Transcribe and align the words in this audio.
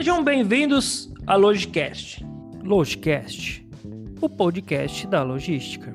Sejam 0.00 0.24
bem-vindos 0.24 1.12
a 1.26 1.36
Logicast. 1.36 2.24
Logicast, 2.64 3.68
o 4.18 4.30
podcast 4.30 5.06
da 5.06 5.22
logística. 5.22 5.94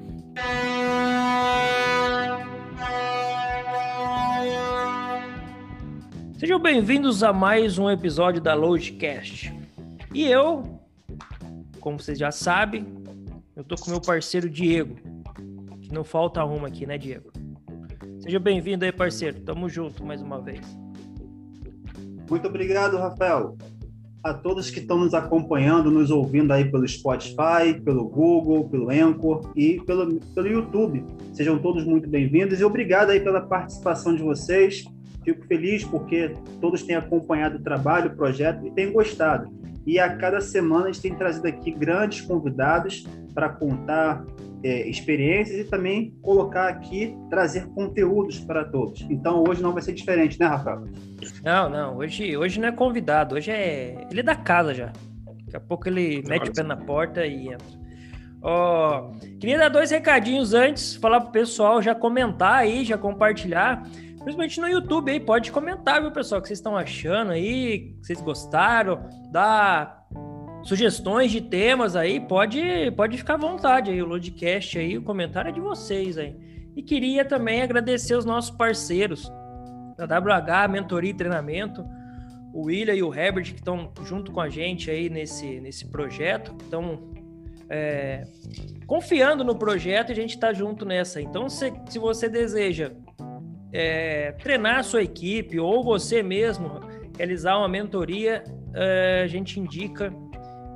Sejam 6.38 6.60
bem-vindos 6.60 7.24
a 7.24 7.34
mais 7.34 7.80
um 7.80 7.90
episódio 7.90 8.40
da 8.40 8.54
Logicast. 8.54 9.52
E 10.14 10.24
eu, 10.26 10.80
como 11.80 12.00
vocês 12.00 12.20
já 12.20 12.30
sabem, 12.30 12.86
eu 13.56 13.64
tô 13.64 13.74
com 13.76 13.90
meu 13.90 14.00
parceiro 14.00 14.48
Diego, 14.48 14.98
que 15.82 15.92
não 15.92 16.04
falta 16.04 16.46
uma 16.46 16.68
aqui, 16.68 16.86
né, 16.86 17.00
Diego? 17.00 17.32
Seja 18.20 18.40
bem-vindo 18.40 18.86
aí, 18.86 18.92
parceiro. 18.92 19.40
Tamo 19.40 19.68
junto 19.68 20.06
mais 20.06 20.22
uma 20.22 20.40
vez. 20.40 20.62
Muito 22.30 22.48
obrigado, 22.48 22.98
Rafael. 22.98 23.58
A 24.26 24.34
todos 24.34 24.72
que 24.72 24.80
estão 24.80 24.98
nos 24.98 25.14
acompanhando, 25.14 25.92
nos 25.92 26.10
ouvindo 26.10 26.52
aí 26.52 26.66
pelo 26.72 26.88
Spotify, 26.88 27.80
pelo 27.84 28.10
Google, 28.10 28.68
pelo 28.68 28.90
Anchor 28.90 29.52
e 29.56 29.80
pelo, 29.82 30.20
pelo 30.34 30.48
YouTube. 30.48 31.06
Sejam 31.32 31.60
todos 31.60 31.86
muito 31.86 32.10
bem-vindos 32.10 32.60
e 32.60 32.64
obrigado 32.64 33.12
aí 33.12 33.20
pela 33.20 33.40
participação 33.40 34.16
de 34.16 34.24
vocês. 34.24 34.84
Fico 35.24 35.46
feliz 35.46 35.84
porque 35.84 36.34
todos 36.60 36.82
têm 36.82 36.96
acompanhado 36.96 37.58
o 37.58 37.62
trabalho, 37.62 38.14
o 38.14 38.16
projeto 38.16 38.66
e 38.66 38.72
têm 38.72 38.92
gostado. 38.92 39.48
E 39.86 40.00
a 40.00 40.16
cada 40.18 40.42
semana 40.42 40.86
a 40.86 40.92
gente 40.92 41.02
tem 41.02 41.16
trazido 41.16 41.48
aqui 41.48 41.72
grandes 41.72 42.22
convidados 42.22 43.06
para 43.34 43.50
contar 43.50 44.26
é, 44.64 44.88
experiências 44.90 45.60
e 45.60 45.64
também 45.64 46.12
colocar 46.22 46.70
aqui, 46.70 47.16
trazer 47.30 47.68
conteúdos 47.68 48.40
para 48.40 48.66
todos. 48.66 49.02
Então 49.10 49.44
hoje 49.48 49.62
não 49.62 49.74
vai 49.74 49.84
ser 49.84 49.94
diferente, 49.94 50.40
né, 50.40 50.48
Rafael? 50.48 50.86
Não, 51.44 51.70
não, 51.70 51.98
hoje, 51.98 52.36
hoje 52.36 52.60
não 52.60 52.70
é 52.70 52.72
convidado, 52.72 53.36
hoje 53.36 53.52
é. 53.52 54.08
Ele 54.10 54.22
é 54.22 54.24
da 54.24 54.36
casa 54.36 54.74
já. 54.74 54.92
Daqui 55.46 55.56
a 55.56 55.60
pouco 55.60 55.88
ele 55.88 56.24
mete 56.28 56.50
o 56.50 56.54
pé 56.54 56.64
na 56.64 56.78
porta 56.78 57.26
e 57.26 57.50
entra. 57.50 57.86
Ó, 58.42 59.12
queria 59.40 59.58
dar 59.58 59.70
dois 59.70 59.92
recadinhos 59.92 60.54
antes, 60.54 60.96
falar 60.96 61.22
pro 61.22 61.32
pessoal 61.32 61.82
já 61.82 61.94
comentar 61.94 62.56
aí, 62.56 62.86
já 62.86 62.98
compartilhar. 62.98 63.84
Principalmente 64.26 64.60
no 64.60 64.68
YouTube 64.68 65.12
aí, 65.12 65.20
pode 65.20 65.52
comentar, 65.52 66.02
viu, 66.02 66.10
pessoal, 66.10 66.40
o 66.40 66.42
que 66.42 66.48
vocês 66.48 66.58
estão 66.58 66.76
achando 66.76 67.32
aí, 67.32 67.94
que 68.00 68.08
vocês 68.08 68.20
gostaram, 68.20 69.08
dá 69.32 70.04
sugestões 70.64 71.32
de 71.32 71.42
temas 71.42 71.96
aí, 71.96 72.20
pode, 72.20 72.60
pode 72.98 73.20
ficar 73.20 73.36
à 73.36 73.38
vontade 73.38 73.92
aí, 73.92 74.02
o 74.02 74.08
Lodcast 74.08 74.80
aí, 74.80 74.98
o 74.98 75.04
comentário 75.04 75.50
é 75.50 75.52
de 75.52 75.62
vocês 75.62 76.18
aí. 76.18 76.36
E 76.76 76.82
queria 76.82 77.24
também 77.24 77.62
agradecer 77.62 78.16
os 78.16 78.26
nossos 78.26 78.50
parceiros 78.50 79.32
da 79.96 80.06
WH, 80.06 80.72
Mentoria 80.72 81.12
e 81.12 81.14
Treinamento, 81.14 81.86
o 82.52 82.66
William 82.66 82.96
e 82.96 83.04
o 83.04 83.14
Herbert, 83.14 83.54
que 83.54 83.60
estão 83.60 83.92
junto 84.06 84.32
com 84.32 84.42
a 84.42 84.50
gente 84.50 84.90
aí 84.90 85.08
nesse, 85.08 85.60
nesse 85.60 85.86
projeto, 85.86 86.56
estão 86.64 87.14
é, 87.70 88.24
confiando 88.88 89.44
no 89.44 89.56
projeto 89.56 90.10
e 90.10 90.14
a 90.14 90.16
gente 90.16 90.34
está 90.34 90.52
junto 90.52 90.84
nessa. 90.84 91.22
Então, 91.22 91.48
se, 91.48 91.72
se 91.88 92.00
você 92.00 92.28
deseja 92.28 92.92
é, 93.76 94.32
treinar 94.32 94.80
a 94.80 94.84
sua 94.84 95.04
equipe 95.04 95.60
ou 95.60 95.84
você 95.84 96.24
mesmo 96.24 96.80
realizar 97.18 97.58
uma 97.58 97.68
mentoria, 97.68 98.44
é, 98.74 99.22
a 99.24 99.28
gente 99.28 99.60
indica 99.60 100.12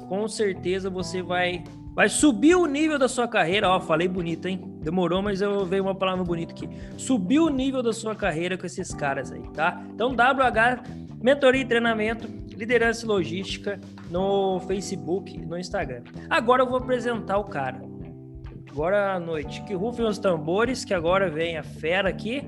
com 0.09 0.27
certeza 0.27 0.89
você 0.89 1.21
vai 1.21 1.63
vai 1.95 2.07
subir 2.07 2.55
o 2.55 2.65
nível 2.65 2.97
da 2.97 3.07
sua 3.07 3.27
carreira. 3.27 3.69
Ó, 3.69 3.79
falei 3.79 4.07
bonito, 4.07 4.47
hein? 4.47 4.61
Demorou, 4.81 5.21
mas 5.21 5.41
eu 5.41 5.65
veio 5.65 5.83
uma 5.83 5.95
palavra 5.95 6.23
bonita 6.23 6.53
aqui. 6.53 6.69
Subir 6.97 7.39
o 7.39 7.49
nível 7.49 7.83
da 7.83 7.91
sua 7.91 8.15
carreira 8.15 8.57
com 8.57 8.65
esses 8.65 8.93
caras 8.93 9.31
aí, 9.31 9.43
tá? 9.53 9.83
Então, 9.93 10.13
WH 10.13 11.09
Mentoria 11.21 11.61
e 11.61 11.65
Treinamento, 11.65 12.27
Liderança 12.55 13.05
e 13.05 13.07
Logística 13.07 13.79
no 14.09 14.59
Facebook, 14.61 15.37
no 15.37 15.57
Instagram. 15.57 16.03
Agora 16.29 16.63
eu 16.63 16.67
vou 16.67 16.77
apresentar 16.77 17.37
o 17.37 17.45
cara. 17.45 17.81
Agora 18.71 19.13
à 19.13 19.19
noite. 19.19 19.61
Que 19.63 19.73
rufem 19.73 20.05
os 20.05 20.17
tambores, 20.17 20.85
que 20.85 20.93
agora 20.93 21.29
vem 21.29 21.57
a 21.57 21.63
fera 21.63 22.09
aqui. 22.09 22.43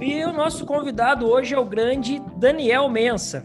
E 0.00 0.24
o 0.24 0.32
nosso 0.32 0.64
convidado 0.66 1.26
hoje 1.28 1.54
é 1.54 1.58
o 1.58 1.64
grande 1.64 2.22
Daniel 2.36 2.88
Mensa. 2.88 3.44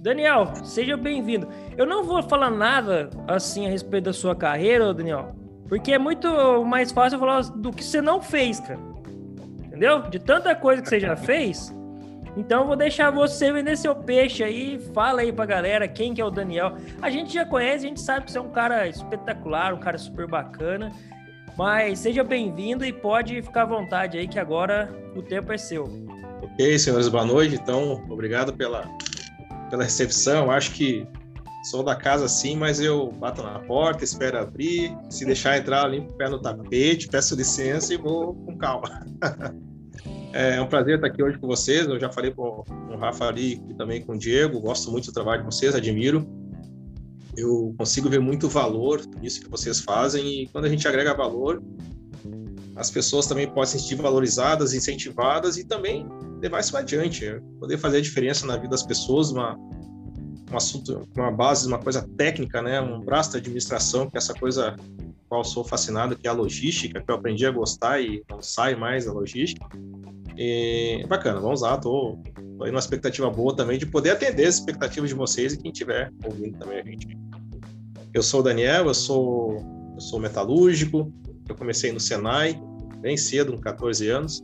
Daniel, 0.00 0.52
seja 0.64 0.96
bem-vindo. 0.96 1.48
Eu 1.76 1.84
não 1.86 2.04
vou 2.04 2.22
falar 2.22 2.50
nada 2.50 3.10
assim 3.26 3.66
a 3.66 3.70
respeito 3.70 4.04
da 4.04 4.12
sua 4.12 4.34
carreira, 4.36 4.94
Daniel, 4.94 5.34
porque 5.68 5.92
é 5.92 5.98
muito 5.98 6.64
mais 6.64 6.92
fácil 6.92 7.18
falar 7.18 7.42
do 7.42 7.72
que 7.72 7.82
você 7.82 8.00
não 8.00 8.20
fez, 8.20 8.60
cara. 8.60 8.78
Entendeu? 9.64 10.02
De 10.02 10.18
tanta 10.18 10.54
coisa 10.54 10.80
que 10.82 10.88
você 10.88 11.00
já 11.00 11.16
fez. 11.16 11.74
Então 12.38 12.64
vou 12.64 12.76
deixar 12.76 13.10
você 13.10 13.52
vender 13.52 13.76
seu 13.76 13.96
peixe 13.96 14.44
aí, 14.44 14.78
fala 14.94 15.22
aí 15.22 15.32
pra 15.32 15.44
galera 15.44 15.88
quem 15.88 16.14
que 16.14 16.20
é 16.20 16.24
o 16.24 16.30
Daniel. 16.30 16.76
A 17.02 17.10
gente 17.10 17.34
já 17.34 17.44
conhece, 17.44 17.84
a 17.84 17.88
gente 17.88 18.00
sabe 18.00 18.26
que 18.26 18.30
você 18.30 18.38
é 18.38 18.40
um 18.40 18.50
cara 18.50 18.86
espetacular, 18.86 19.74
um 19.74 19.80
cara 19.80 19.98
super 19.98 20.28
bacana. 20.28 20.92
Mas 21.56 21.98
seja 21.98 22.22
bem-vindo 22.22 22.84
e 22.84 22.92
pode 22.92 23.42
ficar 23.42 23.62
à 23.62 23.66
vontade 23.66 24.16
aí 24.16 24.28
que 24.28 24.38
agora 24.38 24.88
o 25.16 25.20
tempo 25.20 25.52
é 25.52 25.58
seu. 25.58 25.90
Ok, 26.40 26.78
senhores, 26.78 27.08
boa 27.08 27.24
noite. 27.24 27.56
Então, 27.56 28.04
obrigado 28.08 28.54
pela 28.54 28.88
pela 29.68 29.82
recepção. 29.82 30.48
Acho 30.48 30.70
que 30.70 31.04
sou 31.64 31.82
da 31.82 31.96
casa 31.96 32.28
sim, 32.28 32.56
mas 32.56 32.78
eu 32.78 33.10
bato 33.10 33.42
na 33.42 33.58
porta, 33.58 34.04
espero 34.04 34.38
abrir. 34.38 34.96
Se 35.10 35.24
deixar 35.24 35.58
entrar, 35.58 35.88
limpo 35.88 36.12
o 36.12 36.16
pé 36.16 36.28
no 36.28 36.40
tapete, 36.40 37.08
peço 37.08 37.34
licença 37.34 37.92
e 37.92 37.96
vou 37.96 38.36
com 38.36 38.56
calma. 38.56 39.04
É 40.32 40.60
um 40.60 40.66
prazer 40.66 40.96
estar 40.96 41.06
aqui 41.06 41.22
hoje 41.22 41.38
com 41.38 41.46
vocês. 41.46 41.86
Eu 41.86 41.98
já 41.98 42.10
falei 42.12 42.30
com 42.32 42.64
o 42.90 42.96
Rafa 42.96 43.26
ali 43.26 43.62
e 43.68 43.74
também 43.74 44.02
com 44.02 44.12
o 44.12 44.18
Diego. 44.18 44.60
Gosto 44.60 44.90
muito 44.90 45.06
do 45.06 45.12
trabalho 45.12 45.42
de 45.42 45.46
vocês, 45.46 45.74
admiro. 45.74 46.26
Eu 47.36 47.74
consigo 47.78 48.08
ver 48.08 48.20
muito 48.20 48.48
valor 48.48 49.00
nisso 49.20 49.40
que 49.40 49.48
vocês 49.48 49.80
fazem 49.80 50.42
e 50.42 50.48
quando 50.48 50.64
a 50.64 50.68
gente 50.68 50.86
agrega 50.86 51.14
valor, 51.14 51.62
as 52.74 52.90
pessoas 52.90 53.26
também 53.26 53.46
podem 53.46 53.66
se 53.66 53.78
sentir 53.78 53.96
valorizadas, 53.96 54.72
incentivadas 54.72 55.56
e 55.56 55.64
também 55.64 56.06
levar 56.40 56.60
isso 56.60 56.76
adiante, 56.76 57.26
é 57.26 57.40
poder 57.58 57.78
fazer 57.78 57.98
a 57.98 58.00
diferença 58.00 58.46
na 58.46 58.56
vida 58.56 58.68
das 58.68 58.84
pessoas, 58.84 59.30
uma, 59.30 59.56
um 59.56 60.56
assunto, 60.56 61.08
uma 61.16 61.30
base, 61.30 61.66
uma 61.66 61.78
coisa 61.78 62.08
técnica, 62.16 62.62
né, 62.62 62.80
um 62.80 63.00
braço 63.00 63.32
da 63.32 63.38
administração, 63.38 64.08
que 64.08 64.16
é 64.16 64.18
essa 64.18 64.34
coisa 64.34 64.76
qual 65.28 65.44
sou 65.44 65.62
fascinado, 65.62 66.16
que 66.16 66.26
é 66.26 66.30
a 66.30 66.32
logística, 66.32 67.00
que 67.00 67.10
eu 67.10 67.16
aprendi 67.16 67.44
a 67.46 67.50
gostar 67.50 68.00
e 68.00 68.22
não 68.30 68.40
sai 68.40 68.74
mais 68.74 69.06
a 69.06 69.12
logística. 69.12 69.66
E, 70.40 71.04
bacana, 71.08 71.40
vamos 71.40 71.62
lá, 71.62 71.76
tô, 71.76 72.16
tô 72.56 72.62
aí 72.62 72.70
numa 72.70 72.78
expectativa 72.78 73.28
boa 73.28 73.56
também 73.56 73.76
de 73.76 73.84
poder 73.84 74.10
atender 74.10 74.46
as 74.46 74.54
expectativas 74.54 75.10
de 75.10 75.16
vocês 75.16 75.52
e 75.54 75.58
quem 75.58 75.72
estiver 75.72 76.12
ouvindo 76.24 76.56
também 76.56 76.78
a 76.78 76.84
gente. 76.84 77.18
Eu 78.14 78.22
sou 78.22 78.38
o 78.38 78.42
Daniel, 78.44 78.86
eu 78.86 78.94
sou, 78.94 79.56
eu 79.94 80.00
sou 80.00 80.20
metalúrgico, 80.20 81.12
eu 81.48 81.56
comecei 81.56 81.90
no 81.90 81.98
Senai, 81.98 82.56
bem 83.00 83.16
cedo, 83.16 83.52
com 83.52 83.58
14 83.58 84.08
anos, 84.08 84.40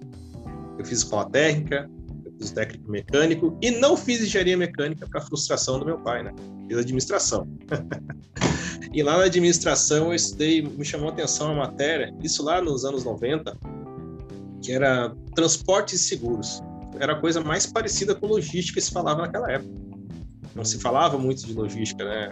eu 0.77 0.85
fiz 0.85 0.99
escola 0.99 1.31
técnica, 1.31 1.89
eu 2.25 2.33
fiz 2.41 2.51
técnico 2.51 2.91
mecânico 2.91 3.57
e 3.63 3.71
não 3.71 3.97
fiz 3.97 4.21
engenharia 4.21 4.57
mecânica 4.57 5.07
para 5.07 5.21
frustração 5.21 5.79
do 5.79 5.87
meu 5.87 5.99
pai, 5.99 6.25
né? 6.25 6.35
Fiz 6.67 6.77
administração. 6.77 7.47
e 8.93 9.01
lá 9.01 9.19
na 9.19 9.25
administração 9.27 10.09
eu 10.09 10.15
estudei, 10.15 10.61
me 10.61 10.85
chamou 10.85 11.11
a 11.11 11.13
atenção 11.13 11.53
a 11.53 11.55
matéria, 11.55 12.13
isso 12.21 12.43
lá 12.43 12.61
nos 12.61 12.85
anos 12.85 13.05
90, 13.05 13.57
que 14.65 14.73
era 14.73 15.15
transportes 15.35 16.09
seguros. 16.09 16.63
Era 16.99 17.13
a 17.13 17.21
coisa 17.21 17.43
mais 17.43 17.67
parecida 17.67 18.15
com 18.15 18.27
logística 18.27 18.81
que 18.81 18.87
se 18.87 18.91
falava 18.91 19.23
naquela 19.23 19.53
época. 19.53 19.71
Não 20.55 20.65
se 20.65 20.79
falava 20.79 21.19
muito 21.19 21.45
de 21.47 21.53
logística, 21.53 22.03
né? 22.03 22.31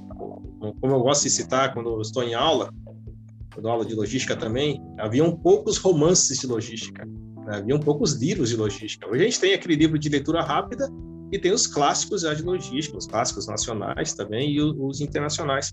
Como 0.81 0.94
eu 0.94 1.00
gosto 1.00 1.25
de 1.25 1.31
citar 1.31 1.75
quando 1.75 1.91
eu 1.91 2.00
estou 2.00 2.22
em 2.22 2.34
aula, 2.34 2.72
quando 3.53 3.69
aula 3.69 3.84
de 3.84 3.94
logística 3.94 4.34
também, 4.34 4.81
haviam 4.98 5.37
poucos 5.37 5.76
romances 5.76 6.38
de 6.38 6.47
logística. 6.47 7.04
Né? 7.04 7.57
Haviam 7.57 7.78
poucos 7.78 8.15
livros 8.15 8.48
de 8.48 8.57
logística. 8.57 9.07
Hoje 9.09 9.22
a 9.22 9.24
gente 9.24 9.41
tem 9.41 9.53
aquele 9.53 9.74
livro 9.74 9.98
de 9.98 10.09
leitura 10.09 10.41
rápida 10.41 10.89
e 11.33 11.39
tem 11.39 11.53
os 11.53 11.66
clássicos 11.66 12.22
já 12.22 12.33
de 12.33 12.42
logística, 12.42 12.97
os 12.97 13.07
clássicos 13.07 13.47
nacionais 13.47 14.15
também 14.15 14.53
e 14.53 14.62
os 14.62 15.01
internacionais, 15.01 15.71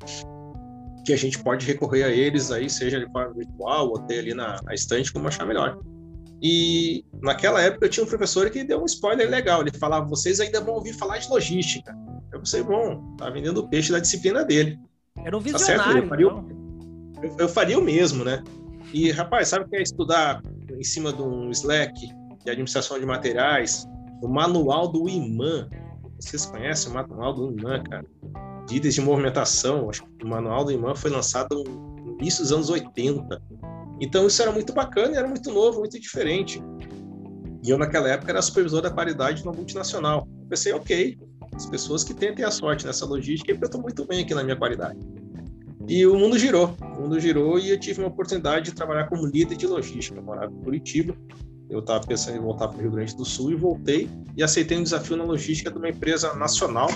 que 1.05 1.13
a 1.13 1.17
gente 1.17 1.41
pode 1.41 1.65
recorrer 1.65 2.03
a 2.03 2.09
eles 2.09 2.51
aí, 2.51 2.69
seja 2.69 2.99
de 2.99 3.09
forma 3.11 3.33
virtual 3.33 3.89
ou 3.89 3.99
ter 3.99 4.19
ali 4.19 4.33
na, 4.33 4.59
na 4.63 4.73
estante, 4.73 5.13
como 5.13 5.27
achar 5.27 5.45
melhor. 5.45 5.79
E 6.41 7.03
naquela 7.21 7.61
época 7.61 7.85
eu 7.85 7.89
tinha 7.89 8.03
um 8.05 8.09
professor 8.09 8.49
que 8.49 8.63
deu 8.63 8.81
um 8.81 8.85
spoiler 8.85 9.29
legal. 9.29 9.61
Ele 9.61 9.71
falava: 9.71 10.05
vocês 10.07 10.39
ainda 10.39 10.61
vão 10.61 10.75
ouvir 10.75 10.93
falar 10.93 11.17
de 11.17 11.29
logística. 11.29 11.95
Eu 12.31 12.39
pensei, 12.39 12.63
bom, 12.63 13.15
tá 13.17 13.29
vendendo 13.29 13.57
o 13.59 13.67
peixe 13.67 13.91
da 13.91 13.99
disciplina 13.99 14.45
dele. 14.45 14.79
Era 15.25 15.35
um 15.35 15.39
visionário. 15.39 15.77
Tá 15.77 15.83
certo? 15.83 15.97
Eu, 15.97 16.07
faria, 16.07 16.25
então. 16.27 16.49
eu, 17.23 17.35
eu 17.39 17.49
faria 17.49 17.79
o 17.79 17.81
mesmo, 17.81 18.23
né? 18.23 18.43
E, 18.93 19.11
rapaz, 19.11 19.49
sabe 19.49 19.65
o 19.65 19.69
que 19.69 19.75
é 19.75 19.81
estudar 19.81 20.41
em 20.69 20.83
cima 20.83 21.11
de 21.11 21.21
um 21.21 21.49
Slack 21.51 21.93
de 22.43 22.49
administração 22.49 22.99
de 22.99 23.05
materiais, 23.05 23.87
o 24.21 24.27
manual 24.27 24.87
do 24.87 25.09
imã. 25.09 25.67
Vocês 26.19 26.45
conhecem 26.45 26.91
o 26.91 26.95
manual 26.95 27.33
do 27.33 27.51
imã, 27.51 27.81
cara? 27.83 28.05
Medidas 28.61 28.93
de 28.93 29.01
movimentação. 29.01 29.89
Acho 29.89 30.03
que 30.17 30.25
o 30.25 30.27
manual 30.27 30.65
do 30.65 30.71
imã 30.71 30.95
foi 30.95 31.11
lançado 31.11 31.63
no 31.63 32.17
início 32.19 32.41
dos 32.41 32.51
anos 32.51 32.69
80. 32.69 33.41
Então 33.99 34.27
isso 34.27 34.41
era 34.41 34.51
muito 34.51 34.73
bacana, 34.73 35.17
era 35.17 35.27
muito 35.27 35.51
novo, 35.51 35.79
muito 35.79 35.99
diferente. 35.99 36.61
E 37.63 37.69
eu 37.69 37.77
naquela 37.77 38.09
época 38.09 38.31
era 38.31 38.41
supervisor 38.41 38.81
da 38.81 38.89
qualidade 38.89 39.41
de 39.41 39.47
uma 39.47 39.53
multinacional. 39.53 40.27
pensei, 40.49 40.71
ok, 40.71 41.17
as 41.55 41.65
pessoas 41.65 42.03
que 42.03 42.13
tentem 42.13 42.45
a 42.45 42.51
sorte 42.51 42.85
nessa 42.85 43.05
logística, 43.05 43.51
eu 43.51 43.57
estou 43.57 43.81
muito 43.81 44.05
bem 44.05 44.21
aqui 44.21 44.33
na 44.33 44.43
minha 44.43 44.55
qualidade. 44.55 44.99
E 45.87 46.05
o 46.05 46.15
mundo 46.15 46.37
girou, 46.37 46.75
o 46.81 47.01
mundo 47.01 47.19
girou 47.19 47.59
e 47.59 47.71
eu 47.71 47.79
tive 47.79 47.99
uma 47.99 48.09
oportunidade 48.09 48.65
de 48.65 48.73
trabalhar 48.73 49.07
como 49.07 49.25
líder 49.25 49.57
de 49.57 49.65
logística. 49.65 50.17
Eu 50.17 50.23
morava 50.23 50.51
em 50.51 50.61
Curitiba, 50.61 51.15
eu 51.69 51.79
estava 51.79 52.05
pensando 52.05 52.37
em 52.37 52.41
voltar 52.41 52.67
para 52.67 52.77
o 52.77 52.81
Rio 52.81 52.91
Grande 52.91 53.15
do 53.15 53.25
Sul 53.25 53.51
e 53.51 53.55
voltei 53.55 54.09
e 54.37 54.43
aceitei 54.43 54.77
um 54.77 54.83
desafio 54.83 55.17
na 55.17 55.23
logística 55.23 55.69
de 55.69 55.77
uma 55.77 55.89
empresa 55.89 56.33
nacional 56.35 56.89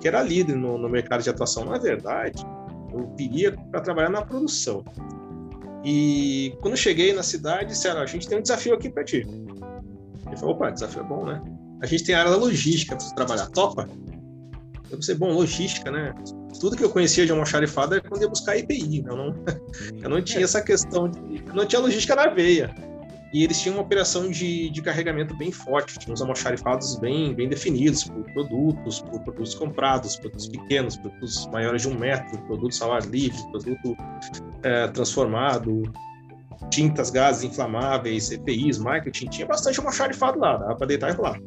que 0.00 0.08
era 0.08 0.22
líder 0.22 0.56
no, 0.56 0.76
no 0.76 0.88
mercado 0.88 1.22
de 1.22 1.30
atuação. 1.30 1.64
Na 1.64 1.78
verdade, 1.78 2.44
eu 2.92 3.14
viria 3.16 3.52
para 3.70 3.80
trabalhar 3.80 4.10
na 4.10 4.22
produção. 4.22 4.84
E 5.84 6.56
quando 6.60 6.76
cheguei 6.76 7.12
na 7.12 7.22
cidade, 7.22 7.66
disseram: 7.66 8.00
a 8.00 8.06
gente 8.06 8.26
tem 8.26 8.38
um 8.38 8.42
desafio 8.42 8.74
aqui 8.74 8.88
para 8.88 9.04
ti. 9.04 9.26
Ele 10.26 10.36
falou: 10.36 10.54
opa, 10.54 10.70
desafio 10.70 11.02
é 11.02 11.04
bom, 11.04 11.26
né? 11.26 11.42
A 11.82 11.86
gente 11.86 12.04
tem 12.04 12.14
a 12.14 12.20
área 12.20 12.30
da 12.30 12.36
logística 12.38 12.96
para 12.96 13.10
trabalhar. 13.10 13.46
Topa? 13.48 13.88
Eu 14.90 14.96
pensei: 14.96 15.14
bom, 15.14 15.32
logística, 15.32 15.90
né? 15.90 16.14
Tudo 16.58 16.76
que 16.76 16.84
eu 16.84 16.90
conhecia 16.90 17.26
de 17.26 17.32
almoxarifado 17.32 17.94
era 17.94 18.08
quando 18.08 18.22
ia 18.22 18.28
buscar 18.28 18.56
IPI. 18.56 19.04
Eu 19.06 19.16
não, 19.16 19.44
eu 20.02 20.08
não 20.08 20.22
tinha 20.22 20.44
essa 20.44 20.62
questão, 20.62 21.08
de, 21.10 21.42
não 21.52 21.66
tinha 21.66 21.80
logística 21.80 22.16
na 22.16 22.28
veia. 22.28 22.74
E 23.34 23.42
eles 23.42 23.60
tinham 23.60 23.74
uma 23.74 23.82
operação 23.82 24.30
de, 24.30 24.70
de 24.70 24.80
carregamento 24.80 25.36
bem 25.36 25.50
forte, 25.50 25.98
tinham 25.98 26.14
os 26.14 26.20
almoxarifados 26.20 26.94
bem, 27.00 27.34
bem 27.34 27.48
definidos 27.48 28.04
por 28.04 28.22
produtos, 28.32 29.00
por 29.00 29.20
produtos 29.24 29.56
comprados, 29.56 30.14
produtos 30.14 30.46
pequenos, 30.46 30.96
produtos 30.96 31.44
maiores 31.48 31.82
de 31.82 31.88
um 31.88 31.98
metro, 31.98 32.40
produtos 32.42 32.78
salário 32.78 33.10
livre, 33.10 33.36
produto 33.50 33.96
é, 34.62 34.86
transformado, 34.86 35.82
tintas, 36.70 37.10
gases 37.10 37.42
inflamáveis, 37.42 38.30
EPIs, 38.30 38.78
marketing, 38.78 39.26
tinha 39.26 39.48
bastante 39.48 39.80
almoxarifado 39.80 40.38
lá, 40.38 40.56
dava 40.56 40.76
para 40.76 40.86
deitar 40.86 41.10
e 41.10 41.14
rolar. 41.14 41.40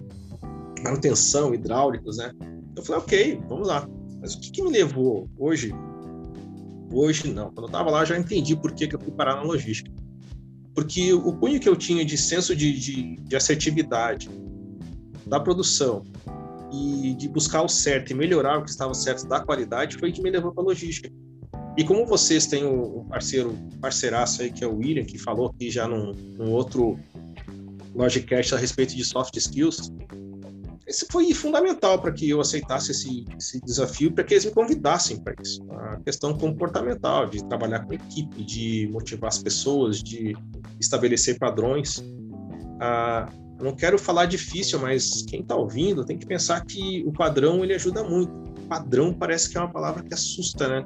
Manutenção, 0.83 1.53
hidráulicos, 1.53 2.17
né? 2.17 2.33
Eu 2.75 2.83
falei, 2.83 3.01
ok, 3.01 3.41
vamos 3.47 3.65
lá. 3.65 3.87
Mas 4.19 4.33
o 4.33 4.41
que, 4.41 4.51
que 4.51 4.61
me 4.61 4.71
levou 4.71 5.29
hoje? 5.39 5.73
Hoje 6.91 7.31
não. 7.31 7.45
Quando 7.45 7.59
eu 7.61 7.65
estava 7.67 7.89
lá, 7.89 8.03
já 8.03 8.17
entendi 8.17 8.57
por 8.57 8.73
que, 8.73 8.89
que 8.89 8.95
eu 8.95 8.99
fui 8.99 9.11
parar 9.13 9.37
na 9.37 9.43
logística 9.43 9.89
porque 10.77 11.11
o 11.11 11.33
cunho 11.33 11.59
que 11.59 11.67
eu 11.67 11.75
tinha 11.75 12.05
de 12.05 12.15
senso 12.15 12.55
de, 12.55 12.71
de, 12.71 13.15
de 13.15 13.35
assertividade 13.35 14.29
da 15.25 15.39
produção 15.39 16.03
e 16.71 17.15
de 17.15 17.27
buscar 17.27 17.63
o 17.63 17.67
certo 17.67 18.11
e 18.11 18.13
melhorar 18.13 18.59
o 18.59 18.63
que 18.63 18.69
estava 18.69 18.93
certo 18.93 19.27
da 19.27 19.39
qualidade 19.39 19.97
foi 19.97 20.11
que 20.11 20.21
me 20.21 20.29
levou 20.29 20.53
para 20.53 20.63
logística. 20.63 21.09
E 21.75 21.83
como 21.83 22.05
vocês 22.05 22.45
têm 22.45 22.63
um 22.63 23.03
parceiro, 23.05 23.57
parceiraço 23.81 24.43
aí 24.43 24.51
que 24.51 24.63
é 24.63 24.67
o 24.67 24.75
William, 24.75 25.03
que 25.03 25.17
falou 25.17 25.47
aqui 25.47 25.71
já 25.71 25.87
num, 25.87 26.11
num 26.11 26.51
outro 26.51 26.99
Logicast 27.95 28.53
a 28.53 28.57
respeito 28.59 28.95
de 28.95 29.03
soft 29.03 29.35
skills, 29.35 29.91
esse 30.87 31.05
foi 31.11 31.33
fundamental 31.33 31.99
para 32.01 32.13
que 32.13 32.29
eu 32.29 32.39
aceitasse 32.39 32.91
esse, 32.91 33.25
esse 33.37 33.59
desafio, 33.59 34.11
para 34.11 34.23
que 34.23 34.33
eles 34.33 34.45
me 34.45 34.51
convidassem 34.51 35.17
para 35.17 35.35
isso. 35.41 35.61
A 35.69 35.97
questão 35.97 36.33
comportamental, 36.37 37.25
de 37.25 37.43
trabalhar 37.45 37.85
com 37.85 37.93
equipe, 37.93 38.43
de 38.43 38.87
motivar 38.89 39.27
as 39.27 39.37
pessoas, 39.37 40.01
de 40.01 40.33
estabelecer 40.79 41.37
padrões. 41.37 42.01
Ah, 42.79 43.29
não 43.61 43.75
quero 43.75 43.99
falar 43.99 44.27
difícil, 44.27 44.79
mas 44.79 45.23
quem 45.23 45.41
está 45.41 45.55
ouvindo 45.55 46.05
tem 46.05 46.17
que 46.17 46.25
pensar 46.25 46.63
que 46.63 47.03
o 47.05 47.11
padrão 47.11 47.65
ele 47.65 47.73
ajuda 47.73 48.01
muito. 48.03 48.31
Padrão 48.69 49.13
parece 49.13 49.49
que 49.49 49.57
é 49.57 49.61
uma 49.61 49.71
palavra 49.71 50.01
que 50.01 50.13
assusta, 50.13 50.69
né? 50.69 50.85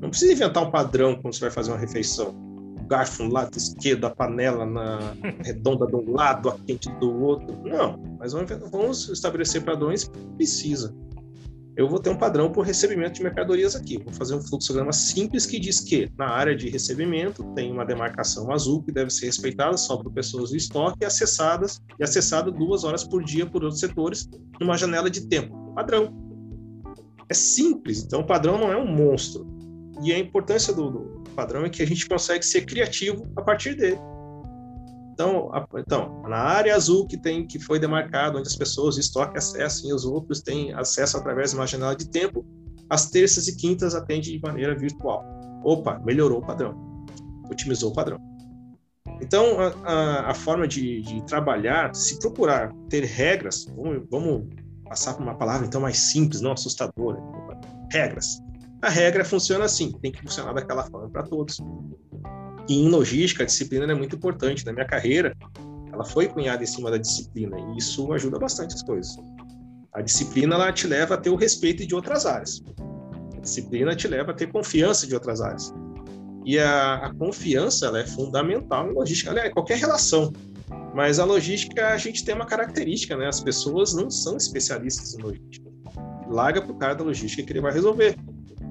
Não 0.00 0.08
precisa 0.08 0.32
inventar 0.32 0.62
um 0.62 0.70
padrão 0.70 1.20
quando 1.20 1.34
você 1.34 1.40
vai 1.40 1.50
fazer 1.50 1.72
uma 1.72 1.78
refeição 1.78 2.45
garfo 2.86 3.24
no 3.24 3.32
lado 3.32 3.56
esquerdo, 3.56 4.06
a 4.06 4.10
panela 4.10 4.64
na 4.64 4.98
redonda 5.44 5.86
de 5.86 5.96
um 5.96 6.12
lado, 6.12 6.48
a 6.48 6.58
quente 6.58 6.88
do 6.98 7.22
outro. 7.22 7.56
Não, 7.64 7.98
mas 8.18 8.32
vamos 8.32 9.08
estabelecer 9.08 9.64
padrões 9.64 10.10
precisa. 10.36 10.94
Eu 11.76 11.86
vou 11.86 11.98
ter 11.98 12.08
um 12.08 12.16
padrão 12.16 12.50
por 12.50 12.64
recebimento 12.64 13.16
de 13.16 13.22
mercadorias 13.22 13.76
aqui. 13.76 14.02
Vou 14.02 14.12
fazer 14.14 14.34
um 14.34 14.40
fluxograma 14.40 14.92
simples 14.94 15.44
que 15.44 15.60
diz 15.60 15.78
que 15.78 16.10
na 16.16 16.26
área 16.26 16.56
de 16.56 16.70
recebimento 16.70 17.44
tem 17.54 17.70
uma 17.70 17.84
demarcação 17.84 18.50
azul 18.50 18.82
que 18.82 18.90
deve 18.90 19.10
ser 19.10 19.26
respeitada 19.26 19.76
só 19.76 19.98
por 19.98 20.10
pessoas 20.10 20.50
do 20.50 20.56
estoque 20.56 21.04
acessadas 21.04 21.82
e 22.00 22.02
acessada 22.02 22.50
duas 22.50 22.82
horas 22.82 23.04
por 23.04 23.22
dia 23.22 23.44
por 23.44 23.62
outros 23.62 23.80
setores 23.80 24.26
numa 24.58 24.74
janela 24.78 25.10
de 25.10 25.28
tempo. 25.28 25.54
Padrão. 25.74 26.16
É 27.28 27.34
simples, 27.34 28.04
então 28.04 28.20
o 28.20 28.26
padrão 28.26 28.56
não 28.56 28.72
é 28.72 28.76
um 28.78 28.86
monstro. 28.86 29.46
E 30.02 30.14
a 30.14 30.18
importância 30.18 30.72
do, 30.72 30.90
do 30.90 31.15
padrão 31.36 31.64
é 31.64 31.70
que 31.70 31.82
a 31.82 31.86
gente 31.86 32.08
consegue 32.08 32.44
ser 32.44 32.64
criativo 32.64 33.30
a 33.36 33.42
partir 33.42 33.74
dele. 33.74 34.00
Então, 35.12 35.50
a, 35.52 35.66
então, 35.78 36.22
na 36.28 36.36
área 36.36 36.74
azul 36.74 37.06
que 37.06 37.16
tem 37.16 37.46
que 37.46 37.58
foi 37.58 37.78
demarcado, 37.78 38.38
onde 38.38 38.48
as 38.48 38.56
pessoas 38.56 38.98
estoque 38.98 39.38
acessam 39.38 39.90
e 39.90 39.92
os 39.94 40.04
outros 40.04 40.42
têm 40.42 40.74
acesso 40.74 41.16
através 41.16 41.50
de 41.50 41.56
uma 41.56 41.66
janela 41.66 41.94
de 41.94 42.08
tempo, 42.08 42.44
as 42.90 43.10
terças 43.10 43.48
e 43.48 43.56
quintas 43.56 43.94
atende 43.94 44.32
de 44.32 44.40
maneira 44.40 44.76
virtual. 44.76 45.24
Opa, 45.64 46.00
melhorou 46.04 46.38
o 46.38 46.46
padrão, 46.46 46.74
otimizou 47.50 47.90
o 47.90 47.94
padrão. 47.94 48.18
Então, 49.20 49.58
a, 49.58 49.68
a, 49.90 50.30
a 50.30 50.34
forma 50.34 50.68
de, 50.68 51.00
de, 51.00 51.24
trabalhar, 51.24 51.94
se 51.94 52.18
procurar 52.18 52.72
ter 52.90 53.04
regras, 53.04 53.66
vamos, 53.74 54.06
vamos 54.10 54.48
passar 54.84 55.14
por 55.14 55.22
uma 55.22 55.34
palavra 55.34 55.66
então 55.66 55.80
mais 55.80 55.96
simples, 55.96 56.40
não 56.40 56.52
assustadora, 56.52 57.18
regras. 57.90 58.38
A 58.86 58.88
regra 58.88 59.24
funciona 59.24 59.64
assim, 59.64 59.90
tem 60.00 60.12
que 60.12 60.22
funcionar 60.22 60.52
daquela 60.52 60.84
forma 60.84 61.10
para 61.10 61.24
todos. 61.24 61.58
E 62.68 62.84
em 62.84 62.88
logística, 62.88 63.42
a 63.42 63.46
disciplina 63.46 63.90
é 63.90 63.94
muito 63.96 64.14
importante. 64.14 64.64
Na 64.64 64.72
minha 64.72 64.86
carreira, 64.86 65.36
ela 65.92 66.04
foi 66.04 66.28
cunhada 66.28 66.62
em 66.62 66.66
cima 66.66 66.88
da 66.88 66.96
disciplina, 66.96 67.58
e 67.58 67.78
isso 67.78 68.12
ajuda 68.12 68.38
bastante 68.38 68.76
as 68.76 68.84
coisas. 68.84 69.16
A 69.92 70.02
disciplina 70.02 70.54
ela 70.54 70.72
te 70.72 70.86
leva 70.86 71.14
a 71.14 71.16
ter 71.16 71.30
o 71.30 71.34
respeito 71.34 71.84
de 71.84 71.96
outras 71.96 72.26
áreas. 72.26 72.62
A 73.36 73.40
disciplina 73.40 73.96
te 73.96 74.06
leva 74.06 74.30
a 74.30 74.34
ter 74.34 74.52
confiança 74.52 75.04
de 75.04 75.14
outras 75.14 75.40
áreas. 75.40 75.74
E 76.44 76.56
a, 76.56 77.06
a 77.06 77.12
confiança 77.12 77.86
ela 77.86 77.98
é 77.98 78.06
fundamental 78.06 78.88
em 78.88 78.94
logística, 78.94 79.32
aliás, 79.32 79.52
qualquer 79.52 79.78
relação. 79.78 80.32
Mas 80.94 81.18
a 81.18 81.24
logística, 81.24 81.88
a 81.88 81.98
gente 81.98 82.24
tem 82.24 82.36
uma 82.36 82.46
característica, 82.46 83.16
né? 83.16 83.26
As 83.26 83.40
pessoas 83.40 83.94
não 83.94 84.08
são 84.08 84.36
especialistas 84.36 85.12
em 85.14 85.22
logística. 85.22 85.66
Larga 86.30 86.62
para 86.62 86.70
o 86.70 86.76
cara 86.76 86.94
da 86.94 87.02
logística 87.02 87.42
que 87.42 87.52
ele 87.52 87.60
vai 87.60 87.72
resolver 87.72 88.16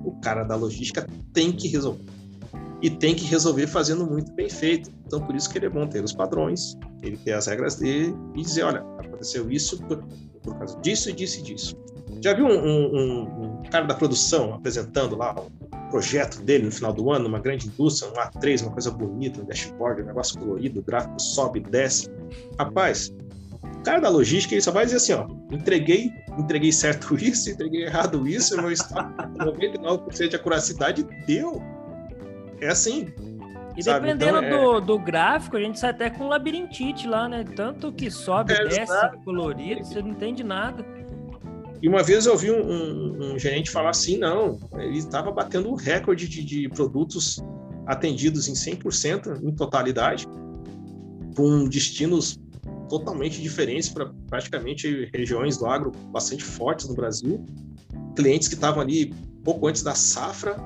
o 0.05 0.11
cara 0.21 0.43
da 0.43 0.55
logística 0.55 1.07
tem 1.33 1.51
que 1.51 1.67
resolver. 1.67 2.05
E 2.81 2.89
tem 2.89 3.15
que 3.15 3.25
resolver 3.25 3.67
fazendo 3.67 4.05
muito 4.05 4.31
bem 4.33 4.49
feito. 4.49 4.91
Então, 5.05 5.19
por 5.21 5.35
isso 5.35 5.49
que 5.49 5.57
ele 5.57 5.65
é 5.65 5.69
bom 5.69 5.87
ter 5.87 6.03
os 6.03 6.13
padrões, 6.13 6.77
ele 7.01 7.17
ter 7.17 7.33
as 7.33 7.47
regras 7.47 7.75
dele 7.75 8.15
e 8.35 8.41
dizer: 8.41 8.63
olha, 8.63 8.79
aconteceu 8.99 9.49
isso 9.49 9.81
por, 9.83 10.03
por 10.43 10.57
causa 10.57 10.79
disso 10.81 11.09
e 11.09 11.13
disso 11.13 11.39
e 11.39 11.43
disso. 11.43 11.75
Já 12.21 12.33
viu 12.33 12.45
um, 12.45 12.51
um, 12.51 13.21
um, 13.43 13.63
cara 13.69 13.85
da 13.85 13.93
produção 13.93 14.53
apresentando 14.53 15.15
lá 15.15 15.35
o 15.35 15.89
projeto 15.89 16.41
dele 16.41 16.65
no 16.65 16.71
final 16.71 16.93
do 16.93 17.11
ano, 17.11 17.25
numa 17.25 17.39
grande 17.39 17.67
indústria, 17.67 18.11
um 18.11 18.15
A3, 18.15 18.61
uma 18.63 18.71
coisa 18.71 18.91
bonita, 18.91 19.41
um 19.41 19.45
dashboard, 19.45 20.01
um 20.01 20.05
negócio 20.05 20.39
colorido, 20.39 20.79
o 20.79 20.83
gráfico 20.83 21.19
sobe, 21.19 21.59
desce. 21.59 22.09
Rapaz, 22.59 23.13
cara 23.83 23.99
da 23.99 24.09
logística, 24.09 24.53
ele 24.53 24.61
só 24.61 24.71
vai 24.71 24.85
dizer 24.85 24.97
assim, 24.97 25.13
ó, 25.13 25.27
entreguei, 25.51 26.11
entreguei 26.37 26.71
certo 26.71 27.15
isso, 27.21 27.49
entreguei 27.49 27.83
errado 27.85 28.27
isso, 28.27 28.55
meu 28.57 28.71
estoque 28.71 29.13
99% 29.37 30.27
de 30.29 30.35
acuracidade 30.35 31.07
deu. 31.25 31.61
É 32.59 32.67
assim. 32.69 33.13
E 33.77 33.83
sabe? 33.83 34.07
dependendo 34.07 34.37
então, 34.37 34.77
é... 34.77 34.79
do, 34.79 34.81
do 34.81 34.99
gráfico, 34.99 35.57
a 35.57 35.59
gente 35.59 35.79
sai 35.79 35.89
até 35.89 36.09
com 36.09 36.27
labirintite 36.27 37.07
lá, 37.07 37.27
né? 37.27 37.43
Tanto 37.43 37.91
que 37.91 38.09
sobe, 38.09 38.53
é, 38.53 38.63
desce, 38.63 38.93
colorido, 39.23 39.83
você 39.83 40.01
não 40.01 40.09
entende 40.09 40.43
nada. 40.43 40.85
E 41.81 41.89
uma 41.89 42.01
vez 42.01 42.25
eu 42.25 42.31
ouvi 42.31 42.49
um, 42.49 42.63
um, 42.65 43.33
um 43.33 43.39
gerente 43.39 43.69
falar 43.69 43.89
assim, 43.89 44.17
não, 44.17 44.57
ele 44.77 44.97
estava 44.97 45.31
batendo 45.31 45.69
um 45.69 45.75
recorde 45.75 46.27
de, 46.27 46.43
de 46.43 46.69
produtos 46.69 47.43
atendidos 47.85 48.47
em 48.47 48.53
100% 48.53 49.43
em 49.43 49.51
totalidade, 49.53 50.25
com 51.35 51.65
destinos 51.65 52.39
totalmente 52.89 53.41
diferentes 53.41 53.89
para 53.89 54.11
praticamente 54.27 55.09
regiões 55.13 55.57
do 55.57 55.65
agro 55.65 55.91
bastante 56.11 56.43
fortes 56.43 56.87
no 56.87 56.95
Brasil. 56.95 57.45
Clientes 58.15 58.47
que 58.47 58.55
estavam 58.55 58.81
ali 58.81 59.13
pouco 59.43 59.67
antes 59.67 59.83
da 59.83 59.93
safra, 59.93 60.57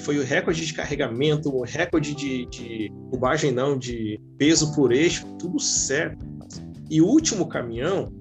foi 0.00 0.18
o 0.18 0.24
recorde 0.24 0.64
de 0.64 0.72
carregamento, 0.74 1.54
o 1.54 1.62
recorde 1.62 2.14
de, 2.14 2.46
de 2.46 2.92
cubagem 3.10 3.52
não, 3.52 3.76
de 3.76 4.20
peso 4.36 4.74
por 4.74 4.92
eixo, 4.92 5.26
tudo 5.38 5.58
certo. 5.58 6.24
E 6.90 7.02
o 7.02 7.06
último 7.06 7.46
caminhão, 7.46 8.12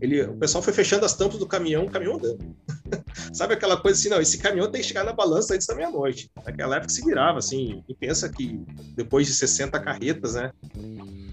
ele, 0.00 0.22
o 0.22 0.36
pessoal 0.36 0.62
foi 0.62 0.72
fechando 0.72 1.04
as 1.04 1.14
tampas 1.14 1.38
do 1.38 1.46
caminhão, 1.46 1.84
o 1.84 1.90
caminhão 1.90 2.16
andando. 2.16 2.38
Sabe 3.32 3.54
aquela 3.54 3.76
coisa 3.76 3.98
assim, 3.98 4.08
não, 4.08 4.20
esse 4.20 4.38
caminhão 4.38 4.70
tem 4.70 4.80
que 4.80 4.86
chegar 4.86 5.04
na 5.04 5.12
balança 5.12 5.54
antes 5.54 5.66
da 5.66 5.74
meia-noite. 5.74 6.30
Naquela 6.44 6.76
época 6.76 6.92
se 6.92 7.04
virava, 7.04 7.38
assim, 7.38 7.82
e 7.88 7.94
pensa 7.94 8.28
que 8.28 8.60
depois 8.94 9.26
de 9.26 9.34
60 9.34 9.78
carretas, 9.80 10.34
né, 10.34 10.52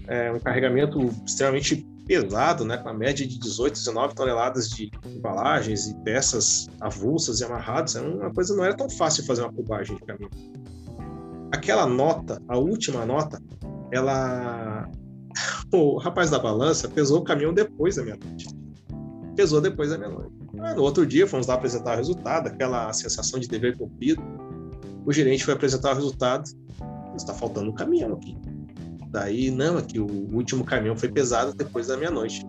é 0.06 0.32
um 0.32 0.38
carregamento 0.38 1.10
extremamente 1.26 1.86
pesado, 2.06 2.64
né, 2.64 2.76
com 2.76 2.88
a 2.88 2.94
média 2.94 3.26
de 3.26 3.38
18, 3.38 3.74
19 3.74 4.14
toneladas 4.14 4.68
de 4.68 4.90
embalagens 5.06 5.86
e 5.86 5.94
peças 6.02 6.68
avulsas 6.80 7.40
e 7.40 7.44
amarradas, 7.44 7.96
é 7.96 8.00
uma 8.00 8.32
coisa 8.32 8.54
não 8.56 8.64
era 8.64 8.76
tão 8.76 8.90
fácil 8.90 9.24
fazer 9.24 9.42
uma 9.42 9.52
cubagem 9.52 9.96
de 9.96 10.02
caminhão. 10.02 10.30
Aquela 11.52 11.86
nota, 11.86 12.42
a 12.48 12.58
última 12.58 13.06
nota, 13.06 13.40
ela 13.90 14.90
o 15.72 15.98
rapaz 15.98 16.30
da 16.30 16.38
balança 16.38 16.88
pesou 16.88 17.20
o 17.20 17.24
caminhão 17.24 17.54
depois 17.54 17.96
da 17.96 18.02
meia-noite. 18.02 18.48
pesou 19.36 19.60
depois 19.60 19.90
da 19.90 19.98
meia-noite. 19.98 20.32
No 20.52 20.82
outro 20.82 21.06
dia, 21.06 21.26
fomos 21.26 21.46
lá 21.46 21.54
apresentar 21.54 21.94
o 21.94 21.96
resultado, 21.96 22.48
aquela 22.48 22.92
sensação 22.92 23.40
de 23.40 23.48
dever 23.48 23.76
cumprido. 23.76 24.22
O 25.04 25.12
gerente 25.12 25.44
foi 25.44 25.54
apresentar 25.54 25.92
o 25.92 25.94
resultado. 25.94 26.44
Está 27.16 27.34
faltando 27.34 27.70
um 27.70 27.74
caminhão 27.74 28.12
aqui. 28.14 28.36
Daí, 29.12 29.50
não, 29.50 29.76
aqui 29.76 30.00
o 30.00 30.06
último 30.34 30.64
caminhão 30.64 30.96
foi 30.96 31.10
pesado 31.10 31.54
depois 31.54 31.88
da 31.88 31.98
meia-noite. 31.98 32.42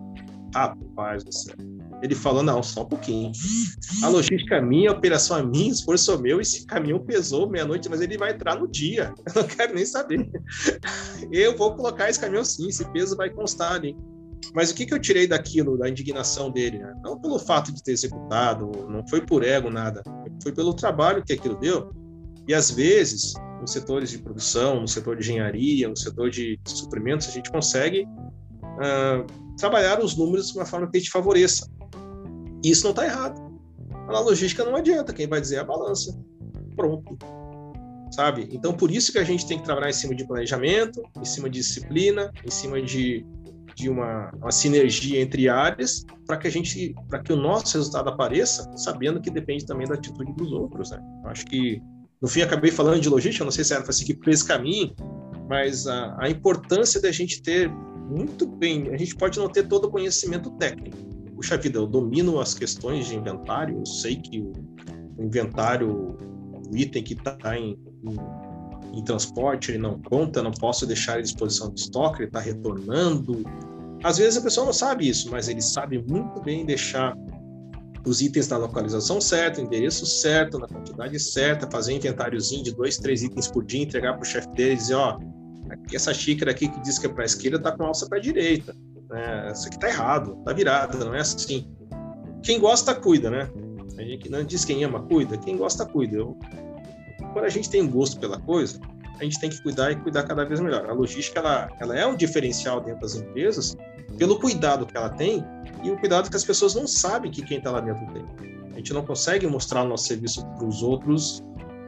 Rapaz 0.54 1.22
do 1.22 1.32
céu. 1.32 1.54
Ele 2.02 2.14
falou, 2.14 2.42
não, 2.42 2.62
só 2.62 2.82
um 2.82 2.88
pouquinho. 2.88 3.32
A 4.02 4.08
logística 4.08 4.56
é 4.56 4.60
minha, 4.60 4.90
a 4.90 4.94
operação 4.94 5.38
é 5.38 5.42
minha, 5.42 5.70
esforço 5.70 6.12
é 6.12 6.18
meu, 6.18 6.40
esse 6.40 6.66
caminhão 6.66 6.98
pesou 6.98 7.48
meia-noite, 7.48 7.88
mas 7.88 8.00
ele 8.00 8.16
vai 8.16 8.32
entrar 8.32 8.58
no 8.58 8.66
dia. 8.66 9.14
Eu 9.34 9.42
não 9.42 9.48
quero 9.48 9.74
nem 9.74 9.84
saber. 9.84 10.28
Eu 11.30 11.56
vou 11.56 11.74
colocar 11.76 12.08
esse 12.08 12.18
caminhão 12.18 12.44
sim, 12.44 12.68
esse 12.68 12.84
peso 12.92 13.16
vai 13.16 13.28
constar 13.28 13.72
ali. 13.72 13.96
Mas 14.54 14.70
o 14.70 14.74
que, 14.74 14.86
que 14.86 14.94
eu 14.94 15.00
tirei 15.00 15.26
daquilo, 15.26 15.76
da 15.76 15.88
indignação 15.88 16.50
dele? 16.50 16.80
Não 17.02 17.18
pelo 17.18 17.38
fato 17.38 17.72
de 17.72 17.82
ter 17.82 17.92
executado, 17.92 18.70
não 18.88 19.06
foi 19.08 19.20
por 19.20 19.42
ego, 19.42 19.70
nada. 19.70 20.02
Foi 20.42 20.52
pelo 20.52 20.74
trabalho 20.74 21.24
que 21.24 21.32
aquilo 21.32 21.56
deu. 21.56 21.90
E 22.46 22.54
às 22.54 22.70
vezes, 22.70 23.34
nos 23.60 23.72
setores 23.72 24.10
de 24.10 24.18
produção, 24.18 24.80
no 24.80 24.88
setor 24.88 25.16
de 25.16 25.22
engenharia, 25.22 25.88
no 25.88 25.96
setor 25.96 26.30
de 26.30 26.58
suprimentos, 26.66 27.28
a 27.28 27.30
gente 27.30 27.50
consegue 27.50 28.02
uh, 28.02 29.26
trabalhar 29.56 30.02
os 30.02 30.16
números 30.16 30.48
de 30.48 30.58
uma 30.58 30.66
forma 30.66 30.90
que 30.90 30.96
a 30.96 31.00
gente 31.00 31.10
favoreça. 31.10 31.68
E 32.62 32.70
isso 32.70 32.84
não 32.84 32.90
está 32.90 33.04
errado. 33.04 33.40
Na 34.06 34.20
logística 34.20 34.64
não 34.64 34.76
adianta, 34.76 35.12
quem 35.12 35.26
vai 35.26 35.40
dizer 35.40 35.56
é 35.56 35.58
a 35.60 35.64
balança. 35.64 36.18
Pronto. 36.76 37.16
Sabe? 38.10 38.48
Então, 38.52 38.72
por 38.72 38.90
isso 38.90 39.10
que 39.10 39.18
a 39.18 39.24
gente 39.24 39.46
tem 39.46 39.58
que 39.58 39.64
trabalhar 39.64 39.88
em 39.88 39.94
cima 39.94 40.14
de 40.14 40.26
planejamento, 40.26 41.02
em 41.16 41.24
cima 41.24 41.48
de 41.48 41.58
disciplina, 41.58 42.30
em 42.46 42.50
cima 42.50 42.80
de, 42.80 43.26
de 43.74 43.88
uma, 43.88 44.30
uma 44.36 44.52
sinergia 44.52 45.20
entre 45.20 45.48
áreas, 45.48 46.04
para 46.26 46.36
que 46.36 46.46
a 46.46 46.50
gente, 46.50 46.94
para 47.08 47.20
que 47.20 47.32
o 47.32 47.36
nosso 47.36 47.76
resultado 47.76 48.08
apareça, 48.08 48.70
sabendo 48.76 49.20
que 49.20 49.30
depende 49.30 49.66
também 49.66 49.86
da 49.86 49.94
atitude 49.94 50.32
dos 50.34 50.52
outros. 50.52 50.90
Né? 50.90 50.98
Acho 51.24 51.44
que, 51.46 51.82
no 52.24 52.28
fim, 52.28 52.40
acabei 52.40 52.70
falando 52.70 53.02
de 53.02 53.08
logística, 53.10 53.44
não 53.44 53.52
sei 53.52 53.64
se 53.64 53.74
era 53.74 53.82
para 53.82 53.92
seguir 53.92 54.14
por 54.14 54.30
esse 54.30 54.42
caminho, 54.42 54.94
mas 55.46 55.86
a, 55.86 56.16
a 56.18 56.30
importância 56.30 56.98
da 56.98 57.12
gente 57.12 57.42
ter 57.42 57.68
muito 57.68 58.46
bem, 58.46 58.88
a 58.94 58.96
gente 58.96 59.14
pode 59.14 59.38
não 59.38 59.46
ter 59.46 59.68
todo 59.68 59.88
o 59.88 59.90
conhecimento 59.90 60.50
técnico, 60.52 60.96
puxa 61.36 61.58
vida, 61.58 61.78
eu 61.78 61.86
domino 61.86 62.40
as 62.40 62.54
questões 62.54 63.08
de 63.08 63.14
inventário, 63.14 63.78
eu 63.78 63.84
sei 63.84 64.16
que 64.16 64.40
o, 64.40 64.54
inventário, 65.18 66.16
o 66.72 66.74
item 66.74 67.02
que 67.02 67.12
está 67.12 67.58
em, 67.58 67.78
em, 68.02 68.98
em, 68.98 69.04
transporte, 69.04 69.72
ele 69.72 69.78
não 69.78 70.00
conta, 70.00 70.42
não 70.42 70.52
posso 70.52 70.86
deixar 70.86 71.18
à 71.18 71.20
disposição 71.20 71.74
de 71.74 71.80
estoque, 71.80 72.20
ele 72.20 72.28
está 72.28 72.40
retornando. 72.40 73.42
Às 74.02 74.16
vezes 74.16 74.38
a 74.38 74.40
pessoa 74.40 74.64
não 74.64 74.72
sabe 74.72 75.06
isso, 75.06 75.30
mas 75.30 75.46
ele 75.46 75.60
sabe 75.60 76.02
muito 76.08 76.40
bem 76.40 76.64
deixar 76.64 77.14
os 78.06 78.20
itens 78.20 78.48
na 78.48 78.56
localização 78.56 79.20
certa, 79.20 79.60
endereço 79.60 80.04
certo, 80.04 80.58
na 80.58 80.66
quantidade 80.66 81.18
certa, 81.18 81.70
fazer 81.70 81.94
inventáriozinho 81.94 82.62
de 82.62 82.74
dois, 82.74 82.98
três 82.98 83.22
itens 83.22 83.48
por 83.48 83.64
dia, 83.64 83.82
entregar 83.82 84.14
para 84.14 84.22
o 84.22 84.26
chefe 84.26 84.48
dele 84.48 84.72
e 84.72 84.76
dizer, 84.76 84.94
ó, 84.94 85.18
essa 85.92 86.12
xícara 86.12 86.50
aqui 86.50 86.68
que 86.68 86.80
diz 86.80 86.98
que 86.98 87.06
é 87.06 87.08
para 87.08 87.22
a 87.22 87.26
esquerda 87.26 87.56
está 87.56 87.72
com 87.72 87.84
alça 87.84 88.06
para 88.06 88.18
a 88.18 88.20
direita 88.20 88.74
né? 89.14 89.52
Isso 89.52 89.68
aqui 89.68 89.78
tá 89.78 89.88
errado, 89.88 90.36
tá 90.44 90.52
virada, 90.52 90.98
não 90.98 91.14
é 91.14 91.20
assim. 91.20 91.70
Quem 92.42 92.58
gosta, 92.58 92.94
cuida, 92.94 93.30
né? 93.30 93.50
A 93.96 94.02
gente 94.02 94.28
não 94.28 94.44
diz 94.44 94.64
quem 94.64 94.82
ama, 94.84 95.02
cuida. 95.02 95.38
Quem 95.38 95.56
gosta, 95.56 95.86
cuida. 95.86 96.16
Eu, 96.16 96.36
quando 97.32 97.44
a 97.44 97.48
gente 97.48 97.70
tem 97.70 97.86
gosto 97.88 98.18
pela 98.18 98.40
coisa, 98.40 98.80
a 99.18 99.24
gente 99.24 99.38
tem 99.38 99.50
que 99.50 99.60
cuidar 99.62 99.92
e 99.92 99.96
cuidar 99.96 100.24
cada 100.24 100.44
vez 100.44 100.60
melhor. 100.60 100.88
A 100.88 100.92
logística, 100.92 101.38
ela, 101.38 101.68
ela 101.80 101.98
é 101.98 102.06
um 102.06 102.16
diferencial 102.16 102.80
dentro 102.80 103.00
das 103.00 103.14
empresas 103.14 103.76
pelo 104.18 104.38
cuidado 104.38 104.86
que 104.86 104.96
ela 104.96 105.08
tem 105.08 105.44
e 105.82 105.90
o 105.90 105.98
cuidado 105.98 106.30
que 106.30 106.36
as 106.36 106.44
pessoas 106.44 106.74
não 106.74 106.86
sabem 106.86 107.30
que 107.30 107.42
quem 107.42 107.58
está 107.58 107.70
lá 107.70 107.80
dentro 107.80 108.06
tem. 108.12 108.24
A 108.72 108.76
gente 108.76 108.92
não 108.92 109.04
consegue 109.04 109.46
mostrar 109.46 109.82
o 109.82 109.88
nosso 109.88 110.06
serviço 110.06 110.44
para 110.56 110.64
os 110.64 110.82
outros 110.82 111.42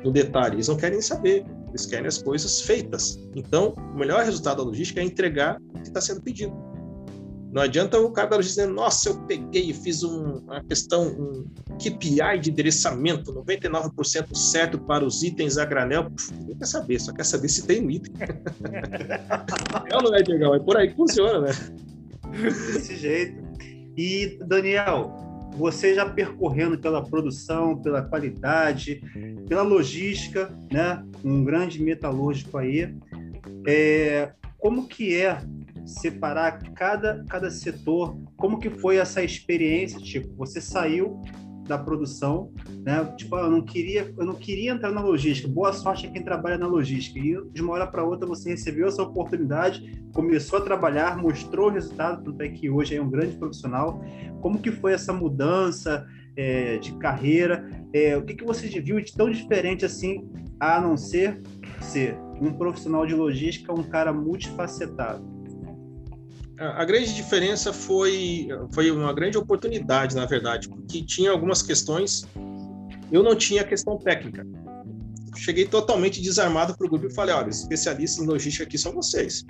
no 0.04 0.12
detalhe. 0.12 0.56
Eles 0.56 0.68
não 0.68 0.76
querem 0.76 1.00
saber. 1.00 1.44
Eles 1.68 1.84
querem 1.84 2.06
as 2.06 2.22
coisas 2.22 2.60
feitas. 2.60 3.18
Então, 3.34 3.74
o 3.92 3.98
melhor 3.98 4.24
resultado 4.24 4.58
da 4.58 4.62
logística 4.62 5.00
é 5.00 5.04
entregar 5.04 5.60
o 5.74 5.80
que 5.80 5.88
está 5.88 6.00
sendo 6.00 6.22
pedido. 6.22 6.54
Não 7.56 7.62
adianta 7.62 7.98
o 7.98 8.12
cara 8.12 8.28
da 8.28 8.36
logística 8.36 8.66
dizer, 8.66 8.74
nossa, 8.74 9.08
eu 9.08 9.18
peguei 9.22 9.70
e 9.70 9.72
fiz 9.72 10.02
um, 10.02 10.40
uma 10.40 10.62
questão, 10.62 11.06
um 11.08 11.46
KPI 11.78 12.38
de 12.38 12.50
endereçamento, 12.50 13.32
99% 13.32 14.34
certo 14.34 14.78
para 14.78 15.02
os 15.02 15.22
itens 15.22 15.56
a 15.56 15.64
granel. 15.64 16.12
Não 16.46 16.54
quer 16.54 16.66
saber, 16.66 17.00
só 17.00 17.14
quer 17.14 17.24
saber 17.24 17.48
se 17.48 17.66
tem 17.66 17.82
um 17.82 17.90
item. 17.90 18.12
é 19.90 20.02
não 20.02 20.14
é, 20.14 20.22
Diego? 20.22 20.54
É 20.54 20.58
por 20.58 20.76
aí 20.76 20.88
que 20.88 20.96
funciona, 20.96 21.46
né? 21.46 21.52
Desse 22.74 22.94
jeito. 22.94 23.42
E, 23.96 24.38
Daniel, 24.46 25.16
você 25.56 25.94
já 25.94 26.04
percorrendo 26.04 26.78
pela 26.78 27.02
produção, 27.02 27.80
pela 27.80 28.02
qualidade, 28.02 29.00
pela 29.48 29.62
logística, 29.62 30.54
né? 30.70 31.02
Um 31.24 31.42
grande 31.42 31.82
metalúrgico 31.82 32.58
aí. 32.58 32.94
É, 33.66 34.30
como 34.58 34.86
que 34.86 35.16
é 35.16 35.40
separar 35.86 36.58
cada, 36.74 37.24
cada 37.28 37.50
setor. 37.50 38.18
Como 38.36 38.58
que 38.58 38.68
foi 38.68 38.96
essa 38.96 39.22
experiência? 39.22 39.98
Tipo, 40.00 40.34
você 40.36 40.60
saiu 40.60 41.22
da 41.66 41.76
produção, 41.76 42.52
né? 42.84 43.04
Tipo, 43.16 43.36
ah, 43.36 43.40
eu 43.42 43.50
não 43.50 43.62
queria, 43.62 44.12
eu 44.16 44.24
não 44.24 44.34
queria 44.34 44.72
entrar 44.72 44.92
na 44.92 45.02
logística. 45.02 45.48
Boa 45.48 45.72
sorte 45.72 46.06
a 46.06 46.10
quem 46.10 46.22
trabalha 46.22 46.56
na 46.56 46.66
logística. 46.66 47.18
E 47.18 47.36
de 47.52 47.62
uma 47.62 47.72
hora 47.72 47.86
para 47.86 48.04
outra 48.04 48.26
você 48.26 48.50
recebeu 48.50 48.86
essa 48.86 49.02
oportunidade, 49.02 50.00
começou 50.12 50.58
a 50.58 50.62
trabalhar, 50.62 51.16
mostrou 51.16 51.68
o 51.68 51.72
resultado, 51.72 52.24
tanto 52.24 52.40
é 52.42 52.48
que 52.48 52.70
hoje 52.70 52.94
é 52.94 53.02
um 53.02 53.10
grande 53.10 53.36
profissional. 53.36 54.00
Como 54.40 54.60
que 54.60 54.70
foi 54.70 54.92
essa 54.92 55.12
mudança 55.12 56.06
é, 56.36 56.78
de 56.78 56.92
carreira? 56.98 57.68
É, 57.92 58.16
o 58.16 58.24
que 58.24 58.34
que 58.34 58.44
você 58.44 58.68
viu 58.68 59.00
de 59.00 59.12
tão 59.12 59.30
diferente 59.30 59.84
assim, 59.84 60.28
a 60.60 60.80
não 60.80 60.96
ser 60.96 61.42
ser 61.80 62.16
um 62.40 62.52
profissional 62.52 63.06
de 63.06 63.14
logística, 63.14 63.72
um 63.72 63.82
cara 63.82 64.12
multifacetado? 64.12 65.35
A 66.58 66.84
grande 66.84 67.14
diferença 67.14 67.72
foi, 67.72 68.48
foi 68.72 68.90
uma 68.90 69.12
grande 69.12 69.36
oportunidade, 69.36 70.16
na 70.16 70.24
verdade, 70.24 70.68
porque 70.68 71.02
tinha 71.02 71.30
algumas 71.30 71.62
questões, 71.62 72.26
eu 73.12 73.22
não 73.22 73.36
tinha 73.36 73.62
questão 73.62 73.98
técnica. 73.98 74.46
Cheguei 75.36 75.66
totalmente 75.66 76.20
desarmado 76.22 76.76
para 76.76 76.86
o 76.86 76.90
grupo 76.90 77.06
e 77.06 77.14
falei: 77.14 77.34
olha, 77.34 77.50
especialistas 77.50 78.24
em 78.24 78.26
logística 78.26 78.64
aqui 78.64 78.78
são 78.78 78.92
vocês. 78.92 79.44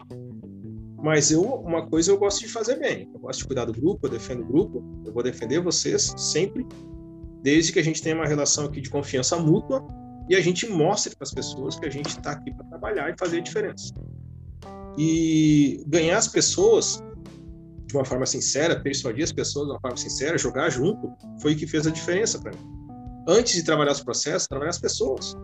Mas 0.98 1.30
eu, 1.30 1.42
uma 1.42 1.86
coisa 1.86 2.10
eu 2.10 2.18
gosto 2.18 2.40
de 2.40 2.48
fazer 2.48 2.80
bem. 2.80 3.08
Eu 3.14 3.20
gosto 3.20 3.40
de 3.40 3.46
cuidar 3.46 3.66
do 3.66 3.72
grupo, 3.72 4.06
eu 4.06 4.10
defendo 4.10 4.42
o 4.42 4.46
grupo, 4.46 5.02
eu 5.06 5.12
vou 5.12 5.22
defender 5.22 5.60
vocês 5.60 6.12
sempre, 6.16 6.66
desde 7.42 7.72
que 7.72 7.78
a 7.78 7.84
gente 7.84 8.02
tenha 8.02 8.16
uma 8.16 8.26
relação 8.26 8.64
aqui 8.64 8.80
de 8.80 8.90
confiança 8.90 9.36
mútua 9.36 9.86
e 10.28 10.34
a 10.34 10.40
gente 10.40 10.68
mostre 10.68 11.14
para 11.14 11.22
as 11.22 11.32
pessoas 11.32 11.78
que 11.78 11.86
a 11.86 11.90
gente 11.90 12.08
está 12.08 12.32
aqui 12.32 12.52
para 12.52 12.64
trabalhar 12.64 13.08
e 13.10 13.14
fazer 13.16 13.38
a 13.38 13.40
diferença. 13.40 13.94
E 14.98 15.84
ganhar 15.86 16.18
as 16.18 16.28
pessoas 16.28 17.02
de 17.86 17.96
uma 17.96 18.04
forma 18.04 18.26
sincera, 18.26 18.80
persuadir 18.80 19.24
as 19.24 19.32
pessoas 19.32 19.66
de 19.66 19.72
uma 19.72 19.80
forma 19.80 19.96
sincera, 19.96 20.36
jogar 20.36 20.70
junto, 20.70 21.12
foi 21.40 21.54
o 21.54 21.56
que 21.56 21.66
fez 21.66 21.86
a 21.86 21.90
diferença 21.90 22.38
para 22.38 22.52
mim. 22.52 22.58
Antes 23.28 23.54
de 23.54 23.62
trabalhar 23.62 23.92
os 23.92 24.00
processos, 24.00 24.48
trabalhar 24.48 24.70
as 24.70 24.78
pessoas. 24.78 25.34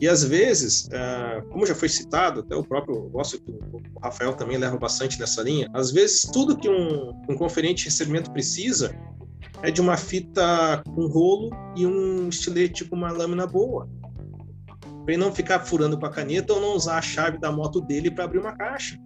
E 0.00 0.08
às 0.08 0.22
vezes, 0.22 0.88
ah, 0.92 1.42
como 1.50 1.66
já 1.66 1.74
foi 1.74 1.88
citado, 1.88 2.40
até 2.40 2.54
o 2.54 2.62
próprio, 2.62 3.10
que 3.44 3.50
o 3.50 4.00
Rafael 4.00 4.34
também 4.34 4.56
leva 4.56 4.78
bastante 4.78 5.18
nessa 5.18 5.42
linha, 5.42 5.68
às 5.74 5.90
vezes 5.90 6.22
tudo 6.22 6.56
que 6.56 6.68
um, 6.68 7.12
um 7.28 7.36
conferente 7.36 7.82
de 7.82 7.84
recebimento 7.86 8.30
precisa 8.30 8.94
é 9.62 9.70
de 9.70 9.80
uma 9.80 9.96
fita 9.96 10.82
com 10.94 11.06
rolo 11.06 11.50
e 11.76 11.84
um 11.84 12.28
estilete 12.28 12.84
com 12.84 12.94
uma 12.94 13.10
lâmina 13.10 13.46
boa 13.46 13.88
para 15.08 15.14
ele 15.14 15.24
não 15.24 15.34
ficar 15.34 15.60
furando 15.60 15.98
com 15.98 16.04
a 16.04 16.10
caneta 16.10 16.52
ou 16.52 16.60
não 16.60 16.76
usar 16.76 16.98
a 16.98 17.00
chave 17.00 17.38
da 17.38 17.50
moto 17.50 17.80
dele 17.80 18.10
para 18.10 18.24
abrir 18.24 18.40
uma 18.40 18.54
caixa. 18.54 18.98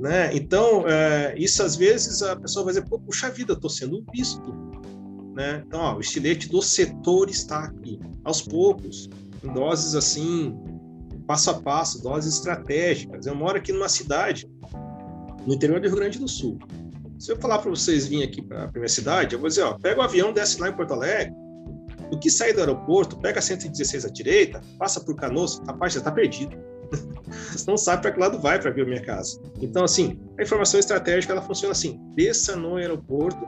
Né? 0.00 0.34
Então, 0.34 0.82
é, 0.88 1.32
isso 1.38 1.62
às 1.62 1.76
vezes 1.76 2.22
a 2.22 2.34
pessoa 2.34 2.64
vai 2.64 2.74
dizer, 2.74 2.84
puxa 2.88 3.30
vida, 3.30 3.52
estou 3.52 3.70
sendo 3.70 4.04
visto. 4.12 4.52
Né? 5.36 5.62
Então, 5.64 5.78
ó, 5.78 5.94
o 5.94 6.00
estilete 6.00 6.48
do 6.48 6.60
setor 6.60 7.30
está 7.30 7.66
aqui, 7.66 8.00
aos 8.24 8.42
poucos, 8.42 9.08
em 9.44 9.52
doses 9.52 9.94
assim, 9.94 10.58
passo 11.24 11.50
a 11.50 11.54
passo, 11.54 12.02
doses 12.02 12.34
estratégicas. 12.34 13.26
Eu 13.26 13.36
moro 13.36 13.58
aqui 13.58 13.70
numa 13.70 13.88
cidade, 13.88 14.50
no 15.46 15.54
interior 15.54 15.80
do 15.80 15.86
Rio 15.86 15.98
Grande 15.98 16.18
do 16.18 16.26
Sul. 16.26 16.58
Se 17.16 17.30
eu 17.30 17.36
falar 17.36 17.60
para 17.60 17.70
vocês 17.70 18.08
virem 18.08 18.24
aqui 18.24 18.42
para 18.42 18.64
a 18.64 18.72
minha 18.72 18.88
cidade, 18.88 19.36
eu 19.36 19.38
vou 19.38 19.48
dizer, 19.48 19.62
ó, 19.62 19.78
pega 19.78 20.00
o 20.00 20.02
avião, 20.02 20.32
desce 20.32 20.60
lá 20.60 20.68
em 20.68 20.72
Porto 20.72 20.94
Alegre, 20.94 21.32
do 22.10 22.18
que 22.18 22.30
sair 22.30 22.52
do 22.52 22.60
aeroporto, 22.60 23.18
pega 23.18 23.38
a 23.38 23.42
116 23.42 24.04
à 24.04 24.08
direita, 24.08 24.60
passa 24.78 25.00
por 25.00 25.14
Canoas, 25.16 25.60
rapaz, 25.66 25.92
já 25.92 25.98
está 25.98 26.10
perdido. 26.10 26.56
Você 27.52 27.70
não 27.70 27.76
sabe 27.76 28.02
para 28.02 28.12
que 28.12 28.20
lado 28.20 28.38
vai 28.38 28.58
para 28.58 28.70
ver 28.70 28.82
a 28.82 28.86
minha 28.86 29.02
casa. 29.02 29.40
Então, 29.60 29.84
assim, 29.84 30.18
a 30.38 30.42
informação 30.42 30.80
estratégica 30.80 31.32
ela 31.32 31.42
funciona 31.42 31.72
assim: 31.72 32.00
desça 32.14 32.56
no 32.56 32.76
aeroporto, 32.76 33.44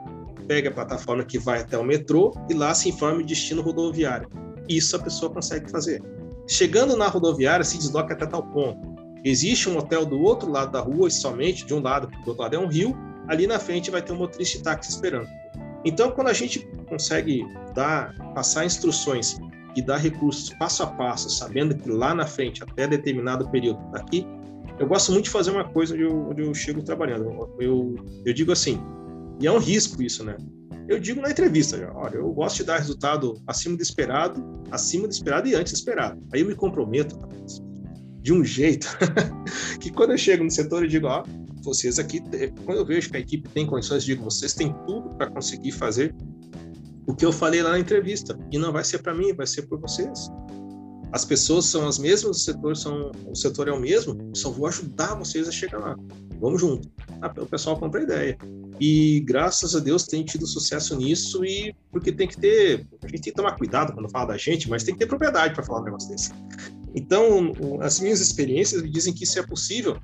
pega 0.46 0.68
a 0.68 0.72
plataforma 0.72 1.24
que 1.24 1.38
vai 1.38 1.60
até 1.60 1.78
o 1.78 1.84
metrô 1.84 2.34
e 2.48 2.54
lá 2.54 2.74
se 2.74 2.88
informe 2.88 3.24
destino 3.24 3.62
rodoviário. 3.62 4.28
Isso 4.68 4.94
a 4.96 4.98
pessoa 4.98 5.32
consegue 5.32 5.70
fazer. 5.70 6.02
Chegando 6.46 6.96
na 6.96 7.06
rodoviária, 7.06 7.64
se 7.64 7.78
desloca 7.78 8.14
até 8.14 8.26
tal 8.26 8.42
ponto. 8.42 8.90
Existe 9.24 9.68
um 9.68 9.76
hotel 9.76 10.04
do 10.04 10.20
outro 10.20 10.50
lado 10.50 10.72
da 10.72 10.80
rua, 10.80 11.08
e 11.08 11.10
somente 11.10 11.64
de 11.64 11.74
um 11.74 11.80
lado, 11.80 12.08
do 12.08 12.28
outro 12.28 12.42
lado 12.42 12.56
é 12.56 12.58
um 12.58 12.66
rio, 12.66 12.96
ali 13.28 13.46
na 13.46 13.58
frente 13.58 13.90
vai 13.90 14.02
ter 14.02 14.12
um 14.12 14.16
motorista 14.16 14.58
de 14.58 14.64
táxi 14.64 14.90
esperando. 14.90 15.28
Então, 15.84 16.10
quando 16.10 16.28
a 16.28 16.32
gente 16.32 16.66
consegue 16.88 17.44
dar, 17.74 18.14
passar 18.34 18.64
instruções 18.64 19.38
e 19.76 19.82
dar 19.82 19.98
recursos 19.98 20.50
passo 20.58 20.82
a 20.82 20.86
passo, 20.86 21.30
sabendo 21.30 21.74
que 21.74 21.88
lá 21.88 22.14
na 22.14 22.26
frente, 22.26 22.62
até 22.62 22.86
determinado 22.86 23.48
período 23.50 23.80
daqui, 23.92 24.26
eu 24.78 24.86
gosto 24.86 25.12
muito 25.12 25.24
de 25.24 25.30
fazer 25.30 25.50
uma 25.50 25.64
coisa 25.64 25.94
onde 25.94 26.02
eu, 26.02 26.28
onde 26.30 26.42
eu 26.42 26.54
chego 26.54 26.82
trabalhando. 26.82 27.48
Eu, 27.58 27.94
eu 28.24 28.32
digo 28.32 28.52
assim, 28.52 28.80
e 29.40 29.46
é 29.46 29.52
um 29.52 29.58
risco 29.58 30.02
isso, 30.02 30.24
né? 30.24 30.36
Eu 30.88 30.98
digo 30.98 31.20
na 31.20 31.30
entrevista, 31.30 31.76
olha, 31.94 32.16
eu 32.16 32.32
gosto 32.32 32.56
de 32.56 32.64
dar 32.64 32.78
resultado 32.78 33.40
acima 33.46 33.76
do 33.76 33.82
esperado, 33.82 34.42
acima 34.70 35.06
do 35.06 35.12
esperado 35.12 35.48
e 35.48 35.54
antes 35.54 35.72
do 35.72 35.76
esperado. 35.76 36.20
Aí 36.32 36.40
eu 36.40 36.46
me 36.46 36.54
comprometo 36.54 37.16
de 38.20 38.32
um 38.32 38.44
jeito 38.44 38.88
que 39.80 39.92
quando 39.92 40.12
eu 40.12 40.18
chego 40.18 40.42
no 40.42 40.50
setor 40.50 40.82
eu 40.82 40.88
digo, 40.88 41.06
ó, 41.06 41.22
vocês 41.70 42.00
aqui, 42.00 42.20
quando 42.64 42.78
eu 42.78 42.84
vejo 42.84 43.10
que 43.10 43.16
a 43.16 43.20
equipe 43.20 43.48
tem 43.48 43.64
condições, 43.64 44.04
digo, 44.04 44.24
vocês 44.24 44.52
têm 44.54 44.74
tudo 44.86 45.10
para 45.10 45.30
conseguir 45.30 45.70
fazer 45.70 46.14
o 47.06 47.14
que 47.14 47.24
eu 47.24 47.32
falei 47.32 47.62
lá 47.62 47.70
na 47.70 47.78
entrevista. 47.78 48.36
E 48.50 48.58
não 48.58 48.72
vai 48.72 48.82
ser 48.82 48.98
para 48.98 49.14
mim, 49.14 49.32
vai 49.32 49.46
ser 49.46 49.62
por 49.62 49.80
vocês. 49.80 50.28
As 51.12 51.24
pessoas 51.24 51.66
são 51.66 51.86
as 51.86 51.98
mesmas, 51.98 52.38
o 52.38 52.40
setor, 52.40 52.76
são, 52.76 53.10
o 53.26 53.34
setor 53.34 53.68
é 53.68 53.72
o 53.72 53.80
mesmo, 53.80 54.30
só 54.34 54.50
vou 54.50 54.66
ajudar 54.66 55.14
vocês 55.14 55.48
a 55.48 55.52
chegar 55.52 55.78
lá. 55.78 55.96
Vamos 56.40 56.60
junto. 56.60 56.88
Ah, 57.20 57.32
o 57.36 57.46
pessoal 57.46 57.78
compra 57.78 58.00
a 58.00 58.04
ideia. 58.04 58.38
E 58.80 59.20
graças 59.20 59.76
a 59.76 59.80
Deus 59.80 60.04
tem 60.04 60.24
tido 60.24 60.46
sucesso 60.46 60.96
nisso 60.96 61.44
e 61.44 61.74
porque 61.90 62.10
tem 62.12 62.26
que 62.26 62.36
ter, 62.36 62.86
a 63.02 63.08
gente 63.08 63.22
tem 63.22 63.32
que 63.32 63.36
tomar 63.36 63.56
cuidado 63.56 63.92
quando 63.92 64.08
fala 64.08 64.28
da 64.28 64.36
gente, 64.36 64.70
mas 64.70 64.82
tem 64.82 64.94
que 64.94 65.00
ter 65.00 65.06
propriedade 65.06 65.54
para 65.54 65.64
falar 65.64 65.82
um 65.82 65.84
negócio 65.84 66.08
desse. 66.08 66.30
Então, 66.94 67.52
as 67.80 68.00
minhas 68.00 68.20
experiências 68.20 68.82
me 68.82 68.90
dizem 68.90 69.12
que 69.12 69.24
isso 69.24 69.38
é 69.38 69.42
possível 69.46 69.98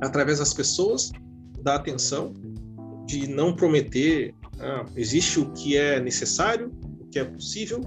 através 0.00 0.38
das 0.38 0.52
pessoas, 0.52 1.10
da 1.62 1.74
atenção, 1.74 2.32
de 3.06 3.26
não 3.28 3.54
prometer. 3.54 4.34
Ah, 4.60 4.84
existe 4.96 5.40
o 5.40 5.50
que 5.52 5.76
é 5.76 6.00
necessário, 6.00 6.72
o 7.00 7.06
que 7.06 7.18
é 7.18 7.24
possível, 7.24 7.80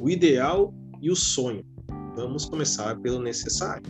o 0.00 0.08
ideal 0.08 0.74
e 1.00 1.10
o 1.10 1.16
sonho. 1.16 1.64
Vamos 2.16 2.46
começar 2.46 2.98
pelo 3.00 3.22
necessário. 3.22 3.82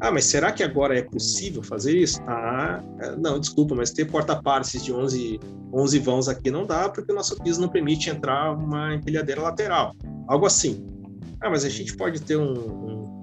Ah, 0.00 0.10
mas 0.10 0.26
será 0.26 0.52
que 0.52 0.62
agora 0.62 0.98
é 0.98 1.02
possível 1.02 1.62
fazer 1.62 1.96
isso? 1.96 2.20
Ah, 2.26 2.82
é, 3.00 3.16
não, 3.16 3.40
desculpa, 3.40 3.74
mas 3.74 3.90
ter 3.90 4.04
porta-partes 4.04 4.82
de 4.82 4.92
11, 4.92 5.40
11 5.72 5.98
vãos 6.00 6.28
aqui 6.28 6.50
não 6.50 6.66
dá, 6.66 6.88
porque 6.88 7.10
o 7.10 7.14
nosso 7.14 7.40
piso 7.42 7.60
não 7.60 7.68
permite 7.68 8.10
entrar 8.10 8.52
uma 8.52 8.94
empilhadeira 8.94 9.40
lateral. 9.40 9.94
Algo 10.28 10.44
assim. 10.44 10.84
Ah, 11.40 11.48
mas 11.48 11.64
a 11.64 11.68
gente 11.68 11.96
pode 11.96 12.20
ter 12.20 12.36
um, 12.36 12.52
um 12.52 13.22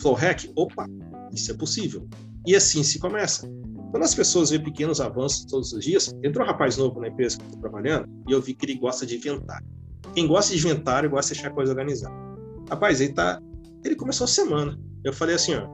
flow 0.00 0.14
hack? 0.14 0.50
Opa, 0.56 0.86
isso 1.32 1.52
é 1.52 1.54
possível. 1.54 2.08
E 2.46 2.56
assim 2.56 2.82
se 2.82 2.98
começa. 2.98 3.48
Quando 3.90 4.04
as 4.04 4.14
pessoas 4.14 4.50
veem 4.50 4.62
pequenos 4.62 5.00
avanços 5.00 5.44
todos 5.44 5.72
os 5.72 5.84
dias, 5.84 6.14
entrou 6.22 6.44
um 6.44 6.48
rapaz 6.48 6.76
novo 6.76 7.00
na 7.00 7.08
empresa 7.08 7.36
que 7.36 7.42
eu 7.42 7.46
estou 7.46 7.60
trabalhando 7.60 8.08
e 8.28 8.32
eu 8.32 8.40
vi 8.40 8.54
que 8.54 8.64
ele 8.64 8.76
gosta 8.76 9.04
de 9.04 9.16
inventar. 9.16 9.62
Quem 10.14 10.26
gosta 10.26 10.54
de 10.54 10.64
inventar, 10.64 11.08
gosta 11.08 11.32
de 11.32 11.40
deixar 11.40 11.52
a 11.52 11.54
coisa 11.54 11.72
organizada. 11.72 12.14
Rapaz, 12.68 13.00
ele 13.00 13.12
tá. 13.12 13.40
Ele 13.84 13.96
começou 13.96 14.24
a 14.24 14.28
semana. 14.28 14.78
Eu 15.02 15.12
falei 15.12 15.34
assim, 15.34 15.54
ó, 15.54 15.66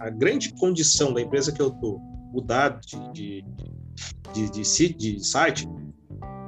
a 0.00 0.10
grande 0.10 0.52
condição 0.54 1.14
da 1.14 1.20
empresa 1.20 1.50
que 1.50 1.62
eu 1.62 1.70
tô 1.70 1.98
mudar 2.32 2.80
de, 2.80 3.12
de, 3.12 3.44
de, 4.50 4.94
de, 4.94 5.24
site, 5.24 5.66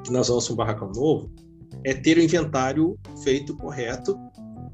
que 0.05 0.13
nós 0.13 0.29
vamos 0.29 0.51
um 0.51 0.57
barracão 0.57 0.91
novo, 0.95 1.33
é 1.85 1.95
ter 1.95 2.19
o 2.19 2.23
inventário 2.23 2.99
feito 3.23 3.57
correto. 3.57 4.19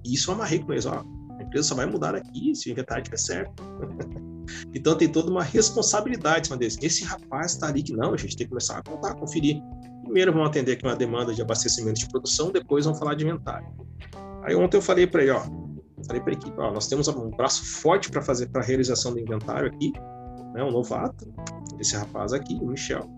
E 0.04 0.14
isso 0.14 0.30
eu 0.30 0.34
amarrei 0.34 0.58
com 0.58 0.72
eles, 0.72 0.86
ó. 0.86 1.04
A 1.38 1.42
empresa 1.42 1.68
só 1.68 1.74
vai 1.74 1.86
mudar 1.86 2.14
aqui 2.14 2.54
se 2.54 2.68
o 2.68 2.72
inventário 2.72 3.02
estiver 3.02 3.18
certo. 3.18 3.62
então 4.74 4.96
tem 4.96 5.08
toda 5.08 5.30
uma 5.30 5.42
responsabilidade 5.42 6.48
em. 6.48 6.78
Esse 6.82 7.04
rapaz 7.04 7.52
está 7.52 7.68
ali 7.68 7.82
que 7.82 7.92
não, 7.92 8.14
a 8.14 8.16
gente 8.16 8.36
tem 8.36 8.46
que 8.46 8.50
começar 8.50 8.78
a 8.78 8.82
contar, 8.82 9.14
conferir. 9.14 9.60
Primeiro 10.02 10.32
vamos 10.32 10.48
atender 10.48 10.72
aqui 10.72 10.84
uma 10.84 10.96
demanda 10.96 11.34
de 11.34 11.40
abastecimento 11.42 12.00
de 12.00 12.08
produção, 12.08 12.50
depois 12.50 12.84
vamos 12.84 12.98
falar 12.98 13.14
de 13.14 13.24
inventário. 13.24 13.66
Aí 14.42 14.54
ontem 14.54 14.76
eu 14.76 14.82
falei 14.82 15.06
para 15.06 15.22
ele, 15.22 15.30
ó, 15.30 15.42
falei 16.06 16.20
para 16.20 16.32
a 16.32 16.34
equipe, 16.34 16.54
ó, 16.58 16.70
nós 16.70 16.86
temos 16.86 17.08
um 17.08 17.30
braço 17.30 17.64
forte 17.64 18.10
para 18.10 18.22
fazer 18.22 18.48
para 18.48 18.62
realização 18.62 19.12
do 19.12 19.20
inventário 19.20 19.68
aqui, 19.68 19.92
né, 20.54 20.62
um 20.62 20.70
novato, 20.70 21.32
esse 21.80 21.96
rapaz 21.96 22.32
aqui, 22.32 22.54
o 22.54 22.66
Michel. 22.66 23.08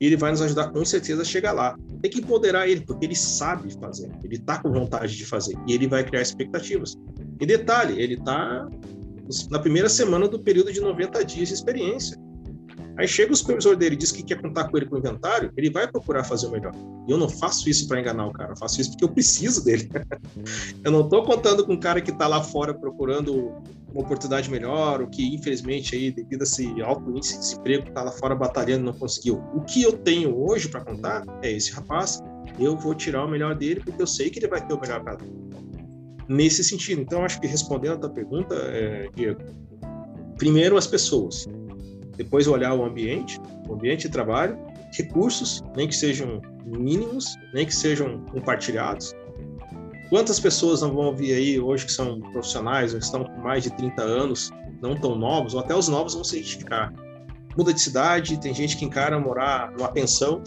E 0.00 0.06
ele 0.06 0.16
vai 0.16 0.30
nos 0.30 0.40
ajudar 0.40 0.70
com 0.70 0.82
certeza 0.82 1.20
a 1.20 1.24
chegar 1.24 1.52
lá. 1.52 1.76
Tem 2.00 2.10
que 2.10 2.20
empoderar 2.20 2.66
ele, 2.66 2.80
porque 2.80 3.04
ele 3.04 3.14
sabe 3.14 3.70
fazer, 3.78 4.10
ele 4.24 4.36
está 4.36 4.58
com 4.58 4.72
vontade 4.72 5.14
de 5.14 5.26
fazer 5.26 5.54
e 5.66 5.74
ele 5.74 5.86
vai 5.86 6.02
criar 6.02 6.22
expectativas. 6.22 6.96
E 7.38 7.44
detalhe, 7.44 8.00
ele 8.00 8.14
está 8.14 8.66
na 9.50 9.58
primeira 9.58 9.88
semana 9.88 10.28
do 10.28 10.38
período 10.38 10.72
de 10.72 10.80
90 10.80 11.24
dias 11.24 11.48
de 11.48 11.54
experiência. 11.54 12.18
Aí 13.00 13.08
chega 13.08 13.32
o 13.32 13.36
supervisor 13.36 13.76
dele 13.76 13.94
e 13.94 13.98
diz 13.98 14.12
que 14.12 14.22
quer 14.22 14.42
contar 14.42 14.68
com 14.68 14.76
ele 14.76 14.84
com 14.84 14.96
o 14.96 14.98
inventário, 14.98 15.50
ele 15.56 15.70
vai 15.70 15.90
procurar 15.90 16.22
fazer 16.22 16.48
o 16.48 16.50
melhor. 16.50 16.74
E 17.08 17.10
eu 17.10 17.16
não 17.16 17.30
faço 17.30 17.68
isso 17.70 17.88
para 17.88 17.98
enganar 17.98 18.26
o 18.26 18.32
cara, 18.32 18.52
eu 18.52 18.56
faço 18.56 18.78
isso 18.78 18.90
porque 18.90 19.04
eu 19.04 19.08
preciso 19.08 19.64
dele. 19.64 19.88
eu 20.84 20.92
não 20.92 21.00
estou 21.00 21.24
contando 21.24 21.64
com 21.64 21.72
um 21.72 21.80
cara 21.80 22.02
que 22.02 22.10
está 22.10 22.26
lá 22.26 22.42
fora 22.42 22.74
procurando 22.74 23.54
uma 23.90 24.02
oportunidade 24.02 24.50
melhor, 24.50 25.00
ou 25.00 25.08
que 25.08 25.34
infelizmente 25.34 25.96
aí 25.96 26.10
devido 26.10 26.42
a 26.42 26.44
esse 26.44 26.82
alto 26.82 27.10
índice 27.10 27.34
de 27.34 27.40
desemprego 27.40 27.88
está 27.88 28.02
lá 28.02 28.12
fora 28.12 28.34
batalhando 28.34 28.82
e 28.82 28.86
não 28.86 28.92
conseguiu. 28.92 29.42
O 29.54 29.62
que 29.62 29.82
eu 29.82 29.92
tenho 29.92 30.36
hoje 30.38 30.68
para 30.68 30.82
contar 30.84 31.24
é 31.42 31.50
esse 31.50 31.72
rapaz. 31.72 32.20
Eu 32.58 32.76
vou 32.76 32.94
tirar 32.94 33.24
o 33.24 33.28
melhor 33.28 33.54
dele 33.54 33.80
porque 33.82 34.02
eu 34.02 34.06
sei 34.06 34.28
que 34.28 34.38
ele 34.38 34.48
vai 34.48 34.64
ter 34.66 34.74
o 34.74 34.80
melhor 34.80 35.02
para 35.02 35.16
nesse 36.30 36.62
sentido. 36.62 37.02
Então, 37.02 37.24
acho 37.24 37.40
que 37.40 37.46
respondendo 37.48 37.94
a 37.94 37.98
tua 37.98 38.10
pergunta, 38.10 38.54
é, 38.54 39.08
Diego, 39.16 39.40
primeiro 40.38 40.76
as 40.76 40.86
pessoas, 40.86 41.48
depois 42.16 42.46
olhar 42.46 42.72
o 42.72 42.84
ambiente, 42.84 43.40
o 43.68 43.74
ambiente 43.74 44.02
de 44.02 44.10
trabalho, 44.10 44.56
recursos, 44.96 45.60
nem 45.76 45.88
que 45.88 45.96
sejam 45.96 46.40
mínimos, 46.64 47.34
nem 47.52 47.66
que 47.66 47.74
sejam 47.74 48.20
compartilhados. 48.26 49.12
Quantas 50.08 50.38
pessoas 50.38 50.82
não 50.82 50.94
vão 50.94 51.14
vir 51.14 51.34
aí 51.34 51.58
hoje 51.58 51.86
que 51.86 51.92
são 51.92 52.20
profissionais, 52.20 52.92
ou 52.92 53.00
estão 53.00 53.24
com 53.24 53.40
mais 53.40 53.64
de 53.64 53.70
30 53.70 54.00
anos, 54.00 54.50
não 54.80 54.94
tão 54.94 55.16
novos, 55.16 55.54
ou 55.54 55.60
até 55.60 55.74
os 55.74 55.88
novos 55.88 56.14
vão 56.14 56.22
se 56.22 56.36
identificar. 56.36 56.92
Muda 57.56 57.74
de 57.74 57.80
cidade, 57.80 58.40
tem 58.40 58.54
gente 58.54 58.76
que 58.76 58.84
encara 58.84 59.18
morar 59.18 59.72
numa 59.72 59.90
pensão, 59.90 60.42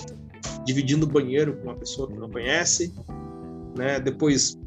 dividindo 0.65 1.05
o 1.05 1.09
banheiro 1.09 1.57
com 1.57 1.63
uma 1.65 1.75
pessoa 1.75 2.07
que 2.07 2.17
não 2.17 2.29
conhece, 2.29 2.93
né? 3.77 3.99
Depois 3.99 4.57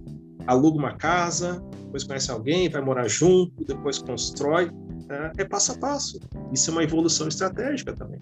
aluga 0.47 0.79
uma 0.79 0.95
casa, 0.95 1.63
depois 1.85 2.05
conhece 2.05 2.31
alguém, 2.31 2.69
vai 2.69 2.83
morar 2.83 3.09
junto, 3.09 3.65
depois 3.65 3.99
constrói. 3.99 4.71
Né? 5.09 5.33
É 5.39 5.45
passo 5.45 5.73
a 5.73 5.79
passo. 5.79 6.21
Isso 6.53 6.71
é 6.71 6.73
uma 6.73 6.83
evolução 6.83 7.29
estratégica 7.29 7.93
também. 7.93 8.21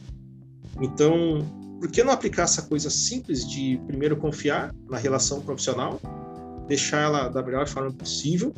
Então, 0.80 1.38
por 1.80 1.90
que 1.90 2.02
não 2.02 2.12
aplicar 2.12 2.44
essa 2.44 2.62
coisa 2.62 2.90
simples 2.90 3.48
de 3.48 3.80
primeiro 3.86 4.16
confiar 4.16 4.74
na 4.88 4.96
relação 4.96 5.40
profissional, 5.40 6.00
deixar 6.66 7.02
ela 7.02 7.28
da 7.28 7.42
melhor 7.42 7.66
forma 7.68 7.92
possível 7.92 8.52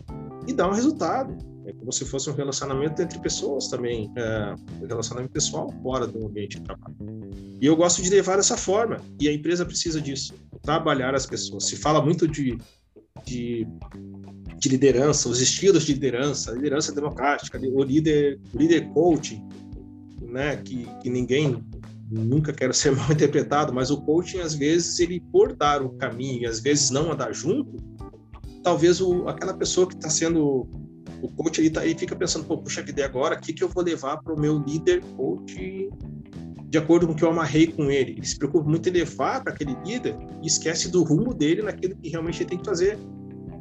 e 0.46 0.52
dar 0.52 0.68
um 0.68 0.72
resultado? 0.72 1.37
É 1.66 1.72
como 1.72 1.92
se 1.92 2.05
fosse 2.05 2.31
um 2.31 2.33
relacionamento 2.33 3.02
entre 3.02 3.18
pessoas 3.18 3.66
também, 3.66 4.09
é, 4.16 4.55
um 4.81 4.87
relacionamento 4.87 5.33
pessoal 5.33 5.68
fora 5.83 6.07
do 6.07 6.24
ambiente 6.24 6.61
de 6.61 6.64
trabalho. 6.64 6.94
E 7.61 7.66
eu 7.66 7.74
gosto 7.74 8.00
de 8.00 8.09
levar 8.09 8.37
dessa 8.37 8.57
forma, 8.57 8.98
e 9.20 9.29
a 9.29 9.33
empresa 9.33 9.66
precisa 9.66 10.00
disso, 10.00 10.33
trabalhar 10.62 11.12
as 11.14 11.26
pessoas. 11.26 11.64
Se 11.64 11.74
fala 11.74 12.00
muito 12.00 12.29
de 12.29 12.57
de, 13.24 13.66
de 14.59 14.68
liderança, 14.68 15.29
os 15.29 15.40
estilos 15.40 15.85
de 15.85 15.94
liderança, 15.94 16.52
liderança 16.52 16.92
democrática, 16.92 17.59
o 17.59 17.83
líder, 17.83 18.40
o 18.52 18.59
líder 18.59 18.88
coaching, 18.88 19.42
né, 20.22 20.57
que, 20.57 20.87
que 21.02 21.11
ninguém 21.11 21.64
nunca 22.11 22.52
quer 22.52 22.74
ser 22.74 22.92
mal 22.96 23.11
interpretado, 23.12 23.72
mas 23.72 23.90
o 23.90 24.00
coaching 24.02 24.40
às 24.40 24.55
vezes 24.55 24.98
ele 25.00 25.20
por 25.33 25.55
dar 25.55 25.83
o 25.83 25.90
caminho 25.90 26.48
às 26.48 26.61
vezes 26.61 26.90
não 26.90 27.12
andar 27.12 27.33
junto, 27.33 27.76
talvez 28.62 29.00
o, 29.00 29.29
aquela 29.29 29.55
pessoa 29.55 29.87
que 29.87 29.94
está 29.94 30.11
sendo 30.11 30.68
o 31.22 31.29
coach 31.29 31.61
ele, 31.61 31.70
tá, 31.70 31.85
ele 31.85 31.98
fica 31.98 32.14
pensando, 32.14 32.44
pô, 32.44 32.59
puxa 32.59 32.83
vida, 32.83 33.05
agora? 33.05 33.37
O 33.37 33.40
que, 33.40 33.52
que 33.52 33.64
eu 33.64 33.68
vou 33.68 33.83
levar 33.83 34.18
para 34.18 34.35
o 34.35 34.38
meu 34.38 34.59
líder 34.59 35.02
coach 35.16 35.88
de 36.68 36.79
acordo 36.79 37.07
com 37.07 37.12
o 37.12 37.16
que 37.16 37.22
eu 37.22 37.31
amarrei 37.31 37.68
com 37.68 37.90
ele. 37.90 38.12
Ele 38.12 38.26
se 38.26 38.37
preocupa 38.37 38.68
muito 38.68 38.88
em 38.88 38.92
levar 38.92 39.42
para 39.42 39.52
aquele 39.52 39.76
líder 39.85 40.16
e 40.42 40.46
esquece 40.46 40.90
do 40.90 41.02
rumo 41.02 41.33
dele 41.33 41.62
naquilo 41.62 41.96
que 41.96 42.09
realmente 42.09 42.42
ele 42.42 42.50
tem 42.50 42.59
que 42.59 42.64
fazer. 42.64 42.98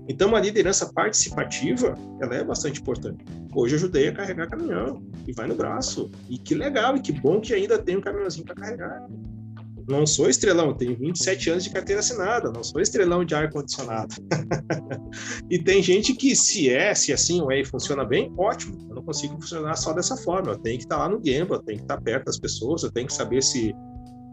Então, 0.07 0.29
uma 0.29 0.39
liderança 0.39 0.91
participativa, 0.93 1.97
ela 2.21 2.35
é 2.35 2.43
bastante 2.43 2.79
importante. 2.79 3.25
Hoje 3.55 3.73
eu 3.73 3.77
ajudei 3.77 4.07
a 4.07 4.13
carregar 4.13 4.47
caminhão 4.47 5.03
e 5.27 5.33
vai 5.33 5.47
no 5.47 5.55
braço. 5.55 6.11
E 6.29 6.37
que 6.37 6.53
legal, 6.53 6.95
e 6.95 6.99
que 6.99 7.11
bom 7.11 7.41
que 7.41 7.53
ainda 7.53 7.77
tem 7.77 7.97
um 7.97 8.01
caminhãozinho 8.01 8.45
para 8.45 8.55
carregar. 8.55 9.07
Não 9.87 10.05
sou 10.07 10.27
estrelão, 10.27 10.73
tenho 10.73 10.97
27 10.97 11.49
anos 11.51 11.63
de 11.63 11.69
carteira 11.69 11.99
assinada, 11.99 12.51
não 12.51 12.63
sou 12.63 12.81
estrelão 12.81 13.23
de 13.23 13.35
ar-condicionado. 13.35 14.15
e 15.49 15.59
tem 15.59 15.81
gente 15.83 16.13
que, 16.15 16.35
se 16.35 16.69
é, 16.69 16.95
se 16.95 17.13
assim 17.13 17.39
ou 17.39 17.51
é 17.51 17.63
funciona 17.63 18.03
bem, 18.03 18.33
ótimo. 18.35 18.75
Eu 18.89 18.95
não 18.95 19.03
consigo 19.03 19.39
funcionar 19.39 19.75
só 19.75 19.93
dessa 19.93 20.17
forma. 20.17 20.53
Eu 20.53 20.57
tenho 20.57 20.77
que 20.77 20.85
estar 20.85 20.97
lá 20.97 21.07
no 21.07 21.19
game, 21.19 21.47
eu 21.49 21.59
tenho 21.59 21.77
que 21.77 21.83
estar 21.83 22.01
perto 22.01 22.25
das 22.25 22.39
pessoas, 22.39 22.81
eu 22.81 22.91
tenho 22.91 23.05
que 23.05 23.13
saber 23.13 23.43
se, 23.43 23.75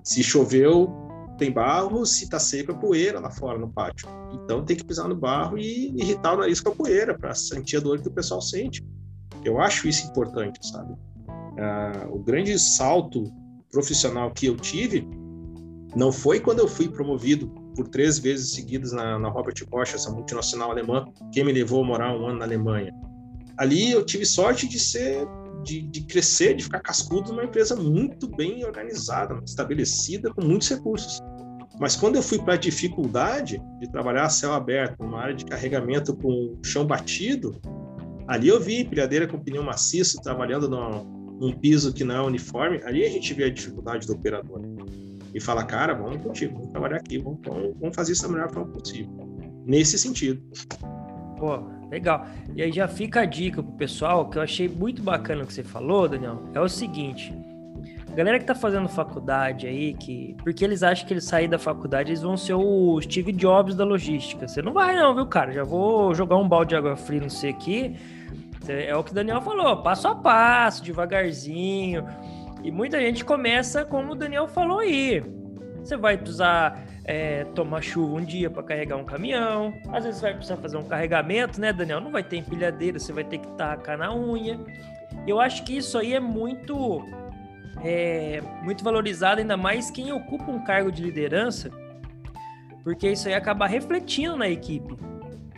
se 0.02 0.22
choveu, 0.22 0.90
tem 1.36 1.52
barro, 1.52 2.06
se 2.06 2.24
está 2.24 2.38
seco 2.38 2.72
é 2.72 2.74
poeira 2.74 3.20
lá 3.20 3.30
fora 3.30 3.58
no 3.58 3.68
pátio. 3.68 4.08
Então 4.32 4.64
tem 4.64 4.76
que 4.76 4.84
pisar 4.84 5.06
no 5.06 5.16
barro 5.16 5.58
e 5.58 5.88
irritar 5.96 6.34
o 6.34 6.38
nariz 6.38 6.60
com 6.60 6.70
a 6.70 6.74
poeira 6.74 7.18
para 7.18 7.34
sentir 7.34 7.76
a 7.76 7.80
dor 7.80 8.00
que 8.00 8.08
o 8.08 8.12
pessoal 8.12 8.40
sente. 8.40 8.82
Eu 9.44 9.60
acho 9.60 9.86
isso 9.86 10.06
importante, 10.06 10.66
sabe? 10.66 10.94
Ah, 11.58 12.06
o 12.10 12.18
grande 12.18 12.58
salto 12.58 13.24
profissional 13.70 14.30
que 14.30 14.46
eu 14.46 14.56
tive 14.56 15.06
não 15.94 16.10
foi 16.10 16.40
quando 16.40 16.60
eu 16.60 16.68
fui 16.68 16.88
promovido 16.88 17.48
por 17.74 17.88
três 17.88 18.18
vezes 18.18 18.52
seguidas 18.52 18.92
na, 18.92 19.18
na 19.18 19.28
Robert 19.28 19.54
Bosch, 19.68 19.94
essa 19.94 20.10
multinacional 20.10 20.70
alemã, 20.70 21.06
que 21.32 21.42
me 21.42 21.52
levou 21.52 21.82
a 21.82 21.86
morar 21.86 22.16
um 22.16 22.26
ano 22.26 22.38
na 22.38 22.44
Alemanha. 22.44 22.92
Ali 23.58 23.90
eu 23.92 24.04
tive 24.04 24.24
sorte 24.24 24.66
de 24.68 24.78
ser, 24.78 25.26
de, 25.62 25.82
de 25.82 26.02
crescer, 26.02 26.54
de 26.54 26.64
ficar 26.64 26.80
cascudo 26.80 27.30
numa 27.30 27.44
empresa 27.44 27.76
muito 27.76 28.28
bem 28.28 28.64
organizada, 28.64 29.38
estabelecida, 29.44 30.32
com 30.32 30.42
muitos 30.44 30.68
recursos. 30.68 31.20
Mas 31.80 31.96
quando 31.96 32.16
eu 32.16 32.22
fui 32.22 32.38
para 32.38 32.54
a 32.54 32.58
dificuldade 32.58 33.60
de 33.80 33.90
trabalhar 33.90 34.24
a 34.24 34.30
céu 34.30 34.52
aberto, 34.52 35.02
numa 35.02 35.20
área 35.20 35.34
de 35.34 35.44
carregamento 35.44 36.14
com 36.16 36.58
chão 36.64 36.86
batido, 36.86 37.60
ali 38.26 38.48
eu 38.48 38.60
vi 38.60 38.80
empilhadeira 38.80 39.26
com 39.26 39.38
pneu 39.38 39.62
maciço 39.62 40.20
trabalhando 40.22 40.68
num 40.68 41.52
piso 41.52 41.92
que 41.92 42.04
não 42.04 42.14
é 42.14 42.22
uniforme, 42.22 42.80
ali 42.84 43.04
a 43.04 43.10
gente 43.10 43.32
vê 43.34 43.44
a 43.44 43.50
dificuldade 43.50 44.06
do 44.06 44.12
operador 44.12 44.60
e 45.34 45.40
fala, 45.40 45.64
cara, 45.64 45.94
vamos 45.94 46.22
contigo, 46.22 46.54
vamos 46.54 46.70
trabalhar 46.70 46.96
aqui, 46.96 47.18
vamos, 47.18 47.40
vamos 47.78 47.94
fazer 47.94 48.12
isso 48.12 48.22
da 48.22 48.28
melhor 48.28 48.50
forma 48.50 48.72
possível. 48.72 49.12
Nesse 49.64 49.98
sentido. 49.98 50.42
Pô, 51.38 51.58
legal. 51.90 52.26
E 52.54 52.62
aí 52.62 52.72
já 52.72 52.86
fica 52.86 53.20
a 53.20 53.24
dica 53.24 53.62
pro 53.62 53.72
pessoal, 53.72 54.28
que 54.28 54.38
eu 54.38 54.42
achei 54.42 54.68
muito 54.68 55.02
bacana 55.02 55.44
o 55.44 55.46
que 55.46 55.54
você 55.54 55.62
falou, 55.62 56.08
Daniel, 56.08 56.42
é 56.54 56.60
o 56.60 56.68
seguinte. 56.68 57.34
A 58.12 58.14
galera 58.14 58.38
que 58.38 58.44
tá 58.44 58.54
fazendo 58.54 58.88
faculdade 58.88 59.66
aí, 59.66 59.94
que. 59.94 60.36
Porque 60.44 60.62
eles 60.62 60.82
acham 60.82 61.06
que 61.06 61.14
eles 61.14 61.24
sair 61.24 61.48
da 61.48 61.58
faculdade, 61.58 62.10
eles 62.10 62.20
vão 62.20 62.36
ser 62.36 62.52
o 62.52 63.00
Steve 63.00 63.32
Jobs 63.32 63.74
da 63.74 63.84
logística. 63.84 64.46
Você 64.46 64.60
não 64.60 64.74
vai, 64.74 64.94
não, 64.94 65.14
viu, 65.14 65.24
cara? 65.24 65.50
Já 65.50 65.64
vou 65.64 66.14
jogar 66.14 66.36
um 66.36 66.46
balde 66.46 66.70
de 66.70 66.76
água 66.76 66.94
fria 66.94 67.22
no 67.22 67.30
você 67.30 67.48
aqui. 67.48 67.96
É 68.68 68.94
o 68.94 69.02
que 69.02 69.12
o 69.12 69.14
Daniel 69.14 69.40
falou, 69.40 69.82
passo 69.82 70.06
a 70.08 70.14
passo, 70.14 70.84
devagarzinho. 70.84 72.04
E 72.62 72.70
muita 72.70 73.00
gente 73.00 73.24
começa 73.24 73.84
como 73.84 74.12
o 74.12 74.14
Daniel 74.14 74.46
falou 74.46 74.78
aí. 74.78 75.22
Você 75.82 75.96
vai 75.96 76.16
precisar 76.16 76.80
é, 77.04 77.44
tomar 77.54 77.82
chuva 77.82 78.14
um 78.14 78.24
dia 78.24 78.48
para 78.48 78.62
carregar 78.62 78.96
um 78.96 79.04
caminhão. 79.04 79.74
Às 79.92 80.04
vezes 80.04 80.20
vai 80.20 80.32
precisar 80.34 80.56
fazer 80.56 80.76
um 80.76 80.84
carregamento, 80.84 81.60
né, 81.60 81.72
Daniel? 81.72 82.00
Não 82.00 82.12
vai 82.12 82.22
ter 82.22 82.36
empilhadeira, 82.36 82.98
você 82.98 83.12
vai 83.12 83.24
ter 83.24 83.38
que 83.38 83.48
tacar 83.56 83.98
na 83.98 84.14
unha. 84.14 84.58
Eu 85.26 85.40
acho 85.40 85.64
que 85.64 85.76
isso 85.76 85.98
aí 85.98 86.14
é 86.14 86.20
muito, 86.20 87.04
é, 87.82 88.40
muito 88.62 88.84
valorizado, 88.84 89.40
ainda 89.40 89.56
mais 89.56 89.90
quem 89.90 90.12
ocupa 90.12 90.50
um 90.50 90.64
cargo 90.64 90.90
de 90.90 91.02
liderança, 91.02 91.70
porque 92.82 93.10
isso 93.10 93.28
aí 93.28 93.34
acaba 93.34 93.66
refletindo 93.66 94.36
na 94.36 94.48
equipe, 94.48 94.96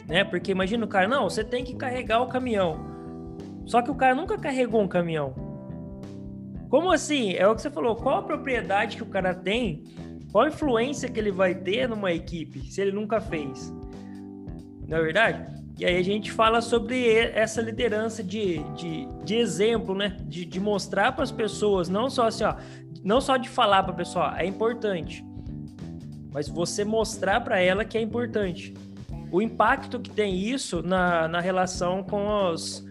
né? 0.07 0.25
Porque 0.25 0.53
imagina 0.53 0.85
o 0.85 0.89
cara, 0.89 1.07
não, 1.07 1.25
você 1.25 1.45
tem 1.45 1.65
que 1.65 1.75
carregar 1.75 2.21
o 2.21 2.29
caminhão. 2.29 2.93
Só 3.65 3.81
que 3.81 3.91
o 3.91 3.95
cara 3.95 4.15
nunca 4.15 4.37
carregou 4.37 4.83
um 4.83 4.89
caminhão. 4.89 5.54
Como 6.75 6.91
assim? 6.91 7.35
É 7.35 7.47
o 7.47 7.55
que 7.55 7.63
você 7.63 7.71
falou. 7.71 7.95
Qual 7.95 8.19
a 8.19 8.23
propriedade 8.23 8.97
que 8.97 9.03
o 9.05 9.07
cara 9.07 9.33
tem? 9.33 9.85
Qual 10.33 10.45
a 10.45 10.49
influência 10.49 11.09
que 11.09 11.21
ele 11.21 11.31
vai 11.31 11.55
ter 11.55 11.89
numa 11.89 12.13
equipe 12.13 12.69
se 12.69 12.81
ele 12.81 12.91
nunca 12.91 13.21
fez? 13.21 13.73
Não 14.89 14.99
é 14.99 15.01
verdade? 15.01 15.63
E 15.79 15.85
aí 15.85 15.97
a 15.97 16.03
gente 16.03 16.33
fala 16.33 16.61
sobre 16.61 17.09
essa 17.17 17.63
liderança 17.63 18.25
de, 18.25 18.59
de, 18.75 19.07
de 19.25 19.37
exemplo, 19.37 19.95
né? 19.95 20.17
De, 20.23 20.45
de 20.45 20.59
mostrar 20.59 21.13
para 21.13 21.23
as 21.23 21.31
pessoas, 21.31 21.89
não 21.89 22.11
só 22.11 22.27
assim, 22.27 22.43
ó, 22.43 22.57
não 23.05 23.21
só 23.21 23.37
de 23.37 23.49
falar 23.49 23.85
para 23.85 23.93
a 23.93 23.97
pessoa, 23.97 24.35
é 24.37 24.45
importante, 24.45 25.25
mas 26.33 26.49
você 26.49 26.85
mostrar 26.85 27.41
para 27.43 27.61
ela 27.61 27.85
que 27.85 27.97
é 27.97 28.01
importante. 28.01 28.75
O 29.31 29.41
impacto 29.41 30.01
que 30.01 30.11
tem 30.11 30.37
isso 30.37 30.83
na, 30.83 31.29
na 31.29 31.39
relação 31.39 32.03
com 32.03 32.51
os, 32.51 32.84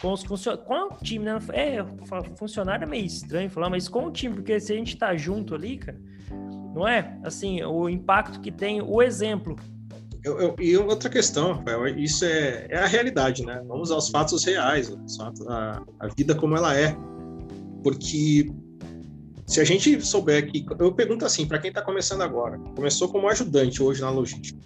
com 0.00 0.12
os 0.12 0.22
funcionários. 0.22 0.66
Com 0.66 0.94
o 0.94 0.98
time, 1.02 1.24
né? 1.24 1.38
É, 1.52 1.84
funcionário 2.36 2.84
é 2.84 2.88
meio 2.88 3.04
estranho 3.04 3.50
falar, 3.50 3.70
mas 3.70 3.88
com 3.88 4.06
o 4.06 4.10
time, 4.10 4.36
porque 4.36 4.58
se 4.60 4.72
a 4.72 4.76
gente 4.76 4.96
tá 4.96 5.16
junto 5.16 5.54
ali, 5.54 5.78
cara, 5.78 5.98
não 6.74 6.86
é? 6.86 7.18
Assim, 7.22 7.62
o 7.62 7.88
impacto 7.88 8.40
que 8.40 8.50
tem, 8.50 8.80
o 8.80 9.02
exemplo. 9.02 9.56
Eu, 10.24 10.40
eu, 10.40 10.56
e 10.58 10.76
outra 10.76 11.08
questão, 11.08 11.52
Rafael, 11.52 11.86
isso 11.98 12.24
é, 12.24 12.66
é 12.68 12.78
a 12.78 12.86
realidade, 12.86 13.44
né? 13.44 13.62
Vamos 13.66 13.90
aos 13.90 14.08
fatos 14.08 14.44
reais, 14.44 14.90
a, 15.48 15.82
a 16.00 16.08
vida 16.16 16.34
como 16.34 16.56
ela 16.56 16.76
é. 16.76 16.96
Porque 17.82 18.50
se 19.46 19.60
a 19.60 19.64
gente 19.64 20.04
souber 20.04 20.50
que. 20.50 20.64
Eu 20.78 20.92
pergunto 20.92 21.24
assim, 21.24 21.46
para 21.46 21.58
quem 21.58 21.70
está 21.70 21.80
começando 21.80 22.22
agora, 22.22 22.58
começou 22.76 23.08
como 23.08 23.28
ajudante 23.28 23.82
hoje 23.82 24.00
na 24.00 24.10
logística, 24.10 24.58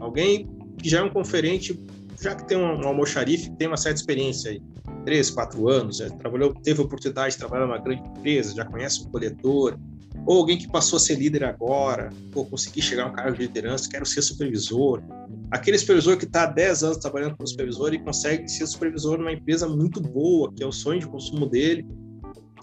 alguém 0.00 0.48
que 0.78 0.88
já 0.88 1.00
é 1.00 1.02
um 1.02 1.10
conferente 1.10 1.78
já 2.22 2.36
que 2.36 2.46
tem 2.46 2.56
um, 2.56 2.86
almoxarife, 2.86 3.50
tem 3.56 3.66
uma 3.66 3.76
certa 3.76 3.98
experiência 3.98 4.52
aí, 4.52 4.62
três, 5.04 5.28
quatro 5.28 5.68
anos, 5.68 5.96
já 5.96 6.08
trabalhou, 6.08 6.54
teve 6.54 6.80
a 6.80 6.84
oportunidade 6.84 7.32
de 7.32 7.38
trabalhar 7.38 7.66
numa 7.66 7.78
grande 7.78 8.02
empresa, 8.08 8.54
já 8.54 8.64
conhece 8.64 9.02
um 9.02 9.10
coletor, 9.10 9.76
ou 10.24 10.38
alguém 10.38 10.56
que 10.56 10.70
passou 10.70 10.98
a 10.98 11.00
ser 11.00 11.16
líder 11.16 11.42
agora, 11.42 12.10
ou 12.32 12.46
conseguir 12.46 12.80
chegar 12.80 13.04
a 13.04 13.06
um 13.08 13.12
cargo 13.12 13.36
de 13.36 13.42
liderança, 13.42 13.90
quero 13.90 14.06
ser 14.06 14.22
supervisor. 14.22 15.02
Aquele 15.50 15.76
supervisor 15.76 16.16
que 16.16 16.24
está 16.24 16.44
há 16.44 16.46
10 16.46 16.84
anos 16.84 16.96
trabalhando 16.98 17.36
como 17.36 17.48
supervisor 17.48 17.92
e 17.92 17.98
consegue 17.98 18.48
ser 18.48 18.68
supervisor 18.68 19.18
numa 19.18 19.32
empresa 19.32 19.68
muito 19.68 20.00
boa, 20.00 20.52
que 20.54 20.62
é 20.62 20.66
o 20.66 20.70
sonho 20.72 21.00
de 21.00 21.08
consumo 21.08 21.46
dele. 21.46 21.84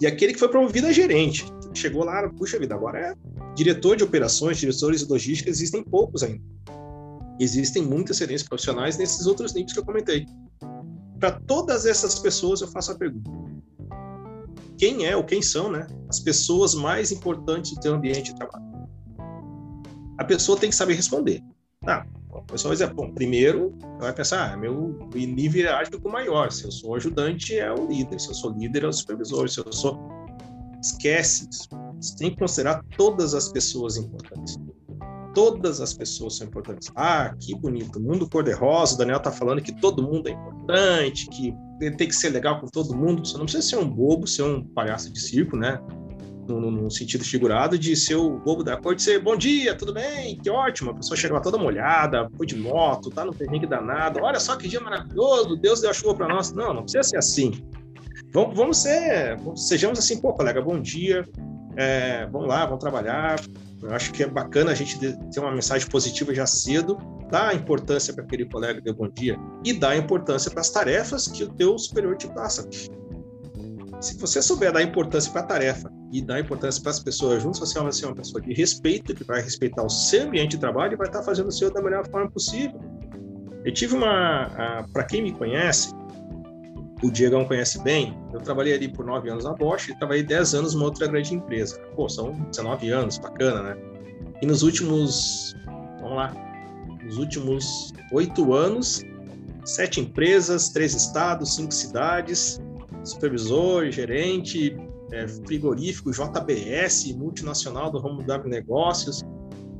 E 0.00 0.06
aquele 0.06 0.32
que 0.32 0.38
foi 0.38 0.48
promovido 0.48 0.86
a 0.86 0.92
gerente, 0.92 1.44
chegou 1.74 2.02
lá, 2.02 2.26
puxa 2.30 2.58
vida, 2.58 2.74
agora 2.74 2.98
é 2.98 3.14
diretor 3.54 3.94
de 3.94 4.04
operações, 4.04 4.56
diretores 4.56 5.04
de 5.04 5.12
logística, 5.12 5.50
existem 5.50 5.84
poucos 5.84 6.22
ainda 6.22 6.40
existem 7.40 7.82
muitas 7.82 8.16
excelentes 8.16 8.46
profissionais 8.46 8.98
nesses 8.98 9.26
outros 9.26 9.54
níveis 9.54 9.72
que 9.72 9.78
eu 9.78 9.84
comentei. 9.84 10.26
Para 11.18 11.32
todas 11.32 11.86
essas 11.86 12.18
pessoas, 12.18 12.60
eu 12.60 12.68
faço 12.68 12.92
a 12.92 12.94
pergunta: 12.94 13.30
quem 14.78 15.06
é 15.06 15.16
ou 15.16 15.24
quem 15.24 15.42
são 15.42 15.70
né, 15.70 15.86
as 16.08 16.20
pessoas 16.20 16.74
mais 16.74 17.10
importantes 17.10 17.74
do 17.74 17.80
teu 17.80 17.94
ambiente 17.94 18.32
de 18.32 18.34
trabalho? 18.34 18.64
A 20.18 20.24
pessoa 20.24 20.58
tem 20.58 20.70
que 20.70 20.76
saber 20.76 20.94
responder. 20.94 21.42
Ah, 21.86 22.04
a 22.34 22.42
pessoa 22.42 22.74
vai 22.74 22.76
dizer, 22.76 22.94
bom, 22.94 23.12
primeiro, 23.12 23.76
vai 23.98 24.12
pensar, 24.12 24.52
ah, 24.52 24.56
meu 24.56 24.98
nível 25.14 25.62
hierárquico 25.62 26.08
maior. 26.10 26.52
Se 26.52 26.64
eu 26.64 26.70
sou 26.70 26.94
ajudante, 26.94 27.58
é 27.58 27.72
o 27.72 27.86
líder. 27.86 28.20
Se 28.20 28.28
eu 28.28 28.34
sou 28.34 28.52
líder, 28.52 28.84
é 28.84 28.88
o 28.88 28.92
supervisor. 28.92 29.48
Se 29.48 29.60
eu 29.60 29.72
sou. 29.72 29.98
Esquece 30.82 31.48
isso. 31.50 31.68
Você 32.00 32.16
tem 32.16 32.30
que 32.30 32.38
considerar 32.38 32.82
todas 32.96 33.34
as 33.34 33.48
pessoas 33.48 33.96
importantes 33.96 34.58
todas 35.34 35.80
as 35.80 35.92
pessoas 35.92 36.36
são 36.36 36.46
importantes. 36.46 36.90
Ah, 36.94 37.34
que 37.38 37.54
bonito, 37.54 38.00
mundo 38.00 38.28
cor-de-rosa, 38.28 38.94
o 38.94 38.98
Daniel 38.98 39.20
tá 39.20 39.30
falando 39.30 39.62
que 39.62 39.72
todo 39.80 40.02
mundo 40.02 40.28
é 40.28 40.32
importante, 40.32 41.28
que 41.28 41.54
tem 41.78 42.08
que 42.08 42.14
ser 42.14 42.30
legal 42.30 42.60
com 42.60 42.66
todo 42.66 42.96
mundo. 42.96 43.26
Você 43.26 43.36
não 43.36 43.44
precisa 43.44 43.66
ser 43.66 43.76
um 43.76 43.88
bobo, 43.88 44.26
ser 44.26 44.42
um 44.42 44.62
palhaço 44.62 45.12
de 45.12 45.20
circo, 45.20 45.56
né? 45.56 45.80
No, 46.48 46.90
sentido 46.90 47.24
figurado 47.24 47.78
de 47.78 47.94
ser 47.94 48.16
o 48.16 48.38
bobo 48.38 48.64
da 48.64 48.76
cor, 48.76 48.96
de 48.96 49.02
ser 49.02 49.22
bom 49.22 49.36
dia, 49.36 49.72
tudo 49.76 49.94
bem, 49.94 50.36
que 50.36 50.50
ótimo. 50.50 50.90
A 50.90 50.94
pessoa 50.94 51.16
chega 51.16 51.34
lá 51.34 51.40
toda 51.40 51.56
molhada, 51.56 52.28
foi 52.36 52.44
de 52.44 52.56
moto, 52.56 53.08
tá 53.08 53.24
no 53.24 53.32
perrengue 53.32 53.68
danado, 53.68 54.18
olha 54.20 54.40
só 54.40 54.56
que 54.56 54.66
dia 54.66 54.80
maravilhoso, 54.80 55.56
Deus 55.56 55.80
deu 55.80 55.90
a 55.90 55.92
chuva 55.92 56.16
para 56.16 56.28
nós. 56.28 56.52
Não, 56.52 56.74
não 56.74 56.82
precisa 56.82 57.04
ser 57.04 57.18
assim. 57.18 57.52
Vamos, 58.32 58.56
vamos 58.56 58.78
ser, 58.78 59.38
sejamos 59.54 60.00
assim, 60.00 60.20
pô, 60.20 60.32
colega, 60.32 60.60
bom 60.60 60.80
dia, 60.80 61.24
é, 61.80 62.26
vamos 62.30 62.46
lá, 62.46 62.66
vamos 62.66 62.80
trabalhar, 62.80 63.40
eu 63.82 63.94
acho 63.94 64.12
que 64.12 64.22
é 64.22 64.26
bacana 64.26 64.70
a 64.70 64.74
gente 64.74 64.98
ter 64.98 65.40
uma 65.40 65.50
mensagem 65.50 65.88
positiva 65.88 66.34
já 66.34 66.44
cedo, 66.44 66.98
dar 67.30 67.54
importância 67.54 68.12
para 68.12 68.22
aquele 68.22 68.44
colega 68.44 68.82
de 68.82 68.92
bom 68.92 69.08
dia 69.08 69.38
e 69.64 69.72
dar 69.72 69.96
importância 69.96 70.50
para 70.50 70.60
as 70.60 70.68
tarefas 70.68 71.26
que 71.26 71.42
o 71.42 71.48
teu 71.48 71.78
superior 71.78 72.16
te 72.18 72.28
passa. 72.28 72.68
Se 73.98 74.18
você 74.18 74.42
souber 74.42 74.72
dar 74.72 74.82
importância 74.82 75.32
para 75.32 75.40
a 75.40 75.46
tarefa 75.46 75.90
e 76.12 76.20
dar 76.20 76.38
importância 76.38 76.82
para 76.82 76.90
as 76.90 77.00
pessoas 77.00 77.42
juntos, 77.42 77.60
você 77.60 77.78
vai 77.78 77.92
ser 77.92 78.06
uma 78.06 78.14
pessoa 78.14 78.42
de 78.42 78.52
respeito, 78.52 79.14
que 79.14 79.24
vai 79.24 79.40
respeitar 79.40 79.82
o 79.82 79.88
seu 79.88 80.24
ambiente 80.24 80.50
de 80.50 80.58
trabalho 80.58 80.92
e 80.92 80.96
vai 80.96 81.06
estar 81.06 81.22
fazendo 81.22 81.48
o 81.48 81.52
seu 81.52 81.72
da 81.72 81.80
melhor 81.80 82.06
forma 82.10 82.30
possível. 82.30 82.78
Eu 83.64 83.72
tive 83.72 83.94
uma, 83.94 84.84
para 84.92 85.04
quem 85.04 85.22
me 85.22 85.32
conhece, 85.32 85.94
o 87.02 87.10
Diegão 87.10 87.44
conhece 87.44 87.82
bem, 87.82 88.16
eu 88.32 88.40
trabalhei 88.40 88.74
ali 88.74 88.88
por 88.88 89.04
nove 89.04 89.30
anos 89.30 89.44
na 89.44 89.54
Bosch 89.54 89.88
e 89.88 89.98
trabalhei 89.98 90.22
dez 90.22 90.54
anos 90.54 90.74
numa 90.74 90.86
outra 90.86 91.06
grande 91.06 91.34
empresa. 91.34 91.78
Pô, 91.96 92.08
são 92.08 92.32
19 92.50 92.90
anos, 92.90 93.18
bacana, 93.18 93.62
né? 93.62 93.76
E 94.42 94.46
nos 94.46 94.62
últimos, 94.62 95.54
vamos 96.00 96.16
lá, 96.16 96.34
nos 97.02 97.16
últimos 97.16 97.92
oito 98.12 98.52
anos, 98.52 99.02
sete 99.64 100.00
empresas, 100.00 100.68
três 100.68 100.94
estados, 100.94 101.56
cinco 101.56 101.72
cidades, 101.72 102.60
supervisor, 103.04 103.90
gerente, 103.90 104.76
é, 105.12 105.26
frigorífico, 105.26 106.10
JBS, 106.10 107.12
multinacional 107.16 107.90
do 107.90 107.98
ramo 107.98 108.22
do 108.22 108.32
agronegócios, 108.32 109.22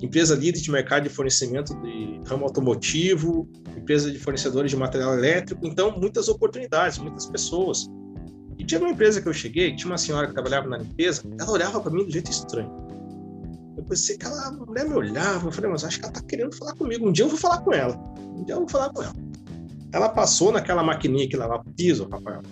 empresa 0.00 0.34
líder 0.34 0.60
de 0.60 0.70
mercado 0.70 1.04
de 1.04 1.08
fornecimento 1.08 1.74
de 1.82 2.20
ramo 2.26 2.44
automotivo, 2.44 3.48
empresa 3.76 4.10
de 4.10 4.18
fornecedores 4.18 4.70
de 4.70 4.76
material 4.76 5.14
elétrico, 5.14 5.66
então 5.66 5.98
muitas 5.98 6.28
oportunidades, 6.28 6.98
muitas 6.98 7.26
pessoas. 7.26 7.86
E 8.58 8.64
tinha 8.64 8.80
uma 8.80 8.90
empresa 8.90 9.20
que 9.20 9.28
eu 9.28 9.32
cheguei, 9.32 9.74
tinha 9.74 9.90
uma 9.90 9.98
senhora 9.98 10.26
que 10.26 10.34
trabalhava 10.34 10.68
na 10.68 10.78
limpeza, 10.78 11.22
ela 11.38 11.50
olhava 11.50 11.80
para 11.80 11.90
mim 11.90 12.04
do 12.04 12.10
jeito 12.10 12.30
estranho. 12.30 12.70
Eu 13.76 13.84
pensei 13.84 14.16
que 14.16 14.26
aquela 14.26 14.52
mulher 14.52 14.88
me 14.88 14.94
olhava, 14.94 15.48
eu 15.48 15.52
falei, 15.52 15.70
mas 15.70 15.84
acho 15.84 15.98
que 15.98 16.04
ela 16.04 16.12
tá 16.12 16.22
querendo 16.22 16.54
falar 16.54 16.74
comigo, 16.74 17.08
um 17.08 17.12
dia 17.12 17.24
eu 17.24 17.28
vou 17.28 17.38
falar 17.38 17.58
com 17.58 17.72
ela, 17.72 17.96
um 18.36 18.44
dia 18.44 18.54
eu 18.54 18.60
vou 18.60 18.68
falar 18.68 18.90
com 18.90 19.02
ela. 19.02 19.14
Ela 19.92 20.08
passou 20.08 20.52
naquela 20.52 20.82
maquininha 20.82 21.28
que 21.28 21.36
lava 21.36 21.64
piso, 21.76 22.08
Rafael, 22.08 22.42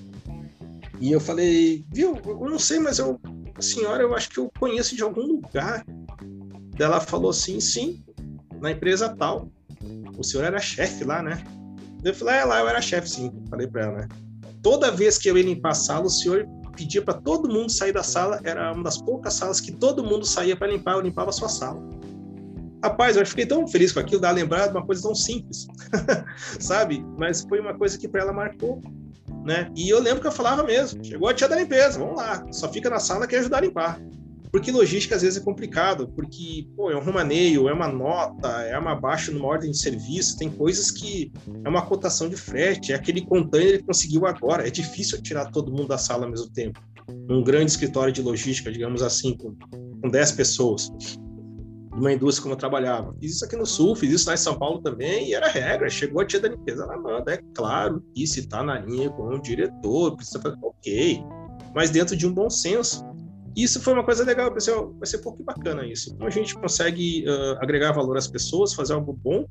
e 1.01 1.13
eu 1.13 1.21
falei, 1.21 1.85
viu, 1.93 2.19
eu 2.25 2.51
não 2.51 2.59
sei, 2.59 2.81
mas 2.81 2.99
eu 2.99 3.21
a 3.59 3.63
senhora, 3.63 4.03
eu 4.03 4.15
acho 4.15 4.31
que 4.31 4.39
eu 4.39 4.51
conheço 4.59 4.95
de 4.95 5.03
algum 5.03 5.23
lugar. 5.23 5.85
Ela 6.79 7.01
falou 7.01 7.31
assim, 7.31 7.61
sim, 7.61 8.03
na 8.61 8.71
empresa 8.71 9.15
tal. 9.17 9.49
O 10.17 10.23
senhor 10.23 10.45
era 10.45 10.59
chefe 10.59 11.05
lá, 11.05 11.23
né? 11.23 11.43
Eu 12.05 12.15
falei, 12.15 12.37
é, 12.37 12.45
lá 12.45 12.61
eu 12.61 12.69
era 12.69 12.81
chefe, 12.81 13.09
sim. 13.09 13.33
Falei 13.49 13.67
para 13.67 13.83
ela, 13.83 13.99
né? 13.99 14.09
Toda 14.63 14.91
vez 14.91 15.19
que 15.19 15.29
eu 15.29 15.37
ia 15.37 15.45
limpar 15.45 15.71
a 15.71 15.75
sala, 15.75 16.07
o 16.07 16.11
senhor 16.11 16.47
pedia 16.77 17.03
para 17.03 17.15
todo 17.15 17.49
mundo 17.49 17.71
sair 17.71 17.93
da 17.93 18.03
sala. 18.03 18.41
Era 18.45 18.73
uma 18.73 18.85
das 18.85 19.01
poucas 19.01 19.35
salas 19.35 19.61
que 19.61 19.73
todo 19.73 20.05
mundo 20.05 20.25
saía 20.25 20.57
para 20.57 20.69
limpar. 20.69 20.95
Eu 20.95 21.01
limpava 21.01 21.31
a 21.31 21.33
sua 21.33 21.49
sala. 21.49 21.81
Rapaz, 22.83 23.17
eu 23.17 23.27
fiquei 23.27 23.45
tão 23.45 23.67
feliz 23.67 23.93
com 23.93 23.99
aquilo, 23.99 24.21
dar 24.21 24.31
lembrado 24.31 24.71
uma 24.71 24.87
coisa 24.87 25.03
tão 25.03 25.15
simples, 25.15 25.67
sabe? 26.61 27.05
Mas 27.19 27.43
foi 27.43 27.59
uma 27.59 27.75
coisa 27.75 27.99
que 27.99 28.07
para 28.07 28.23
ela 28.23 28.33
marcou, 28.33 28.81
né? 29.45 29.69
E 29.75 29.89
eu 29.89 30.01
lembro 30.01 30.21
que 30.21 30.29
eu 30.29 30.33
falava 30.33 30.63
mesmo: 30.63 31.05
chegou 31.05 31.29
a 31.29 31.35
tia 31.35 31.49
da 31.49 31.57
limpeza, 31.57 31.99
vamos 31.99 32.17
lá, 32.17 32.47
só 32.53 32.71
fica 32.73 32.89
na 32.89 33.01
sala 33.01 33.27
que 33.27 33.35
ajudar 33.35 33.59
a 33.59 33.63
limpar. 33.63 34.01
Porque 34.59 34.73
logística 34.73 35.15
às 35.15 35.23
vezes 35.23 35.41
é 35.41 35.45
complicado, 35.45 36.09
porque 36.09 36.67
pô, 36.75 36.91
é 36.91 36.97
um 36.97 37.01
romaneio, 37.01 37.69
é 37.69 37.73
uma 37.73 37.87
nota, 37.87 38.49
é 38.63 38.77
uma 38.77 38.97
baixa 38.97 39.31
numa 39.31 39.47
ordem 39.47 39.71
de 39.71 39.79
serviço, 39.79 40.37
tem 40.37 40.51
coisas 40.51 40.91
que 40.91 41.33
é 41.65 41.69
uma 41.69 41.87
cotação 41.87 42.29
de 42.29 42.35
frete, 42.35 42.93
é 42.93 42.97
aquele 42.97 43.25
container 43.25 43.79
que 43.79 43.85
conseguiu 43.85 44.27
agora. 44.27 44.67
É 44.67 44.71
difícil 44.71 45.23
tirar 45.23 45.53
todo 45.53 45.71
mundo 45.71 45.87
da 45.87 45.97
sala 45.97 46.25
ao 46.25 46.31
mesmo 46.33 46.51
tempo. 46.51 46.81
Um 47.31 47.41
grande 47.41 47.71
escritório 47.71 48.13
de 48.13 48.21
logística, 48.21 48.73
digamos 48.73 49.01
assim, 49.01 49.37
com, 49.37 49.55
com 50.03 50.09
10 50.09 50.33
pessoas 50.33 50.91
numa 51.95 52.13
indústria 52.13 52.43
como 52.43 52.55
eu 52.55 52.59
trabalhava. 52.59 53.15
Fiz 53.21 53.37
isso 53.37 53.45
aqui 53.45 53.55
no 53.55 53.65
Sul, 53.65 53.95
fiz 53.95 54.11
isso 54.11 54.29
lá 54.29 54.35
em 54.35 54.39
São 54.39 54.59
Paulo 54.59 54.83
também, 54.83 55.29
e 55.29 55.35
era 55.35 55.47
regra. 55.47 55.89
Chegou 55.89 56.21
a 56.21 56.27
tia 56.27 56.41
da 56.41 56.49
limpeza, 56.49 56.83
ela 56.83 56.97
manda, 56.97 57.33
é 57.33 57.41
claro 57.55 58.03
que 58.13 58.27
se 58.27 58.41
está 58.41 58.65
na 58.65 58.81
linha 58.81 59.09
com 59.09 59.23
o 59.23 59.41
diretor, 59.41 60.17
precisa 60.17 60.41
fazer, 60.41 60.59
ok, 60.61 61.23
mas 61.73 61.91
dentro 61.91 62.17
de 62.17 62.27
um 62.27 62.33
bom 62.33 62.51
senso. 62.51 63.07
Isso 63.57 63.81
foi 63.81 63.93
uma 63.95 64.05
coisa 64.05 64.25
legal, 64.25 64.47
eu 64.47 64.53
pensei, 64.53 64.75
vai 64.75 65.07
ser 65.07 65.19
pouco 65.19 65.43
bacana 65.43 65.87
isso. 65.87 66.13
Então 66.15 66.27
a 66.27 66.31
gente 66.31 66.55
consegue 66.55 67.25
uh, 67.29 67.59
agregar 67.61 67.93
valor 67.93 68.17
às 68.17 68.29
pessoas, 68.29 68.75
fazer 68.75 68.95
algo 68.95 69.13
bom, 69.13 69.47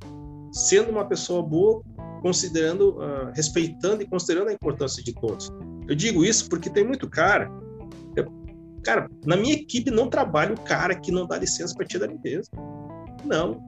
sendo 0.51 0.91
uma 0.91 1.05
pessoa 1.05 1.43
boa, 1.43 1.81
considerando, 2.21 2.97
uh, 2.97 3.31
respeitando 3.35 4.01
e 4.01 4.07
considerando 4.07 4.49
a 4.49 4.53
importância 4.53 5.03
de 5.03 5.13
todos. 5.13 5.51
Eu 5.87 5.95
digo 5.95 6.23
isso 6.23 6.47
porque 6.49 6.69
tem 6.69 6.85
muito 6.85 7.09
cara 7.09 7.49
Cara, 8.87 9.09
na 9.25 9.35
minha 9.35 9.53
equipe 9.53 9.91
não 9.91 10.09
trabalha 10.09 10.53
o 10.53 10.61
cara 10.61 10.95
que 10.95 11.11
não 11.11 11.27
dá 11.27 11.37
licença 11.37 11.75
para 11.75 11.85
tia 11.85 11.99
da 11.99 12.07
limpeza. 12.07 12.49
Não. 13.25 13.59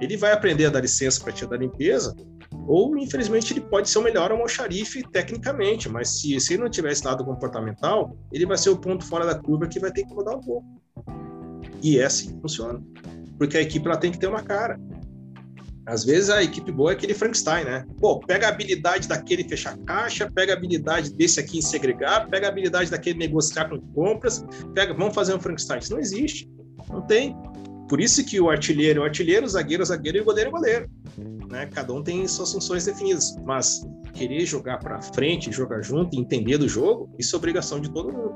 Ele 0.00 0.16
vai 0.16 0.32
aprender 0.32 0.64
a 0.64 0.70
dar 0.70 0.80
licença 0.80 1.22
para 1.22 1.30
tia 1.30 1.46
da 1.46 1.58
limpeza, 1.58 2.16
ou 2.66 2.96
infelizmente 2.96 3.52
ele 3.52 3.60
pode 3.60 3.88
ser 3.88 3.98
o 3.98 4.02
melhor 4.02 4.30
almoxarife 4.30 5.02
tecnicamente, 5.10 5.88
mas 5.88 6.20
se, 6.20 6.38
se 6.40 6.54
ele 6.54 6.62
não 6.62 6.70
tiver 6.70 6.92
esse 6.92 7.04
lado 7.04 7.24
comportamental, 7.24 8.16
ele 8.32 8.46
vai 8.46 8.56
ser 8.56 8.70
o 8.70 8.76
ponto 8.76 9.04
fora 9.04 9.26
da 9.26 9.34
curva 9.34 9.66
que 9.66 9.80
vai 9.80 9.92
ter 9.92 10.04
que 10.04 10.14
mudar 10.14 10.36
um 10.36 10.40
pouco. 10.40 10.66
E 11.82 11.98
é 11.98 12.04
assim 12.04 12.34
que 12.34 12.40
funciona. 12.40 12.82
Porque 13.38 13.58
a 13.58 13.60
equipe 13.60 13.86
ela 13.86 13.96
tem 13.96 14.10
que 14.10 14.18
ter 14.18 14.26
uma 14.26 14.42
cara. 14.42 14.78
Às 15.86 16.02
vezes 16.02 16.30
a 16.30 16.42
equipe 16.42 16.72
boa 16.72 16.92
é 16.92 16.94
aquele 16.94 17.12
Frankenstein, 17.12 17.64
né? 17.64 17.84
Pô, 18.00 18.18
pega 18.18 18.46
a 18.46 18.48
habilidade 18.48 19.06
daquele 19.06 19.46
fechar 19.46 19.76
caixa, 19.78 20.30
pega 20.30 20.54
a 20.54 20.56
habilidade 20.56 21.12
desse 21.12 21.38
aqui 21.38 21.58
em 21.58 21.62
segregar, 21.62 22.26
pega 22.30 22.46
a 22.46 22.50
habilidade 22.50 22.90
daquele 22.90 23.18
negociar 23.18 23.68
com 23.68 23.78
compras, 23.92 24.42
pega, 24.74 24.94
vamos 24.94 25.14
fazer 25.14 25.34
um 25.34 25.40
Frankenstein. 25.40 25.80
Isso 25.80 25.92
não 25.92 26.00
existe. 26.00 26.48
Não 26.88 27.02
tem. 27.02 27.36
Por 27.86 28.00
isso 28.00 28.24
que 28.24 28.40
o 28.40 28.48
artilheiro 28.48 29.00
é 29.00 29.02
o 29.02 29.04
artilheiro, 29.04 29.44
o 29.44 29.48
zagueiro 29.48 29.82
é 29.82 29.84
o 29.84 29.86
zagueiro 29.86 30.16
e 30.16 30.20
o 30.22 30.24
goleiro 30.24 30.48
é 30.48 30.52
o 30.52 30.56
goleiro. 30.56 30.90
Né? 31.54 31.66
Cada 31.66 31.92
um 31.92 32.02
tem 32.02 32.26
suas 32.28 32.52
funções 32.52 32.84
definidas. 32.84 33.36
Mas 33.44 33.86
querer 34.12 34.44
jogar 34.44 34.78
para 34.78 35.00
frente, 35.00 35.50
jogar 35.52 35.82
junto, 35.82 36.18
entender 36.18 36.58
do 36.58 36.68
jogo, 36.68 37.08
isso 37.18 37.34
é 37.34 37.38
obrigação 37.38 37.80
de 37.80 37.90
todo 37.90 38.12
mundo. 38.12 38.34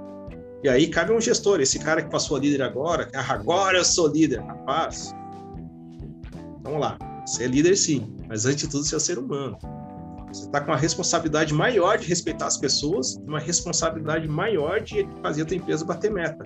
E 0.62 0.68
aí 0.68 0.88
cabe 0.88 1.12
um 1.12 1.20
gestor, 1.20 1.60
esse 1.60 1.78
cara 1.78 2.02
que 2.02 2.10
passou 2.10 2.36
a 2.36 2.40
líder 2.40 2.62
agora, 2.62 3.08
ah, 3.14 3.32
agora 3.32 3.78
eu 3.78 3.84
sou 3.84 4.08
líder, 4.08 4.40
rapaz. 4.40 5.14
Vamos 6.64 6.80
lá 6.80 6.98
você 7.28 7.44
é 7.44 7.46
líder 7.46 7.76
sim, 7.76 8.16
mas 8.26 8.46
antes 8.46 8.62
de 8.62 8.68
tudo 8.70 8.84
você 8.84 8.96
é 8.96 8.98
ser 8.98 9.18
humano. 9.18 9.58
Você 10.32 10.46
está 10.46 10.62
com 10.62 10.70
uma 10.70 10.78
responsabilidade 10.78 11.52
maior 11.52 11.98
de 11.98 12.06
respeitar 12.06 12.46
as 12.46 12.56
pessoas, 12.56 13.16
uma 13.26 13.38
responsabilidade 13.38 14.26
maior 14.26 14.80
de 14.80 15.06
fazer 15.22 15.42
a 15.42 15.44
tua 15.44 15.56
empresa 15.56 15.84
bater 15.84 16.10
meta. 16.10 16.42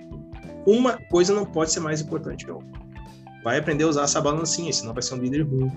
Uma 0.67 0.97
coisa 1.09 1.33
não 1.33 1.45
pode 1.45 1.71
ser 1.71 1.79
mais 1.79 2.01
importante 2.01 2.43
que 2.43 2.51
a 2.51 2.55
outra. 2.55 2.81
Vai 3.45 3.59
aprender 3.59 3.85
a 3.85 3.87
usar 3.87 4.03
essa 4.03 4.19
balancinha, 4.19 4.71
senão 4.73 4.93
vai 4.93 5.01
ser 5.01 5.15
um 5.15 5.19
líder 5.19 5.43
ruim. 5.43 5.71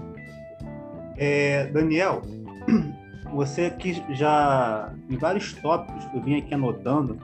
É, 1.16 1.66
Daniel, 1.68 2.22
você 3.33 3.66
aqui 3.66 4.02
já, 4.14 4.92
em 5.09 5.16
vários 5.16 5.52
tópicos 5.55 6.05
que 6.07 6.16
eu 6.16 6.22
vim 6.22 6.38
aqui 6.38 6.55
anotando, 6.55 7.18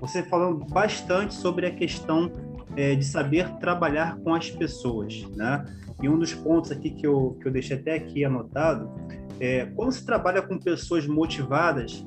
você 0.00 0.22
falando 0.22 0.64
bastante 0.66 1.34
sobre 1.34 1.66
a 1.66 1.70
questão 1.70 2.30
é, 2.76 2.94
de 2.94 3.04
saber 3.04 3.48
trabalhar 3.58 4.18
com 4.18 4.34
as 4.34 4.50
pessoas, 4.50 5.22
né? 5.34 5.64
E 6.02 6.08
um 6.08 6.18
dos 6.18 6.34
pontos 6.34 6.70
aqui 6.70 6.90
que 6.90 7.06
eu, 7.06 7.38
que 7.40 7.48
eu 7.48 7.52
deixei 7.52 7.78
até 7.78 7.94
aqui 7.94 8.24
anotado 8.24 8.90
é 9.40 9.66
quando 9.74 9.92
se 9.92 10.04
trabalha 10.04 10.42
com 10.42 10.58
pessoas 10.58 11.06
motivadas, 11.06 12.04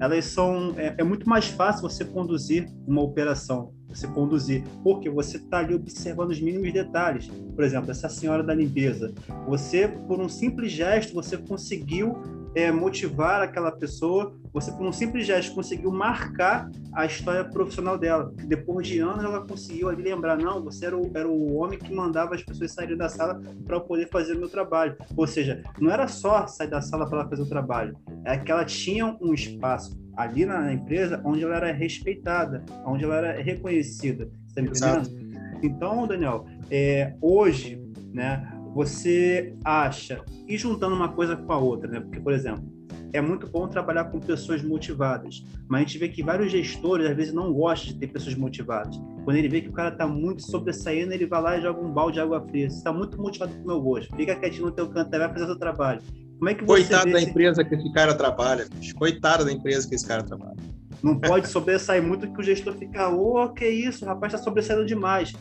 elas 0.00 0.24
são 0.26 0.74
é, 0.76 0.94
é 0.98 1.04
muito 1.04 1.28
mais 1.28 1.46
fácil 1.46 1.82
você 1.82 2.04
conduzir 2.04 2.68
uma 2.86 3.02
operação, 3.02 3.72
você 3.94 4.06
conduzir, 4.08 4.64
porque 4.82 5.08
você 5.10 5.36
está 5.36 5.58
ali 5.58 5.74
observando 5.74 6.30
os 6.30 6.40
mínimos 6.40 6.72
detalhes. 6.72 7.28
Por 7.54 7.64
exemplo, 7.64 7.90
essa 7.90 8.08
senhora 8.08 8.42
da 8.42 8.54
limpeza, 8.54 9.12
você 9.46 9.88
por 9.88 10.20
um 10.20 10.28
simples 10.28 10.72
gesto 10.72 11.14
você 11.14 11.36
conseguiu 11.36 12.41
é, 12.54 12.70
motivar 12.70 13.42
aquela 13.42 13.72
pessoa, 13.72 14.34
você 14.52 14.70
por 14.72 14.86
um 14.86 14.92
simples 14.92 15.26
gesto 15.26 15.54
conseguiu 15.54 15.90
marcar 15.90 16.70
a 16.92 17.06
história 17.06 17.44
profissional 17.44 17.96
dela. 17.96 18.32
Depois 18.46 18.86
de 18.86 18.98
anos 18.98 19.24
ela 19.24 19.46
conseguiu 19.46 19.88
ali 19.88 20.02
lembrar, 20.02 20.36
não, 20.36 20.62
você 20.62 20.86
era 20.86 20.96
o, 20.96 21.10
era 21.14 21.28
o 21.28 21.54
homem 21.56 21.78
que 21.78 21.92
mandava 21.94 22.34
as 22.34 22.42
pessoas 22.42 22.72
saírem 22.72 22.96
da 22.96 23.08
sala 23.08 23.40
para 23.64 23.76
eu 23.76 23.80
poder 23.80 24.08
fazer 24.08 24.34
o 24.34 24.38
meu 24.38 24.48
trabalho. 24.48 24.96
Ou 25.16 25.26
seja, 25.26 25.62
não 25.80 25.90
era 25.90 26.06
só 26.08 26.46
sair 26.46 26.68
da 26.68 26.82
sala 26.82 27.08
para 27.08 27.20
ela 27.20 27.28
fazer 27.28 27.42
o 27.42 27.48
trabalho, 27.48 27.96
é 28.24 28.36
que 28.36 28.50
ela 28.50 28.64
tinha 28.64 29.16
um 29.20 29.32
espaço 29.32 30.00
ali 30.16 30.44
na 30.44 30.72
empresa 30.72 31.20
onde 31.24 31.42
ela 31.42 31.56
era 31.56 31.72
respeitada, 31.72 32.62
onde 32.84 33.04
ela 33.04 33.16
era 33.16 33.42
reconhecida. 33.42 34.28
Você 34.46 34.54
tá 34.54 34.62
me 34.62 34.68
entendendo? 34.68 35.32
Então, 35.62 36.06
Daniel, 36.06 36.44
é, 36.70 37.14
hoje, 37.20 37.80
né, 38.12 38.52
você 38.74 39.54
acha, 39.64 40.24
e 40.48 40.56
juntando 40.56 40.94
uma 40.94 41.08
coisa 41.10 41.36
com 41.36 41.52
a 41.52 41.58
outra, 41.58 41.90
né? 41.90 42.00
Porque, 42.00 42.20
por 42.20 42.32
exemplo, 42.32 42.64
é 43.12 43.20
muito 43.20 43.46
bom 43.46 43.68
trabalhar 43.68 44.04
com 44.04 44.18
pessoas 44.18 44.62
motivadas, 44.62 45.44
mas 45.68 45.82
a 45.82 45.84
gente 45.84 45.98
vê 45.98 46.08
que 46.08 46.22
vários 46.22 46.50
gestores 46.50 47.06
às 47.06 47.14
vezes 47.14 47.32
não 47.32 47.52
gostam 47.52 47.92
de 47.92 47.98
ter 47.98 48.06
pessoas 48.08 48.34
motivadas. 48.34 48.98
Quando 49.24 49.36
ele 49.36 49.48
vê 49.48 49.60
que 49.60 49.68
o 49.68 49.72
cara 49.72 49.90
está 49.90 50.06
muito 50.06 50.42
sobressaindo, 50.42 51.12
ele 51.12 51.26
vai 51.26 51.42
lá 51.42 51.58
e 51.58 51.62
joga 51.62 51.80
um 51.80 51.92
balde 51.92 52.14
de 52.14 52.20
água 52.20 52.40
fria. 52.48 52.70
Você 52.70 52.78
está 52.78 52.92
muito 52.92 53.20
motivado 53.20 53.52
pro 53.52 53.66
meu 53.66 53.80
gosto. 53.80 54.14
Fica 54.16 54.34
quietinho 54.34 54.66
no 54.66 54.72
teu 54.72 54.88
canto, 54.88 55.10
vai 55.10 55.28
fazer 55.28 55.44
o 55.44 55.46
seu 55.48 55.58
trabalho. 55.58 56.00
Como 56.38 56.48
é 56.48 56.54
que 56.54 56.64
você 56.64 56.82
Coitado 56.82 57.12
da 57.12 57.18
esse... 57.18 57.30
empresa 57.30 57.64
que 57.64 57.74
esse 57.74 57.92
cara 57.92 58.14
trabalha, 58.14 58.66
bicho. 58.74 58.94
Coitado 58.96 59.44
da 59.44 59.52
empresa 59.52 59.88
que 59.88 59.94
esse 59.94 60.06
cara 60.06 60.22
trabalha. 60.22 60.56
Não 61.02 61.18
pode 61.18 61.48
sobressair 61.48 62.02
muito 62.02 62.32
que 62.32 62.40
o 62.40 62.42
gestor 62.42 62.74
fica, 62.74 63.10
ô, 63.10 63.42
oh, 63.42 63.48
que 63.48 63.68
isso, 63.68 64.04
o 64.04 64.08
rapaz 64.08 64.32
está 64.32 64.42
sobressaindo 64.42 64.86
demais. 64.86 65.32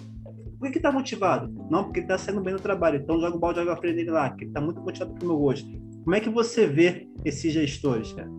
Por 0.61 0.67
que, 0.67 0.73
que 0.73 0.79
tá 0.79 0.91
motivado? 0.91 1.51
Não, 1.71 1.85
porque 1.85 2.03
tá 2.03 2.19
saindo 2.19 2.39
bem 2.39 2.53
no 2.53 2.59
trabalho. 2.59 2.99
Então 3.01 3.19
joga 3.19 3.35
o 3.35 3.39
balde 3.39 3.55
de 3.55 3.61
água 3.63 3.77
fria 3.77 3.95
dele 3.95 4.11
lá, 4.11 4.29
que 4.29 4.43
ele 4.43 4.51
tá 4.51 4.61
muito 4.61 4.79
motivado 4.79 5.11
pro 5.15 5.27
meu 5.27 5.37
gosto. 5.39 5.67
Como 6.03 6.15
é 6.15 6.19
que 6.19 6.29
você 6.29 6.67
vê 6.67 7.07
esses 7.25 7.51
gestores, 7.51 8.13
cara? 8.13 8.29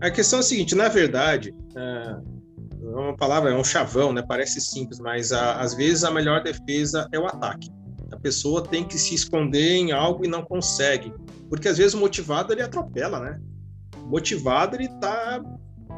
A 0.00 0.12
questão 0.12 0.38
é 0.38 0.40
a 0.40 0.44
seguinte, 0.44 0.76
na 0.76 0.86
verdade, 0.86 1.52
é 1.74 2.16
uma 2.84 3.16
palavra, 3.16 3.50
é 3.50 3.56
um 3.56 3.64
chavão, 3.64 4.12
né? 4.12 4.22
Parece 4.22 4.60
simples, 4.60 5.00
mas 5.00 5.32
a, 5.32 5.60
às 5.60 5.74
vezes 5.74 6.04
a 6.04 6.10
melhor 6.12 6.44
defesa 6.44 7.08
é 7.10 7.18
o 7.18 7.26
ataque. 7.26 7.68
A 8.12 8.16
pessoa 8.16 8.62
tem 8.62 8.84
que 8.84 8.96
se 8.96 9.12
esconder 9.12 9.74
em 9.74 9.90
algo 9.90 10.24
e 10.24 10.28
não 10.28 10.44
consegue, 10.44 11.12
porque 11.50 11.66
às 11.66 11.78
vezes 11.78 11.94
o 11.94 11.98
motivado 11.98 12.52
ele 12.52 12.62
atropela, 12.62 13.18
né? 13.18 13.40
motivado 14.06 14.76
ele 14.76 14.88
tá 15.00 15.42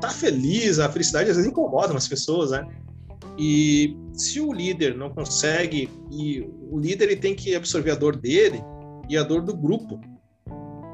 tá 0.01 0.09
feliz, 0.11 0.79
a 0.79 0.88
felicidade 0.88 1.29
às 1.29 1.37
vezes 1.37 1.51
incomoda 1.51 1.94
as 1.94 2.09
pessoas, 2.09 2.53
né? 2.53 2.66
E 3.38 3.96
se 4.12 4.40
o 4.40 4.53
líder 4.53 4.96
não 4.96 5.11
consegue, 5.11 5.88
e 6.11 6.40
o 6.70 6.79
líder 6.79 7.05
ele 7.05 7.16
tem 7.16 7.35
que 7.35 7.55
absorver 7.55 7.92
a 7.92 7.94
dor 7.94 8.16
dele 8.16 8.61
e 9.09 9.16
a 9.16 9.22
dor 9.22 9.42
do 9.42 9.57
grupo. 9.57 10.01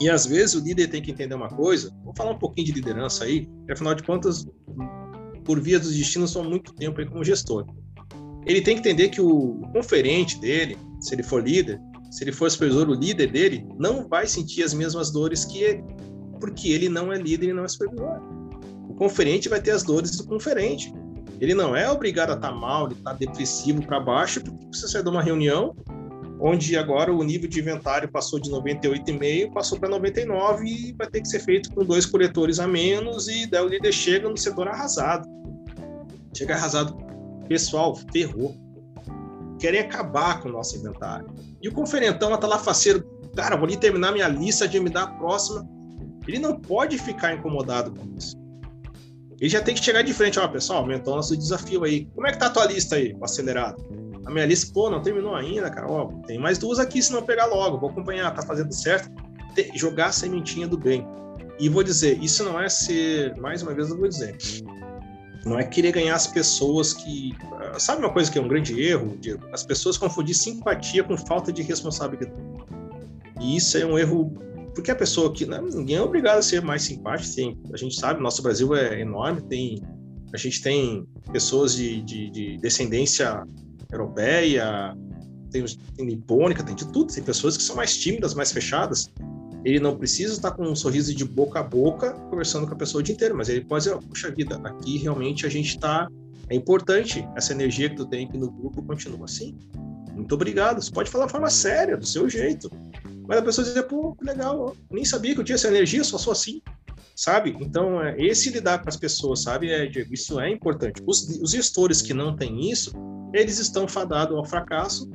E 0.00 0.10
às 0.10 0.26
vezes 0.26 0.54
o 0.54 0.60
líder 0.60 0.88
tem 0.88 1.00
que 1.00 1.10
entender 1.10 1.34
uma 1.34 1.48
coisa. 1.48 1.90
Vou 2.04 2.14
falar 2.14 2.32
um 2.32 2.38
pouquinho 2.38 2.66
de 2.66 2.72
liderança 2.72 3.24
aí, 3.24 3.46
porque 3.46 3.72
afinal 3.72 3.94
de 3.94 4.02
contas, 4.02 4.46
por 5.44 5.60
via 5.60 5.78
dos 5.78 5.96
destinos, 5.96 6.32
são 6.32 6.44
muito 6.44 6.74
tempo 6.74 7.00
aí 7.00 7.06
como 7.06 7.24
gestor. 7.24 7.64
Ele 8.44 8.60
tem 8.60 8.74
que 8.74 8.80
entender 8.80 9.08
que 9.08 9.20
o 9.20 9.62
conferente 9.72 10.38
dele, 10.38 10.76
se 11.00 11.14
ele 11.14 11.22
for 11.22 11.42
líder, 11.42 11.80
se 12.10 12.24
ele 12.24 12.32
for 12.32 12.50
supervisor, 12.50 12.88
o 12.90 12.94
líder 12.94 13.30
dele, 13.30 13.66
não 13.78 14.06
vai 14.06 14.26
sentir 14.26 14.62
as 14.62 14.74
mesmas 14.74 15.10
dores 15.10 15.44
que 15.44 15.62
ele, 15.62 15.82
porque 16.38 16.68
ele 16.68 16.88
não 16.88 17.12
é 17.12 17.16
líder 17.16 17.48
e 17.48 17.52
não 17.54 17.64
é 17.64 17.68
supervisor. 17.68 18.20
O 18.88 18.94
conferente 18.94 19.48
vai 19.48 19.62
ter 19.62 19.70
as 19.70 19.82
dores 19.82 20.16
do 20.18 20.26
conferente. 20.26 20.92
Ele 21.40 21.54
não 21.54 21.76
é 21.76 21.90
obrigado 21.90 22.30
a 22.30 22.34
estar 22.34 22.50
tá 22.50 22.54
mal, 22.54 22.86
ele 22.86 22.94
está 22.94 23.12
depressivo 23.12 23.84
para 23.84 24.00
baixo, 24.00 24.42
porque 24.42 24.66
você 24.72 24.88
sai 24.88 25.02
de 25.02 25.08
uma 25.08 25.22
reunião 25.22 25.74
onde 26.40 26.76
agora 26.76 27.12
o 27.12 27.22
nível 27.22 27.48
de 27.48 27.60
inventário 27.60 28.06
passou 28.10 28.38
de 28.38 28.50
98,5, 28.50 29.52
passou 29.52 29.78
para 29.78 29.88
99 29.88 30.66
e 30.66 30.92
vai 30.92 31.06
ter 31.06 31.20
que 31.20 31.28
ser 31.28 31.40
feito 31.40 31.72
com 31.72 31.84
dois 31.84 32.04
coletores 32.04 32.58
a 32.58 32.66
menos 32.66 33.28
e 33.28 33.46
daí 33.46 33.64
o 33.64 33.68
líder 33.68 33.92
chega 33.92 34.28
no 34.28 34.36
setor 34.36 34.68
arrasado. 34.68 35.28
chega 36.36 36.54
arrasado. 36.54 36.96
Pessoal, 37.48 37.96
ferrou. 38.12 38.54
Querem 39.58 39.80
acabar 39.80 40.40
com 40.40 40.48
o 40.48 40.52
nosso 40.52 40.76
inventário. 40.76 41.32
E 41.62 41.68
o 41.68 41.72
conferentão 41.72 42.28
lá 42.28 42.36
tá 42.36 42.46
lá 42.46 42.58
faceiro. 42.58 43.02
Cara, 43.34 43.56
vou 43.56 43.66
ali 43.66 43.76
terminar 43.76 44.12
minha 44.12 44.28
lista 44.28 44.66
de 44.66 44.78
me 44.80 44.90
dar 44.90 45.04
a 45.04 45.06
próxima. 45.06 45.66
Ele 46.26 46.38
não 46.38 46.60
pode 46.60 46.98
ficar 46.98 47.34
incomodado 47.34 47.92
com 47.92 48.06
isso. 48.18 48.36
Ele 49.40 49.50
já 49.50 49.60
tem 49.60 49.74
que 49.74 49.84
chegar 49.84 50.02
de 50.02 50.12
frente, 50.12 50.38
ó, 50.38 50.46
pessoal, 50.48 50.80
aumentou 50.80 51.16
nosso 51.16 51.36
desafio 51.36 51.84
aí. 51.84 52.06
Como 52.14 52.26
é 52.26 52.32
que 52.32 52.38
tá 52.38 52.46
a 52.46 52.50
tua 52.50 52.66
lista 52.66 52.96
aí, 52.96 53.16
acelerado? 53.22 53.84
A 54.24 54.30
minha 54.30 54.46
lista, 54.46 54.72
pô, 54.72 54.88
não 54.88 55.02
terminou 55.02 55.34
ainda, 55.34 55.70
cara. 55.70 55.90
Ó, 55.90 56.06
tem 56.26 56.38
mais 56.38 56.56
duas 56.56 56.78
aqui, 56.78 57.02
se 57.02 57.12
não 57.12 57.22
pegar 57.22 57.46
logo, 57.46 57.78
vou 57.78 57.90
acompanhar, 57.90 58.32
tá 58.34 58.42
fazendo 58.42 58.72
certo. 58.72 59.10
jogar 59.74 60.06
a 60.06 60.12
sementinha 60.12 60.66
do 60.66 60.78
bem. 60.78 61.06
E 61.58 61.68
vou 61.68 61.82
dizer, 61.82 62.18
isso 62.22 62.42
não 62.44 62.60
é 62.60 62.68
ser, 62.68 63.36
mais 63.36 63.62
uma 63.62 63.74
vez 63.74 63.90
eu 63.90 63.96
vou 63.96 64.08
dizer, 64.08 64.36
não 65.44 65.58
é 65.58 65.64
querer 65.64 65.92
ganhar 65.92 66.14
as 66.14 66.26
pessoas 66.26 66.92
que. 66.92 67.36
Ah, 67.58 67.78
sabe 67.78 68.02
uma 68.02 68.12
coisa 68.12 68.30
que 68.30 68.38
é 68.38 68.40
um 68.40 68.48
grande 68.48 68.80
erro, 68.80 69.16
Diego? 69.20 69.46
As 69.52 69.62
pessoas 69.62 69.98
confundir 69.98 70.34
simpatia 70.34 71.04
com 71.04 71.16
falta 71.16 71.52
de 71.52 71.62
responsabilidade. 71.62 72.32
E 73.40 73.56
isso 73.56 73.76
é 73.76 73.84
um 73.84 73.98
erro 73.98 74.32
porque 74.74 74.90
a 74.90 74.96
pessoa 74.96 75.32
que 75.32 75.46
não, 75.46 75.62
ninguém 75.62 75.96
é 75.96 76.02
obrigado 76.02 76.38
a 76.38 76.42
ser 76.42 76.62
mais 76.62 76.82
simpático. 76.82 77.34
Tem, 77.34 77.58
a 77.72 77.76
gente 77.76 77.98
sabe, 77.98 78.20
nosso 78.20 78.42
Brasil 78.42 78.74
é 78.74 79.00
enorme, 79.00 79.42
tem 79.42 79.82
a 80.32 80.36
gente 80.36 80.60
tem 80.60 81.06
pessoas 81.30 81.76
de, 81.76 82.02
de, 82.02 82.28
de 82.28 82.56
descendência 82.56 83.44
europeia, 83.92 84.92
tem, 85.48 85.64
tem 85.96 86.06
nipônica, 86.06 86.64
tem 86.64 86.74
de 86.74 86.88
tudo. 86.88 87.12
Tem 87.12 87.22
pessoas 87.22 87.56
que 87.56 87.62
são 87.62 87.76
mais 87.76 87.96
tímidas, 87.96 88.34
mais 88.34 88.50
fechadas. 88.50 89.12
Ele 89.64 89.78
não 89.78 89.96
precisa 89.96 90.32
estar 90.32 90.50
com 90.50 90.64
um 90.64 90.74
sorriso 90.74 91.14
de 91.14 91.24
boca 91.24 91.60
a 91.60 91.62
boca 91.62 92.14
conversando 92.30 92.66
com 92.66 92.74
a 92.74 92.76
pessoa 92.76 93.00
o 93.00 93.02
dia 93.02 93.14
inteiro, 93.14 93.36
mas 93.36 93.48
ele 93.48 93.64
pode 93.64 93.84
dizer, 93.84 93.96
puxa 94.08 94.30
vida, 94.32 94.60
aqui 94.64 94.98
realmente 94.98 95.46
a 95.46 95.48
gente 95.48 95.68
está 95.68 96.08
é 96.50 96.54
importante 96.54 97.26
essa 97.36 97.52
energia 97.52 97.88
que 97.88 97.96
tu 97.96 98.04
tem 98.04 98.26
aqui 98.26 98.36
no 98.36 98.50
grupo 98.50 98.82
continua 98.82 99.24
assim. 99.24 99.56
Muito 100.12 100.34
obrigado. 100.34 100.82
Você 100.82 100.90
pode 100.90 101.10
falar 101.10 101.26
de 101.26 101.32
forma 101.32 101.48
séria, 101.48 101.96
do 101.96 102.06
seu 102.06 102.28
jeito. 102.28 102.70
Mas 103.26 103.38
a 103.38 103.42
pessoa 103.42 103.64
dizia, 103.64 103.82
pô, 103.82 104.14
que 104.14 104.24
legal, 104.24 104.76
nem 104.90 105.04
sabia 105.04 105.34
que 105.34 105.40
eu 105.40 105.44
tinha 105.44 105.54
essa 105.54 105.68
energia, 105.68 106.04
só 106.04 106.18
sou 106.18 106.32
assim, 106.32 106.60
sabe? 107.16 107.56
Então, 107.60 108.02
é, 108.02 108.16
esse 108.18 108.50
lidar 108.50 108.82
com 108.82 108.88
as 108.88 108.96
pessoas, 108.96 109.42
sabe, 109.42 109.70
é, 109.70 109.86
Diego, 109.86 110.12
isso 110.12 110.38
é 110.40 110.50
importante. 110.50 111.02
Os, 111.06 111.22
os 111.40 111.50
gestores 111.52 112.02
que 112.02 112.12
não 112.12 112.36
têm 112.36 112.70
isso, 112.70 112.92
eles 113.32 113.58
estão 113.58 113.88
fadados 113.88 114.36
ao 114.36 114.44
fracasso, 114.44 115.10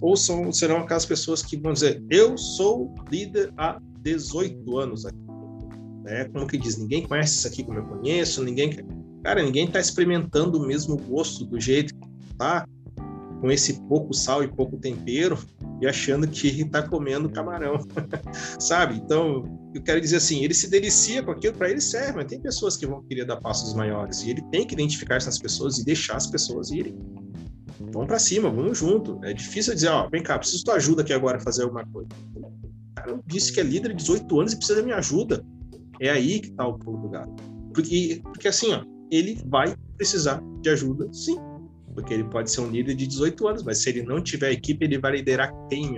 ou 0.00 0.16
são, 0.16 0.52
serão 0.52 0.78
aquelas 0.78 1.06
pessoas 1.06 1.42
que 1.42 1.56
vão 1.56 1.72
dizer, 1.72 2.02
eu 2.10 2.36
sou 2.36 2.94
líder 3.10 3.52
há 3.56 3.80
18 4.00 4.78
anos 4.78 5.06
aqui. 5.06 5.16
É, 6.06 6.24
como 6.24 6.46
que 6.46 6.58
diz, 6.58 6.76
ninguém 6.76 7.06
conhece 7.06 7.38
isso 7.38 7.48
aqui 7.48 7.64
como 7.64 7.78
eu 7.78 7.84
conheço, 7.84 8.42
ninguém... 8.42 8.70
Cara, 9.24 9.42
ninguém 9.42 9.66
está 9.66 9.80
experimentando 9.80 10.58
o 10.58 10.66
mesmo 10.66 10.96
gosto 10.96 11.44
do 11.44 11.60
jeito 11.60 11.92
que 11.94 12.34
tá, 12.36 12.64
com 13.40 13.50
esse 13.50 13.80
pouco 13.88 14.14
sal 14.14 14.44
e 14.44 14.48
pouco 14.48 14.76
tempero, 14.76 15.36
e 15.80 15.86
achando 15.86 16.26
que 16.26 16.48
está 16.48 16.82
comendo 16.88 17.28
camarão, 17.28 17.78
sabe? 18.58 18.96
Então, 18.96 19.44
eu 19.74 19.82
quero 19.82 20.00
dizer 20.00 20.16
assim, 20.16 20.42
ele 20.42 20.54
se 20.54 20.70
delicia 20.70 21.22
com 21.22 21.30
aquilo, 21.30 21.54
para 21.54 21.70
ele 21.70 21.80
serve, 21.80 22.12
mas 22.16 22.26
tem 22.26 22.40
pessoas 22.40 22.76
que 22.76 22.86
vão 22.86 23.02
querer 23.02 23.24
dar 23.24 23.36
passos 23.36 23.74
maiores, 23.74 24.22
e 24.22 24.30
ele 24.30 24.42
tem 24.50 24.66
que 24.66 24.74
identificar 24.74 25.16
essas 25.16 25.38
pessoas 25.38 25.78
e 25.78 25.84
deixar 25.84 26.16
as 26.16 26.26
pessoas 26.26 26.70
irem. 26.70 26.96
Vamos 27.92 28.08
para 28.08 28.18
cima, 28.18 28.50
vamos 28.50 28.78
junto. 28.78 29.20
É 29.22 29.32
difícil 29.32 29.74
dizer, 29.74 29.88
ó, 29.88 30.08
vem 30.08 30.22
cá, 30.22 30.38
preciso 30.38 30.64
tua 30.64 30.74
ajuda 30.74 31.02
aqui 31.02 31.12
agora 31.12 31.36
a 31.36 31.40
fazer 31.40 31.62
alguma 31.62 31.84
coisa. 31.86 32.08
O 32.34 32.94
cara 32.94 33.20
disse 33.26 33.52
que 33.52 33.60
é 33.60 33.62
líder 33.62 33.90
de 33.90 33.96
18 33.96 34.40
anos 34.40 34.52
e 34.52 34.56
precisa 34.56 34.78
da 34.78 34.84
minha 34.84 34.96
ajuda. 34.96 35.44
É 36.00 36.10
aí 36.10 36.40
que 36.40 36.48
está 36.48 36.66
o 36.66 36.78
pulo 36.78 37.02
do 37.02 37.08
gato. 37.10 37.42
Porque, 37.72 38.20
porque 38.24 38.48
assim, 38.48 38.72
ó, 38.72 38.82
ele 39.10 39.38
vai 39.46 39.74
precisar 39.96 40.42
de 40.62 40.70
ajuda, 40.70 41.08
sim 41.12 41.38
porque 41.96 42.12
ele 42.12 42.24
pode 42.24 42.50
ser 42.50 42.60
um 42.60 42.70
líder 42.70 42.94
de 42.94 43.06
18 43.06 43.48
anos, 43.48 43.62
mas 43.62 43.78
se 43.78 43.88
ele 43.88 44.02
não 44.02 44.22
tiver 44.22 44.52
equipe, 44.52 44.84
ele 44.84 44.98
vai 44.98 45.12
liderar 45.12 45.50
quem, 45.70 45.96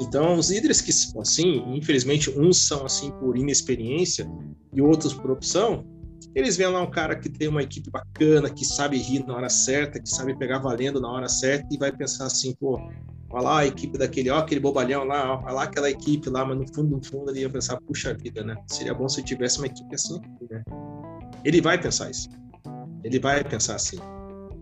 Então, 0.00 0.36
os 0.36 0.50
líderes 0.50 0.80
que 0.80 0.92
são 0.92 1.20
assim, 1.20 1.62
infelizmente, 1.68 2.28
uns 2.36 2.66
são 2.66 2.84
assim 2.84 3.12
por 3.12 3.38
inexperiência 3.38 4.28
e 4.74 4.82
outros 4.82 5.14
por 5.14 5.30
opção, 5.30 5.86
eles 6.34 6.56
veem 6.56 6.70
lá 6.70 6.82
um 6.82 6.90
cara 6.90 7.14
que 7.14 7.28
tem 7.28 7.46
uma 7.46 7.62
equipe 7.62 7.88
bacana, 7.88 8.50
que 8.50 8.64
sabe 8.64 8.98
rir 8.98 9.24
na 9.24 9.36
hora 9.36 9.48
certa, 9.48 10.00
que 10.00 10.08
sabe 10.08 10.36
pegar 10.36 10.58
valendo 10.58 11.00
na 11.00 11.08
hora 11.08 11.28
certa 11.28 11.66
e 11.72 11.78
vai 11.78 11.92
pensar 11.92 12.26
assim, 12.26 12.52
pô, 12.56 12.80
olha 13.30 13.42
lá 13.42 13.58
a 13.60 13.66
equipe 13.66 13.96
daquele, 13.96 14.28
ó, 14.28 14.38
aquele 14.38 14.60
bobalhão 14.60 15.04
lá, 15.04 15.40
olha 15.44 15.52
lá 15.52 15.62
aquela 15.62 15.88
equipe 15.88 16.28
lá, 16.28 16.44
mas 16.44 16.58
no 16.58 16.74
fundo, 16.74 16.96
no 16.96 17.04
fundo 17.04 17.30
ele 17.30 17.40
ia 17.40 17.48
pensar, 17.48 17.80
puxa 17.82 18.12
vida, 18.12 18.42
né? 18.42 18.56
Seria 18.66 18.92
bom 18.92 19.08
se 19.08 19.20
eu 19.20 19.24
tivesse 19.24 19.58
uma 19.58 19.68
equipe 19.68 19.94
assim, 19.94 20.20
né? 20.50 20.64
Ele 21.44 21.60
vai 21.60 21.80
pensar 21.80 22.10
isso. 22.10 22.28
Ele 23.04 23.20
vai 23.20 23.44
pensar 23.44 23.76
assim. 23.76 23.98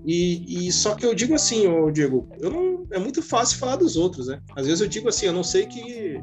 E, 0.04 0.66
e, 0.66 0.72
só 0.72 0.94
que 0.94 1.06
eu 1.06 1.14
digo 1.14 1.34
assim, 1.34 1.66
ô 1.66 1.90
Diego, 1.90 2.28
eu 2.38 2.50
não 2.50 2.86
é 2.90 2.98
muito 2.98 3.22
fácil 3.22 3.58
falar 3.58 3.76
dos 3.76 3.96
outros, 3.96 4.26
né? 4.26 4.40
Às 4.54 4.66
vezes 4.66 4.80
eu 4.80 4.86
digo 4.86 5.08
assim, 5.08 5.26
eu 5.26 5.32
não 5.32 5.42
sei 5.42 5.66
que 5.66 6.22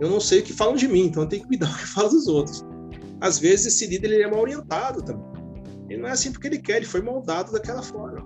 eu 0.00 0.08
não 0.08 0.20
sei 0.20 0.38
o 0.38 0.42
que 0.44 0.52
falam 0.52 0.76
de 0.76 0.86
mim, 0.86 1.06
então 1.06 1.24
eu 1.24 1.28
tenho 1.28 1.42
que 1.42 1.48
cuidar 1.48 1.68
o 1.74 1.76
que 1.76 1.86
falam 1.86 2.10
dos 2.10 2.28
outros. 2.28 2.64
Às 3.20 3.38
vezes 3.38 3.66
esse 3.66 3.86
líder 3.86 4.12
ele 4.12 4.22
é 4.22 4.30
mal 4.30 4.40
orientado 4.40 5.02
também. 5.02 5.26
Ele 5.88 6.02
não 6.02 6.08
é 6.08 6.12
assim 6.12 6.30
porque 6.30 6.46
ele 6.46 6.58
quer, 6.58 6.76
ele 6.76 6.86
foi 6.86 7.02
moldado 7.02 7.50
daquela 7.50 7.82
forma, 7.82 8.24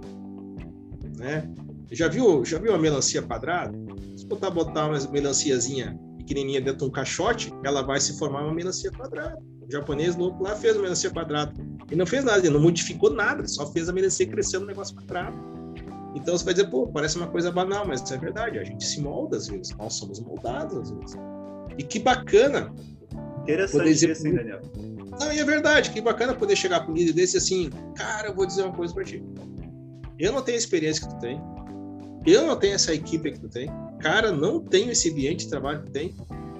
né? 1.16 1.48
Já 1.90 2.08
viu, 2.08 2.44
já 2.44 2.58
viu 2.58 2.72
uma 2.72 2.78
melancia 2.78 3.22
quadrada? 3.22 3.72
Se 4.16 4.26
botar 4.26 4.50
botar 4.50 4.88
uma 4.88 4.98
melanciazinha 5.10 5.98
pequenininha 6.18 6.60
dentro 6.60 6.78
de 6.78 6.84
um 6.84 6.90
caixote, 6.90 7.52
ela 7.64 7.82
vai 7.82 8.00
se 8.00 8.18
formar 8.18 8.44
uma 8.44 8.54
melancia 8.54 8.90
quadrada. 8.90 9.38
O 9.72 9.80
japonês 9.80 10.14
louco 10.16 10.44
lá 10.44 10.54
fez 10.54 10.76
uma 10.76 10.82
melancia 10.82 11.10
quadrada. 11.10 11.50
Ele 11.88 11.96
não 11.96 12.06
fez 12.06 12.22
nada, 12.22 12.40
ele 12.40 12.50
não 12.50 12.60
modificou 12.60 13.10
nada, 13.10 13.48
só 13.48 13.66
fez 13.72 13.88
a 13.88 13.92
melancia 13.92 14.26
crescer 14.26 14.58
no 14.58 14.66
negócio 14.66 14.94
quadrado. 14.94 15.34
Então 16.14 16.36
você 16.36 16.44
vai 16.44 16.52
dizer, 16.52 16.68
pô, 16.68 16.86
parece 16.88 17.16
uma 17.16 17.26
coisa 17.26 17.50
banal, 17.50 17.86
mas 17.86 18.02
isso 18.02 18.12
é 18.12 18.18
verdade. 18.18 18.58
A 18.58 18.64
gente 18.64 18.84
se 18.84 19.00
molda 19.00 19.38
às 19.38 19.48
vezes, 19.48 19.74
nós 19.78 19.94
somos 19.94 20.20
moldados 20.20 20.76
às 20.76 20.90
vezes. 20.90 21.16
E 21.78 21.82
que 21.82 21.98
bacana. 21.98 22.70
Interessante 23.44 23.84
dizer, 23.84 24.10
isso, 24.10 24.28
hein, 24.28 24.34
Daniel? 24.34 24.60
Não, 25.18 25.32
e 25.32 25.38
é 25.38 25.44
verdade, 25.44 25.90
que 25.90 26.02
bacana 26.02 26.34
poder 26.34 26.54
chegar 26.54 26.84
com 26.84 26.92
um 26.92 26.94
líder 26.94 27.14
desse 27.14 27.38
assim, 27.38 27.70
cara, 27.96 28.28
eu 28.28 28.34
vou 28.34 28.44
dizer 28.44 28.64
uma 28.64 28.74
coisa 28.74 28.92
pra 28.92 29.04
ti. 29.04 29.24
Eu 30.18 30.32
não 30.32 30.42
tenho 30.42 30.56
a 30.56 30.58
experiência 30.58 31.08
que 31.08 31.14
tu 31.14 31.18
tem. 31.18 31.40
Eu 32.26 32.46
não 32.46 32.56
tenho 32.56 32.74
essa 32.74 32.92
equipe 32.92 33.32
que 33.32 33.40
tu 33.40 33.48
tem. 33.48 33.70
Cara, 34.00 34.32
não 34.32 34.60
tenho 34.60 34.90
esse 34.92 35.10
ambiente 35.10 35.44
de 35.44 35.50
trabalho 35.50 35.80
que 35.80 35.86
tu 35.86 35.92
tem 35.92 36.14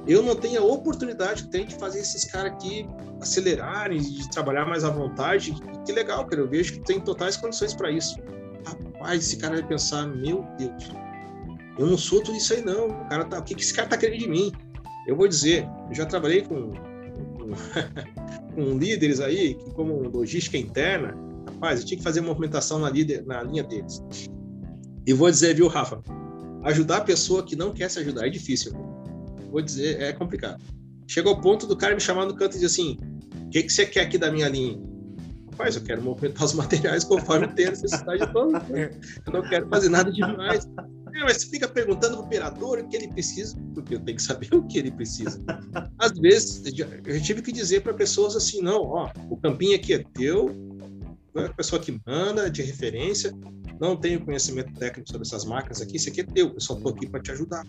eu 0.07 0.23
não 0.23 0.35
tenho 0.35 0.61
a 0.61 0.65
oportunidade 0.65 1.45
que 1.45 1.51
tem 1.51 1.67
de 1.67 1.75
fazer 1.77 2.01
esses 2.01 2.25
caras 2.25 2.53
aqui 2.53 2.87
acelerarem, 3.21 4.01
de 4.01 4.29
trabalhar 4.31 4.67
mais 4.67 4.85
à 4.85 4.91
vontade. 4.91 5.55
Que 5.85 5.93
legal, 5.93 6.27
cara. 6.27 6.43
Eu 6.43 6.49
vejo 6.49 6.75
que 6.75 6.81
tem 6.81 7.01
totais 7.01 7.37
condições 7.37 7.73
para 7.73 7.91
isso. 7.91 8.17
Rapaz, 8.65 9.23
esse 9.23 9.37
cara 9.37 9.55
vai 9.55 9.67
pensar, 9.67 10.07
meu 10.07 10.45
Deus, 10.59 10.91
eu 11.79 11.87
não 11.87 11.97
sou 11.97 12.23
tudo 12.23 12.37
isso 12.37 12.53
aí, 12.53 12.65
não. 12.65 12.89
O, 12.89 13.09
cara 13.09 13.25
tá, 13.25 13.39
o 13.39 13.43
que, 13.43 13.55
que 13.55 13.63
esse 13.63 13.73
cara 13.73 13.89
tá 13.89 13.97
querendo 13.97 14.21
de 14.21 14.29
mim? 14.29 14.53
Eu 15.07 15.17
vou 15.17 15.29
dizer, 15.29 15.69
eu 15.89 15.95
já 15.95 16.05
trabalhei 16.05 16.43
com, 16.43 16.71
com, 16.71 17.51
com 18.55 18.79
líderes 18.79 19.21
aí, 19.21 19.57
como 19.75 20.09
logística 20.09 20.57
interna, 20.57 21.17
rapaz, 21.49 21.81
eu 21.81 21.87
tinha 21.87 21.99
que 21.99 22.05
fazer 22.05 22.21
movimentação 22.21 22.79
na, 22.79 22.91
líder, 22.91 23.25
na 23.25 23.43
linha 23.43 23.63
deles. 23.63 24.03
E 25.07 25.13
vou 25.13 25.31
dizer, 25.31 25.55
viu, 25.55 25.67
Rafa, 25.67 26.03
ajudar 26.65 26.99
a 26.99 27.01
pessoa 27.03 27.45
que 27.45 27.57
não 27.57 27.73
quer 27.73 27.91
se 27.91 27.99
ajudar 27.99 28.27
é 28.27 28.31
difícil 28.31 28.73
vou 29.53 29.63
dizer, 29.63 30.01
é 30.01 30.13
complicado. 30.13 30.63
Chegou 31.07 31.35
ao 31.35 31.41
ponto 31.41 31.67
do 31.67 31.77
cara 31.77 31.95
me 31.95 32.01
chamar 32.01 32.27
no 32.27 32.35
canto 32.35 32.53
e 32.53 32.61
dizer 32.61 32.67
assim: 32.67 32.99
o 33.47 33.51
que, 33.51 33.63
que 33.63 33.73
você 33.73 33.87
quer 33.87 34.03
aqui 34.03 34.19
da 34.19 34.33
minha 34.33 34.49
linha? 34.49 34.81
Rapaz, 35.51 35.77
eu 35.77 35.83
quero 35.83 36.03
movimentar 36.03 36.45
os 36.45 36.55
materiais 36.55 37.05
conforme 37.05 37.47
tem 37.49 37.67
a 37.67 37.71
necessidade 37.71 38.33
toda. 38.33 38.65
Eu 39.27 39.33
não 39.33 39.43
quero 39.43 39.69
fazer 39.69 39.91
nada 39.91 40.11
demais. 40.11 40.67
É, 41.15 41.25
mas 41.25 41.37
você 41.37 41.47
fica 41.49 41.69
perguntando 41.69 42.17
pro 42.17 42.25
operador 42.25 42.79
o 42.79 42.89
que 42.89 42.97
ele 42.97 43.09
precisa, 43.09 43.55
porque 43.75 43.95
eu 43.95 44.01
tenho 44.01 44.17
que 44.17 44.23
saber 44.23 44.49
o 44.55 44.67
que 44.67 44.79
ele 44.79 44.91
precisa. 44.91 45.43
Às 45.99 46.13
vezes, 46.13 46.63
eu 47.05 47.23
tive 47.23 47.43
que 47.43 47.53
dizer 47.53 47.83
para 47.83 47.93
pessoas 47.93 48.35
assim: 48.35 48.63
não, 48.63 48.83
ó, 48.83 49.11
o 49.29 49.37
campinho 49.37 49.77
aqui 49.77 49.93
é 49.93 50.05
teu, 50.15 50.51
é 51.37 51.45
a 51.45 51.53
pessoa 51.53 51.81
que 51.81 52.01
manda, 52.07 52.51
de 52.51 52.63
referência, 52.63 53.33
não 53.79 53.97
tenho 53.97 54.25
conhecimento 54.25 54.73
técnico 54.75 55.11
sobre 55.11 55.27
essas 55.27 55.45
máquinas 55.45 55.83
aqui, 55.83 55.97
isso 55.97 56.09
aqui 56.09 56.23
é 56.23 56.25
teu, 56.25 56.55
eu 56.55 56.61
só 56.61 56.75
estou 56.75 56.93
aqui 56.93 57.07
para 57.07 57.21
te 57.21 57.31
ajudar. 57.33 57.65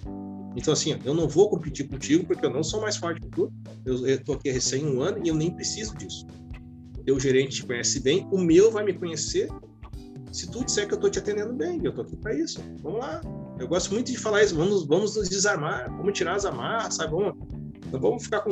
Então, 0.56 0.74
assim, 0.74 0.99
eu 1.04 1.14
não 1.14 1.28
vou 1.28 1.49
competir 1.49 1.88
contigo 1.88 2.26
porque 2.26 2.45
eu 2.45 2.49
não 2.49 2.64
sou 2.64 2.82
mais 2.82 2.95
forte 2.97 3.22
que 3.22 3.28
tu. 3.30 3.51
Eu 3.86 4.08
estou 4.08 4.36
aqui 4.36 4.51
recém 4.51 4.86
um 4.86 5.01
ano 5.01 5.20
e 5.24 5.30
eu 5.30 5.36
nem 5.36 5.51
preciso 5.51 5.95
disso. 5.95 6.26
Teu 7.06 7.20
gerente 7.20 7.58
te 7.58 7.66
conhece 7.66 7.99
bem, 7.99 8.28
o 8.32 8.38
meu 8.38 8.72
vai 8.72 8.84
me 8.84 8.93
conhecer 8.93 9.49
se 10.32 10.49
tu 10.49 10.66
disser 10.66 10.88
que 10.88 10.93
eu 10.93 10.95
estou 10.95 11.10
te 11.10 11.20
atendendo 11.20 11.54
bem. 11.54 11.80
Eu 11.84 11.91
estou 11.91 12.04
aqui 12.04 12.16
para 12.18 12.34
isso. 12.34 12.60
Vamos 12.82 12.99
lá. 12.99 13.22
Eu 13.60 13.68
gosto 13.68 13.93
muito 13.93 14.12
de 14.12 14.18
falar 14.18 14.43
isso. 14.43 14.56
Vamos, 14.56 14.86
vamos 14.86 15.16
nos 15.16 15.30
desarmar, 15.30 15.89
vamos 15.95 16.18
tirar 16.18 16.36
as 16.36 16.45
amarras, 16.45 16.95
sabe? 16.95 17.12
Vamos, 17.12 17.36
não 17.91 17.99
vamos 17.99 18.24
ficar 18.24 18.41
com 18.41 18.51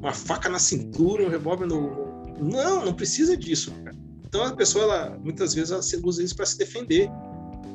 uma 0.00 0.12
faca 0.12 0.48
na 0.48 0.58
cintura, 0.58 1.24
um 1.24 1.28
revólver 1.28 1.66
no. 1.66 2.10
Não, 2.40 2.84
não 2.84 2.92
precisa 2.92 3.36
disso, 3.36 3.70
cara. 3.84 3.96
Então 4.26 4.42
a 4.42 4.54
pessoa, 4.54 4.84
ela, 4.84 5.18
muitas 5.22 5.54
vezes, 5.54 5.70
ela 5.70 5.82
usa 6.04 6.22
isso 6.22 6.34
para 6.34 6.46
se 6.46 6.58
defender. 6.58 7.08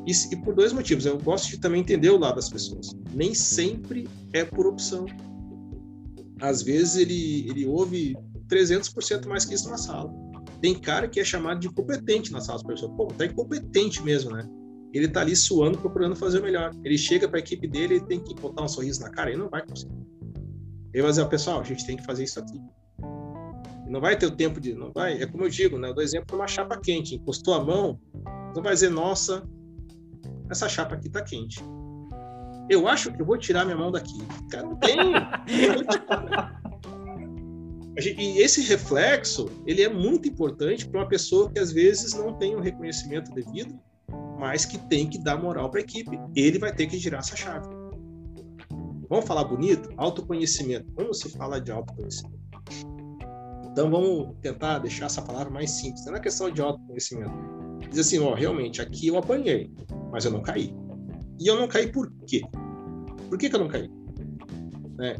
E, 0.05 0.11
e, 0.11 0.35
por 0.37 0.53
dois 0.53 0.71
motivos. 0.71 1.05
Eu 1.05 1.17
gosto 1.17 1.49
de 1.49 1.59
também 1.59 1.81
entender 1.81 2.09
o 2.09 2.17
lado 2.17 2.35
das 2.35 2.49
pessoas. 2.49 2.91
Nem 3.13 3.33
sempre 3.33 4.07
é 4.33 4.43
por 4.43 4.67
opção. 4.67 5.05
Às 6.39 6.61
vezes 6.61 6.95
ele, 6.95 7.49
ele 7.49 7.65
ouve 7.65 8.15
300% 8.47 9.25
mais 9.27 9.45
que 9.45 9.55
isso 9.55 9.69
na 9.69 9.77
sala. 9.77 10.13
Tem 10.61 10.73
cara 10.75 11.07
que 11.07 11.19
é 11.19 11.23
chamado 11.23 11.59
de 11.59 11.67
incompetente 11.67 12.31
na 12.31 12.41
sala 12.41 12.63
pessoas. 12.63 12.91
Pô, 12.95 13.07
tá 13.07 13.25
incompetente 13.25 14.03
mesmo, 14.03 14.31
né? 14.31 14.47
Ele 14.93 15.07
tá 15.07 15.21
ali 15.21 15.35
suando, 15.35 15.77
procurando 15.77 16.15
fazer 16.15 16.39
o 16.39 16.43
melhor. 16.43 16.71
Ele 16.83 16.97
chega 16.97 17.27
para 17.27 17.37
a 17.37 17.41
equipe 17.41 17.67
dele, 17.67 17.95
ele 17.95 18.05
tem 18.05 18.19
que 18.19 18.33
botar 18.35 18.63
um 18.63 18.67
sorriso 18.67 19.01
na 19.01 19.09
cara, 19.09 19.29
ele 19.29 19.39
não 19.39 19.49
vai 19.49 19.65
conseguir. 19.65 19.93
Ele 20.93 21.01
vai 21.01 21.11
dizer, 21.11 21.27
pessoal, 21.27 21.59
a 21.59 21.63
gente 21.63 21.85
tem 21.85 21.97
que 21.97 22.05
fazer 22.05 22.23
isso 22.23 22.39
aqui. 22.39 22.61
Não 23.87 23.99
vai 23.99 24.17
ter 24.17 24.25
o 24.25 24.31
tempo 24.31 24.59
de. 24.59 24.73
Não 24.73 24.91
vai, 24.93 25.21
é 25.21 25.25
como 25.25 25.43
eu 25.43 25.49
digo, 25.49 25.77
né? 25.77 25.89
Eu 25.89 25.93
dou 25.93 26.03
exemplo 26.03 26.27
de 26.27 26.35
uma 26.35 26.47
chapa 26.47 26.79
quente. 26.79 27.15
Encostou 27.15 27.53
a 27.53 27.63
mão, 27.63 27.99
não 28.55 28.63
vai 28.63 28.73
dizer, 28.73 28.89
nossa, 28.89 29.47
essa 30.49 30.69
chapa 30.69 30.95
aqui 30.95 31.09
tá 31.09 31.21
quente. 31.21 31.63
Eu 32.69 32.87
acho 32.87 33.11
que 33.11 33.21
eu 33.21 33.25
vou 33.25 33.37
tirar 33.37 33.65
minha 33.65 33.77
mão 33.77 33.91
daqui. 33.91 34.17
Cara, 34.49 34.65
não 34.65 34.75
tem. 34.75 34.97
E 37.97 38.39
esse 38.39 38.61
reflexo, 38.61 39.49
ele 39.65 39.81
é 39.81 39.87
muito 39.87 40.27
importante 40.27 40.85
para 40.85 40.99
uma 40.99 41.07
pessoa 41.07 41.49
que 41.49 41.57
às 41.57 41.71
vezes 41.71 42.13
não 42.13 42.33
tem 42.33 42.53
o 42.53 42.57
um 42.57 42.61
reconhecimento 42.61 43.31
devido, 43.31 43.79
mas 44.37 44.65
que 44.65 44.77
tem 44.89 45.07
que 45.07 45.17
dar 45.17 45.41
moral 45.41 45.71
para 45.71 45.79
a 45.79 45.83
equipe. 45.83 46.19
Ele 46.35 46.59
vai 46.59 46.75
ter 46.75 46.87
que 46.87 46.97
girar 46.97 47.21
essa 47.21 47.37
chave. 47.37 47.69
Vamos 49.09 49.25
falar 49.25 49.45
bonito? 49.45 49.89
Autoconhecimento. 49.95 50.91
Como 50.91 51.13
se 51.13 51.29
fala 51.37 51.61
de 51.61 51.71
autoconhecimento? 51.71 52.37
Então 53.71 53.89
vamos 53.89 54.35
tentar 54.41 54.79
deixar 54.79 55.05
essa 55.05 55.21
palavra 55.21 55.49
mais 55.49 55.71
simples. 55.71 56.05
Não 56.05 56.15
é 56.15 56.19
questão 56.19 56.51
de 56.51 56.61
autoconhecimento. 56.61 57.54
Diz 57.89 57.99
assim, 57.99 58.19
ó, 58.19 58.33
realmente, 58.33 58.81
aqui 58.81 59.07
eu 59.07 59.17
apanhei, 59.17 59.71
mas 60.11 60.25
eu 60.25 60.31
não 60.31 60.41
caí. 60.41 60.75
E 61.39 61.47
eu 61.47 61.55
não 61.55 61.67
caí 61.67 61.91
por 61.91 62.11
quê? 62.27 62.41
Por 63.29 63.37
que, 63.37 63.49
que 63.49 63.55
eu 63.55 63.59
não 63.59 63.67
caí? 63.67 63.89
É, 65.01 65.17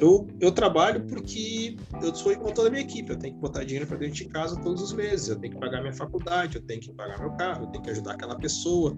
eu, 0.00 0.26
eu 0.40 0.52
trabalho 0.52 1.04
porque 1.06 1.76
eu 2.02 2.14
sou 2.14 2.32
igual 2.32 2.52
toda 2.52 2.68
a 2.68 2.70
minha 2.70 2.82
equipe. 2.82 3.10
Eu 3.10 3.18
tenho 3.18 3.34
que 3.34 3.40
botar 3.40 3.64
dinheiro 3.64 3.86
para 3.86 3.96
dentro 3.96 4.16
de 4.16 4.24
casa 4.26 4.58
todos 4.60 4.82
os 4.82 4.92
meses. 4.92 5.28
Eu 5.28 5.36
tenho 5.36 5.54
que 5.54 5.60
pagar 5.60 5.80
minha 5.80 5.92
faculdade, 5.92 6.56
eu 6.56 6.62
tenho 6.62 6.80
que 6.80 6.92
pagar 6.92 7.18
meu 7.18 7.30
carro, 7.32 7.64
eu 7.64 7.66
tenho 7.68 7.82
que 7.82 7.90
ajudar 7.90 8.12
aquela 8.12 8.36
pessoa. 8.36 8.96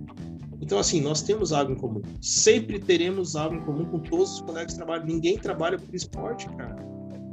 Então, 0.61 0.79
assim, 0.79 1.01
nós 1.01 1.23
temos 1.23 1.53
algo 1.53 1.73
em 1.73 1.77
comum. 1.77 2.03
Sempre 2.21 2.79
teremos 2.79 3.37
algo 3.37 3.55
em 3.55 3.61
comum 3.61 3.85
com 3.85 4.01
todos 4.01 4.35
os 4.35 4.41
colegas 4.41 4.73
de 4.73 4.79
trabalho. 4.79 5.07
Ninguém 5.07 5.39
trabalha 5.39 5.79
por 5.79 5.95
esporte, 5.95 6.49
cara. 6.57 6.77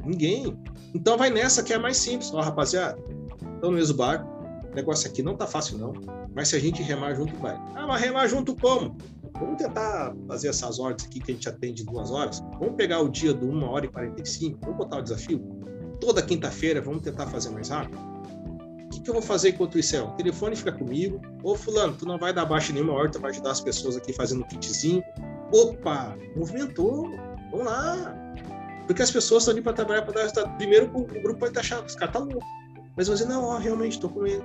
Ninguém. 0.05 0.55
Então, 0.93 1.17
vai 1.17 1.29
nessa 1.31 1.63
que 1.63 1.73
é 1.73 1.77
mais 1.77 1.97
simples. 1.97 2.31
Ó, 2.33 2.41
rapaziada, 2.41 2.99
estão 3.55 3.71
no 3.71 3.77
mesmo 3.77 3.97
barco. 3.97 4.34
O 4.75 4.83
negócio 4.85 5.09
aqui 5.09 5.23
não 5.23 5.37
tá 5.37 5.47
fácil, 5.47 5.77
não. 5.77 5.93
Mas 6.35 6.49
se 6.49 6.55
a 6.57 6.59
gente 6.59 6.83
remar 6.83 7.13
junto, 7.13 7.33
vai. 7.37 7.55
Ah, 7.75 7.87
mas 7.87 8.01
remar 8.01 8.27
junto 8.27 8.53
como? 8.57 8.97
Vamos 9.39 9.57
tentar 9.57 10.13
fazer 10.27 10.49
essas 10.49 10.79
ordens 10.79 11.07
aqui 11.07 11.21
que 11.21 11.31
a 11.31 11.33
gente 11.33 11.47
atende 11.47 11.85
duas 11.85 12.11
horas. 12.11 12.43
Vamos 12.59 12.75
pegar 12.75 12.99
o 12.99 13.07
dia 13.07 13.33
do 13.33 13.47
1 13.47 13.63
hora 13.63 13.85
e 13.85 13.87
45, 13.87 14.59
vamos 14.59 14.75
botar 14.75 14.97
o 14.97 15.01
desafio. 15.01 15.39
Toda 16.01 16.21
quinta-feira 16.21 16.81
vamos 16.81 17.03
tentar 17.03 17.25
fazer 17.27 17.51
mais 17.51 17.69
rápido. 17.69 17.97
O 18.83 18.89
que, 18.89 18.99
que 18.99 19.09
eu 19.09 19.13
vou 19.13 19.23
fazer 19.23 19.51
enquanto 19.51 19.79
isso 19.79 19.95
é? 19.95 20.01
O 20.01 20.11
telefone 20.11 20.57
fica 20.57 20.73
comigo. 20.73 21.21
Ô, 21.41 21.55
Fulano, 21.55 21.93
tu 21.93 22.05
não 22.05 22.17
vai 22.17 22.33
dar 22.33 22.43
baixa 22.43 22.73
nenhuma 22.73 22.91
hora, 22.91 23.09
tu 23.09 23.21
vai 23.21 23.31
ajudar 23.31 23.51
as 23.51 23.61
pessoas 23.61 23.95
aqui 23.95 24.11
fazendo 24.11 24.41
um 24.41 24.47
kitzinho. 24.49 25.01
Opa, 25.53 26.17
movimentou. 26.35 27.09
Vamos 27.49 27.65
lá. 27.65 28.13
Porque 28.87 29.01
as 29.01 29.09
pessoas 29.09 29.43
estão 29.43 29.53
ali 29.53 29.61
para 29.61 29.71
trabalhar 29.71 30.01
para 30.01 30.15
dar 30.15 30.21
resultado. 30.23 30.57
Primeiro, 30.57 30.87
o 30.93 31.05
grupo 31.05 31.39
pode 31.39 31.51
estar 31.51 31.61
achando, 31.61 31.85
os 31.85 31.95
caras 31.95 32.13
tá 32.13 32.19
louco. 32.19 32.45
Mas 32.97 33.07
você, 33.07 33.23
não, 33.23 33.43
ó, 33.45 33.57
realmente, 33.57 33.93
estou 33.93 34.09
com 34.09 34.27
ele. 34.27 34.43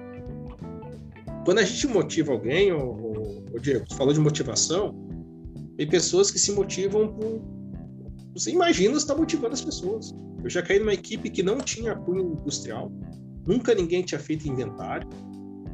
Quando 1.44 1.58
a 1.58 1.62
gente 1.62 1.86
motiva 1.86 2.32
alguém, 2.32 2.72
ou, 2.72 3.44
o 3.52 3.58
Diego, 3.60 3.84
falou 3.94 4.12
de 4.12 4.20
motivação, 4.20 4.94
tem 5.76 5.88
pessoas 5.88 6.30
que 6.30 6.38
se 6.38 6.52
motivam 6.52 7.08
por. 7.08 7.40
Você 8.34 8.50
imagina 8.50 8.96
está 8.96 9.14
motivando 9.14 9.54
as 9.54 9.62
pessoas. 9.62 10.14
Eu 10.42 10.50
já 10.50 10.62
caí 10.62 10.78
numa 10.78 10.94
equipe 10.94 11.30
que 11.30 11.42
não 11.42 11.58
tinha 11.58 11.94
cunho 11.94 12.38
industrial, 12.40 12.92
nunca 13.46 13.74
ninguém 13.74 14.02
tinha 14.02 14.20
feito 14.20 14.48
inventário. 14.48 15.08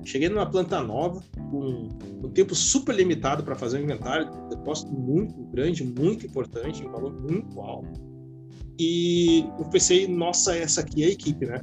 Cheguei 0.05 0.29
numa 0.29 0.49
planta 0.49 0.81
nova, 0.81 1.21
com 1.51 1.89
um 2.23 2.31
tempo 2.31 2.55
super 2.55 2.95
limitado 2.95 3.43
para 3.43 3.57
fazer 3.57 3.79
um 3.79 3.83
inventário, 3.83 4.31
um 4.33 4.49
depósito 4.49 4.93
muito 4.93 5.35
grande, 5.47 5.83
muito 5.83 6.25
importante, 6.25 6.87
um 6.87 6.93
valor 6.93 7.13
muito 7.13 7.61
alto. 7.61 8.01
E 8.79 9.41
eu 9.59 9.65
pensei, 9.65 10.07
nossa, 10.07 10.57
essa 10.57 10.83
aqui 10.83 11.03
é 11.03 11.07
a 11.07 11.11
equipe, 11.11 11.47
né? 11.47 11.61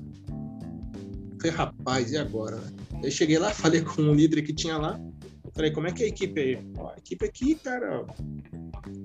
Eu 1.32 1.38
falei, 1.40 1.52
rapaz, 1.52 2.12
e 2.12 2.18
agora? 2.18 2.62
Eu 3.04 3.12
cheguei 3.12 3.38
lá, 3.38 3.52
falei 3.54 3.82
com 3.82 4.02
um 4.02 4.14
líder 4.14 4.42
que 4.42 4.54
tinha 4.54 4.78
lá, 4.78 5.00
Falei, 5.56 5.70
como 5.72 5.88
é 5.88 5.92
que 5.92 6.02
é 6.04 6.06
a 6.08 6.10
equipe 6.10 6.42
aí? 6.42 6.68
Ó, 6.78 6.90
a 6.90 6.98
equipe 6.98 7.26
aqui, 7.26 7.56
cara, 7.56 8.06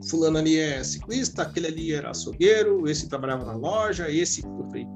fulano 0.09 0.39
ali 0.39 0.57
é 0.57 0.83
ciclista, 0.83 1.43
aquele 1.43 1.67
ali 1.67 1.93
era 1.93 2.11
açougueiro, 2.11 2.89
esse 2.89 3.09
trabalhava 3.09 3.45
na 3.45 3.55
loja, 3.55 4.11
esse... 4.11 4.43
Eu 4.43 4.67
falei, 4.67 4.87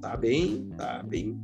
tá 0.00 0.16
bem, 0.16 0.68
tá 0.76 1.02
bem... 1.04 1.38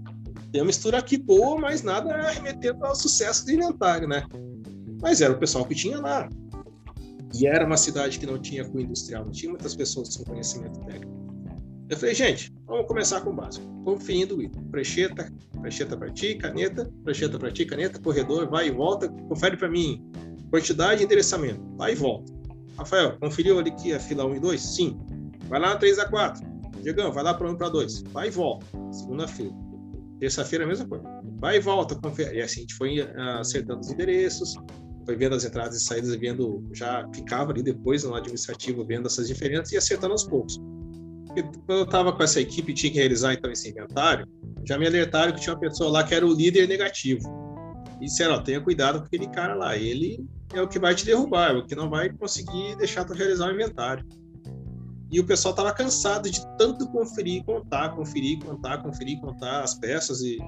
Tem 0.51 0.61
uma 0.61 0.67
mistura 0.67 0.99
aqui 0.99 1.17
boa, 1.17 1.59
mas 1.61 1.83
nada 1.83 2.31
remetendo 2.31 2.85
ao 2.85 2.95
sucesso 2.95 3.45
do 3.45 3.53
inventário, 3.53 4.09
né? 4.09 4.27
Mas 5.01 5.21
era 5.21 5.33
o 5.33 5.39
pessoal 5.39 5.65
que 5.65 5.75
tinha 5.75 6.01
lá. 6.01 6.29
E 7.35 7.47
era 7.47 7.65
uma 7.65 7.77
cidade 7.77 8.19
que 8.19 8.27
não 8.27 8.39
tinha 8.39 8.65
com 8.65 8.81
industrial, 8.81 9.25
não 9.25 9.33
tinha 9.33 9.51
muitas 9.51 9.75
pessoas 9.77 10.17
com 10.17 10.25
conhecimento 10.25 10.81
técnico. 10.81 11.24
Eu 11.95 11.99
falei, 11.99 12.14
gente, 12.14 12.53
vamos 12.66 12.88
começar 12.88 13.20
com 13.20 13.30
o 13.30 13.32
básico. 13.32 13.64
Conferindo 13.84 14.36
o 14.36 14.42
item. 14.42 14.64
Precheta, 14.64 15.32
precheta 15.61 15.97
para 15.97 16.11
ti, 16.11 16.34
caneta, 16.34 16.90
precheta 17.05 17.38
para 17.38 17.53
ti, 17.53 17.64
caneta, 17.64 18.01
corredor, 18.01 18.51
vai 18.51 18.66
e 18.66 18.70
volta. 18.72 19.09
Confere 19.28 19.57
para 19.57 19.70
mim 19.70 20.05
quantidade 20.51 21.03
e 21.03 21.05
endereçamento. 21.05 21.61
Vai 21.76 21.92
e 21.92 21.95
volta. 21.95 22.32
Rafael, 22.76 23.16
conferiu 23.20 23.61
ali 23.61 23.70
que 23.70 23.92
é 23.92 23.99
fila 24.01 24.26
1 24.26 24.34
e 24.34 24.40
2? 24.40 24.61
Sim. 24.61 24.99
Vai 25.49 25.61
lá 25.61 25.68
na 25.68 25.76
3 25.76 26.01
a 26.01 26.09
4. 26.09 26.45
Diegão, 26.82 27.12
vai 27.12 27.22
lá 27.22 27.32
para 27.32 27.49
1 27.49 27.55
para 27.55 27.68
2. 27.68 28.03
Vai 28.11 28.26
e 28.26 28.30
volta. 28.32 28.66
Segunda 28.90 29.28
fila. 29.28 29.55
Terça-feira 30.18 30.64
a 30.64 30.66
mesma 30.68 30.88
coisa. 30.88 31.05
Vai 31.38 31.59
e 31.59 31.61
volta, 31.61 31.95
confere. 31.95 32.38
E 32.38 32.42
assim 32.42 32.59
a 32.59 32.62
gente 32.62 32.74
foi 32.74 33.03
ah, 33.03 33.38
acertando 33.38 33.82
os 33.82 33.90
endereços, 33.90 34.57
foi 35.07 35.14
vendo 35.14 35.36
as 35.36 35.45
entradas 35.45 35.76
e 35.76 35.84
saídas, 35.84 36.12
vendo, 36.16 36.68
já 36.72 37.09
ficava 37.14 37.53
ali 37.53 37.62
depois 37.62 38.03
no 38.03 38.16
administrativo, 38.16 38.84
vendo 38.84 39.07
essas 39.07 39.28
diferenças 39.28 39.70
e 39.70 39.76
acertando 39.76 40.12
aos 40.12 40.24
poucos. 40.24 40.61
Quando 41.43 41.78
eu 41.80 41.85
estava 41.85 42.12
com 42.12 42.22
essa 42.22 42.41
equipe 42.41 42.72
tinha 42.72 42.93
que 42.93 42.99
realizar 42.99 43.35
então 43.35 43.51
esse 43.51 43.70
inventário, 43.70 44.26
já 44.64 44.78
me 44.78 44.87
alertaram 44.87 45.32
que 45.32 45.41
tinha 45.41 45.55
uma 45.55 45.61
pessoa 45.61 45.91
lá 45.91 46.05
que 46.05 46.14
era 46.14 46.26
o 46.26 46.32
líder 46.32 46.68
negativo. 46.68 47.28
E 48.01 48.07
disseram, 48.07 48.43
tenha 48.43 48.61
cuidado 48.61 49.01
com 49.01 49.07
aquele 49.07 49.26
cara 49.28 49.55
lá, 49.55 49.76
ele 49.76 50.26
é 50.53 50.61
o 50.61 50.68
que 50.68 50.78
vai 50.78 50.95
te 50.95 51.05
derrubar, 51.05 51.53
é 51.53 51.59
o 51.59 51.66
que 51.66 51.74
não 51.74 51.89
vai 51.91 52.11
conseguir 52.11 52.76
deixar 52.76 53.05
tu 53.05 53.12
realizar 53.12 53.49
o 53.49 53.55
inventário. 53.55 54.05
E 55.11 55.20
o 55.20 55.24
pessoal 55.24 55.53
estava 55.53 55.72
cansado 55.72 56.30
de 56.30 56.41
tanto 56.57 56.89
conferir, 56.89 57.45
contar, 57.45 57.91
conferir, 57.91 58.39
contar, 58.39 58.82
conferir, 58.82 59.20
contar 59.20 59.62
as 59.62 59.74
peças 59.74 60.22
e 60.22 60.39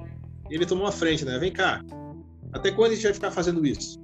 ele 0.50 0.66
tomou 0.66 0.86
a 0.86 0.92
frente, 0.92 1.24
né? 1.24 1.38
Vem 1.38 1.52
cá, 1.52 1.82
até 2.52 2.70
quando 2.70 2.92
a 2.92 2.94
gente 2.94 3.04
vai 3.04 3.14
ficar 3.14 3.30
fazendo 3.30 3.64
isso? 3.66 4.00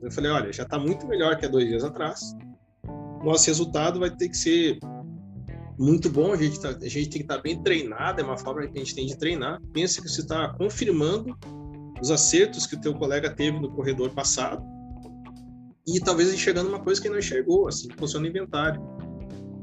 Eu 0.00 0.10
falei, 0.10 0.30
olha, 0.30 0.52
já 0.52 0.62
está 0.62 0.78
muito 0.78 1.06
melhor 1.06 1.36
que 1.36 1.44
há 1.44 1.48
dois 1.48 1.66
dias 1.66 1.84
atrás. 1.84 2.36
Nosso 3.22 3.46
resultado 3.46 3.98
vai 3.98 4.10
ter 4.10 4.28
que 4.28 4.36
ser 4.36 4.78
muito 5.78 6.10
bom, 6.10 6.32
a 6.32 6.36
gente, 6.36 6.60
tá, 6.60 6.70
a 6.70 6.88
gente 6.88 7.08
tem 7.08 7.08
que 7.08 7.18
estar 7.20 7.36
tá 7.36 7.42
bem 7.42 7.62
treinado, 7.62 8.20
é 8.20 8.24
uma 8.24 8.36
forma 8.36 8.66
que 8.66 8.76
a 8.76 8.80
gente 8.80 8.94
tem 8.94 9.06
de 9.06 9.16
treinar. 9.16 9.60
Pensa 9.72 10.02
que 10.02 10.08
você 10.08 10.22
está 10.22 10.48
confirmando 10.54 11.38
os 12.02 12.10
acertos 12.10 12.66
que 12.66 12.74
o 12.74 12.80
teu 12.80 12.94
colega 12.94 13.30
teve 13.30 13.60
no 13.60 13.70
corredor 13.70 14.10
passado 14.10 14.62
e 15.86 16.00
talvez 16.00 16.32
enxergando 16.32 16.68
uma 16.68 16.80
coisa 16.80 17.00
que 17.00 17.08
não 17.08 17.18
enxergou, 17.18 17.68
assim, 17.68 17.88
funciona 17.96 18.26
o 18.26 18.28
inventário. 18.28 18.82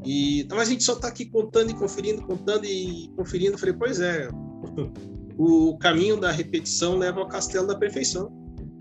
E, 0.05 0.47
mas 0.49 0.69
a 0.69 0.71
gente 0.71 0.83
só 0.83 0.93
está 0.93 1.09
aqui 1.09 1.25
contando 1.25 1.71
e 1.71 1.73
conferindo, 1.73 2.21
contando 2.21 2.65
e 2.65 3.11
conferindo. 3.17 3.57
Falei, 3.57 3.75
pois 3.75 3.99
é, 3.99 4.29
o 5.37 5.77
caminho 5.77 6.17
da 6.17 6.31
repetição 6.31 6.95
leva 6.97 7.19
ao 7.19 7.27
castelo 7.27 7.67
da 7.67 7.75
perfeição. 7.75 8.31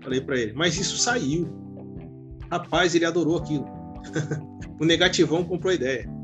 Falei 0.01 0.21
para 0.21 0.39
ele, 0.39 0.53
mas 0.53 0.77
isso 0.77 0.97
saiu. 0.97 1.49
Rapaz, 2.49 2.95
ele 2.95 3.05
adorou 3.05 3.37
aquilo. 3.37 3.65
o 4.79 4.85
negativão 4.85 5.43
comprou 5.43 5.71
a 5.71 5.75
ideia 5.75 6.14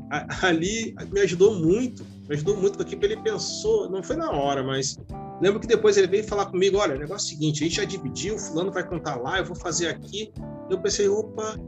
ali 0.42 0.94
me 1.10 1.20
ajudou 1.20 1.54
muito, 1.54 2.04
me 2.28 2.34
ajudou 2.34 2.56
muito, 2.56 2.76
porque 2.76 2.98
ele 3.02 3.16
pensou, 3.16 3.88
não 3.88 4.02
foi 4.02 4.16
na 4.16 4.30
hora, 4.30 4.62
mas 4.62 4.98
lembro 5.40 5.58
que 5.58 5.66
depois 5.66 5.96
ele 5.96 6.06
veio 6.06 6.24
falar 6.24 6.46
comigo, 6.46 6.76
olha, 6.76 6.94
o 6.94 6.98
negócio 6.98 7.32
é 7.32 7.34
o 7.34 7.38
seguinte, 7.38 7.64
a 7.64 7.66
gente 7.66 7.76
já 7.76 7.84
dividiu, 7.84 8.38
fulano 8.38 8.70
vai 8.70 8.86
contar 8.86 9.16
lá, 9.16 9.38
eu 9.38 9.44
vou 9.44 9.56
fazer 9.56 9.88
aqui. 9.88 10.32
Eu 10.68 10.78
pensei, 10.80 11.08
opa, 11.08 11.58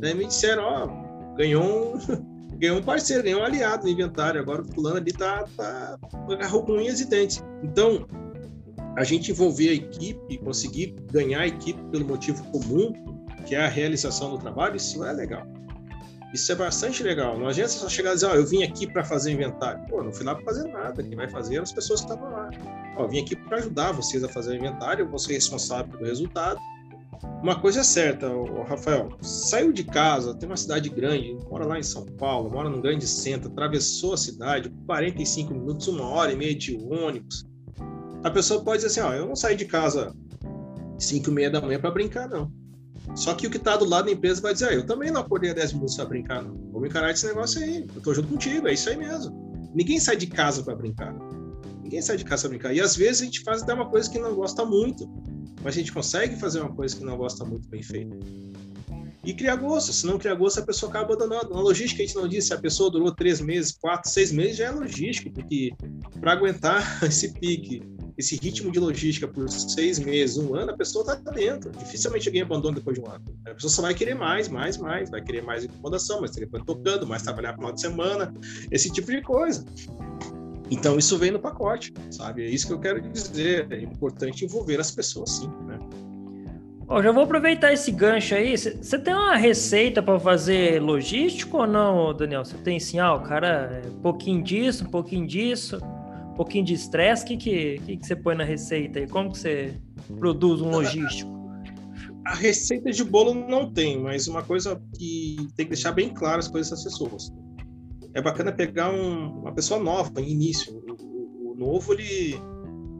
daí 0.00 0.14
me 0.14 0.26
disseram, 0.26 0.62
ó, 0.62 1.34
ganhou 1.36 1.96
um, 1.96 1.98
ganhou 2.56 2.78
um 2.78 2.82
parceiro, 2.82 3.24
ganhou 3.24 3.40
um 3.40 3.44
aliado 3.44 3.84
no 3.84 3.90
inventário, 3.90 4.40
agora 4.40 4.62
o 4.62 4.64
fulano 4.64 4.98
ali 4.98 5.12
tá, 5.12 5.44
tá 5.56 5.98
agarrou 6.30 6.62
com 6.64 6.72
unhas 6.72 7.00
e 7.00 7.04
dentes. 7.04 7.42
Então, 7.62 8.06
a 8.96 9.04
gente 9.04 9.30
envolver 9.30 9.70
a 9.70 9.74
equipe, 9.74 10.38
conseguir 10.38 10.94
ganhar 11.10 11.40
a 11.40 11.46
equipe 11.46 11.80
pelo 11.90 12.04
motivo 12.04 12.42
comum, 12.50 12.92
que 13.46 13.54
é 13.54 13.64
a 13.64 13.68
realização 13.68 14.30
do 14.30 14.38
trabalho, 14.38 14.76
isso 14.76 15.04
é 15.04 15.12
legal. 15.12 15.46
Isso 16.32 16.52
é 16.52 16.54
bastante 16.54 17.02
legal. 17.02 17.38
Não 17.38 17.48
adianta 17.48 17.70
só 17.70 17.88
chegar 17.88 18.10
e 18.10 18.14
dizer, 18.14 18.26
ó, 18.26 18.32
oh, 18.32 18.34
eu 18.34 18.46
vim 18.46 18.62
aqui 18.62 18.86
para 18.86 19.02
fazer 19.02 19.32
inventário. 19.32 19.86
Pô, 19.88 20.02
não 20.02 20.12
fui 20.12 20.26
lá 20.26 20.34
para 20.34 20.44
fazer 20.44 20.68
nada. 20.68 21.02
Quem 21.02 21.16
vai 21.16 21.28
fazer 21.28 21.56
é 21.56 21.60
as 21.60 21.72
pessoas 21.72 22.00
que 22.00 22.10
estavam 22.10 22.30
lá. 22.30 22.50
Ó, 22.96 23.06
vim 23.06 23.20
aqui 23.20 23.34
para 23.34 23.58
ajudar 23.58 23.92
vocês 23.92 24.22
a 24.22 24.28
fazer 24.28 24.52
o 24.52 24.56
inventário, 24.56 25.04
eu 25.04 25.08
vou 25.08 25.18
ser 25.18 25.32
responsável 25.32 25.90
pelo 25.90 26.04
resultado. 26.04 26.60
Uma 27.42 27.60
coisa 27.60 27.80
é 27.80 27.82
certa, 27.82 28.28
Rafael, 28.68 29.16
saiu 29.20 29.72
de 29.72 29.84
casa, 29.84 30.34
tem 30.34 30.48
uma 30.48 30.56
cidade 30.56 30.88
grande, 30.88 31.36
mora 31.48 31.66
lá 31.66 31.78
em 31.78 31.82
São 31.82 32.04
Paulo, 32.04 32.50
mora 32.50 32.68
num 32.68 32.80
grande 32.80 33.06
centro, 33.06 33.50
atravessou 33.50 34.12
a 34.14 34.16
cidade, 34.16 34.72
45 34.86 35.52
minutos, 35.54 35.88
uma 35.88 36.04
hora 36.04 36.32
e 36.32 36.36
meia 36.36 36.54
de 36.54 36.76
ônibus. 36.76 37.44
A 38.22 38.30
pessoa 38.30 38.62
pode 38.62 38.82
dizer 38.82 39.00
assim, 39.00 39.08
ó, 39.08 39.14
eu 39.14 39.26
não 39.26 39.34
saí 39.34 39.56
de 39.56 39.64
casa 39.64 40.14
5 40.98 41.30
e 41.30 41.32
meia 41.32 41.50
da 41.50 41.60
manhã 41.60 41.80
para 41.80 41.90
brincar, 41.90 42.28
não. 42.28 42.52
Só 43.14 43.34
que 43.34 43.46
o 43.46 43.50
que 43.50 43.56
está 43.56 43.76
do 43.76 43.84
lado 43.84 44.06
da 44.06 44.12
empresa 44.12 44.40
vai 44.40 44.52
dizer, 44.52 44.68
ah, 44.68 44.74
eu 44.74 44.86
também 44.86 45.10
não 45.10 45.20
acordei 45.20 45.50
a 45.50 45.54
10 45.54 45.74
minutos 45.74 45.96
para 45.96 46.04
brincar, 46.04 46.42
não. 46.42 46.54
Vou 46.70 46.84
encarar 46.86 47.10
esse 47.10 47.26
negócio 47.26 47.62
aí. 47.62 47.86
Eu 47.94 48.00
tô 48.00 48.14
junto 48.14 48.28
contigo, 48.28 48.68
é 48.68 48.74
isso 48.74 48.88
aí 48.88 48.96
mesmo. 48.96 49.70
Ninguém 49.74 49.98
sai 49.98 50.16
de 50.16 50.26
casa 50.26 50.62
para 50.62 50.74
brincar. 50.76 51.14
Ninguém 51.82 52.00
sai 52.02 52.16
de 52.16 52.24
casa 52.24 52.42
para 52.42 52.50
brincar. 52.50 52.74
E 52.74 52.80
às 52.80 52.96
vezes 52.96 53.22
a 53.22 53.24
gente 53.24 53.42
faz 53.42 53.62
até 53.62 53.74
uma 53.74 53.88
coisa 53.88 54.10
que 54.10 54.18
não 54.18 54.34
gosta 54.34 54.64
muito, 54.64 55.08
mas 55.62 55.74
a 55.74 55.78
gente 55.78 55.92
consegue 55.92 56.36
fazer 56.36 56.60
uma 56.60 56.72
coisa 56.72 56.96
que 56.96 57.04
não 57.04 57.16
gosta 57.16 57.44
muito 57.44 57.68
bem 57.68 57.82
feita. 57.82 58.16
E 59.24 59.34
criar 59.34 59.56
gosto. 59.56 59.92
Se 59.92 60.06
não 60.06 60.18
criar 60.18 60.34
gosto, 60.34 60.60
a 60.60 60.62
pessoa 60.62 60.88
acaba 60.88 61.12
abandonando. 61.12 61.52
Na 61.52 61.60
logística, 61.60 62.02
a 62.02 62.06
gente 62.06 62.16
não 62.16 62.28
disse 62.28 62.48
se 62.48 62.54
a 62.54 62.58
pessoa 62.58 62.90
durou 62.90 63.14
três 63.14 63.40
meses, 63.40 63.72
quatro, 63.72 64.10
seis 64.10 64.32
meses, 64.32 64.56
já 64.56 64.66
é 64.66 64.70
logística, 64.70 65.30
porque 65.30 65.72
para 66.20 66.32
aguentar 66.32 66.82
esse 67.04 67.32
pique 67.34 67.82
esse 68.18 68.36
ritmo 68.36 68.72
de 68.72 68.80
logística 68.80 69.28
por 69.28 69.48
seis 69.48 70.00
meses, 70.00 70.36
um 70.36 70.52
ano, 70.56 70.72
a 70.72 70.76
pessoa 70.76 71.02
está 71.02 71.30
dentro. 71.30 71.70
Dificilmente 71.70 72.28
alguém 72.28 72.42
abandona 72.42 72.74
depois 72.74 72.98
de 72.98 73.04
um 73.04 73.08
ano. 73.08 73.24
A 73.46 73.54
pessoa 73.54 73.70
só 73.70 73.80
vai 73.80 73.94
querer 73.94 74.14
mais, 74.14 74.48
mais, 74.48 74.76
mais, 74.76 75.08
vai 75.08 75.22
querer 75.22 75.42
mais 75.42 75.64
incomodação, 75.64 76.20
mais 76.20 76.32
telefone 76.32 76.64
tocando, 76.66 77.06
mais 77.06 77.22
trabalhar 77.22 77.54
final 77.54 77.72
de 77.72 77.80
semana, 77.80 78.34
esse 78.72 78.90
tipo 78.90 79.12
de 79.12 79.22
coisa. 79.22 79.64
Então 80.68 80.98
isso 80.98 81.16
vem 81.16 81.30
no 81.30 81.38
pacote, 81.38 81.94
sabe? 82.10 82.44
É 82.44 82.50
isso 82.50 82.66
que 82.66 82.72
eu 82.72 82.80
quero 82.80 83.00
dizer. 83.00 83.68
É 83.70 83.80
importante 83.80 84.44
envolver 84.44 84.80
as 84.80 84.90
pessoas, 84.90 85.30
sim, 85.30 85.48
né? 85.64 85.78
Bom, 86.86 87.00
já 87.00 87.12
vou 87.12 87.22
aproveitar 87.22 87.72
esse 87.72 87.92
gancho 87.92 88.34
aí. 88.34 88.56
Você 88.56 88.98
tem 88.98 89.14
uma 89.14 89.36
receita 89.36 90.02
para 90.02 90.18
fazer 90.18 90.82
logístico 90.82 91.58
ou 91.58 91.66
não, 91.68 92.12
Daniel? 92.12 92.44
Você 92.44 92.56
tem 92.56 92.80
sim, 92.80 92.98
ah, 92.98 93.14
o 93.14 93.20
cara, 93.20 93.80
um 93.86 94.00
pouquinho 94.00 94.42
disso, 94.42 94.84
um 94.84 94.90
pouquinho 94.90 95.24
disso 95.24 95.78
pouquinho 96.38 96.64
de 96.64 96.74
estresse, 96.74 97.24
o 97.24 97.26
que, 97.26 97.36
que, 97.36 97.78
que, 97.80 97.96
que 97.96 98.06
você 98.06 98.14
põe 98.14 98.36
na 98.36 98.44
receita 98.44 99.00
aí? 99.00 99.08
Como 99.08 99.32
que 99.32 99.38
você 99.38 99.74
produz 100.18 100.60
um 100.60 100.70
logístico? 100.70 101.36
A 102.24 102.34
receita 102.34 102.92
de 102.92 103.02
bolo 103.02 103.34
não 103.34 103.72
tem, 103.72 104.00
mas 104.00 104.28
uma 104.28 104.42
coisa 104.42 104.80
que 104.96 105.36
tem 105.56 105.66
que 105.66 105.72
deixar 105.72 105.92
bem 105.92 106.10
claro 106.10 106.38
as 106.38 106.46
coisas 106.46 106.72
às 106.72 106.84
pessoas. 106.84 107.32
É 108.14 108.22
bacana 108.22 108.52
pegar 108.52 108.90
um, 108.90 109.40
uma 109.40 109.52
pessoa 109.52 109.82
nova, 109.82 110.20
início. 110.20 110.72
O, 110.72 110.92
o, 110.92 111.52
o, 111.52 111.54
novo, 111.56 111.92
ele. 111.92 112.34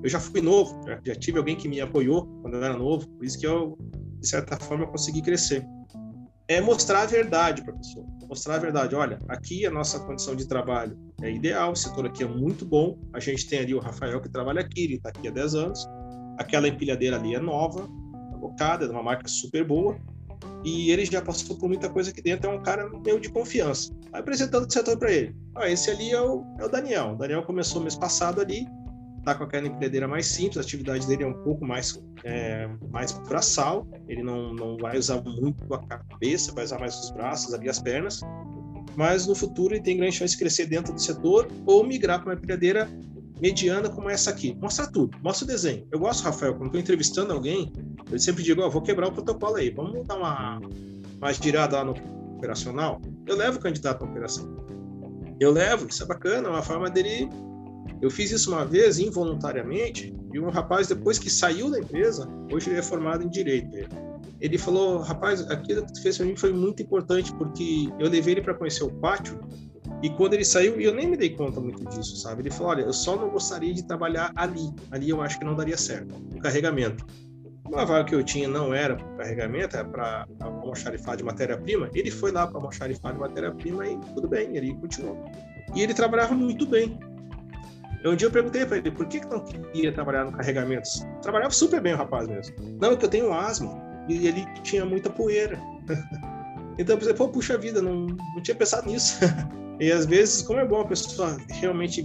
Eu 0.03 0.09
já 0.09 0.19
fui 0.19 0.41
novo, 0.41 0.81
já 1.05 1.15
tive 1.15 1.39
alguém 1.39 1.57
que 1.57 1.69
me 1.69 1.81
apoiou 1.81 2.27
quando 2.43 2.55
eu 2.55 2.65
era 2.65 2.77
novo, 2.77 3.09
por 3.09 3.25
isso 3.25 3.39
que 3.39 3.47
eu, 3.47 3.77
de 4.21 4.29
certa 4.29 4.57
forma, 4.57 4.87
consegui 4.87 5.23
crescer 5.23 5.65
é 6.49 6.63
mostrar 6.63 7.03
a 7.03 7.07
verdade 7.07 7.63
para 7.63 7.75
a 7.75 7.77
pessoa. 7.77 8.07
Mostrar 8.29 8.57
a 8.57 8.59
verdade. 8.59 8.95
Olha, 8.95 9.19
aqui 9.27 9.65
a 9.65 9.71
nossa 9.71 9.99
condição 10.01 10.37
de 10.37 10.47
trabalho 10.47 10.99
é 11.23 11.31
ideal, 11.31 11.73
o 11.73 11.77
setor 11.77 12.07
aqui 12.07 12.23
é 12.23 12.27
muito 12.27 12.65
bom. 12.65 12.99
A 13.13 13.21
gente 13.21 13.49
tem 13.49 13.61
ali 13.61 13.75
o 13.75 13.79
Rafael 13.79 14.21
que 14.21 14.29
trabalha 14.29 14.61
aqui, 14.61 14.85
ele 14.85 14.95
está 14.95 15.09
aqui 15.09 15.29
há 15.29 15.31
10 15.31 15.55
anos. 15.55 15.87
Aquela 16.39 16.69
empilhadeira 16.69 17.17
ali 17.17 17.35
é 17.35 17.41
nova, 17.41 17.89
alocada, 18.35 18.85
é 18.85 18.91
uma 18.91 19.03
marca 19.03 19.27
super 19.27 19.65
boa. 19.65 19.99
E 20.63 20.91
ele 20.91 21.05
já 21.07 21.23
passou 21.23 21.57
por 21.57 21.69
muita 21.69 21.89
coisa 21.89 22.11
aqui 22.11 22.21
dentro, 22.21 22.51
é 22.51 22.55
um 22.55 22.63
cara 22.63 22.89
meio 23.05 23.19
de 23.19 23.31
confiança. 23.31 23.93
Vai 24.11 24.21
apresentando 24.21 24.67
o 24.67 24.71
setor 24.71 24.99
para 24.99 25.11
ele. 25.11 25.35
Ah, 25.57 25.69
esse 25.69 25.91
ali 25.91 26.11
é 26.11 26.21
o, 26.21 26.45
é 26.59 26.65
o 26.65 26.69
Daniel. 26.69 27.13
O 27.13 27.17
Daniel 27.17 27.43
começou 27.45 27.81
mês 27.81 27.97
passado 27.97 28.41
ali, 28.41 28.67
tá 29.25 29.35
com 29.35 29.45
aquela 29.45 29.67
empilhadeira 29.67 30.09
mais 30.09 30.27
simples, 30.27 30.59
a 30.59 30.61
atividade 30.61 31.07
dele 31.07 31.25
é 31.25 31.27
um 31.27 31.43
pouco 31.43 31.65
mais, 31.65 32.01
é, 32.25 32.69
mais 32.91 33.13
braçal, 33.13 33.87
ele 34.09 34.23
não, 34.23 34.55
não 34.55 34.77
vai 34.77 34.97
usar 34.97 35.21
muito 35.23 35.73
a 35.75 35.79
cabeça, 35.79 36.53
vai 36.53 36.65
usar 36.65 36.79
mais 36.79 36.95
os 36.99 37.11
braços, 37.11 37.53
ali 37.53 37.69
as 37.69 37.79
pernas, 37.79 38.21
mas 38.97 39.27
no 39.27 39.35
futuro 39.35 39.75
ele 39.75 39.83
tem 39.83 39.97
grande 39.97 40.17
chance 40.17 40.33
de 40.33 40.39
crescer 40.39 40.67
dentro 40.67 40.93
do 40.93 41.01
setor 41.01 41.49
ou 41.67 41.85
migrar 41.85 42.21
para 42.21 42.31
uma 42.31 42.35
empilhadeira 42.35 42.89
mediana 43.41 43.89
como 43.89 44.11
essa 44.11 44.31
aqui. 44.31 44.57
Mostra 44.61 44.87
tudo, 44.91 45.17
mostra 45.23 45.45
o 45.45 45.49
desenho. 45.49 45.87
Eu 45.93 45.99
gosto, 45.99 46.25
Rafael, 46.25 46.55
quando 46.55 46.67
estou 46.67 46.81
entrevistando 46.81 47.33
alguém, 47.33 47.73
eu 48.11 48.19
sempre 48.19 48.43
digo, 48.43 48.69
vou 48.69 48.83
quebrar 48.83 49.09
o 49.09 49.13
protocolo 49.13 49.57
aí, 49.57 49.71
vamos 49.71 50.07
dar 50.07 50.17
uma, 50.17 50.61
uma 51.17 51.33
girada 51.33 51.77
lá 51.77 51.85
no 51.85 51.95
operacional. 52.37 53.01
Eu 53.27 53.37
levo 53.37 53.59
o 53.59 53.61
candidato 53.61 54.05
à 54.05 54.09
operação. 54.09 54.57
Eu 55.41 55.53
levo, 55.53 55.87
isso 55.89 56.03
é 56.03 56.07
bacana, 56.07 56.49
é 56.49 56.51
uma 56.51 56.63
forma 56.63 56.91
dele 56.91 57.29
eu 58.01 58.11
fiz 58.11 58.31
isso 58.31 58.53
uma 58.53 58.65
vez 58.65 58.99
involuntariamente 58.99 60.15
e 60.33 60.39
um 60.39 60.51
rapaz 60.51 60.89
depois 60.89 61.19
que 61.19 61.31
saiu 61.31 61.71
da 61.71 61.79
empresa, 61.79 62.29
hoje 62.53 62.71
ele 62.71 62.79
é 62.79 62.83
formado 62.83 63.25
em 63.25 63.29
direito. 63.29 63.77
Ele 64.41 64.57
falou, 64.57 64.99
rapaz, 64.99 65.41
aquilo 65.51 65.85
que 65.85 65.93
tu 65.93 66.03
fez 66.03 66.17
para 66.17 66.27
mim 66.27 66.37
foi 66.37 66.53
muito 66.53 66.83
importante 66.83 67.33
porque 67.35 67.89
eu 67.99 68.09
levei 68.09 68.35
ele 68.35 68.43
para 68.43 68.55
conhecer 68.55 68.85
o 68.85 68.91
pátio 68.91 69.41
e 70.03 70.11
quando 70.11 70.35
ele 70.35 70.45
saiu, 70.45 70.81
eu 70.81 70.95
nem 70.95 71.09
me 71.09 71.17
dei 71.17 71.31
conta 71.31 71.61
muito 71.61 71.85
disso, 71.87 72.17
sabe? 72.17 72.43
Ele 72.43 72.51
falou, 72.51 72.73
olha, 72.73 72.83
eu 72.83 72.93
só 72.93 73.17
não 73.17 73.31
gostaria 73.31 73.75
de 73.75 73.83
trabalhar 73.83 74.33
ali. 74.37 74.71
Ali 74.93 75.11
eu 75.11 75.21
acho 75.21 75.39
que 75.39 75.45
não 75.45 75.57
daria 75.57 75.77
certo, 75.77 76.15
no 76.33 76.41
carregamento. 76.41 77.05
Uma 77.67 77.85
vaga 77.85 78.05
que 78.05 78.15
eu 78.15 78.23
tinha 78.23 78.49
não 78.49 78.73
era 78.73 78.97
para 78.97 79.17
carregamento, 79.17 79.77
era 79.77 79.87
para 79.87 80.27
almoxarifar 80.41 81.17
de 81.17 81.25
matéria-prima. 81.25 81.91
Ele 81.93 82.11
foi 82.11 82.31
lá 82.31 82.47
para 82.47 82.59
almoxarifar 82.59 83.13
de 83.13 83.19
matéria-prima 83.19 83.87
e 83.87 83.99
tudo 84.15 84.29
bem, 84.29 84.57
ele 84.57 84.75
continuou. 84.75 85.25
E 85.75 85.83
ele 85.83 85.93
trabalhava 85.93 86.35
muito 86.35 86.65
bem. 86.65 86.99
Um 88.05 88.15
dia 88.15 88.29
eu 88.29 88.31
perguntei 88.31 88.65
para 88.65 88.79
ele 88.79 88.91
por 88.91 89.07
que, 89.07 89.21
que 89.21 89.27
não 89.27 89.45
queria 89.45 89.93
trabalhar 89.93 90.25
no 90.25 90.33
carregamentos. 90.33 91.07
Trabalhava 91.23 91.51
super 91.51 91.81
bem 91.81 91.95
o 91.95 91.97
rapaz 91.97 92.29
mesmo. 92.29 92.55
Não, 92.81 92.93
é 92.93 92.97
que 92.97 93.05
eu 93.05 93.11
tenho 93.11 93.33
asma 93.33 93.77
e 94.09 94.29
ele 94.29 94.47
tinha 94.63 94.85
muita 94.85 95.11
poeira. 95.11 95.59
então 96.79 96.95
eu 96.95 96.99
pensei, 96.99 97.15
pô, 97.15 97.29
puxa 97.29 97.59
vida, 97.59 97.83
não, 97.83 98.07
não 98.07 98.43
tinha 98.43 98.55
pensado 98.55 98.87
nisso. 98.87 99.19
E 99.81 99.93
às 99.93 100.07
vezes, 100.07 100.43
como 100.43 100.59
é 100.59 100.65
bom 100.65 100.81
a 100.81 100.89
pessoa 100.89 101.37
realmente 101.49 102.03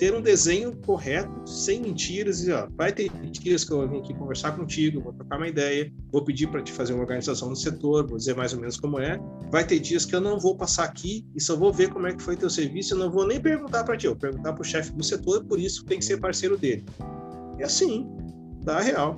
ter 0.00 0.14
um 0.14 0.22
desenho 0.22 0.74
correto, 0.78 1.46
sem 1.46 1.82
mentiras, 1.82 2.42
e 2.46 2.50
ó, 2.50 2.66
vai 2.74 2.90
ter 2.90 3.10
dias 3.32 3.64
que 3.64 3.70
eu 3.70 3.86
vim 3.86 3.98
aqui 3.98 4.14
conversar 4.14 4.52
contigo, 4.52 4.98
vou 5.02 5.12
trocar 5.12 5.36
uma 5.36 5.46
ideia, 5.46 5.92
vou 6.10 6.24
pedir 6.24 6.46
para 6.46 6.62
te 6.62 6.72
fazer 6.72 6.94
uma 6.94 7.02
organização 7.02 7.50
no 7.50 7.54
setor, 7.54 8.06
vou 8.08 8.16
dizer 8.16 8.34
mais 8.34 8.54
ou 8.54 8.60
menos 8.60 8.78
como 8.78 8.98
é. 8.98 9.20
Vai 9.50 9.62
ter 9.62 9.78
dias 9.78 10.06
que 10.06 10.16
eu 10.16 10.20
não 10.22 10.40
vou 10.40 10.56
passar 10.56 10.84
aqui 10.84 11.26
e 11.36 11.40
só 11.42 11.54
vou 11.54 11.70
ver 11.70 11.90
como 11.90 12.06
é 12.06 12.14
que 12.14 12.22
foi 12.22 12.34
teu 12.34 12.48
serviço, 12.48 12.94
eu 12.94 12.98
não 12.98 13.10
vou 13.10 13.26
nem 13.26 13.38
perguntar 13.38 13.84
para 13.84 13.94
ti, 13.94 14.06
eu 14.06 14.12
vou 14.12 14.20
perguntar 14.20 14.54
para 14.54 14.62
o 14.62 14.64
chefe 14.64 14.90
do 14.90 15.04
setor, 15.04 15.44
por 15.44 15.60
isso 15.60 15.84
tem 15.84 15.98
que 15.98 16.04
ser 16.06 16.18
parceiro 16.18 16.56
dele. 16.56 16.82
E 17.58 17.62
assim, 17.62 18.08
dá 18.62 18.80
real. 18.80 19.16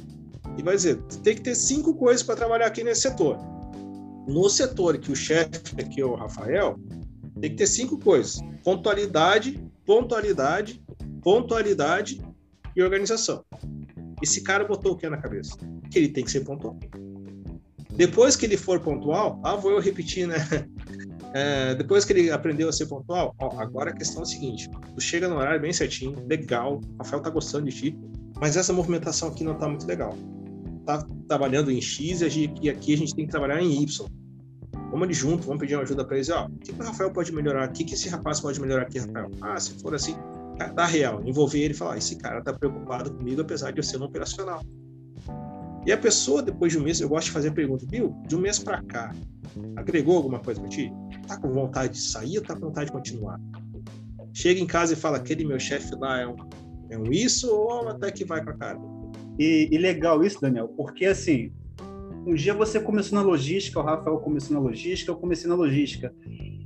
E 0.58 0.64
vai 0.64 0.74
dizer, 0.74 1.00
tem 1.22 1.36
que 1.36 1.42
ter 1.42 1.54
cinco 1.54 1.94
coisas 1.94 2.24
para 2.24 2.34
trabalhar 2.34 2.66
aqui 2.66 2.82
nesse 2.82 3.02
setor. 3.02 3.38
No 4.26 4.50
setor 4.50 4.98
que 4.98 5.12
o 5.12 5.14
chefe 5.14 5.80
aqui 5.80 6.00
é 6.00 6.04
o 6.04 6.16
Rafael, 6.16 6.76
tem 7.40 7.50
que 7.50 7.56
ter 7.56 7.68
cinco 7.68 7.96
coisas: 7.98 8.40
pontualidade, 8.64 9.62
pontualidade, 9.86 10.82
pontualidade 11.22 12.20
e 12.74 12.82
organização. 12.82 13.44
Esse 14.22 14.42
cara 14.42 14.64
botou 14.64 14.92
o 14.92 14.96
que 14.96 15.08
na 15.08 15.16
cabeça? 15.16 15.56
Que 15.90 15.98
ele 15.98 16.08
tem 16.08 16.24
que 16.24 16.30
ser 16.30 16.40
pontual. 16.40 16.78
Depois 17.90 18.36
que 18.36 18.46
ele 18.46 18.56
for 18.56 18.80
pontual, 18.80 19.40
ah, 19.44 19.56
vou 19.56 19.72
eu 19.72 19.80
repetir, 19.80 20.26
né? 20.26 20.36
É, 21.34 21.74
depois 21.74 22.04
que 22.04 22.12
ele 22.12 22.30
aprendeu 22.30 22.68
a 22.68 22.72
ser 22.72 22.84
pontual, 22.84 23.34
ó, 23.40 23.58
agora 23.58 23.88
a 23.88 23.94
questão 23.94 24.20
é 24.20 24.22
a 24.22 24.26
seguinte: 24.26 24.68
tu 24.94 25.00
chega 25.00 25.26
no 25.26 25.36
horário 25.36 25.62
bem 25.62 25.72
certinho, 25.72 26.14
legal, 26.28 26.78
o 26.78 26.98
Rafael 26.98 27.22
tá 27.22 27.30
gostando 27.30 27.70
de 27.70 27.74
ti, 27.74 27.98
mas 28.38 28.54
essa 28.54 28.70
movimentação 28.70 29.28
aqui 29.28 29.42
não 29.42 29.54
tá 29.54 29.66
muito 29.66 29.86
legal. 29.86 30.14
Tá 30.84 31.06
trabalhando 31.26 31.70
em 31.70 31.80
X 31.80 32.20
e 32.20 32.68
aqui 32.68 32.92
a 32.92 32.98
gente 32.98 33.14
tem 33.14 33.24
que 33.24 33.30
trabalhar 33.30 33.62
em 33.62 33.82
Y. 33.82 34.06
Vamos 34.92 35.06
ali 35.06 35.14
junto, 35.14 35.46
vamos 35.46 35.58
pedir 35.58 35.74
uma 35.74 35.84
ajuda 35.84 36.04
para 36.04 36.16
eles. 36.16 36.28
Ó, 36.28 36.44
o 36.44 36.50
que, 36.58 36.70
que 36.70 36.78
o 36.78 36.84
Rafael 36.84 37.10
pode 37.10 37.32
melhorar? 37.32 37.66
O 37.66 37.72
que, 37.72 37.94
esse 37.94 38.10
rapaz 38.10 38.40
pode 38.40 38.60
melhorar 38.60 38.82
aqui, 38.82 38.98
Rafael? 38.98 39.30
Ah, 39.40 39.58
se 39.58 39.72
for 39.80 39.94
assim, 39.94 40.14
dá 40.74 40.84
real. 40.84 41.22
Envolver 41.24 41.60
ele 41.60 41.72
e 41.72 41.76
falar: 41.76 41.96
esse 41.96 42.14
cara 42.16 42.42
tá 42.42 42.52
preocupado 42.52 43.10
comigo, 43.10 43.40
apesar 43.40 43.70
de 43.72 43.78
eu 43.78 43.82
ser 43.82 43.96
um 43.96 44.04
operacional. 44.04 44.62
E 45.86 45.90
a 45.90 45.96
pessoa, 45.96 46.42
depois 46.42 46.72
de 46.72 46.78
um 46.78 46.82
mês, 46.82 47.00
eu 47.00 47.08
gosto 47.08 47.28
de 47.28 47.32
fazer 47.32 47.48
a 47.48 47.52
pergunta: 47.52 47.86
viu, 47.88 48.14
de 48.28 48.36
um 48.36 48.38
mês 48.38 48.58
para 48.58 48.82
cá, 48.82 49.14
agregou 49.76 50.18
alguma 50.18 50.40
coisa 50.40 50.60
para 50.60 50.68
ti? 50.68 50.92
Tá 51.26 51.38
com 51.38 51.50
vontade 51.50 51.94
de 51.94 52.00
sair 52.00 52.36
ou 52.36 52.44
tá 52.44 52.54
com 52.54 52.60
vontade 52.60 52.86
de 52.86 52.92
continuar? 52.92 53.40
Chega 54.34 54.60
em 54.60 54.66
casa 54.66 54.92
e 54.92 54.96
fala: 54.96 55.16
aquele 55.16 55.42
meu 55.42 55.58
chefe 55.58 55.94
lá 55.94 56.20
é 56.20 56.26
um, 56.26 56.36
é 56.90 56.98
um 56.98 57.10
isso 57.10 57.50
ou 57.50 57.88
até 57.88 58.10
que 58.10 58.26
vai 58.26 58.44
com 58.44 58.50
a 58.50 58.54
cara? 58.54 58.78
E, 59.38 59.70
e 59.72 59.78
legal 59.78 60.22
isso, 60.22 60.38
Daniel, 60.38 60.68
porque 60.68 61.06
assim, 61.06 61.50
um 62.26 62.34
dia 62.34 62.54
você 62.54 62.80
começou 62.80 63.18
na 63.18 63.24
logística, 63.24 63.80
o 63.80 63.82
Rafael 63.82 64.18
começou 64.18 64.54
na 64.54 64.60
logística, 64.60 65.10
eu 65.10 65.16
comecei 65.16 65.48
na 65.48 65.54
logística. 65.54 66.14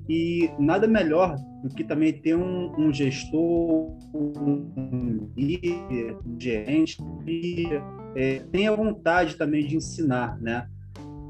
E 0.09 0.51
nada 0.59 0.87
melhor 0.87 1.37
do 1.63 1.75
que 1.75 1.83
também 1.83 2.13
ter 2.13 2.37
um, 2.37 2.73
um 2.79 2.93
gestor, 2.93 3.97
um 4.15 5.31
líder, 5.37 6.17
um 6.25 6.39
gerente 6.39 6.97
que 7.25 7.67
é, 8.15 8.41
tenha 8.53 8.75
vontade 8.75 9.37
também 9.37 9.67
de 9.67 9.77
ensinar, 9.77 10.41
né? 10.41 10.69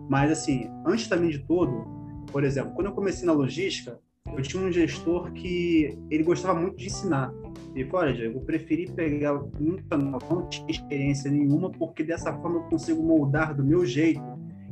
Mas, 0.09 0.31
assim, 0.31 0.69
antes 0.85 1.09
também 1.09 1.31
de 1.31 1.39
tudo, 1.39 1.85
por 2.31 2.45
exemplo, 2.45 2.73
quando 2.75 2.89
eu 2.89 2.93
comecei 2.93 3.25
na 3.27 3.33
logística, 3.33 3.99
eu 4.35 4.43
tinha 4.43 4.63
um 4.63 4.73
gestor 4.73 5.33
que 5.33 5.97
ele 6.11 6.23
gostava 6.23 6.59
muito 6.59 6.77
de 6.77 6.87
ensinar. 6.87 7.33
Ele 7.75 7.85
falou, 7.91 8.07
olha, 8.07 8.15
Diego, 8.15 8.39
eu 8.39 8.43
preferi 8.43 8.91
pegar 8.91 9.39
que 9.39 9.63
não 9.63 10.49
tinha 10.49 10.71
experiência 10.71 11.31
nenhuma, 11.31 11.71
porque 11.71 12.03
dessa 12.03 12.33
forma 12.33 12.59
eu 12.59 12.63
consigo 12.65 13.03
moldar 13.03 13.55
do 13.55 13.63
meu 13.63 13.85
jeito 13.85 14.23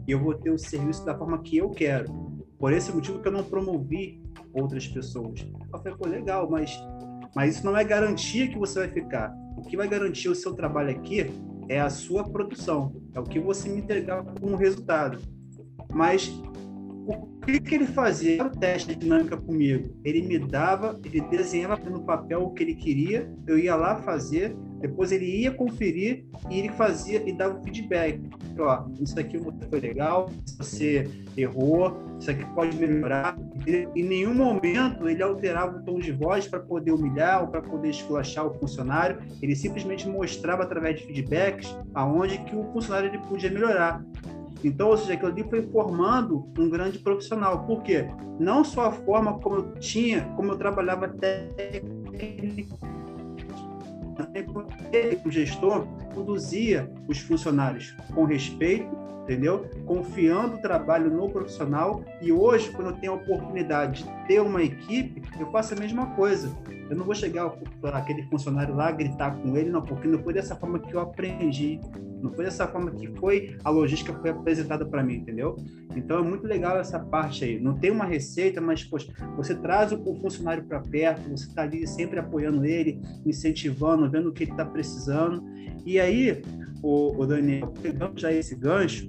e 0.06 0.12
eu 0.12 0.18
vou 0.18 0.34
ter 0.34 0.50
o 0.50 0.58
serviço 0.58 1.04
da 1.04 1.16
forma 1.16 1.38
que 1.42 1.58
eu 1.58 1.70
quero. 1.70 2.12
Por 2.58 2.72
esse 2.72 2.92
motivo 2.92 3.20
que 3.20 3.28
eu 3.28 3.32
não 3.32 3.44
promovi 3.44 4.22
outras 4.52 4.86
pessoas. 4.86 5.46
Eu 5.72 5.78
falei, 5.80 5.94
pô, 5.98 6.08
legal, 6.08 6.48
mas 6.50 6.78
Mas 7.34 7.56
isso 7.56 7.66
não 7.66 7.76
é 7.76 7.84
garantia 7.84 8.48
que 8.48 8.58
você 8.58 8.80
vai 8.80 8.88
ficar. 8.88 9.34
O 9.56 9.62
que 9.62 9.76
vai 9.76 9.88
garantir 9.88 10.28
o 10.28 10.34
seu 10.34 10.54
trabalho 10.54 10.90
aqui 10.90 11.30
é 11.68 11.80
a 11.80 11.90
sua 11.90 12.24
produção, 12.24 12.94
é 13.14 13.20
o 13.20 13.24
que 13.24 13.38
você 13.38 13.68
me 13.68 13.80
entregar 13.80 14.24
como 14.40 14.56
resultado. 14.56 15.18
Mas 15.92 16.32
que, 17.44 17.60
que 17.60 17.74
ele 17.74 17.86
fazia? 17.86 18.44
O 18.44 18.50
teste 18.50 18.88
de 18.88 18.96
dinâmica 18.96 19.36
comigo. 19.36 19.94
Ele 20.04 20.22
me 20.22 20.38
dava, 20.38 20.98
ele 21.04 21.20
desenhava 21.22 21.76
no 21.88 22.02
papel 22.02 22.42
o 22.42 22.50
que 22.52 22.62
ele 22.62 22.74
queria, 22.74 23.30
eu 23.46 23.58
ia 23.58 23.74
lá 23.74 23.96
fazer, 23.96 24.56
depois 24.80 25.12
ele 25.12 25.24
ia 25.24 25.50
conferir 25.50 26.26
e 26.50 26.58
ele 26.58 26.68
fazia 26.70 27.22
e 27.26 27.32
dava 27.32 27.60
feedback. 27.62 28.20
Ó, 28.58 28.84
isso 29.00 29.18
aqui 29.18 29.38
foi 29.70 29.80
legal, 29.80 30.30
você 30.58 31.08
errou, 31.36 31.96
isso 32.18 32.30
aqui 32.30 32.44
pode 32.54 32.76
melhorar. 32.76 33.36
E, 33.66 33.88
em 33.94 34.04
nenhum 34.04 34.34
momento 34.34 35.08
ele 35.08 35.22
alterava 35.22 35.78
o 35.78 35.82
tom 35.82 35.98
de 35.98 36.12
voz 36.12 36.46
para 36.46 36.60
poder 36.60 36.92
humilhar 36.92 37.42
ou 37.42 37.48
para 37.48 37.62
poder 37.62 37.90
esculachar 37.90 38.46
o 38.46 38.54
funcionário. 38.54 39.18
Ele 39.40 39.56
simplesmente 39.56 40.08
mostrava 40.08 40.64
através 40.64 41.00
de 41.00 41.06
feedbacks 41.06 41.74
aonde 41.94 42.38
que 42.38 42.54
o 42.54 42.64
funcionário 42.72 43.08
ele 43.08 43.18
podia 43.18 43.50
melhorar. 43.50 44.04
Então, 44.62 44.88
ou 44.88 44.96
seja, 44.96 45.14
aquilo 45.14 45.32
ali 45.32 45.44
foi 45.44 45.62
formando 45.62 46.48
um 46.58 46.68
grande 46.68 46.98
profissional. 46.98 47.64
Por 47.66 47.82
quê? 47.82 48.08
Não 48.38 48.64
só 48.64 48.86
a 48.86 48.92
forma 48.92 49.38
como 49.38 49.56
eu 49.56 49.72
tinha, 49.74 50.22
como 50.36 50.52
eu 50.52 50.56
trabalhava 50.56 51.08
técnica, 51.08 51.84
ele, 54.92 55.20
o 55.24 55.30
gestor, 55.30 55.86
conduzia 56.14 56.90
os 57.08 57.18
funcionários 57.18 57.94
com 58.14 58.24
respeito, 58.24 59.03
entendeu? 59.24 59.66
Confiando 59.84 60.56
o 60.56 60.58
trabalho 60.60 61.10
no 61.10 61.28
profissional. 61.28 62.04
E 62.22 62.30
hoje, 62.30 62.70
quando 62.70 62.90
eu 62.90 62.96
tenho 62.96 63.12
a 63.14 63.16
oportunidade 63.16 64.04
de 64.04 64.26
ter 64.28 64.40
uma 64.40 64.62
equipe, 64.62 65.22
eu 65.40 65.50
faço 65.50 65.74
a 65.74 65.76
mesma 65.76 66.06
coisa. 66.14 66.54
Eu 66.88 66.96
não 66.96 67.04
vou 67.04 67.14
chegar 67.14 67.52
aquele 67.92 68.22
funcionário 68.24 68.74
lá 68.76 68.92
gritar 68.92 69.36
com 69.36 69.56
ele, 69.56 69.70
não, 69.70 69.82
porque 69.82 70.06
não 70.06 70.22
foi 70.22 70.34
dessa 70.34 70.54
forma 70.54 70.78
que 70.78 70.94
eu 70.94 71.00
aprendi 71.00 71.80
não 72.24 72.32
foi 72.32 72.46
dessa 72.46 72.66
forma 72.66 72.90
que 72.90 73.06
foi 73.18 73.54
a 73.62 73.68
logística 73.68 74.14
foi 74.14 74.30
apresentada 74.30 74.86
para 74.86 75.02
mim, 75.02 75.16
entendeu? 75.16 75.56
Então 75.94 76.20
é 76.20 76.22
muito 76.22 76.46
legal 76.46 76.78
essa 76.78 76.98
parte 76.98 77.44
aí. 77.44 77.60
Não 77.60 77.74
tem 77.74 77.90
uma 77.90 78.06
receita, 78.06 78.62
mas 78.62 78.82
poxa, 78.82 79.12
você 79.36 79.54
traz 79.54 79.92
o 79.92 79.98
funcionário 80.02 80.64
para 80.64 80.80
perto, 80.80 81.28
você 81.28 81.46
está 81.46 81.62
ali 81.62 81.86
sempre 81.86 82.18
apoiando 82.18 82.64
ele, 82.64 82.98
incentivando, 83.26 84.10
vendo 84.10 84.30
o 84.30 84.32
que 84.32 84.44
ele 84.44 84.52
está 84.52 84.64
precisando. 84.64 85.44
E 85.84 86.00
aí, 86.00 86.42
o, 86.84 87.18
o 87.18 87.26
Daniel, 87.26 87.72
pegando 87.80 88.20
já 88.20 88.30
esse 88.30 88.54
gancho, 88.54 89.06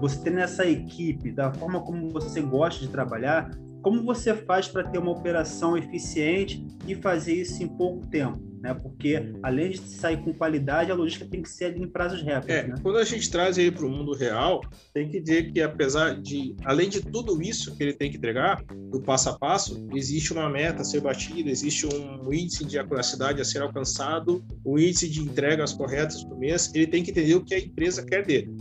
você 0.00 0.20
tem 0.20 0.32
nessa 0.32 0.66
equipe, 0.66 1.30
da 1.30 1.52
forma 1.52 1.80
como 1.80 2.10
você 2.10 2.40
gosta 2.40 2.80
de 2.84 2.90
trabalhar, 2.90 3.50
como 3.86 4.02
você 4.02 4.34
faz 4.34 4.66
para 4.66 4.82
ter 4.82 4.98
uma 4.98 5.12
operação 5.12 5.78
eficiente 5.78 6.66
e 6.88 6.96
fazer 6.96 7.34
isso 7.34 7.62
em 7.62 7.68
pouco 7.68 8.04
tempo? 8.08 8.42
né? 8.60 8.74
Porque 8.74 9.32
além 9.44 9.70
de 9.70 9.78
sair 9.78 10.16
com 10.24 10.32
qualidade, 10.32 10.90
a 10.90 10.94
logística 10.96 11.24
tem 11.30 11.40
que 11.40 11.48
ser 11.48 11.76
em 11.76 11.86
prazos 11.86 12.20
recordes. 12.20 12.50
É, 12.50 12.66
né? 12.66 12.74
Quando 12.82 12.98
a 12.98 13.04
gente 13.04 13.30
traz 13.30 13.56
aí 13.56 13.70
para 13.70 13.86
o 13.86 13.88
mundo 13.88 14.12
real, 14.12 14.60
tem 14.92 15.08
que 15.08 15.20
dizer 15.20 15.52
que 15.52 15.62
apesar 15.62 16.20
de, 16.20 16.56
além 16.64 16.88
de 16.88 17.00
tudo 17.00 17.40
isso 17.40 17.76
que 17.76 17.84
ele 17.84 17.92
tem 17.92 18.10
que 18.10 18.16
entregar, 18.16 18.60
do 18.90 19.00
passo 19.00 19.28
a 19.28 19.38
passo, 19.38 19.86
existe 19.94 20.32
uma 20.32 20.50
meta 20.50 20.82
a 20.82 20.84
ser 20.84 21.00
batida, 21.00 21.48
existe 21.48 21.86
um 21.86 22.32
índice 22.32 22.64
de 22.64 22.80
acuracidade 22.80 23.40
a 23.40 23.44
ser 23.44 23.62
alcançado, 23.62 24.44
o 24.64 24.80
índice 24.80 25.08
de 25.08 25.20
entregas 25.20 25.72
corretas 25.72 26.24
por 26.24 26.36
mês. 26.36 26.74
Ele 26.74 26.88
tem 26.88 27.04
que 27.04 27.12
entender 27.12 27.36
o 27.36 27.44
que 27.44 27.54
a 27.54 27.60
empresa 27.60 28.04
quer 28.04 28.26
dele. 28.26 28.52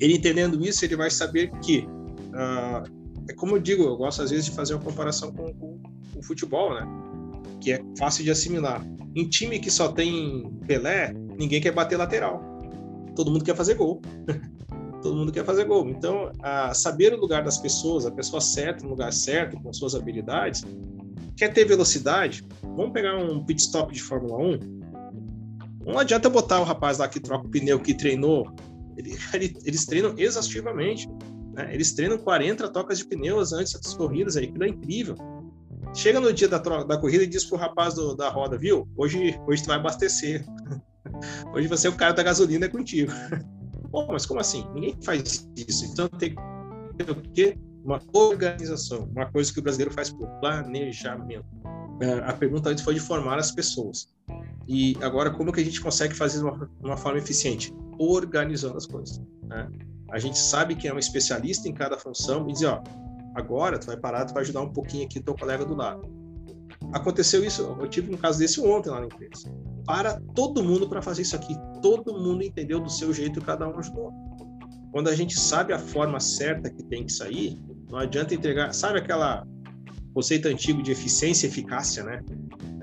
Ele 0.00 0.14
entendendo 0.14 0.64
isso, 0.66 0.86
ele 0.86 0.96
vai 0.96 1.10
saber 1.10 1.50
que 1.60 1.80
uh, 1.80 2.95
é 3.28 3.32
como 3.34 3.56
eu 3.56 3.60
digo, 3.60 3.82
eu 3.84 3.96
gosto 3.96 4.22
às 4.22 4.30
vezes 4.30 4.46
de 4.46 4.52
fazer 4.52 4.74
uma 4.74 4.82
comparação 4.82 5.32
com, 5.32 5.52
com 5.54 5.80
o 6.16 6.22
futebol, 6.22 6.74
né? 6.74 6.86
que 7.60 7.72
é 7.72 7.82
fácil 7.98 8.24
de 8.24 8.30
assimilar. 8.30 8.84
Em 9.14 9.28
time 9.28 9.58
que 9.58 9.70
só 9.70 9.88
tem 9.88 10.48
Pelé, 10.66 11.12
ninguém 11.38 11.60
quer 11.60 11.72
bater 11.72 11.96
lateral. 11.96 12.40
Todo 13.14 13.30
mundo 13.30 13.44
quer 13.44 13.56
fazer 13.56 13.74
gol. 13.74 14.00
Todo 15.02 15.16
mundo 15.16 15.32
quer 15.32 15.44
fazer 15.44 15.64
gol. 15.64 15.88
Então, 15.88 16.30
saber 16.74 17.12
o 17.12 17.20
lugar 17.20 17.42
das 17.42 17.58
pessoas, 17.58 18.06
a 18.06 18.10
pessoa 18.10 18.40
certa 18.40 18.84
no 18.84 18.90
lugar 18.90 19.12
certo, 19.12 19.60
com 19.60 19.72
suas 19.72 19.94
habilidades. 19.94 20.64
Quer 21.36 21.52
ter 21.52 21.64
velocidade? 21.64 22.44
Vamos 22.62 22.92
pegar 22.92 23.16
um 23.16 23.44
pit 23.44 23.60
stop 23.60 23.92
de 23.92 24.02
Fórmula 24.02 24.38
1. 24.38 24.58
Não 25.86 25.98
adianta 25.98 26.28
botar 26.28 26.60
o 26.60 26.64
rapaz 26.64 26.98
lá 26.98 27.08
que 27.08 27.20
troca 27.20 27.46
o 27.46 27.50
pneu, 27.50 27.78
que 27.78 27.94
treinou. 27.94 28.50
Ele, 28.96 29.16
ele, 29.34 29.56
eles 29.64 29.84
treinam 29.86 30.14
exaustivamente. 30.16 31.08
Né? 31.56 31.74
Eles 31.74 31.92
treinam 31.92 32.18
40 32.18 32.68
trocas 32.68 32.98
de 32.98 33.06
pneus 33.06 33.52
antes 33.52 33.72
das 33.72 33.94
corridas. 33.94 34.36
Aí, 34.36 34.44
aquilo 34.44 34.64
é 34.64 34.68
incrível 34.68 35.16
Chega 35.96 36.20
no 36.20 36.30
dia 36.30 36.46
da, 36.46 36.58
da 36.58 36.98
corrida 36.98 37.24
e 37.24 37.26
diz 37.26 37.46
pro 37.46 37.56
rapaz 37.56 37.94
do, 37.94 38.14
da 38.14 38.28
roda, 38.28 38.58
viu? 38.58 38.86
Hoje, 38.94 39.40
hoje 39.46 39.62
tu 39.62 39.68
vai 39.68 39.76
abastecer. 39.76 40.44
hoje 41.54 41.66
você 41.68 41.86
é 41.86 41.90
o 41.90 41.94
cara 41.94 42.12
da 42.12 42.22
gasolina 42.22 42.66
é 42.66 42.68
contigo. 42.68 43.10
Pô, 43.90 44.06
mas 44.06 44.26
como 44.26 44.38
assim? 44.38 44.66
Ninguém 44.74 44.94
faz 45.02 45.48
isso. 45.56 45.86
Então 45.86 46.06
tem 46.06 46.34
que 46.34 47.04
ter 47.04 47.10
o 47.10 47.14
quê? 47.32 47.58
Uma 47.82 47.98
organização, 48.12 49.04
uma 49.04 49.24
coisa 49.24 49.50
que 49.50 49.58
o 49.58 49.62
brasileiro 49.62 49.94
faz 49.94 50.10
por 50.10 50.28
planejamento. 50.40 51.46
É, 52.02 52.12
a 52.28 52.32
pergunta 52.34 52.68
antes 52.68 52.84
foi 52.84 52.92
de 52.92 53.00
formar 53.00 53.38
as 53.38 53.52
pessoas. 53.52 54.08
E 54.68 54.98
agora, 55.00 55.30
como 55.30 55.50
que 55.50 55.60
a 55.60 55.64
gente 55.64 55.80
consegue 55.80 56.14
fazer 56.14 56.40
de 56.40 56.44
uma, 56.44 56.70
uma 56.82 56.96
forma 56.96 57.18
eficiente? 57.18 57.72
Organizando 57.98 58.76
as 58.76 58.86
coisas. 58.86 59.18
Né? 59.44 59.66
A 60.10 60.18
gente 60.18 60.38
sabe 60.38 60.74
que 60.74 60.86
é 60.86 60.94
um 60.94 60.98
especialista 60.98 61.68
em 61.68 61.72
cada 61.74 61.98
função 61.98 62.48
e 62.48 62.52
dizer, 62.52 62.66
ó, 62.66 62.82
Agora, 63.36 63.78
tu 63.78 63.86
vai 63.86 63.98
parar, 63.98 64.24
tu 64.24 64.32
vai 64.32 64.42
ajudar 64.42 64.62
um 64.62 64.72
pouquinho 64.72 65.04
aqui 65.04 65.20
teu 65.20 65.34
colega 65.34 65.62
do 65.62 65.74
lado. 65.74 66.08
Aconteceu 66.90 67.44
isso, 67.44 67.76
eu 67.78 67.86
tive 67.86 68.12
um 68.12 68.16
caso 68.16 68.38
desse 68.38 68.58
ontem 68.62 68.88
lá 68.88 69.00
na 69.00 69.06
empresa. 69.06 69.52
Para 69.84 70.18
todo 70.34 70.64
mundo 70.64 70.88
para 70.88 71.02
fazer 71.02 71.20
isso 71.20 71.36
aqui. 71.36 71.54
Todo 71.82 72.18
mundo 72.18 72.42
entendeu 72.42 72.80
do 72.80 72.90
seu 72.90 73.12
jeito 73.12 73.38
e 73.38 73.42
cada 73.42 73.68
um 73.68 73.78
ajudou. 73.78 74.10
Quando 74.90 75.08
a 75.08 75.14
gente 75.14 75.38
sabe 75.38 75.74
a 75.74 75.78
forma 75.78 76.18
certa 76.18 76.70
que 76.70 76.82
tem 76.82 77.04
que 77.04 77.12
sair, 77.12 77.62
não 77.90 77.98
adianta 77.98 78.34
entregar. 78.34 78.72
Sabe 78.72 79.00
aquela 79.00 79.46
conceito 80.14 80.48
antigo 80.48 80.82
de 80.82 80.92
eficiência 80.92 81.46
e 81.46 81.50
eficácia, 81.50 82.02
né? 82.04 82.24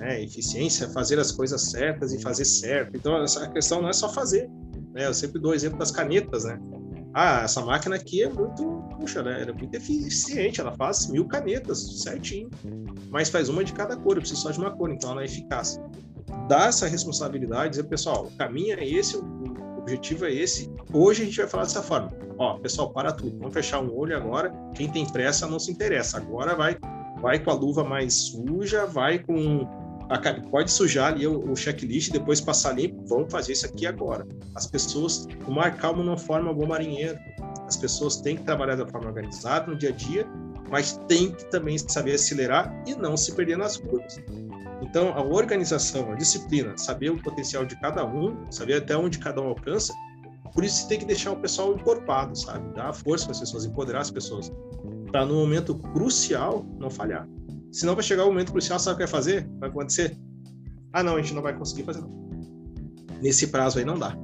É, 0.02 0.24
eficiência, 0.24 0.88
fazer 0.90 1.18
as 1.18 1.32
coisas 1.32 1.72
certas 1.72 2.14
e 2.14 2.22
fazer 2.22 2.46
certo. 2.46 2.96
Então, 2.96 3.24
essa 3.24 3.50
questão 3.50 3.82
não 3.82 3.90
é 3.90 3.94
só 3.94 4.08
fazer. 4.08 4.48
Né? 4.92 5.08
Eu 5.08 5.14
sempre 5.16 5.42
dou 5.42 5.52
o 5.52 5.56
exemplo 5.56 5.80
das 5.80 5.90
canetas, 5.90 6.44
né? 6.44 6.60
Ah, 7.14 7.42
essa 7.44 7.62
máquina 7.62 7.96
aqui 7.96 8.24
é 8.24 8.30
muito, 8.30 8.84
puxa, 9.00 9.22
né? 9.22 9.42
Ela 9.42 9.52
é 9.52 9.54
muito 9.54 9.76
eficiente, 9.76 10.60
ela 10.60 10.72
faz 10.74 11.08
mil 11.08 11.28
canetas 11.28 12.02
certinho, 12.02 12.50
mas 13.10 13.30
faz 13.30 13.50
uma 13.50 13.64
de 13.64 13.72
cada 13.72 13.96
cor, 13.96 14.16
eu 14.16 14.22
preciso 14.22 14.42
só 14.42 14.52
de 14.52 14.60
uma 14.60 14.72
cor, 14.72 14.90
então 14.90 15.12
ela 15.12 15.22
é 15.22 15.26
eficaz. 15.26 15.80
Dá 16.48 16.66
essa 16.66 16.88
responsabilidade, 16.88 17.72
dizer, 17.72 17.84
pessoal, 17.84 18.26
o 18.26 18.32
caminho 18.38 18.80
é 18.80 18.88
esse, 18.88 19.16
o 19.18 19.78
objetivo 19.78 20.26
é 20.26 20.34
esse. 20.34 20.72
Hoje 20.92 21.22
a 21.22 21.26
gente 21.26 21.38
vai 21.38 21.48
falar 21.48 21.64
dessa 21.64 21.84
forma. 21.84 22.12
Ó, 22.38 22.58
pessoal, 22.58 22.92
para 22.92 23.12
tudo, 23.12 23.38
vamos 23.38 23.54
fechar 23.54 23.80
um 23.80 23.96
olho 23.96 24.18
agora. 24.18 24.52
Quem 24.74 24.90
tem 24.90 25.06
pressa 25.06 25.48
não 25.48 25.60
se 25.60 25.72
interessa. 25.72 26.18
Agora 26.18 26.56
vai, 26.56 26.78
vai 27.22 27.38
com 27.38 27.52
a 27.52 27.54
luva 27.54 27.84
mais 27.84 28.14
suja, 28.14 28.88
vai 28.88 29.20
com 29.20 29.68
pode 30.52 30.72
sujar 30.72 31.14
ali 31.14 31.26
o, 31.26 31.52
o 31.52 31.56
checklist, 31.56 32.12
depois 32.12 32.40
passar 32.42 32.74
limpo, 32.74 33.04
vamos 33.08 33.32
fazer 33.32 33.54
isso 33.54 33.66
aqui 33.66 33.86
agora. 33.86 34.26
As 34.56 34.68
pessoas, 34.68 35.28
o 35.48 35.52
mar 35.52 35.76
calmo 35.78 36.04
não 36.04 36.18
forma 36.18 36.54
bom 36.54 36.66
marinheiro. 36.66 37.18
As 37.68 37.78
pessoas 37.78 38.18
têm 38.18 38.38
que 38.38 38.44
trabalhar 38.44 38.76
da 38.76 38.86
forma 38.86 39.08
organizada 39.08 39.72
no 39.72 39.78
dia 39.78 39.90
a 39.90 39.94
dia, 39.94 40.28
mas 40.70 41.00
tem 41.08 41.32
que 41.32 41.46
também 41.50 41.78
saber 41.78 42.16
acelerar 42.16 42.74
e 42.88 42.96
não 42.96 43.16
se 43.16 43.34
perder 43.34 43.58
nas 43.58 43.78
curvas. 43.78 44.20
Então, 44.82 45.14
a 45.14 45.24
organização, 45.24 46.12
a 46.12 46.16
disciplina, 46.16 46.78
saber 46.78 47.10
o 47.10 47.22
potencial 47.22 47.66
de 47.66 47.80
cada 47.80 48.06
um, 48.06 48.52
saber 48.52 48.76
até 48.76 48.96
onde 48.98 49.18
cada 49.18 49.42
um 49.42 49.48
alcança, 49.48 49.94
por 50.54 50.64
isso 50.64 50.88
tem 50.88 51.00
que 51.00 51.06
deixar 51.06 51.32
o 51.32 51.38
pessoal 51.38 51.74
encorpado, 51.74 52.38
sabe? 52.38 52.74
Dar 52.76 52.94
força 52.94 53.26
para 53.26 53.34
as 53.34 53.40
pessoas, 53.40 53.66
empoderar 53.66 54.02
as 54.02 54.12
pessoas, 54.12 54.52
para 55.12 55.26
no 55.26 55.36
momento 55.36 55.76
crucial 55.76 56.66
não 56.78 56.90
falhar. 56.90 57.28
Senão 57.74 57.96
vai 57.96 58.04
chegar 58.04 58.24
o 58.24 58.28
momento 58.28 58.52
crucial, 58.52 58.78
sabe 58.80 58.94
o 58.94 58.98
que 58.98 59.04
vai 59.04 59.12
fazer? 59.12 59.50
Vai 59.60 59.68
acontecer? 59.68 60.16
Ah, 60.94 61.02
não, 61.02 61.16
a 61.16 61.22
gente 61.22 61.34
não 61.34 61.42
vai 61.42 61.58
conseguir 61.58 61.84
fazer. 61.84 62.02
Não. 62.02 62.24
Nesse 63.20 63.48
prazo 63.48 63.80
aí 63.80 63.86
não 63.86 63.98
dá. 63.98 64.16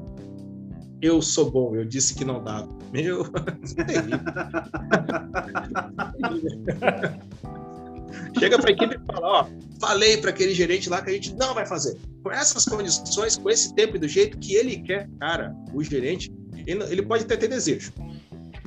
Eu 1.02 1.20
sou 1.22 1.50
bom, 1.50 1.76
eu 1.76 1.84
disse 1.84 2.14
que 2.14 2.24
não 2.24 2.44
dá. 2.44 2.68
Meu, 2.94 3.26
Chega 8.38 8.60
para 8.60 8.70
a 8.70 8.74
equipe 8.74 8.96
e 8.96 9.00
fala: 9.06 9.28
Ó, 9.28 9.48
falei 9.80 10.18
para 10.18 10.30
aquele 10.30 10.54
gerente 10.54 10.90
lá 10.90 11.02
que 11.02 11.10
a 11.10 11.14
gente 11.14 11.34
não 11.36 11.54
vai 11.56 11.66
fazer. 11.66 11.98
Com 12.24 12.32
essas 12.32 12.66
condições, 12.66 13.38
com 13.38 13.50
esse 13.50 13.74
tempo 13.74 13.96
e 13.96 14.00
do 14.00 14.08
jeito 14.08 14.38
que 14.38 14.54
ele 14.56 14.78
quer, 14.82 15.10
cara, 15.20 15.56
o 15.74 15.84
gerente, 15.84 16.32
ele, 16.68 16.84
ele 16.84 17.02
pode 17.02 17.24
até 17.24 17.36
ter 17.36 17.48
desejo, 17.48 17.92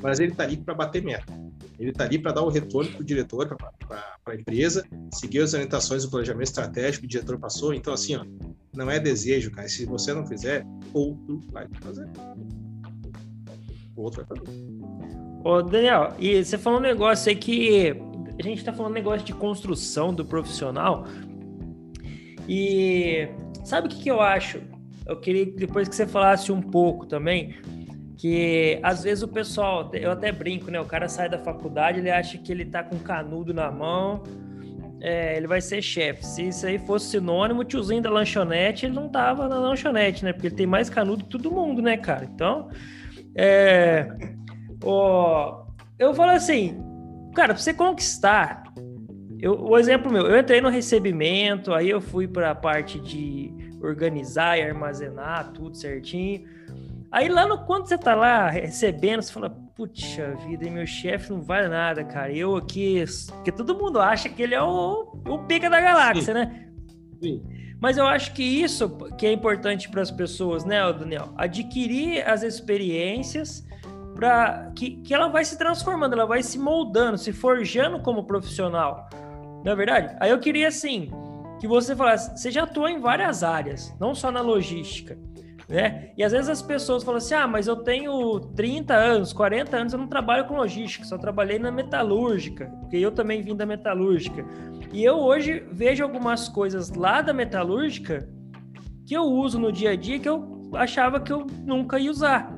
mas 0.02 0.18
ele 0.18 0.32
está 0.32 0.42
ali 0.44 0.56
para 0.56 0.74
bater 0.74 1.02
meta. 1.02 1.32
Ele 1.82 1.90
está 1.90 2.04
ali 2.04 2.16
para 2.16 2.30
dar 2.30 2.42
o 2.42 2.48
retorno 2.48 2.92
para 2.92 3.00
o 3.00 3.04
diretor, 3.04 3.56
para 3.56 4.14
a 4.24 4.34
empresa, 4.36 4.86
seguir 5.12 5.40
as 5.40 5.52
orientações 5.52 6.04
do 6.04 6.10
planejamento 6.10 6.44
estratégico 6.44 7.00
que 7.00 7.06
o 7.06 7.08
diretor 7.08 7.36
passou. 7.40 7.74
Então, 7.74 7.92
assim, 7.92 8.14
ó, 8.14 8.24
não 8.72 8.88
é 8.88 9.00
desejo, 9.00 9.50
cara. 9.50 9.68
Se 9.68 9.84
você 9.84 10.14
não 10.14 10.24
fizer, 10.24 10.64
outro 10.94 11.40
vai 11.50 11.66
fazer. 11.80 12.08
Outro 13.96 14.24
vai 14.24 14.36
fazer. 14.36 14.48
Ô, 15.44 15.60
Daniel, 15.60 16.14
e 16.20 16.44
você 16.44 16.56
falou 16.56 16.78
um 16.78 16.82
negócio 16.82 17.30
aí 17.30 17.34
que 17.34 17.96
a 18.38 18.42
gente 18.44 18.58
está 18.58 18.72
falando 18.72 18.92
um 18.92 18.94
negócio 18.94 19.26
de 19.26 19.34
construção 19.34 20.14
do 20.14 20.24
profissional. 20.24 21.04
E 22.48 23.26
sabe 23.64 23.88
o 23.88 23.90
que, 23.90 24.04
que 24.04 24.08
eu 24.08 24.20
acho? 24.20 24.60
Eu 25.04 25.18
queria 25.18 25.46
depois 25.46 25.88
que 25.88 25.96
você 25.96 26.06
falasse 26.06 26.52
um 26.52 26.62
pouco 26.62 27.06
também, 27.06 27.56
que 28.22 28.78
às 28.84 29.02
vezes 29.02 29.24
o 29.24 29.26
pessoal, 29.26 29.90
eu 29.92 30.12
até 30.12 30.30
brinco, 30.30 30.70
né? 30.70 30.80
O 30.80 30.84
cara 30.84 31.08
sai 31.08 31.28
da 31.28 31.40
faculdade, 31.40 31.98
ele 31.98 32.08
acha 32.08 32.38
que 32.38 32.52
ele 32.52 32.64
tá 32.64 32.80
com 32.80 32.96
canudo 32.96 33.52
na 33.52 33.68
mão, 33.68 34.22
é, 35.00 35.36
ele 35.36 35.48
vai 35.48 35.60
ser 35.60 35.82
chefe. 35.82 36.24
Se 36.24 36.46
isso 36.46 36.64
aí 36.64 36.78
fosse 36.78 37.10
sinônimo, 37.10 37.62
o 37.62 37.64
tiozinho 37.64 38.00
da 38.00 38.08
lanchonete, 38.08 38.86
ele 38.86 38.94
não 38.94 39.08
tava 39.08 39.48
na 39.48 39.58
lanchonete, 39.58 40.24
né? 40.24 40.32
Porque 40.32 40.46
ele 40.46 40.54
tem 40.54 40.68
mais 40.68 40.88
canudo 40.88 41.24
que 41.24 41.30
todo 41.30 41.50
mundo, 41.50 41.82
né, 41.82 41.96
cara? 41.96 42.24
Então, 42.32 42.70
é, 43.34 44.06
ó, 44.84 45.64
eu 45.98 46.14
falo 46.14 46.30
assim, 46.30 46.80
cara, 47.34 47.54
pra 47.54 47.60
você 47.60 47.74
conquistar, 47.74 48.62
eu, 49.40 49.60
o 49.60 49.76
exemplo 49.76 50.12
meu, 50.12 50.28
eu 50.28 50.38
entrei 50.38 50.60
no 50.60 50.68
recebimento, 50.68 51.74
aí 51.74 51.90
eu 51.90 52.00
fui 52.00 52.28
para 52.28 52.52
a 52.52 52.54
parte 52.54 53.00
de 53.00 53.52
organizar 53.80 54.56
e 54.60 54.62
armazenar 54.62 55.50
tudo 55.52 55.76
certinho. 55.76 56.62
Aí 57.12 57.28
lá 57.28 57.46
no 57.46 57.66
quando 57.66 57.86
você 57.86 57.98
tá 57.98 58.14
lá 58.14 58.48
recebendo, 58.48 59.20
você 59.20 59.30
fala, 59.30 59.50
puxa 59.76 60.34
vida, 60.46 60.68
meu 60.70 60.86
chefe 60.86 61.30
não 61.30 61.42
vale 61.42 61.68
nada, 61.68 62.02
cara. 62.02 62.32
Eu 62.32 62.56
aqui. 62.56 63.04
Porque 63.34 63.52
todo 63.52 63.74
mundo 63.74 64.00
acha 64.00 64.30
que 64.30 64.42
ele 64.42 64.54
é 64.54 64.62
o, 64.62 65.12
o 65.28 65.38
pica 65.40 65.68
da 65.68 65.78
galáxia, 65.78 66.24
Sim. 66.24 66.32
né? 66.32 66.68
Sim. 67.22 67.42
Mas 67.78 67.98
eu 67.98 68.06
acho 68.06 68.32
que 68.32 68.42
isso 68.42 68.88
que 69.18 69.26
é 69.26 69.32
importante 69.32 69.90
para 69.90 70.00
as 70.00 70.10
pessoas, 70.10 70.64
né, 70.64 70.80
Daniel? 70.90 71.34
Adquirir 71.36 72.26
as 72.26 72.42
experiências 72.42 73.66
para 74.14 74.72
que, 74.74 75.02
que 75.02 75.12
ela 75.12 75.28
vai 75.28 75.44
se 75.44 75.58
transformando, 75.58 76.14
ela 76.14 76.26
vai 76.26 76.42
se 76.42 76.58
moldando, 76.58 77.18
se 77.18 77.32
forjando 77.32 78.00
como 78.00 78.24
profissional. 78.24 79.10
Não 79.62 79.72
é 79.72 79.76
verdade? 79.76 80.16
Aí 80.18 80.30
eu 80.30 80.38
queria 80.38 80.68
assim 80.68 81.10
que 81.60 81.68
você 81.68 81.94
falasse, 81.94 82.40
você 82.40 82.50
já 82.50 82.62
atua 82.62 82.90
em 82.90 83.00
várias 83.00 83.42
áreas, 83.42 83.94
não 84.00 84.14
só 84.14 84.30
na 84.30 84.40
logística 84.40 85.18
né? 85.72 86.10
E 86.18 86.22
às 86.22 86.32
vezes 86.32 86.50
as 86.50 86.60
pessoas 86.60 87.02
falam 87.02 87.16
assim: 87.16 87.34
ah, 87.34 87.46
mas 87.46 87.66
eu 87.66 87.76
tenho 87.76 88.38
30 88.54 88.94
anos, 88.94 89.32
40 89.32 89.74
anos, 89.74 89.92
eu 89.94 89.98
não 89.98 90.06
trabalho 90.06 90.44
com 90.44 90.56
logística, 90.56 91.02
só 91.06 91.16
trabalhei 91.16 91.58
na 91.58 91.70
metalúrgica, 91.70 92.66
porque 92.80 92.98
eu 92.98 93.10
também 93.10 93.40
vim 93.40 93.56
da 93.56 93.64
metalúrgica. 93.64 94.44
E 94.92 95.02
eu 95.02 95.16
hoje 95.16 95.66
vejo 95.72 96.04
algumas 96.04 96.46
coisas 96.46 96.90
lá 96.90 97.22
da 97.22 97.32
metalúrgica 97.32 98.28
que 99.06 99.14
eu 99.14 99.22
uso 99.22 99.58
no 99.58 99.72
dia 99.72 99.92
a 99.92 99.96
dia 99.96 100.18
que 100.18 100.28
eu 100.28 100.70
achava 100.74 101.18
que 101.18 101.32
eu 101.32 101.46
nunca 101.64 101.98
ia 101.98 102.10
usar. 102.10 102.54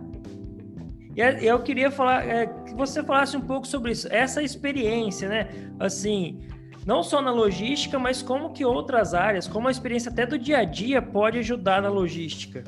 E 1.17 1.21
eu 1.21 1.61
queria 1.61 1.93
falar 1.93 2.27
é, 2.27 2.47
que 2.47 2.75
você 2.75 3.01
falasse 3.05 3.37
um 3.37 3.41
pouco 3.41 3.65
sobre 3.65 3.93
isso, 3.93 4.09
essa 4.11 4.43
experiência, 4.43 5.29
né? 5.29 5.49
Assim, 5.79 6.41
não 6.85 7.05
só 7.05 7.23
na 7.23 7.31
logística, 7.31 7.97
mas 7.97 8.23
como 8.23 8.53
que 8.53 8.65
outras 8.65 9.15
áreas, 9.15 9.47
como 9.47 9.69
a 9.69 9.71
experiência 9.71 10.11
até 10.11 10.27
do 10.27 10.37
dia 10.37 10.59
a 10.59 10.65
dia 10.65 11.01
pode 11.01 11.39
ajudar 11.39 11.81
na 11.81 11.89
logística. 11.89 12.65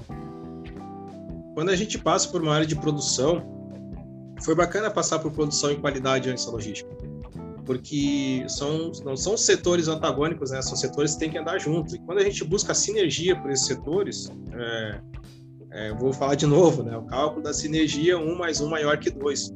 Quando 1.56 1.70
a 1.70 1.74
gente 1.74 1.98
passa 1.98 2.28
por 2.28 2.42
uma 2.42 2.54
área 2.54 2.66
de 2.66 2.76
produção, 2.76 3.42
foi 4.42 4.54
bacana 4.54 4.90
passar 4.90 5.20
por 5.20 5.32
produção 5.32 5.70
em 5.70 5.80
qualidade 5.80 6.28
antes 6.28 6.44
da 6.44 6.52
logística, 6.52 6.90
porque 7.64 8.44
são, 8.46 8.92
não 9.02 9.16
são 9.16 9.38
setores 9.38 9.88
antagônicos, 9.88 10.50
né? 10.50 10.60
São 10.60 10.76
setores 10.76 11.14
que 11.14 11.20
têm 11.20 11.30
que 11.30 11.38
andar 11.38 11.58
juntos. 11.58 11.94
E 11.94 11.98
quando 12.00 12.18
a 12.18 12.22
gente 12.22 12.44
busca 12.44 12.74
sinergia 12.74 13.34
por 13.40 13.50
esses 13.50 13.64
setores, 13.64 14.30
é, 14.52 15.00
é, 15.70 15.94
vou 15.94 16.12
falar 16.12 16.34
de 16.34 16.46
novo, 16.46 16.82
né? 16.82 16.94
O 16.94 17.06
cálculo 17.06 17.42
da 17.42 17.54
sinergia, 17.54 18.18
um 18.18 18.36
mais 18.36 18.60
um 18.60 18.68
maior 18.68 18.98
que 18.98 19.08
dois. 19.08 19.50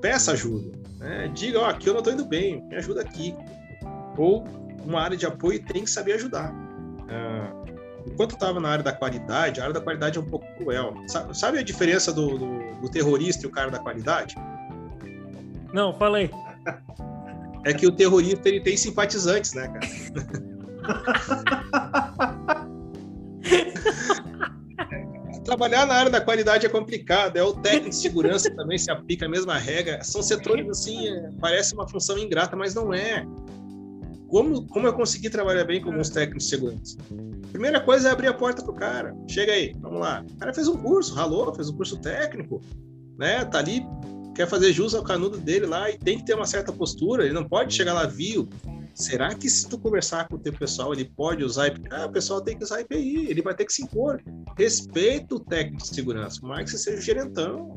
Peça 0.00 0.32
ajuda, 0.32 0.76
né? 0.98 1.30
Diga, 1.32 1.60
ó, 1.60 1.66
aqui 1.66 1.88
eu 1.88 1.92
não 1.92 2.00
estou 2.00 2.12
indo 2.12 2.24
bem, 2.24 2.66
me 2.66 2.74
ajuda 2.74 3.00
aqui. 3.00 3.32
Ou 4.18 4.42
uma 4.84 5.00
área 5.00 5.16
de 5.16 5.24
apoio 5.24 5.64
tem 5.64 5.84
que 5.84 5.90
saber 5.90 6.14
ajudar. 6.14 6.52
É, 7.08 7.63
enquanto 8.06 8.32
eu 8.32 8.36
estava 8.36 8.60
na 8.60 8.68
área 8.68 8.84
da 8.84 8.92
qualidade, 8.92 9.60
a 9.60 9.64
área 9.64 9.74
da 9.74 9.80
qualidade 9.80 10.18
é 10.18 10.20
um 10.20 10.26
pouco 10.26 10.46
cruel. 10.56 10.94
Sabe, 11.06 11.36
sabe 11.36 11.58
a 11.58 11.62
diferença 11.62 12.12
do, 12.12 12.38
do, 12.38 12.80
do, 12.80 12.88
terrorista 12.88 13.44
e 13.44 13.48
o 13.48 13.50
cara 13.50 13.70
da 13.70 13.78
qualidade? 13.78 14.34
Não, 15.72 15.92
falei. 15.94 16.30
É 17.64 17.72
que 17.72 17.86
o 17.86 17.92
terrorista 17.92 18.48
ele 18.48 18.60
tem 18.60 18.76
simpatizantes, 18.76 19.54
né, 19.54 19.68
cara? 19.68 19.86
Trabalhar 25.44 25.86
na 25.86 25.94
área 25.94 26.10
da 26.10 26.20
qualidade 26.22 26.64
é 26.64 26.68
complicado, 26.70 27.36
é 27.36 27.42
o 27.42 27.52
técnico 27.52 27.90
de 27.90 27.96
segurança 27.96 28.50
também 28.54 28.78
se 28.78 28.90
aplica 28.90 29.26
a 29.26 29.28
mesma 29.28 29.58
regra. 29.58 30.02
São 30.02 30.22
setores 30.22 30.66
assim, 30.68 31.06
é, 31.06 31.30
parece 31.38 31.74
uma 31.74 31.86
função 31.86 32.18
ingrata, 32.18 32.56
mas 32.56 32.74
não 32.74 32.94
é. 32.94 33.26
Como, 34.28 34.66
como 34.68 34.86
eu 34.86 34.92
consegui 34.94 35.28
trabalhar 35.28 35.64
bem 35.64 35.82
com 35.82 35.90
alguns 35.90 36.08
técnicos 36.08 36.44
de 36.44 36.50
segurança? 36.50 36.96
Primeira 37.54 37.80
coisa 37.80 38.08
é 38.08 38.10
abrir 38.10 38.26
a 38.26 38.34
porta 38.34 38.64
pro 38.64 38.74
cara. 38.74 39.14
Chega 39.28 39.52
aí, 39.52 39.72
vamos 39.78 40.00
lá. 40.00 40.24
O 40.28 40.36
cara 40.38 40.52
fez 40.52 40.66
um 40.66 40.76
curso, 40.76 41.14
ralou, 41.14 41.54
fez 41.54 41.68
um 41.68 41.76
curso 41.76 41.96
técnico, 41.98 42.60
né? 43.16 43.44
Tá 43.44 43.60
ali, 43.60 43.86
quer 44.34 44.48
fazer 44.48 44.72
jus 44.72 44.92
ao 44.92 45.04
canudo 45.04 45.38
dele 45.38 45.64
lá 45.64 45.88
e 45.88 45.96
tem 45.96 46.18
que 46.18 46.26
ter 46.26 46.34
uma 46.34 46.46
certa 46.46 46.72
postura. 46.72 47.24
Ele 47.24 47.32
não 47.32 47.48
pode 47.48 47.72
chegar 47.72 47.92
lá, 47.92 48.06
viu? 48.06 48.48
Será 48.92 49.32
que 49.36 49.48
se 49.48 49.68
tu 49.68 49.78
conversar 49.78 50.26
com 50.26 50.34
o 50.34 50.38
teu 50.38 50.52
pessoal, 50.52 50.92
ele 50.92 51.04
pode 51.04 51.44
usar 51.44 51.68
IPI? 51.68 51.88
Ah, 51.92 52.06
o 52.06 52.10
pessoal 52.10 52.40
tem 52.40 52.58
que 52.58 52.64
usar 52.64 52.80
IPI, 52.80 53.30
ele 53.30 53.40
vai 53.40 53.54
ter 53.54 53.66
que 53.66 53.72
se 53.72 53.84
impor. 53.84 54.20
Respeita 54.58 55.36
o 55.36 55.38
técnico 55.38 55.84
de 55.84 55.94
segurança, 55.94 56.44
mais 56.44 56.64
que 56.64 56.76
você 56.76 56.90
seja 56.90 56.98
o 56.98 57.02
gerentão. 57.02 57.72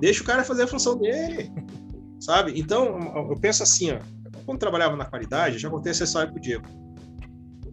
Deixa 0.00 0.20
o 0.20 0.26
cara 0.26 0.42
fazer 0.42 0.64
a 0.64 0.66
função 0.66 0.98
dele, 0.98 1.48
sabe? 2.18 2.58
Então, 2.58 2.98
eu 3.30 3.36
penso 3.36 3.62
assim, 3.62 3.92
ó, 3.92 4.00
quando 4.44 4.58
trabalhava 4.58 4.96
na 4.96 5.04
qualidade, 5.04 5.58
já 5.58 5.70
contei 5.70 5.92
essa 5.92 6.02
história 6.02 6.28
pro 6.28 6.40
Diego 6.40 6.85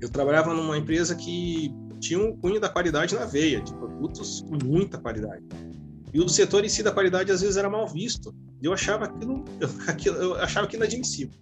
eu 0.04 0.10
trabalhava 0.10 0.54
numa 0.54 0.78
empresa 0.78 1.16
que 1.16 1.74
tinha 2.02 2.20
um 2.20 2.36
cunho 2.36 2.60
da 2.60 2.68
qualidade 2.68 3.16
na 3.16 3.24
veia, 3.24 3.62
de 3.62 3.74
produtos 3.74 4.42
com 4.42 4.58
muita 4.68 4.98
qualidade. 4.98 5.42
E 6.14 6.20
o 6.20 6.28
setor 6.28 6.66
em 6.66 6.70
si 6.70 6.84
da 6.84 6.92
qualidade 6.92 7.32
às 7.32 7.40
vezes 7.40 7.56
era 7.56 7.70
mal 7.70 7.88
visto. 7.88 8.36
Eu 8.62 8.74
achava 8.74 9.06
aquilo, 9.06 9.46
eu, 10.06 10.36
achava 10.44 10.68
aquilo 10.68 10.84
inadmissível. 10.84 11.34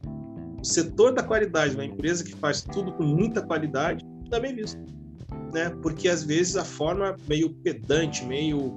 O 0.62 0.64
setor 0.64 1.12
da 1.12 1.24
qualidade, 1.24 1.74
uma 1.74 1.86
empresa 1.86 2.24
que 2.24 2.36
faz 2.36 2.62
tudo 2.62 2.92
com 2.94 3.04
muita 3.04 3.42
qualidade, 3.42 4.06
é 4.32 4.40
bem 4.40 4.56
visto, 4.56 4.80
né? 5.52 5.72
Porque 5.82 6.08
às 6.08 6.24
vezes 6.24 6.56
a 6.56 6.64
forma 6.64 7.18
meio 7.28 7.50
pedante, 7.50 8.24
meio 8.24 8.72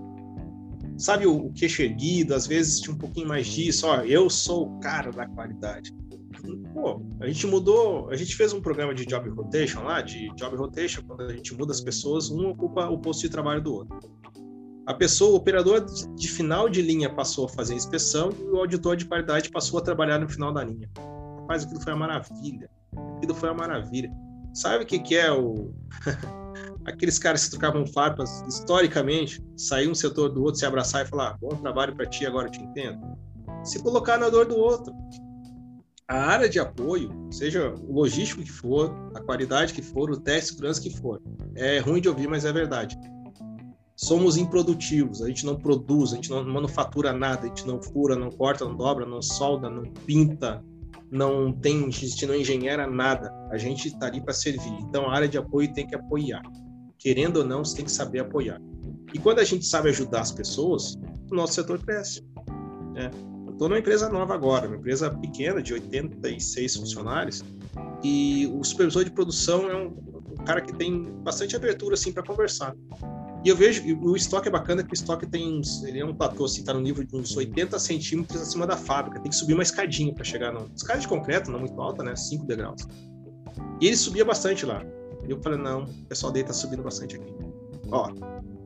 sabe 0.97 1.26
o, 1.26 1.37
o 1.37 1.53
queixo 1.53 1.82
erguido, 1.82 2.35
às 2.35 2.47
vezes 2.47 2.80
tinha 2.80 2.95
um 2.95 2.99
pouquinho 2.99 3.28
mais 3.28 3.47
disso, 3.47 3.87
ó, 3.87 4.01
eu 4.01 4.30
sou 4.30 4.66
o 4.66 4.80
cara 4.80 5.11
da 5.11 5.26
qualidade 5.26 5.93
pô, 6.72 7.03
a 7.20 7.26
gente 7.26 7.47
mudou, 7.47 8.09
a 8.11 8.16
gente 8.16 8.34
fez 8.36 8.53
um 8.53 8.61
programa 8.61 8.95
de 8.95 9.07
job 9.07 9.28
rotation 9.30 9.82
lá, 9.82 10.01
de 10.01 10.28
job 10.34 10.57
rotation, 10.57 11.03
quando 11.07 11.22
a 11.22 11.32
gente 11.32 11.55
muda 11.55 11.72
as 11.72 11.80
pessoas, 11.80 12.30
um 12.30 12.49
ocupa 12.49 12.86
o 12.88 12.99
posto 12.99 13.22
de 13.22 13.28
trabalho 13.28 13.62
do 13.62 13.74
outro. 13.74 13.99
A 14.86 14.92
pessoa, 14.92 15.32
o 15.32 15.36
operador 15.36 15.84
de 16.14 16.28
final 16.28 16.68
de 16.68 16.82
linha 16.82 17.09
passou 17.09 17.47
a 17.47 17.49
fazer 17.49 17.74
inspeção 17.74 18.30
e 18.38 18.42
o 18.42 18.59
auditor 18.59 18.97
de 18.97 19.07
qualidade 19.07 19.51
passou 19.51 19.78
a 19.78 19.82
trabalhar 19.82 20.18
no 20.18 20.28
final 20.28 20.53
da 20.53 20.62
linha. 20.62 20.90
Mas 21.49 21.64
aquilo 21.64 21.80
foi 21.80 21.92
uma 21.95 22.07
maravilha. 22.07 22.70
Aquilo 23.16 23.34
foi 23.34 23.49
uma 23.49 23.66
maravilha. 23.66 24.11
Sabe 24.53 24.84
o 24.84 24.86
que, 24.86 24.99
que 24.99 25.16
é 25.16 25.32
o. 25.32 25.72
Aqueles 26.84 27.18
caras 27.18 27.45
que 27.45 27.53
trocavam 27.53 27.86
farpas 27.86 28.42
historicamente, 28.47 29.42
sair 29.57 29.88
um 29.88 29.95
setor 29.95 30.28
do 30.28 30.42
outro, 30.42 30.61
se 30.61 30.66
abraçar 30.66 31.07
e 31.07 31.09
falar: 31.09 31.38
bom 31.40 31.49
trabalho 31.57 31.97
para 31.97 32.05
ti, 32.05 32.26
agora 32.26 32.49
eu 32.49 32.53
te 32.53 32.61
entendo. 32.61 33.01
Se 33.64 33.82
colocar 33.82 34.18
na 34.18 34.28
dor 34.28 34.45
do 34.45 34.57
outro 34.57 34.92
a 36.07 36.16
área 36.16 36.48
de 36.48 36.59
apoio, 36.59 37.11
seja 37.30 37.74
o 37.74 37.92
logístico 37.92 38.42
que 38.42 38.50
for, 38.50 38.94
a 39.14 39.20
qualidade 39.20 39.72
que 39.72 39.82
for, 39.82 40.11
o 40.11 40.20
teste 40.20 40.50
de 40.50 40.57
segurança 40.57 40.80
que 40.82 40.90
for, 40.90 41.20
é 41.55 41.78
ruim 41.78 42.00
de 42.00 42.09
ouvir, 42.09 42.28
mas 42.28 42.44
é 42.44 42.52
verdade. 42.52 42.96
Somos 43.96 44.36
improdutivos, 44.36 45.22
a 45.22 45.28
gente 45.28 45.46
não 45.46 45.57
produz, 45.57 46.12
a 46.12 46.16
gente 46.16 46.28
não 46.28 46.44
manufatura 46.44 47.12
nada, 47.12 47.44
a 47.44 47.46
gente 47.46 47.66
não 47.66 47.80
fura, 47.80 48.16
não 48.16 48.30
corta, 48.30 48.64
não 48.64 48.76
dobra, 48.76 49.07
não 49.07 49.22
solda, 49.22 49.70
não 49.70 49.84
pinta, 49.84 50.62
não 51.11 51.52
tem, 51.52 51.86
a 51.86 51.90
gente 51.90 52.26
não 52.26 52.34
engenheira 52.34 52.88
nada. 52.88 53.32
A 53.50 53.57
gente 53.57 53.86
está 53.86 54.07
ali 54.07 54.20
para 54.20 54.34
servir. 54.34 54.72
Então 54.80 55.09
a 55.09 55.14
área 55.14 55.28
de 55.28 55.38
apoio 55.38 55.72
tem 55.72 55.86
que 55.86 55.94
apoiar. 55.94 56.42
Querendo 56.98 57.38
ou 57.38 57.44
não, 57.44 57.64
você 57.64 57.76
tem 57.76 57.84
que 57.84 57.92
saber 57.92 58.18
apoiar. 58.18 58.61
E 59.12 59.18
quando 59.18 59.38
a 59.38 59.44
gente 59.44 59.64
sabe 59.64 59.90
ajudar 59.90 60.22
as 60.22 60.32
pessoas, 60.32 60.96
o 61.30 61.34
nosso 61.34 61.55
setor 61.55 61.78
cresce. 61.78 62.20
Né? 62.94 63.11
Estou 63.55 63.68
numa 63.68 63.78
empresa 63.78 64.09
nova 64.09 64.34
agora, 64.34 64.66
uma 64.66 64.76
empresa 64.76 65.09
pequena 65.09 65.62
de 65.62 65.72
86 65.72 66.76
funcionários, 66.76 67.44
e 68.02 68.48
o 68.52 68.64
supervisor 68.64 69.05
de 69.05 69.12
produção 69.12 69.70
é 69.70 69.76
um, 69.76 69.86
um 69.86 70.44
cara 70.44 70.61
que 70.61 70.74
tem 70.74 71.05
bastante 71.22 71.55
abertura 71.55 71.94
assim 71.94 72.12
para 72.12 72.24
conversar. 72.24 72.74
E 73.44 73.48
eu 73.48 73.55
vejo, 73.55 73.82
o 74.02 74.16
estoque 74.16 74.48
é 74.48 74.50
bacana 74.50 74.82
que 74.82 74.92
o 74.92 74.94
estoque 74.94 75.24
tem 75.24 75.59
uns, 75.59 75.84
ele 75.84 76.00
é 76.00 76.05
um 76.05 76.12
platô 76.12 76.46
assim, 76.46 76.64
tá 76.64 76.74
no 76.74 76.80
nível 76.80 77.05
de 77.05 77.14
uns 77.14 77.36
80 77.36 77.78
centímetros 77.78 78.42
acima 78.42 78.66
da 78.66 78.76
fábrica, 78.76 79.20
tem 79.20 79.30
que 79.30 79.36
subir 79.36 79.55
uma 79.55 79.62
escadinha 79.62 80.12
para 80.12 80.24
chegar 80.24 80.52
no, 80.52 80.68
escada 80.74 80.98
de 80.98 81.07
concreto, 81.07 81.50
não 81.50 81.61
muito 81.61 81.80
alta, 81.80 82.02
né, 82.02 82.16
5 82.16 82.44
degraus. 82.46 82.82
E 83.80 83.86
ele 83.86 83.96
subia 83.96 84.24
bastante 84.24 84.66
lá. 84.66 84.84
E 85.28 85.30
eu 85.30 85.40
falei, 85.40 85.61
não, 85.61 85.84
o 85.84 86.07
pessoal 86.07 86.32
dele 86.32 86.48
tá 86.48 86.52
subindo 86.52 86.82
bastante 86.82 87.16
aqui. 87.16 87.32
Ó, 87.92 88.11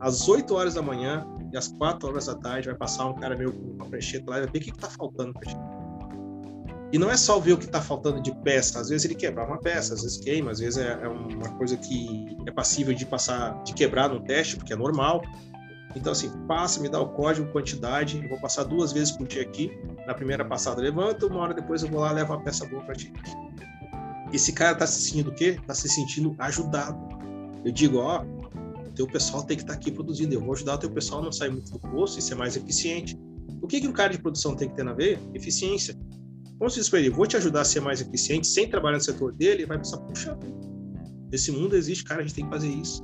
às 0.01 0.28
8 0.28 0.55
horas 0.55 0.74
da 0.74 0.82
manhã, 0.82 1.26
e 1.53 1.57
às 1.57 1.68
4 1.68 2.09
horas 2.09 2.26
da 2.26 2.34
tarde 2.34 2.68
vai 2.68 2.76
passar 2.76 3.07
um 3.07 3.14
cara 3.14 3.36
meio 3.36 3.53
com 3.53 3.72
uma 3.72 3.86
prancheta 3.86 4.30
lá 4.30 4.38
e 4.38 4.40
vai 4.42 4.51
ver 4.51 4.59
o 4.59 4.62
que, 4.62 4.72
que 4.72 4.78
tá 4.78 4.88
faltando 4.90 5.32
pra 5.32 5.51
gente. 5.51 5.78
E 6.90 6.99
não 6.99 7.11
é 7.11 7.16
só 7.16 7.38
ver 7.38 7.53
o 7.53 7.59
que 7.59 7.66
está 7.66 7.82
faltando 7.82 8.20
de 8.22 8.34
peça. 8.36 8.80
Às 8.80 8.88
vezes 8.88 9.05
ele 9.05 9.14
quebrar 9.14 9.46
uma 9.46 9.59
peça, 9.59 9.92
às 9.92 10.03
vezes 10.03 10.16
queima, 10.18 10.51
às 10.51 10.59
vezes 10.59 10.78
é, 10.78 10.99
é 11.03 11.09
uma 11.09 11.51
coisa 11.57 11.76
que 11.76 12.36
é 12.46 12.51
passível 12.51 12.94
de 12.94 13.05
passar, 13.05 13.62
de 13.62 13.74
quebrar 13.74 14.09
no 14.09 14.20
teste, 14.20 14.57
porque 14.57 14.72
é 14.72 14.76
normal. 14.76 15.22
Então, 15.94 16.12
assim, 16.12 16.30
passa, 16.46 16.80
me 16.80 16.88
dá 16.88 17.01
o 17.01 17.09
código, 17.09 17.51
quantidade, 17.51 18.20
eu 18.22 18.28
vou 18.28 18.40
passar 18.40 18.64
duas 18.64 18.92
vezes 18.92 19.11
por 19.11 19.26
dia 19.26 19.42
aqui. 19.42 19.70
Na 20.07 20.14
primeira 20.14 20.44
passada, 20.44 20.80
levanto, 20.80 21.26
uma 21.26 21.40
hora 21.40 21.55
depois 21.55 21.82
eu 21.82 21.88
vou 21.88 22.01
lá 22.01 22.11
levo 22.11 22.32
a 22.32 22.40
peça 22.40 22.66
boa 22.66 22.82
para 22.82 22.94
ti. 22.94 23.12
Esse 24.32 24.53
cara 24.53 24.74
tá 24.74 24.86
se 24.86 25.01
sentindo 25.03 25.30
o 25.30 25.34
quê? 25.34 25.59
Tá 25.66 25.74
se 25.74 25.88
sentindo 25.88 26.34
ajudado. 26.38 26.99
Eu 27.64 27.72
digo, 27.72 27.99
ó, 27.99 28.24
teu 28.99 29.07
pessoal 29.07 29.44
tem 29.44 29.57
que 29.57 29.62
estar 29.62 29.74
tá 29.74 29.78
aqui 29.78 29.92
produzindo. 29.92 30.34
Eu 30.34 30.40
vou 30.40 30.53
ajudar 30.53 30.74
o 30.74 30.78
teu 30.78 30.90
pessoal 30.90 31.20
a 31.20 31.24
não 31.24 31.32
sair 31.32 31.51
muito 31.51 31.70
do 31.70 31.78
poço 31.78 32.18
e 32.18 32.22
ser 32.22 32.34
mais 32.34 32.57
eficiente. 32.57 33.16
O 33.62 33.66
que, 33.68 33.80
que 33.80 33.86
um 33.86 33.92
cara 33.92 34.12
de 34.12 34.18
produção 34.18 34.57
tem 34.57 34.68
que 34.68 34.74
ter 34.74 34.82
na 34.82 34.92
ver? 34.92 35.20
Eficiência. 35.32 35.96
Como 36.59 36.68
se 36.68 36.80
diz 36.80 36.88
para 36.88 36.99
ele, 36.99 37.11
vou 37.11 37.24
te 37.24 37.36
ajudar 37.36 37.61
a 37.61 37.64
ser 37.64 37.80
mais 37.80 38.01
eficiente 38.01 38.49
sem 38.49 38.68
trabalhar 38.68 38.96
no 38.96 39.05
setor 39.05 39.32
dele, 39.32 39.62
ele 39.62 39.66
vai 39.66 39.78
pensar, 39.78 39.99
puxa, 39.99 40.36
esse 41.30 41.53
mundo 41.53 41.76
existe, 41.76 42.03
cara, 42.03 42.20
a 42.20 42.24
gente 42.24 42.34
tem 42.34 42.44
que 42.44 42.51
fazer 42.51 42.68
isso. 42.68 43.01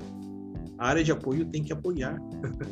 A 0.79 0.89
área 0.89 1.05
de 1.05 1.13
apoio 1.13 1.45
tem 1.47 1.63
que 1.63 1.73
apoiar. 1.73 2.21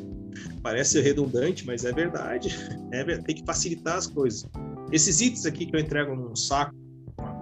Parece 0.60 1.00
redundante, 1.00 1.64
mas 1.64 1.84
é 1.84 1.92
verdade. 1.92 2.48
É, 2.90 3.04
tem 3.18 3.36
que 3.36 3.44
facilitar 3.46 3.98
as 3.98 4.08
coisas. 4.08 4.44
Esses 4.90 5.20
itens 5.20 5.46
aqui 5.46 5.66
que 5.66 5.76
eu 5.76 5.80
entrego 5.80 6.16
num 6.16 6.34
saco, 6.34 6.74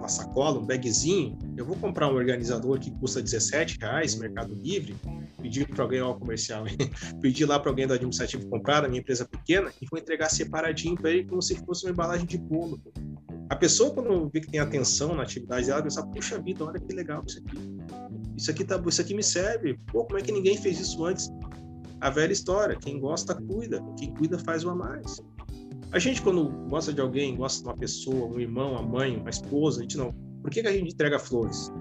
uma, 0.01 0.09
sacola, 0.09 0.59
um 0.59 0.65
bagzinho, 0.65 1.37
eu 1.55 1.65
vou 1.65 1.75
comprar 1.75 2.07
um 2.07 2.15
organizador 2.15 2.79
que 2.79 2.91
custa 2.91 3.21
17 3.21 3.77
reais, 3.79 4.15
Mercado 4.15 4.53
Livre, 4.53 4.95
pedir 5.41 5.67
para 5.67 5.83
alguém, 5.83 6.01
ó, 6.01 6.13
comercial, 6.13 6.65
pedir 7.21 7.45
lá 7.45 7.59
para 7.59 7.69
alguém 7.69 7.87
do 7.87 7.93
administrativo 7.93 8.47
comprar, 8.49 8.81
da 8.81 8.87
minha 8.87 8.99
empresa 8.99 9.25
pequena, 9.25 9.71
e 9.81 9.85
vou 9.89 9.99
entregar 9.99 10.29
separadinho 10.29 10.95
para 10.95 11.11
ele, 11.11 11.25
como 11.25 11.41
se 11.41 11.55
fosse 11.63 11.85
uma 11.85 11.91
embalagem 11.91 12.25
de 12.25 12.37
bolo. 12.37 12.81
A 13.49 13.55
pessoa, 13.55 13.93
quando 13.93 14.29
vê 14.29 14.41
que 14.41 14.47
tem 14.47 14.59
atenção 14.59 15.13
na 15.13 15.23
atividade 15.23 15.67
dela, 15.67 15.83
pensa, 15.83 16.05
puxa 16.07 16.39
vida, 16.39 16.65
olha 16.65 16.79
que 16.79 16.93
legal 16.93 17.23
isso 17.27 17.39
aqui. 17.39 17.57
Isso 18.37 18.51
aqui, 18.51 18.63
tá, 18.63 18.81
isso 18.87 19.01
aqui 19.01 19.13
me 19.13 19.23
serve. 19.23 19.77
Pô, 19.91 20.05
como 20.05 20.17
é 20.17 20.21
que 20.21 20.31
ninguém 20.31 20.57
fez 20.57 20.79
isso 20.79 21.05
antes? 21.05 21.29
A 21.99 22.09
velha 22.09 22.31
história, 22.31 22.75
quem 22.75 22.99
gosta, 22.99 23.35
cuida. 23.35 23.83
Quem 23.99 24.13
cuida, 24.13 24.39
faz 24.39 24.63
o 24.63 24.69
a 24.69 24.75
mais. 24.75 25.21
A 25.91 25.99
gente, 25.99 26.21
quando 26.21 26.49
gosta 26.69 26.93
de 26.93 27.01
alguém, 27.01 27.35
gosta 27.35 27.63
de 27.63 27.69
uma 27.69 27.77
pessoa, 27.77 28.27
um 28.27 28.39
irmão, 28.39 28.73
uma 28.73 28.81
mãe, 28.81 29.17
uma 29.17 29.29
esposa, 29.29 29.79
a 29.79 29.81
gente 29.81 29.97
não. 29.97 30.13
Por 30.41 30.49
que, 30.49 30.61
que 30.61 30.67
a 30.67 30.71
gente 30.71 30.93
entrega 30.93 31.19
flores? 31.19 31.71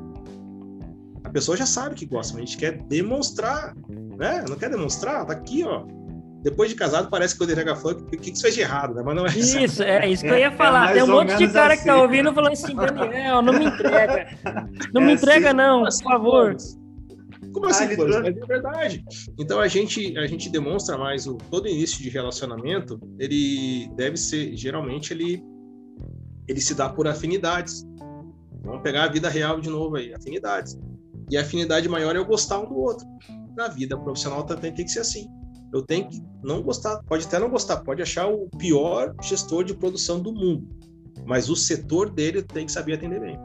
A 1.22 1.30
pessoa 1.30 1.56
já 1.56 1.66
sabe 1.66 1.94
que 1.94 2.06
gosta, 2.06 2.34
mas 2.34 2.42
a 2.42 2.46
gente 2.46 2.58
quer 2.58 2.82
demonstrar, 2.84 3.74
né? 4.18 4.44
Não 4.48 4.56
quer 4.56 4.70
demonstrar? 4.70 5.24
Tá 5.26 5.32
aqui, 5.32 5.62
ó 5.64 5.84
depois 6.42 6.70
de 6.70 6.76
casado, 6.76 7.10
parece 7.10 7.36
que 7.36 7.42
o 7.42 7.44
entrega 7.44 7.76
flor, 7.76 7.96
o 7.96 8.04
que, 8.06 8.16
que 8.16 8.34
você 8.34 8.42
fez 8.42 8.54
de 8.54 8.60
errado, 8.62 8.94
né? 8.94 9.02
Mas 9.04 9.14
não 9.14 9.26
é 9.26 9.28
Isso, 9.30 9.82
é 9.82 10.08
isso 10.08 10.22
que 10.22 10.30
eu 10.30 10.38
ia 10.38 10.46
é, 10.46 10.50
falar. 10.50 10.90
É 10.90 10.94
Tem 10.94 11.02
um 11.02 11.08
monte 11.08 11.36
de 11.36 11.48
cara 11.48 11.74
assim. 11.74 11.82
que 11.82 11.88
tá 11.88 11.94
assim. 11.94 12.02
ouvindo 12.02 12.32
falando 12.32 12.52
assim, 12.52 12.74
Daniel, 12.74 13.42
não 13.42 13.52
me 13.52 13.66
entrega. 13.66 14.26
Não 14.94 15.02
é 15.02 15.04
me 15.04 15.12
entrega, 15.12 15.48
assim, 15.48 15.56
não, 15.56 15.84
por 15.84 16.02
favor. 16.02 16.56
Como 17.60 17.70
assim, 17.70 17.84
ah, 17.84 17.94
flores? 17.94 18.16
Mas 18.16 18.36
é 18.36 18.46
verdade. 18.46 19.04
Então 19.38 19.60
a 19.60 19.68
gente, 19.68 20.16
a 20.18 20.26
gente 20.26 20.48
demonstra 20.48 20.96
mais 20.96 21.26
o 21.26 21.36
todo 21.50 21.68
início 21.68 22.02
de 22.02 22.08
relacionamento, 22.08 23.00
ele 23.18 23.88
deve 23.96 24.16
ser, 24.16 24.56
geralmente, 24.56 25.12
ele, 25.12 25.42
ele 26.48 26.60
se 26.60 26.74
dá 26.74 26.88
por 26.88 27.06
afinidades. 27.06 27.84
Vamos 28.62 28.82
pegar 28.82 29.04
a 29.04 29.08
vida 29.08 29.28
real 29.28 29.60
de 29.60 29.68
novo 29.68 29.96
aí, 29.96 30.12
afinidades. 30.14 30.78
E 31.30 31.36
a 31.36 31.42
afinidade 31.42 31.88
maior 31.88 32.14
é 32.16 32.18
eu 32.18 32.24
gostar 32.24 32.58
um 32.58 32.68
do 32.68 32.76
outro. 32.76 33.06
Na 33.56 33.68
vida 33.68 33.96
profissional 33.98 34.44
também 34.44 34.72
tem 34.72 34.84
que 34.84 34.90
ser 34.90 35.00
assim 35.00 35.28
eu 35.72 35.82
tenho 35.82 36.08
que 36.08 36.22
não 36.42 36.62
gostar, 36.62 37.02
pode 37.04 37.26
até 37.26 37.38
não 37.38 37.50
gostar, 37.50 37.78
pode 37.78 38.02
achar 38.02 38.26
o 38.26 38.48
pior 38.58 39.14
gestor 39.22 39.64
de 39.64 39.74
produção 39.74 40.20
do 40.20 40.32
mundo, 40.32 40.68
mas 41.26 41.48
o 41.48 41.56
setor 41.56 42.10
dele 42.10 42.42
tem 42.42 42.66
que 42.66 42.72
saber 42.72 42.94
atender 42.94 43.20
bem. 43.20 43.38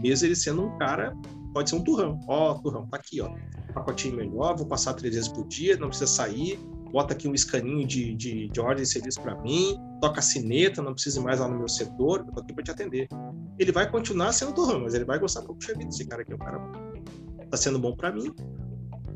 Mesmo 0.00 0.26
ele 0.26 0.36
sendo 0.36 0.64
um 0.64 0.78
cara, 0.78 1.12
pode 1.52 1.70
ser 1.70 1.76
um 1.76 1.84
turrão. 1.84 2.18
Ó, 2.28 2.52
oh, 2.52 2.62
turrão, 2.62 2.86
tá 2.86 2.96
aqui, 2.96 3.20
ó. 3.20 3.34
Pacotinho 3.72 4.16
melhor, 4.16 4.56
vou 4.56 4.66
passar 4.66 4.94
três 4.94 5.14
vezes 5.14 5.28
por 5.28 5.46
dia, 5.46 5.76
não 5.76 5.88
precisa 5.88 6.10
sair. 6.10 6.58
Bota 6.90 7.14
aqui 7.14 7.26
um 7.26 7.34
escaninho 7.34 7.86
de, 7.86 8.14
de, 8.14 8.48
de 8.48 8.60
ordem 8.60 8.82
de 8.84 8.90
serviço 8.90 9.20
para 9.22 9.34
mim, 9.40 9.78
toca 10.00 10.20
a 10.20 10.22
sineta, 10.22 10.82
não 10.82 10.92
precisa 10.92 11.22
mais 11.22 11.40
lá 11.40 11.48
no 11.48 11.58
meu 11.58 11.68
setor, 11.68 12.24
eu 12.26 12.32
tô 12.32 12.40
aqui 12.40 12.52
para 12.52 12.64
te 12.64 12.70
atender. 12.70 13.08
Ele 13.58 13.72
vai 13.72 13.90
continuar 13.90 14.32
sendo 14.32 14.52
turrão, 14.52 14.80
mas 14.80 14.92
ele 14.92 15.06
vai 15.06 15.18
gostar, 15.18 15.40
puxa 15.42 15.72
vida, 15.74 15.88
esse 15.88 16.04
cara 16.06 16.20
aqui 16.20 16.32
é 16.32 16.34
um 16.34 16.38
cara 16.38 16.60
tá 17.50 17.56
sendo 17.56 17.78
bom 17.78 17.94
para 17.96 18.12
mim, 18.12 18.30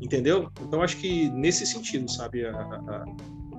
Entendeu? 0.01 0.51
Então 0.61 0.81
acho 0.81 0.97
que 0.97 1.29
nesse 1.31 1.65
sentido, 1.65 2.09
sabe? 2.09 2.45
A, 2.45 2.51
a, 2.51 3.05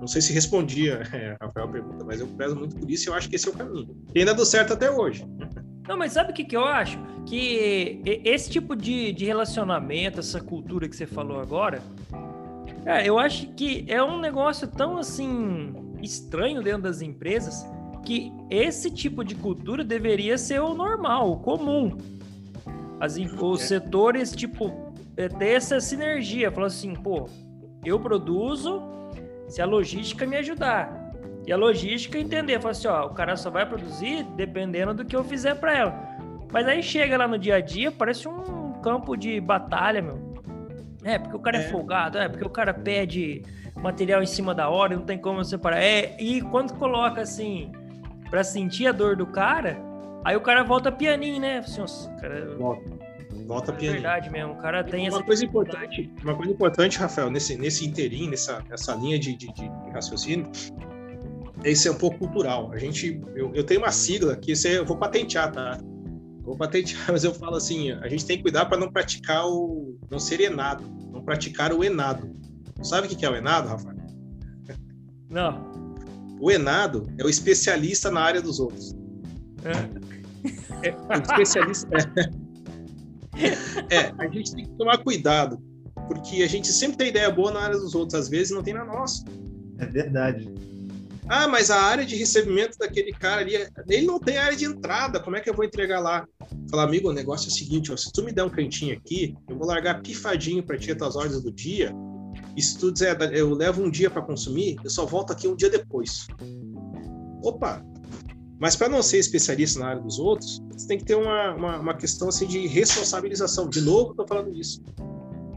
não 0.00 0.06
sei 0.06 0.22
se 0.22 0.32
respondia 0.32 1.02
é, 1.12 1.36
a 1.40 1.46
Rafael 1.46 1.68
pergunta, 1.68 2.04
mas 2.04 2.20
eu 2.20 2.26
prezo 2.28 2.56
muito 2.56 2.76
por 2.76 2.90
isso 2.90 3.08
e 3.08 3.10
eu 3.10 3.14
acho 3.14 3.28
que 3.28 3.36
esse 3.36 3.48
é 3.48 3.50
o 3.50 3.54
caminho. 3.54 3.96
E 4.14 4.20
ainda 4.20 4.34
deu 4.34 4.46
certo 4.46 4.72
até 4.72 4.90
hoje. 4.90 5.24
Não, 5.88 5.96
mas 5.96 6.12
sabe 6.12 6.32
o 6.32 6.34
que, 6.34 6.44
que 6.44 6.54
eu 6.54 6.66
acho? 6.66 6.98
Que 7.24 8.02
esse 8.22 8.50
tipo 8.50 8.76
de, 8.76 9.10
de 9.10 9.24
relacionamento, 9.24 10.20
essa 10.20 10.38
cultura 10.38 10.86
que 10.86 10.94
você 10.94 11.06
falou 11.06 11.40
agora, 11.40 11.82
cara, 12.84 13.06
eu 13.06 13.18
acho 13.18 13.46
que 13.54 13.86
é 13.88 14.02
um 14.02 14.20
negócio 14.20 14.68
tão 14.68 14.98
assim 14.98 15.72
estranho 16.02 16.62
dentro 16.62 16.82
das 16.82 17.00
empresas 17.00 17.66
que 18.04 18.30
esse 18.50 18.90
tipo 18.90 19.24
de 19.24 19.34
cultura 19.34 19.82
deveria 19.82 20.36
ser 20.36 20.60
o 20.60 20.74
normal, 20.74 21.32
o 21.32 21.38
comum. 21.38 21.96
As, 23.00 23.16
os 23.16 23.62
é. 23.62 23.64
setores, 23.64 24.32
tipo, 24.32 24.92
é, 25.16 25.26
ter 25.26 25.52
essa 25.52 25.80
sinergia, 25.80 26.52
falou 26.52 26.66
assim, 26.66 26.92
pô, 26.94 27.30
eu 27.82 27.98
produzo 27.98 28.82
se 29.48 29.62
a 29.62 29.64
logística 29.64 30.26
me 30.26 30.36
ajudar. 30.36 31.07
E 31.46 31.52
a 31.52 31.56
logística 31.56 32.18
entender, 32.18 32.60
falar 32.60 32.72
assim, 32.72 32.88
ó, 32.88 33.06
o 33.06 33.10
cara 33.10 33.36
só 33.36 33.50
vai 33.50 33.64
produzir 33.66 34.24
dependendo 34.36 34.92
do 34.92 35.04
que 35.04 35.16
eu 35.16 35.24
fizer 35.24 35.54
para 35.54 35.76
ela. 35.76 36.08
Mas 36.52 36.66
aí 36.66 36.82
chega 36.82 37.16
lá 37.16 37.26
no 37.26 37.38
dia 37.38 37.56
a 37.56 37.60
dia, 37.60 37.90
parece 37.90 38.28
um 38.28 38.72
campo 38.82 39.16
de 39.16 39.40
batalha, 39.40 40.02
meu. 40.02 40.28
É, 41.04 41.18
porque 41.18 41.36
o 41.36 41.40
cara 41.40 41.58
é, 41.58 41.60
é 41.60 41.68
folgado, 41.68 42.18
é, 42.18 42.28
porque 42.28 42.44
o 42.44 42.50
cara 42.50 42.74
pede 42.74 43.42
material 43.76 44.22
em 44.22 44.26
cima 44.26 44.54
da 44.54 44.68
hora, 44.68 44.96
não 44.96 45.04
tem 45.04 45.18
como 45.18 45.44
separar. 45.44 45.82
É, 45.82 46.16
e 46.18 46.40
quando 46.42 46.74
coloca 46.74 47.20
assim, 47.20 47.72
para 48.28 48.42
sentir 48.44 48.86
a 48.86 48.92
dor 48.92 49.16
do 49.16 49.26
cara, 49.26 49.78
aí 50.24 50.36
o 50.36 50.40
cara 50.40 50.62
volta 50.64 50.90
pianinho, 50.90 51.40
né? 51.40 51.58
Assim, 51.58 51.80
nossa, 51.80 52.10
cara, 52.16 52.56
volta 52.56 52.98
Volta 53.46 53.72
é 53.72 53.76
verdade 53.76 54.30
mesmo, 54.30 54.52
o 54.52 54.56
cara 54.56 54.84
tem 54.84 55.08
uma 55.08 55.16
essa 55.16 55.22
coisa 55.22 55.44
importante, 55.44 56.10
Uma 56.22 56.34
coisa 56.34 56.52
importante, 56.52 56.98
Rafael, 56.98 57.30
nesse, 57.30 57.56
nesse 57.56 57.86
interim, 57.86 58.28
nessa, 58.28 58.62
nessa 58.68 58.94
linha 58.94 59.18
de, 59.18 59.34
de, 59.34 59.50
de 59.52 59.70
raciocínio, 59.90 60.50
esse 61.64 61.88
é 61.88 61.90
um 61.90 61.96
pouco 61.96 62.18
cultural. 62.18 62.72
A 62.72 62.78
gente, 62.78 63.20
eu, 63.34 63.52
eu 63.54 63.64
tenho 63.64 63.80
uma 63.80 63.90
sigla 63.90 64.36
que 64.36 64.52
esse 64.52 64.68
eu 64.68 64.84
vou 64.84 64.96
patentear, 64.96 65.52
tá? 65.52 65.78
Vou 66.42 66.56
patentear, 66.56 67.06
mas 67.12 67.24
eu 67.24 67.34
falo 67.34 67.56
assim, 67.56 67.92
a 67.92 68.08
gente 68.08 68.24
tem 68.24 68.36
que 68.36 68.42
cuidar 68.42 68.66
para 68.66 68.78
não 68.78 68.90
praticar 68.90 69.46
o, 69.46 69.98
não 70.10 70.18
ser 70.18 70.40
enado, 70.40 70.84
não 71.12 71.22
praticar 71.22 71.72
o 71.72 71.82
enado. 71.82 72.30
Sabe 72.82 73.06
o 73.06 73.10
que 73.10 73.24
é 73.24 73.30
o 73.30 73.34
enado, 73.34 73.68
Rafael? 73.68 73.96
Não. 75.28 75.68
O 76.40 76.50
enado 76.50 77.06
é 77.18 77.24
o 77.24 77.28
especialista 77.28 78.10
na 78.10 78.20
área 78.20 78.40
dos 78.40 78.60
outros. 78.60 78.94
É. 79.64 80.88
é 80.88 80.94
o 80.94 81.22
especialista. 81.22 81.88
É, 83.90 84.12
a 84.18 84.28
gente 84.28 84.54
tem 84.54 84.64
que 84.64 84.70
tomar 84.72 84.98
cuidado, 84.98 85.62
porque 86.08 86.42
a 86.42 86.46
gente 86.48 86.68
sempre 86.68 86.96
tem 86.96 87.08
ideia 87.08 87.30
boa 87.30 87.52
na 87.52 87.60
área 87.60 87.78
dos 87.78 87.94
outros, 87.94 88.14
às 88.14 88.28
vezes 88.28 88.50
não 88.50 88.62
tem 88.62 88.74
na 88.74 88.84
nossa. 88.84 89.24
É 89.78 89.86
verdade. 89.86 90.52
Ah, 91.28 91.46
mas 91.46 91.70
a 91.70 91.80
área 91.80 92.06
de 92.06 92.16
recebimento 92.16 92.78
daquele 92.78 93.12
cara 93.12 93.42
ali, 93.42 93.54
ele 93.88 94.06
não 94.06 94.18
tem 94.18 94.38
área 94.38 94.56
de 94.56 94.64
entrada, 94.64 95.20
como 95.20 95.36
é 95.36 95.40
que 95.40 95.50
eu 95.50 95.54
vou 95.54 95.64
entregar 95.64 96.00
lá? 96.00 96.26
Falar, 96.70 96.84
amigo, 96.84 97.10
o 97.10 97.12
negócio 97.12 97.48
é 97.48 97.52
o 97.52 97.54
seguinte, 97.54 97.92
ó, 97.92 97.96
se 97.96 98.10
tu 98.10 98.22
me 98.22 98.32
der 98.32 98.44
um 98.44 98.50
cantinho 98.50 98.96
aqui, 98.96 99.34
eu 99.48 99.56
vou 99.58 99.66
largar 99.66 100.00
pifadinho 100.00 100.62
para 100.62 100.78
ti 100.78 100.90
as 100.90 101.16
ordens 101.16 101.42
do 101.42 101.52
dia, 101.52 101.92
e 102.56 102.62
se 102.62 102.78
tu 102.78 102.90
dizer, 102.90 103.16
eu 103.34 103.52
levo 103.52 103.82
um 103.82 103.90
dia 103.90 104.10
para 104.10 104.22
consumir, 104.22 104.76
eu 104.82 104.90
só 104.90 105.04
volto 105.04 105.32
aqui 105.32 105.46
um 105.46 105.54
dia 105.54 105.68
depois. 105.68 106.26
Opa, 107.42 107.84
mas 108.58 108.74
para 108.74 108.88
não 108.88 109.02
ser 109.02 109.18
especialista 109.18 109.78
na 109.78 109.88
área 109.88 110.02
dos 110.02 110.18
outros, 110.18 110.60
você 110.72 110.88
tem 110.88 110.98
que 110.98 111.04
ter 111.04 111.14
uma, 111.14 111.54
uma, 111.54 111.78
uma 111.78 111.94
questão 111.94 112.28
assim, 112.28 112.46
de 112.46 112.66
responsabilização. 112.66 113.68
De 113.68 113.80
novo, 113.80 114.10
estou 114.10 114.26
falando 114.26 114.52
isso. 114.56 114.82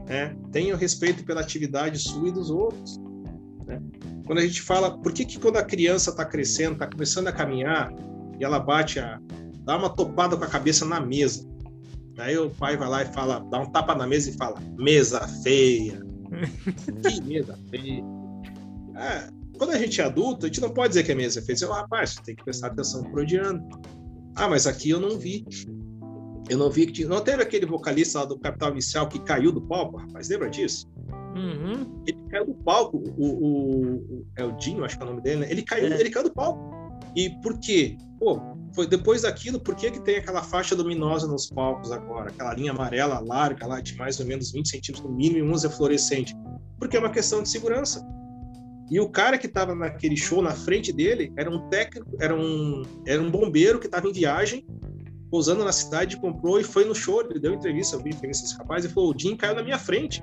Né? 0.06 0.36
Tenha 0.52 0.76
respeito 0.76 1.24
pela 1.24 1.40
atividade 1.40 1.98
sua 1.98 2.28
e 2.28 2.32
dos 2.32 2.50
outros. 2.50 3.00
Né? 3.72 3.82
Quando 4.26 4.38
a 4.38 4.46
gente 4.46 4.62
fala, 4.62 4.98
por 4.98 5.12
que, 5.12 5.24
que 5.24 5.38
quando 5.38 5.56
a 5.56 5.64
criança 5.64 6.10
está 6.10 6.24
crescendo, 6.24 6.74
está 6.74 6.86
começando 6.86 7.28
a 7.28 7.32
caminhar, 7.32 7.92
e 8.38 8.44
ela 8.44 8.58
bate, 8.58 8.98
a, 8.98 9.20
dá 9.64 9.76
uma 9.76 9.90
topada 9.90 10.36
com 10.36 10.44
a 10.44 10.48
cabeça 10.48 10.84
na 10.84 11.00
mesa. 11.00 11.46
Aí 12.18 12.36
o 12.36 12.50
pai 12.50 12.76
vai 12.76 12.88
lá 12.88 13.02
e 13.02 13.06
fala, 13.06 13.40
dá 13.50 13.60
um 13.60 13.70
tapa 13.70 13.94
na 13.94 14.06
mesa 14.06 14.30
e 14.30 14.34
fala, 14.34 14.60
mesa 14.76 15.26
feia. 15.42 16.00
que 17.08 17.22
mesa 17.22 17.58
feia. 17.70 18.02
É, 18.96 19.28
quando 19.56 19.70
a 19.70 19.78
gente 19.78 20.00
é 20.00 20.04
adulto, 20.04 20.44
a 20.44 20.48
gente 20.48 20.60
não 20.60 20.70
pode 20.70 20.90
dizer 20.90 21.04
que 21.04 21.12
a 21.12 21.16
mesa 21.16 21.38
é 21.38 21.42
feita. 21.42 21.60
Você 21.60 21.72
rapaz, 21.72 22.16
tem 22.16 22.34
que 22.34 22.44
prestar 22.44 22.68
atenção 22.68 23.02
pro 23.04 23.24
Diano. 23.24 23.66
Ah, 24.34 24.48
mas 24.48 24.66
aqui 24.66 24.90
eu 24.90 25.00
não 25.00 25.18
vi. 25.18 25.44
Eu 26.48 26.58
não 26.58 26.70
vi 26.70 26.86
que 26.86 26.92
tinha. 26.92 27.08
Não 27.08 27.20
teve 27.20 27.42
aquele 27.42 27.66
vocalista 27.66 28.20
lá 28.20 28.24
do 28.24 28.38
Capital 28.38 28.72
Inicial 28.72 29.08
que 29.08 29.18
caiu 29.20 29.52
do 29.52 29.62
palco, 29.62 29.96
rapaz? 29.96 30.28
Lembra 30.28 30.50
disso? 30.50 30.86
Uhum. 31.34 32.02
Ele 32.06 32.18
caiu 32.30 32.46
do 32.46 32.54
palco. 32.54 32.98
O, 33.16 33.24
o, 33.24 33.96
o, 33.96 34.26
é 34.36 34.44
o 34.44 34.52
Dinho, 34.52 34.84
acho 34.84 34.96
que 34.96 35.02
é 35.02 35.06
o 35.06 35.10
nome 35.10 35.22
dele, 35.22 35.40
né? 35.40 35.50
Ele 35.50 35.62
caiu, 35.62 35.86
é. 35.86 36.00
ele 36.00 36.10
caiu 36.10 36.24
do 36.24 36.32
palco. 36.32 36.82
E 37.14 37.30
por 37.42 37.58
quê? 37.58 37.96
Pô, 38.18 38.40
foi 38.74 38.86
depois 38.86 39.22
daquilo, 39.22 39.60
por 39.60 39.74
que, 39.74 39.90
que 39.90 40.00
tem 40.00 40.16
aquela 40.16 40.42
faixa 40.42 40.74
luminosa 40.74 41.26
nos 41.26 41.46
palcos 41.50 41.92
agora? 41.92 42.30
Aquela 42.30 42.54
linha 42.54 42.72
amarela 42.72 43.20
larga 43.20 43.66
lá 43.66 43.80
de 43.80 43.96
mais 43.96 44.18
ou 44.18 44.26
menos 44.26 44.50
20 44.50 44.68
centímetros 44.68 45.08
no 45.08 45.14
mínimo 45.14 45.38
e 45.38 45.42
uns 45.42 45.64
é 45.64 45.68
fluorescente? 45.68 46.34
Porque 46.78 46.96
é 46.96 47.00
uma 47.00 47.10
questão 47.10 47.42
de 47.42 47.48
segurança. 47.48 48.06
E 48.90 49.00
o 49.00 49.08
cara 49.08 49.38
que 49.38 49.46
estava 49.46 49.74
naquele 49.74 50.16
show 50.16 50.42
na 50.42 50.52
frente 50.52 50.92
dele 50.92 51.32
era 51.36 51.50
um 51.50 51.68
técnico, 51.68 52.10
era 52.20 52.34
um, 52.34 52.82
era 53.06 53.22
um 53.22 53.30
bombeiro 53.30 53.78
que 53.78 53.86
estava 53.86 54.08
em 54.08 54.12
viagem, 54.12 54.66
pousando 55.30 55.64
na 55.64 55.72
cidade, 55.72 56.18
comprou 56.18 56.60
e 56.60 56.64
foi 56.64 56.84
no 56.84 56.94
show. 56.94 57.22
Ele 57.22 57.40
deu 57.40 57.54
entrevista, 57.54 57.96
eu 57.96 58.02
vi 58.02 58.10
entrevista 58.10 58.44
desse 58.44 58.58
rapaz, 58.58 58.84
e 58.84 58.88
falou: 58.88 59.14
o 59.14 59.18
Jim 59.18 59.36
caiu 59.36 59.54
na 59.54 59.62
minha 59.62 59.78
frente. 59.78 60.22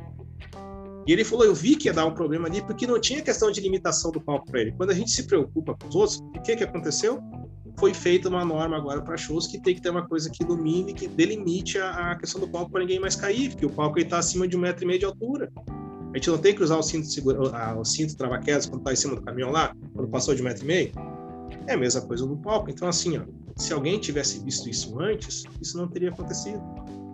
E 1.10 1.12
ele 1.12 1.24
falou: 1.24 1.43
eu 1.43 1.55
vi 1.55 1.76
que 1.76 1.88
ia 1.88 1.93
dar 1.93 2.05
um 2.05 2.14
problema 2.14 2.47
ali, 2.47 2.62
porque 2.62 2.86
não 2.86 3.01
tinha 3.01 3.20
questão 3.20 3.49
de 3.49 3.60
limitação 3.60 4.12
do 4.12 4.22
palco 4.22 4.45
para 4.45 4.62
ele. 4.62 4.74
Quando 4.74 4.91
a 4.91 4.93
gente 4.93 5.10
se 5.10 5.24
preocupa 5.24 5.74
com 5.74 5.88
os 5.88 5.95
outros, 5.95 6.20
o 6.20 6.41
que, 6.43 6.55
que 6.55 6.64
aconteceu? 6.64 7.20
Foi 7.80 7.95
feita 7.95 8.30
uma 8.30 8.45
norma 8.45 8.78
agora 8.78 9.01
para 9.01 9.18
shows 9.18 9.47
que 9.47 9.60
tem 9.60 9.74
que 9.74 9.82
ter 9.82 9.89
uma 9.89 10.07
coisa 10.07 10.30
que 10.30 10.43
ilumine, 10.43 10.93
que 10.93 11.07
delimite 11.07 11.80
a, 11.80 12.12
a 12.12 12.16
questão 12.16 12.39
do 12.39 12.47
palco 12.47 12.70
para 12.72 12.82
ninguém 12.82 12.99
mais 12.99 13.16
cair, 13.16 13.49
porque 13.49 13.66
o 13.66 13.72
palco 13.72 13.97
está 13.97 14.20
acima 14.20 14.47
de 14.47 14.55
um 14.55 14.60
metro 14.60 14.84
e 14.84 14.88
meio 14.88 14.99
de 14.99 15.05
altura. 15.05 15.51
A 16.14 16.18
gente 16.18 16.30
não 16.30 16.38
tem 16.38 16.53
que 16.53 16.62
usar 16.62 16.78
o 16.78 16.84
cinto, 16.84 17.07
segura, 17.07 17.39
o 17.76 17.84
cinto 17.84 18.16
trava-quedas 18.16 18.68
quando 18.68 18.82
está 18.82 18.93
em 18.93 18.95
cima 18.95 19.16
do 19.16 19.24
caminhão 19.24 19.49
lá, 19.49 19.76
quando 19.95 20.07
passou 20.10 20.36
de 20.36 20.43
um 20.43 20.45
metro 20.45 20.64
e 20.64 20.68
meio. 20.68 20.91
É 21.66 21.74
a 21.74 21.78
mesma 21.78 22.01
coisa 22.01 22.24
no 22.24 22.38
palco. 22.38 22.70
Então, 22.70 22.88
assim, 22.88 23.18
ó, 23.18 23.24
se 23.57 23.74
alguém 23.74 23.99
tivesse 23.99 24.43
visto 24.43 24.70
isso 24.70 24.99
antes, 24.99 25.43
isso 25.60 25.76
não 25.76 25.88
teria 25.88 26.10
acontecido. 26.10 26.62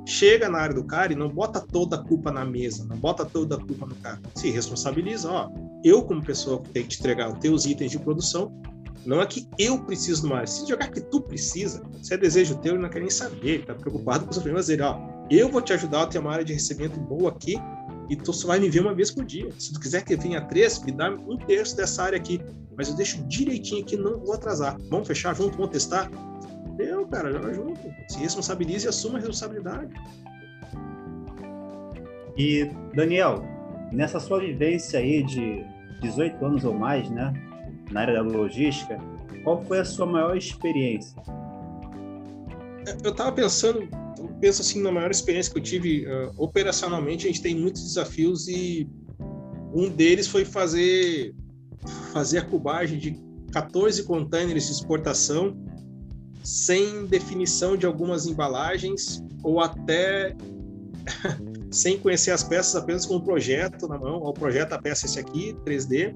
Chega 0.06 0.50
na 0.50 0.60
área 0.60 0.76
do 0.76 0.84
cara 0.84 1.14
e 1.14 1.16
não 1.16 1.30
bota 1.30 1.60
toda 1.60 1.96
a 1.96 2.04
culpa 2.04 2.32
na 2.32 2.46
mesa, 2.46 2.86
não 2.86 2.96
bota 2.96 3.26
toda 3.26 3.56
a 3.56 3.60
culpa 3.60 3.88
no 3.88 3.96
cara. 3.96 4.20
Se 4.36 4.52
responsabiliza, 4.52 5.32
ó. 5.32 5.50
Eu, 5.84 6.04
como 6.04 6.24
pessoa 6.24 6.62
que 6.62 6.70
tem 6.70 6.84
que 6.84 6.90
te 6.90 7.00
entregar 7.00 7.34
os 7.34 7.40
teus 7.40 7.66
itens 7.66 7.92
de 7.92 8.00
produção, 8.00 8.52
não 9.06 9.22
é 9.22 9.26
que 9.26 9.48
eu 9.58 9.80
preciso 9.84 10.24
do 10.24 10.30
mais. 10.30 10.50
Se 10.52 10.68
jogar 10.68 10.90
que 10.90 11.02
tu 11.02 11.22
precisa, 11.22 11.84
se 12.02 12.14
é 12.14 12.18
desejo 12.18 12.58
teu, 12.58 12.74
ele 12.74 12.84
não 12.84 12.90
quer 12.90 13.00
nem 13.00 13.10
saber, 13.10 13.48
ele 13.48 13.64
tá 13.64 13.74
preocupado 13.74 14.26
com 14.26 14.32
os 14.32 14.38
problemas 14.38 14.68
dele. 14.68 14.82
Ó, 14.82 15.00
eu 15.30 15.50
vou 15.50 15.62
te 15.62 15.74
ajudar 15.74 16.04
a 16.04 16.08
ter 16.08 16.20
uma 16.20 16.32
área 16.32 16.46
de 16.46 16.54
recebimento 16.54 17.00
boa 17.00 17.30
aqui 17.30 17.56
e 18.10 18.16
tu 18.16 18.34
só 18.34 18.48
vai 18.48 18.60
me 18.60 18.70
ver 18.70 18.82
uma 18.82 18.94
vez 18.94 19.12
por 19.12 19.26
dia. 19.26 19.50
Se 19.58 19.74
tu 19.74 19.80
quiser 19.80 20.04
que 20.04 20.16
venha 20.16 20.42
três, 20.42 20.82
me 20.84 20.92
dá 20.92 21.10
um 21.10 21.38
terço 21.38 21.76
dessa 21.76 22.04
área 22.04 22.18
aqui, 22.18 22.40
mas 22.78 22.90
eu 22.90 22.96
deixo 22.96 23.24
direitinho 23.28 23.82
aqui, 23.82 23.96
não 23.96 24.20
vou 24.20 24.34
atrasar. 24.34 24.78
Vamos 24.90 25.08
fechar 25.08 25.36
junto, 25.36 25.58
vamos 25.58 25.72
testar? 25.72 26.10
Deu, 26.76 27.08
cara, 27.08 27.32
joga 27.32 27.54
junto. 27.54 27.80
Se 28.08 28.20
responsabilize 28.20 28.86
e 28.86 28.90
assuma 28.90 29.18
a 29.18 29.22
responsabilidade. 29.22 29.94
E, 32.38 32.70
Daniel, 32.94 33.44
nessa 33.92 34.20
sua 34.20 34.40
vivência 34.40 35.00
aí 35.00 35.24
de 35.24 35.66
18 36.02 36.46
anos 36.46 36.66
ou 36.66 36.74
mais, 36.74 37.10
né, 37.10 37.34
na 37.92 38.02
área 38.02 38.16
da 38.16 38.22
logística, 38.22 39.00
qual 39.44 39.64
foi 39.64 39.80
a 39.80 39.86
sua 39.86 40.06
maior 40.06 40.36
experiência? 40.36 41.22
Eu 43.04 43.12
estava 43.12 43.32
pensando 43.32 43.88
penso 44.40 44.62
assim, 44.62 44.82
na 44.82 44.92
maior 44.92 45.12
experiência 45.12 45.52
que 45.52 45.60
eu 45.60 45.64
tive 45.64 46.06
uh, 46.06 46.32
operacionalmente, 46.38 47.26
a 47.26 47.30
gente 47.30 47.42
tem 47.42 47.56
muitos 47.56 47.84
desafios 47.84 48.48
e 48.48 48.88
um 49.74 49.90
deles 49.90 50.28
foi 50.28 50.46
fazer 50.46 51.34
fazer 52.14 52.40
a 52.40 52.46
cubagem 52.46 52.98
de 52.98 53.20
14 53.52 54.04
containers 54.04 54.66
de 54.66 54.72
exportação 54.72 55.56
sem 56.46 57.08
definição 57.08 57.76
de 57.76 57.86
algumas 57.86 58.28
embalagens 58.28 59.24
ou 59.44 59.60
até 59.60 60.36
sem 61.72 61.98
conhecer 61.98 62.32
as 62.32 62.44
peças 62.44 62.76
apenas 62.76 63.06
com 63.06 63.16
o 63.16 63.22
projeto 63.22 63.88
na 63.88 63.98
mão, 63.98 64.18
o 64.18 64.32
projeto 64.32 64.74
a 64.74 64.82
peça 64.82 65.08
esse 65.08 65.20
aqui, 65.20 65.56
3D, 65.66 66.16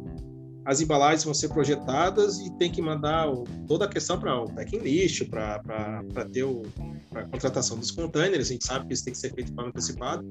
as 0.65 0.81
embalagens 0.81 1.23
vão 1.23 1.33
ser 1.33 1.49
projetadas 1.49 2.39
e 2.41 2.51
tem 2.57 2.71
que 2.71 2.79
mandar 2.79 3.27
o, 3.27 3.43
toda 3.67 3.85
a 3.85 3.87
questão 3.87 4.19
para 4.19 4.39
o 4.39 4.45
packing 4.53 4.77
list, 4.77 5.27
para 5.27 6.03
ter 6.31 6.45
a 7.15 7.23
contratação 7.25 7.77
dos 7.79 7.89
containers. 7.89 8.49
A 8.49 8.53
gente 8.53 8.65
sabe 8.67 8.85
que 8.85 8.93
isso 8.93 9.03
tem 9.03 9.13
que 9.13 9.19
ser 9.19 9.33
feito 9.33 9.47
de 9.47 9.55
forma 9.55 9.69
antecipada. 9.69 10.23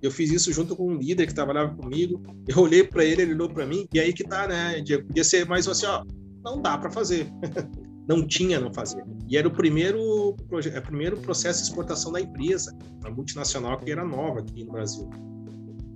Eu 0.00 0.10
fiz 0.10 0.30
isso 0.30 0.50
junto 0.50 0.74
com 0.74 0.88
um 0.88 0.96
líder 0.96 1.26
que 1.26 1.34
trabalhava 1.34 1.74
comigo. 1.74 2.22
Eu 2.48 2.60
olhei 2.60 2.84
para 2.84 3.04
ele, 3.04 3.20
ele 3.20 3.34
olhou 3.34 3.50
para 3.50 3.66
mim, 3.66 3.86
e 3.92 4.00
aí 4.00 4.14
que 4.14 4.24
tá, 4.24 4.48
né? 4.48 4.82
Podia 5.06 5.24
ser 5.24 5.46
mais 5.46 5.68
assim, 5.68 5.84
ó, 5.84 6.02
não 6.42 6.62
dá 6.62 6.78
para 6.78 6.90
fazer. 6.90 7.26
não 8.08 8.26
tinha 8.26 8.58
não 8.58 8.72
fazer. 8.72 9.04
E 9.28 9.36
era 9.36 9.46
o 9.46 9.50
primeiro, 9.50 10.36
é 10.72 10.78
o 10.78 10.82
primeiro 10.82 11.16
processo 11.18 11.62
de 11.62 11.68
exportação 11.68 12.12
da 12.12 12.20
empresa, 12.20 12.76
a 13.04 13.10
multinacional 13.10 13.78
que 13.78 13.90
era 13.90 14.04
nova 14.04 14.40
aqui 14.40 14.64
no 14.64 14.72
Brasil. 14.72 15.08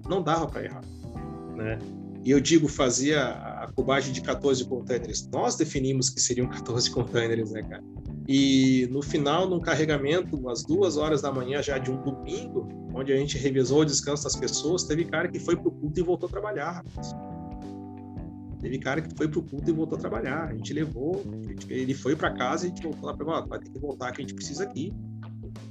Não 0.09 0.23
dava 0.23 0.47
para 0.47 0.65
errar, 0.65 0.85
né? 1.57 1.79
E 2.25 2.31
eu 2.31 2.41
digo, 2.41 2.67
fazia 2.67 3.29
a 3.29 3.71
cubagem 3.73 4.13
de 4.13 4.21
14 4.21 4.65
containers. 4.65 5.29
Nós 5.33 5.55
definimos 5.55 6.11
que 6.11 6.21
seriam 6.21 6.49
14 6.49 6.91
containers, 6.91 7.53
né, 7.53 7.63
cara? 7.63 7.85
E 8.27 8.89
no 8.91 9.01
final, 9.01 9.49
num 9.49 9.61
carregamento, 9.61 10.49
às 10.49 10.65
duas 10.65 10.97
horas 10.97 11.23
da 11.23 11.31
manhã, 11.31 11.63
já 11.63 11.79
de 11.79 11.89
um 11.89 12.03
domingo, 12.03 12.69
onde 12.93 13.13
a 13.13 13.17
gente 13.17 13.39
revisou 13.39 13.83
o 13.83 13.85
descanso 13.85 14.25
das 14.25 14.35
pessoas, 14.35 14.83
teve 14.83 15.05
cara 15.05 15.29
que 15.29 15.39
foi 15.39 15.55
pro 15.55 15.71
culto 15.71 16.01
e 16.01 16.03
voltou 16.03 16.27
a 16.27 16.31
trabalhar. 16.31 16.85
Teve 18.67 18.79
cara 18.81 19.01
que 19.01 19.15
foi 19.17 19.29
pro 19.29 19.41
culto 19.43 19.71
e 19.71 19.73
voltou 19.73 19.97
a 19.97 20.01
trabalhar. 20.01 20.49
A 20.49 20.53
gente 20.53 20.73
levou, 20.73 21.25
ele 21.69 21.95
foi 21.95 22.17
para 22.17 22.33
casa 22.33 22.65
e 22.65 22.67
a 22.67 22.75
gente 22.75 22.83
voltou 22.83 23.07
lá 23.07 23.15
para 23.15 23.25
falar, 23.25 23.41
vai 23.43 23.61
ter 23.61 23.71
que 23.71 23.79
voltar 23.79 24.11
que 24.11 24.21
a 24.21 24.23
gente 24.23 24.35
precisa 24.35 24.65
aqui 24.65 24.93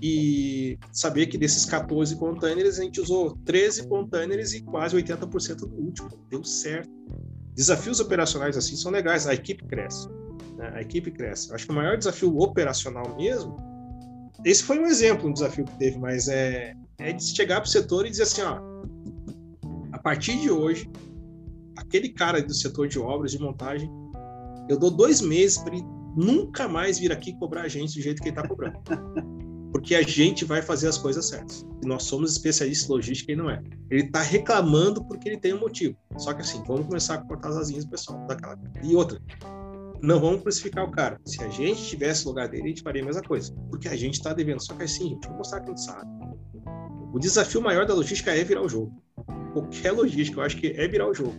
e 0.01 0.79
saber 0.93 1.27
que 1.27 1.37
desses 1.37 1.65
14 1.65 2.15
containers 2.15 2.79
a 2.79 2.83
gente 2.83 3.01
usou 3.01 3.35
13 3.43 3.89
containers 3.89 4.53
e 4.53 4.61
quase 4.61 4.95
80% 4.95 5.55
do 5.55 5.75
último. 5.75 6.07
Deu 6.29 6.41
certo. 6.45 6.89
Desafios 7.53 7.99
operacionais 7.99 8.55
assim 8.55 8.77
são 8.77 8.93
legais, 8.93 9.27
a 9.27 9.33
equipe 9.33 9.65
cresce. 9.65 10.07
Né? 10.55 10.71
A 10.73 10.81
equipe 10.81 11.11
cresce. 11.11 11.53
Acho 11.53 11.65
que 11.65 11.73
o 11.73 11.75
maior 11.75 11.97
desafio 11.97 12.39
operacional 12.39 13.13
mesmo, 13.17 13.57
esse 14.45 14.63
foi 14.63 14.79
um 14.79 14.85
exemplo, 14.85 15.27
um 15.27 15.33
desafio 15.33 15.65
que 15.65 15.77
teve, 15.77 15.99
mas 15.99 16.29
é, 16.29 16.73
é 16.97 17.11
de 17.11 17.25
chegar 17.25 17.59
para 17.59 17.67
o 17.67 17.69
setor 17.69 18.05
e 18.05 18.09
dizer 18.09 18.23
assim: 18.23 18.41
ó, 18.41 18.61
a 19.91 19.99
partir 19.99 20.39
de 20.39 20.49
hoje, 20.49 20.89
aquele 21.77 22.09
cara 22.09 22.41
do 22.41 22.53
setor 22.53 22.87
de 22.87 22.99
obras, 22.99 23.31
de 23.31 23.39
montagem, 23.39 23.89
eu 24.69 24.77
dou 24.77 24.91
dois 24.91 25.21
meses 25.21 25.57
para 25.57 25.75
ele 25.75 25.85
nunca 26.15 26.67
mais 26.67 26.97
vir 26.97 27.11
aqui 27.11 27.37
cobrar 27.37 27.63
a 27.63 27.67
gente 27.67 27.95
do 27.95 28.01
jeito 28.01 28.21
que 28.21 28.29
ele 28.29 28.37
está 28.37 28.47
cobrando. 28.47 28.79
porque 29.75 29.93
a 29.93 30.01
gente 30.01 30.45
vai 30.45 30.61
fazer 30.61 30.87
as 30.87 30.97
coisas 30.97 31.27
certas. 31.27 31.65
E 31.83 31.85
nós 31.85 32.03
somos 32.03 32.31
especialistas 32.31 32.89
em 32.89 32.93
logística 32.93 33.31
e 33.33 33.35
não 33.35 33.49
é. 33.49 33.61
Ele 33.91 34.03
está 34.03 34.21
reclamando 34.21 35.03
porque 35.03 35.27
ele 35.27 35.37
tem 35.37 35.53
um 35.53 35.59
motivo. 35.59 35.97
Só 36.17 36.33
que 36.33 36.39
assim, 36.39 36.63
vamos 36.65 36.85
começar 36.85 37.15
a 37.15 37.17
cortar 37.17 37.49
as 37.49 37.57
asinhas 37.57 37.83
do 37.83 37.91
pessoal 37.91 38.25
daquela. 38.25 38.57
E 38.81 38.95
outra, 38.95 39.21
não 40.01 40.17
vamos 40.17 40.43
crucificar 40.43 40.85
o 40.85 40.91
cara. 40.91 41.19
Se 41.25 41.43
a 41.43 41.49
gente 41.49 41.83
tivesse 41.83 42.25
lugar 42.25 42.47
dele, 42.47 42.63
a 42.63 42.67
gente 42.67 42.83
faria 42.83 43.01
a 43.01 43.05
mesma 43.05 43.21
coisa. 43.21 43.53
Porque 43.69 43.89
a 43.89 43.97
gente 43.97 44.13
está 44.13 44.33
devendo. 44.33 44.61
Só 44.61 44.73
que 44.75 44.83
assim, 44.83 45.09
gente, 45.09 45.27
vou 45.27 45.39
mostrar 45.39 45.59
que 45.59 45.65
a 45.65 45.75
gente 45.75 45.83
sabe. 45.83 46.09
O 47.11 47.19
desafio 47.19 47.61
maior 47.61 47.85
da 47.85 47.93
logística 47.93 48.31
é 48.31 48.45
virar 48.45 48.61
o 48.61 48.69
jogo. 48.69 48.95
Qualquer 49.51 49.91
logística, 49.91 50.39
eu 50.39 50.45
acho 50.45 50.55
que 50.55 50.67
é 50.67 50.87
virar 50.87 51.09
o 51.09 51.13
jogo. 51.13 51.35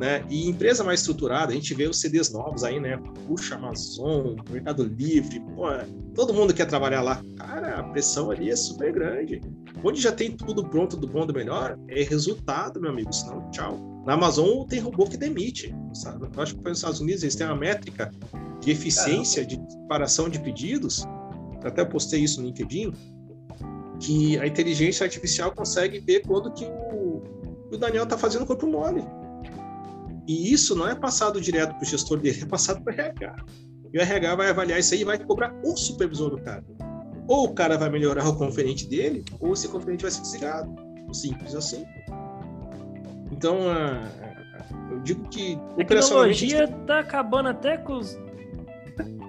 Né? 0.00 0.24
E 0.30 0.48
empresa 0.48 0.82
mais 0.82 1.00
estruturada, 1.00 1.52
a 1.52 1.54
gente 1.54 1.74
vê 1.74 1.86
os 1.86 2.00
CDs 2.00 2.32
novos 2.32 2.64
aí, 2.64 2.80
né? 2.80 2.98
Puxa, 3.26 3.56
Amazon, 3.56 4.34
Mercado 4.48 4.82
Livre, 4.82 5.40
pô, 5.54 5.66
todo 6.14 6.32
mundo 6.32 6.54
quer 6.54 6.64
trabalhar 6.64 7.02
lá. 7.02 7.22
Cara, 7.36 7.80
a 7.80 7.82
pressão 7.82 8.30
ali 8.30 8.48
é 8.48 8.56
super 8.56 8.94
grande. 8.94 9.42
Onde 9.84 10.00
já 10.00 10.10
tem 10.10 10.34
tudo 10.34 10.66
pronto, 10.66 10.96
do 10.96 11.06
bom, 11.06 11.26
do 11.26 11.34
melhor, 11.34 11.78
é 11.86 12.02
resultado, 12.02 12.80
meu 12.80 12.90
amigo, 12.90 13.12
senão 13.12 13.50
tchau. 13.50 13.78
Na 14.06 14.14
Amazon 14.14 14.66
tem 14.66 14.80
robô 14.80 15.04
que 15.04 15.18
demite, 15.18 15.74
sabe? 15.92 16.30
Eu 16.34 16.42
acho 16.42 16.56
que 16.56 16.62
foi 16.62 16.70
nos 16.70 16.78
Estados 16.78 17.00
Unidos, 17.00 17.22
eles 17.22 17.36
têm 17.36 17.46
uma 17.46 17.56
métrica 17.56 18.10
de 18.62 18.70
eficiência, 18.70 19.44
Caramba. 19.44 19.66
de 19.66 19.72
separação 19.74 20.30
de 20.30 20.40
pedidos, 20.40 21.04
até 21.62 21.84
postei 21.84 22.22
isso 22.24 22.40
no 22.40 22.46
LinkedIn, 22.46 22.94
que 23.98 24.38
a 24.38 24.46
inteligência 24.46 25.04
artificial 25.04 25.52
consegue 25.52 26.00
ver 26.00 26.20
quando 26.26 26.50
que 26.54 26.64
o, 26.64 27.22
o 27.70 27.76
Daniel 27.76 28.04
está 28.04 28.16
fazendo 28.16 28.46
corpo 28.46 28.66
mole. 28.66 29.04
E 30.30 30.52
isso 30.52 30.76
não 30.76 30.88
é 30.88 30.94
passado 30.94 31.40
direto 31.40 31.74
para 31.74 31.82
o 31.82 31.84
gestor 31.84 32.20
dele, 32.20 32.38
é 32.42 32.46
passado 32.46 32.80
para 32.84 32.94
o 32.94 33.00
RH. 33.00 33.36
E 33.92 33.98
o 33.98 34.00
RH 34.00 34.36
vai 34.36 34.48
avaliar 34.48 34.78
isso 34.78 34.94
aí 34.94 35.00
e 35.00 35.04
vai 35.04 35.18
cobrar 35.18 35.52
o 35.64 35.76
supervisor 35.76 36.30
do 36.30 36.40
cara. 36.40 36.64
Ou 37.26 37.46
o 37.46 37.52
cara 37.52 37.76
vai 37.76 37.90
melhorar 37.90 38.28
o 38.28 38.36
conferente 38.36 38.86
dele, 38.86 39.24
ou 39.40 39.54
esse 39.54 39.66
conferente 39.66 40.02
vai 40.02 40.10
ser 40.12 40.22
desligado. 40.22 40.72
Simples 41.12 41.52
assim. 41.56 41.84
Então, 43.32 43.58
eu 44.92 45.00
digo 45.00 45.28
que. 45.30 45.58
A 45.72 45.74
tecnologia 45.78 46.62
está 46.62 47.00
acabando 47.00 47.48
até 47.48 47.76
com 47.78 47.94
os 47.94 48.16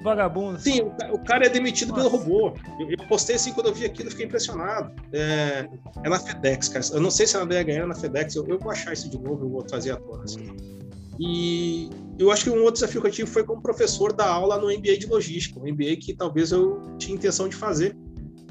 vagabundos. 0.04 0.62
Sim, 0.62 0.82
o, 1.12 1.18
cara 1.18 1.48
é 1.48 1.50
demitido 1.50 1.94
Nossa. 1.94 2.04
pelo 2.04 2.16
robô. 2.16 2.54
Eu, 2.80 2.92
eu, 2.92 3.08
postei 3.08 3.38
assim 3.38 3.54
quando 3.54 3.70
eu 3.70 3.74
vi 3.74 3.86
aquilo, 3.86 4.10
eu 4.10 4.12
fiquei 4.12 4.28
impressionado. 4.28 4.94
É, 5.12 5.68
é 6.04 6.10
na 6.10 6.20
FedEx, 6.20 6.70
cara. 6.70 6.86
Eu 6.94 7.02
não 7.02 7.10
sei 7.10 7.26
se 7.26 7.36
ela 7.36 7.48
vai 7.48 7.64
ganhar 7.64 7.88
na 7.88 7.96
FedEx. 7.96 8.36
Eu, 8.36 8.46
eu, 8.48 8.60
vou 8.60 8.72
achar 8.72 8.94
isso 8.94 9.10
de 9.10 9.18
novo, 9.18 9.46
eu 9.46 9.50
vou 9.50 9.64
trazer 9.64 9.94
à 9.94 9.96
tona. 9.96 10.26
Assim. 10.26 10.81
E 11.20 11.90
eu 12.18 12.32
acho 12.32 12.46
que 12.46 12.50
um 12.50 12.60
outro 12.60 12.74
desafio 12.74 13.02
que 13.02 13.08
eu 13.08 13.12
tive 13.12 13.30
foi 13.30 13.44
como 13.44 13.62
professor 13.62 14.14
da 14.14 14.28
aula 14.28 14.58
no 14.58 14.68
MBA 14.68 14.98
de 14.98 15.08
logística, 15.08 15.60
um 15.60 15.64
MBA 15.64 15.98
que 16.00 16.14
talvez 16.16 16.52
eu 16.52 16.82
tinha 16.98 17.16
intenção 17.16 17.50
de 17.50 17.56
fazer. 17.56 17.98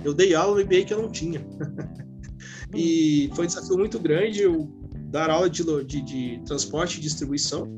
Eu 0.05 0.15
dei 0.15 0.35
aula 0.35 0.57
no 0.59 0.65
MBA 0.65 0.85
que 0.85 0.95
eu 0.95 1.03
não 1.03 1.11
tinha. 1.11 1.45
e 2.75 3.31
foi 3.35 3.45
um 3.45 3.49
desafio 3.49 3.77
muito 3.77 3.99
grande 3.99 4.43
eu 4.43 4.69
dar 5.11 5.29
aula 5.29 5.51
de, 5.51 5.65
de, 5.85 6.03
de 6.03 6.43
transporte 6.45 6.99
e 6.99 7.01
distribuição. 7.01 7.77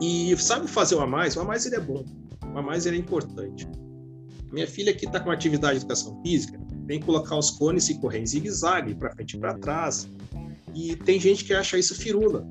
E 0.00 0.36
sabe 0.36 0.66
fazer 0.66 0.94
o 0.96 1.00
a 1.00 1.06
mais? 1.06 1.36
O 1.36 1.40
a 1.40 1.44
mais 1.44 1.66
ele 1.66 1.76
é 1.76 1.80
bom, 1.80 2.04
o 2.52 2.58
a 2.58 2.62
mais 2.62 2.86
ele 2.86 2.96
é 2.96 3.00
importante. 3.00 3.68
Minha 4.50 4.66
filha 4.66 4.92
aqui 4.92 5.06
está 5.06 5.20
com 5.20 5.30
atividade 5.30 5.78
de 5.78 5.84
educação 5.84 6.20
física, 6.22 6.58
tem 6.86 7.00
que 7.00 7.06
colocar 7.06 7.36
os 7.38 7.50
cones 7.52 7.88
e 7.88 7.98
correr 7.98 8.18
em 8.18 8.26
zigue-zague, 8.26 8.94
para 8.94 9.14
frente 9.14 9.36
e 9.36 9.40
para 9.40 9.54
trás. 9.58 10.08
E 10.74 10.96
tem 10.96 11.20
gente 11.20 11.44
que 11.44 11.52
acha 11.52 11.78
isso 11.78 11.94
firula. 11.94 12.46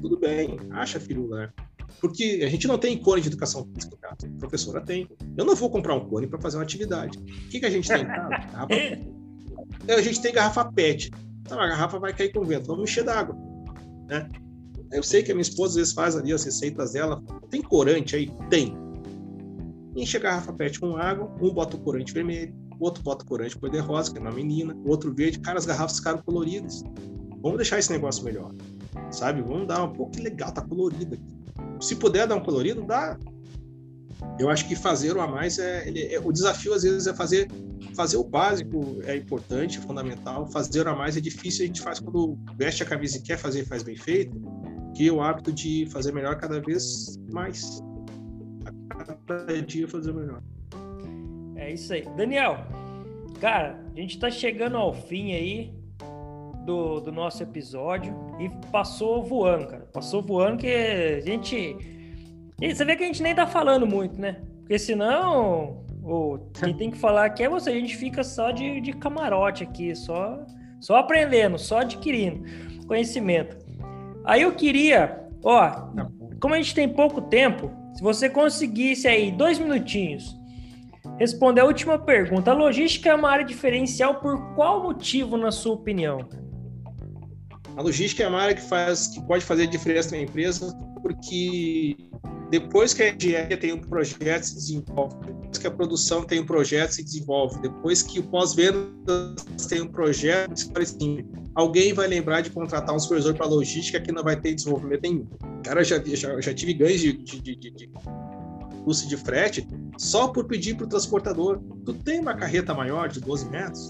Tudo 0.00 0.18
bem, 0.18 0.58
acha 0.70 0.98
firula, 1.00 1.38
né? 1.38 1.52
Porque 2.00 2.40
a 2.44 2.48
gente 2.48 2.66
não 2.66 2.78
tem 2.78 2.96
cone 2.96 3.20
de 3.20 3.28
educação 3.28 3.66
física 3.74 3.96
em 3.96 3.98
casa. 3.98 4.16
A 4.24 4.38
professora 4.38 4.80
tem. 4.80 5.08
Eu 5.36 5.44
não 5.44 5.56
vou 5.56 5.70
comprar 5.70 5.94
um 5.94 6.08
cone 6.08 6.26
para 6.26 6.40
fazer 6.40 6.56
uma 6.56 6.62
atividade. 6.62 7.18
O 7.18 7.48
que, 7.48 7.58
que 7.60 7.66
a 7.66 7.70
gente 7.70 7.88
tem? 7.88 8.04
Garrafa... 8.06 8.74
a 9.88 10.02
gente 10.02 10.22
tem 10.22 10.32
garrafa 10.32 10.64
PET. 10.72 11.10
Então 11.40 11.60
a 11.60 11.66
garrafa 11.66 11.98
vai 11.98 12.12
cair 12.14 12.32
com 12.32 12.40
o 12.40 12.44
vento, 12.44 12.66
vamos 12.66 12.90
encher 12.90 13.04
d'água. 13.04 13.34
Né? 14.06 14.28
Eu 14.92 15.02
sei 15.02 15.22
que 15.22 15.32
a 15.32 15.34
minha 15.34 15.42
esposa 15.42 15.72
às 15.72 15.76
vezes 15.76 15.92
faz 15.92 16.16
ali 16.16 16.32
as 16.32 16.44
receitas 16.44 16.92
dela. 16.92 17.22
Tem 17.50 17.60
corante 17.60 18.14
aí? 18.14 18.30
Tem. 18.48 18.76
Enche 19.96 20.16
a 20.18 20.20
garrafa 20.20 20.52
PET 20.52 20.78
com 20.78 20.96
água, 20.96 21.34
um 21.40 21.52
bota 21.52 21.76
o 21.76 21.80
corante 21.80 22.12
vermelho, 22.12 22.54
o 22.78 22.84
outro 22.84 23.02
bota 23.02 23.24
o 23.24 23.28
corante 23.28 23.58
cor 23.58 23.70
de 23.70 23.78
rosa, 23.78 24.12
que 24.12 24.18
é 24.18 24.20
uma 24.20 24.30
menina, 24.30 24.74
o 24.84 24.90
outro 24.90 25.12
verde. 25.12 25.40
Cara, 25.40 25.58
as 25.58 25.66
garrafas 25.66 25.96
ficaram 25.96 26.22
coloridas. 26.22 26.82
Vamos 27.42 27.58
deixar 27.58 27.78
esse 27.78 27.90
negócio 27.92 28.24
melhor. 28.24 28.52
Sabe? 29.10 29.42
Vamos 29.42 29.66
dar 29.66 29.84
um 29.84 29.92
pouco 29.92 30.12
que 30.12 30.20
legal, 30.20 30.52
tá 30.52 30.62
colorido 30.62 31.14
aqui. 31.14 31.38
Se 31.80 31.96
puder 31.96 32.26
dar 32.26 32.36
um 32.36 32.42
colorido, 32.42 32.82
dá. 32.82 33.18
Eu 34.38 34.50
acho 34.50 34.66
que 34.66 34.74
fazer 34.74 35.16
o 35.16 35.20
a 35.20 35.26
mais 35.26 35.58
é, 35.58 35.86
ele, 35.86 36.02
é, 36.12 36.18
o 36.18 36.32
desafio 36.32 36.74
às 36.74 36.82
vezes 36.82 37.06
é 37.06 37.14
fazer 37.14 37.48
fazer 37.94 38.16
o 38.16 38.24
básico 38.24 39.00
é 39.04 39.16
importante, 39.16 39.78
é 39.78 39.80
fundamental. 39.80 40.46
Fazer 40.46 40.86
o 40.86 40.90
a 40.90 40.94
mais 40.94 41.16
é 41.16 41.20
difícil, 41.20 41.64
a 41.64 41.66
gente 41.66 41.80
faz 41.80 41.98
quando 41.98 42.38
veste 42.56 42.82
a 42.82 42.86
camisa 42.86 43.18
e 43.18 43.22
quer 43.22 43.36
fazer, 43.36 43.64
faz 43.64 43.82
bem 43.82 43.96
feito. 43.96 44.40
Que 44.96 45.10
o 45.10 45.20
hábito 45.20 45.52
de 45.52 45.86
fazer 45.90 46.12
melhor 46.12 46.36
cada 46.36 46.60
vez 46.60 47.16
mais. 47.32 47.82
A 48.64 49.14
cada 49.26 49.62
dia 49.62 49.88
fazer 49.88 50.12
melhor. 50.12 50.42
É 51.56 51.72
isso 51.72 51.92
aí. 51.92 52.04
Daniel, 52.16 52.58
cara, 53.40 53.84
a 53.92 54.00
gente 54.00 54.18
tá 54.18 54.30
chegando 54.30 54.76
ao 54.76 54.94
fim 54.94 55.32
aí 55.32 55.77
do, 56.68 57.00
do 57.00 57.10
nosso 57.10 57.42
episódio 57.42 58.14
e 58.38 58.50
passou 58.70 59.24
voando, 59.24 59.68
cara. 59.68 59.88
Passou 59.90 60.20
voando 60.20 60.58
que 60.58 60.66
a 60.66 61.18
gente. 61.22 61.76
E 62.60 62.74
você 62.74 62.84
vê 62.84 62.94
que 62.94 63.04
a 63.04 63.06
gente 63.06 63.22
nem 63.22 63.34
tá 63.34 63.46
falando 63.46 63.86
muito, 63.86 64.20
né? 64.20 64.42
Porque 64.58 64.78
senão, 64.78 65.82
o, 66.04 66.38
quem 66.60 66.76
tem 66.76 66.90
que 66.90 66.98
falar 66.98 67.24
aqui 67.24 67.42
é 67.42 67.48
você. 67.48 67.70
A 67.70 67.74
gente 67.74 67.96
fica 67.96 68.22
só 68.22 68.50
de, 68.50 68.82
de 68.82 68.92
camarote 68.92 69.62
aqui, 69.62 69.96
só, 69.96 70.44
só 70.78 70.96
aprendendo, 70.96 71.58
só 71.58 71.78
adquirindo 71.78 72.44
conhecimento. 72.86 73.56
Aí 74.24 74.42
eu 74.42 74.52
queria, 74.52 75.26
ó, 75.42 75.88
como 76.38 76.52
a 76.52 76.58
gente 76.58 76.74
tem 76.74 76.86
pouco 76.86 77.22
tempo, 77.22 77.70
se 77.94 78.02
você 78.02 78.28
conseguisse 78.28 79.08
aí 79.08 79.32
dois 79.32 79.58
minutinhos 79.58 80.36
responder 81.18 81.62
a 81.62 81.64
última 81.64 81.98
pergunta. 81.98 82.50
A 82.50 82.54
logística 82.54 83.08
é 83.08 83.14
uma 83.14 83.30
área 83.30 83.44
diferencial 83.44 84.16
por 84.16 84.54
qual 84.54 84.82
motivo, 84.82 85.36
na 85.36 85.50
sua 85.50 85.74
opinião? 85.74 86.26
A 87.78 87.82
logística 87.82 88.24
é 88.24 88.28
uma 88.28 88.40
área 88.40 88.56
que 88.56 88.62
faz, 88.62 89.06
que 89.06 89.24
pode 89.24 89.44
fazer 89.44 89.68
diferença 89.68 90.10
na 90.10 90.20
empresa, 90.20 90.76
porque 91.00 91.96
depois 92.50 92.92
que 92.92 93.04
a 93.04 93.14
engenharia 93.14 93.56
tem 93.56 93.72
um 93.72 93.78
projeto 93.78 94.42
se 94.42 94.54
desenvolve, 94.56 95.14
depois 95.24 95.58
que 95.58 95.66
a 95.68 95.70
produção 95.70 96.24
tem 96.24 96.40
um 96.40 96.44
projeto 96.44 96.90
se 96.90 97.04
desenvolve, 97.04 97.60
depois 97.62 98.02
que 98.02 98.18
o 98.18 98.24
pós-vendas 98.24 99.66
tem 99.68 99.80
um 99.80 99.86
projeto, 99.86 100.52
assim, 100.76 101.24
alguém 101.54 101.92
vai 101.92 102.08
lembrar 102.08 102.40
de 102.40 102.50
contratar 102.50 102.92
um 102.96 102.98
supervisor 102.98 103.36
para 103.36 103.46
logística 103.46 104.00
que 104.00 104.10
não 104.10 104.24
vai 104.24 104.34
ter 104.34 104.56
desenvolvimento 104.56 105.02
nenhum. 105.02 105.28
Cara, 105.62 105.84
já, 105.84 106.02
já, 106.04 106.40
já 106.40 106.52
tive 106.52 106.74
ganhos 106.74 107.00
de, 107.00 107.12
de, 107.12 107.40
de, 107.40 107.70
de 107.70 107.90
custo 108.84 109.06
de 109.06 109.16
frete 109.16 109.68
só 109.96 110.26
por 110.26 110.46
pedir 110.46 110.74
para 110.74 110.86
o 110.86 110.88
transportador. 110.88 111.60
Tu 111.84 111.94
tem 111.94 112.18
uma 112.18 112.34
carreta 112.34 112.74
maior 112.74 113.08
de 113.08 113.20
12 113.20 113.48
metros? 113.50 113.86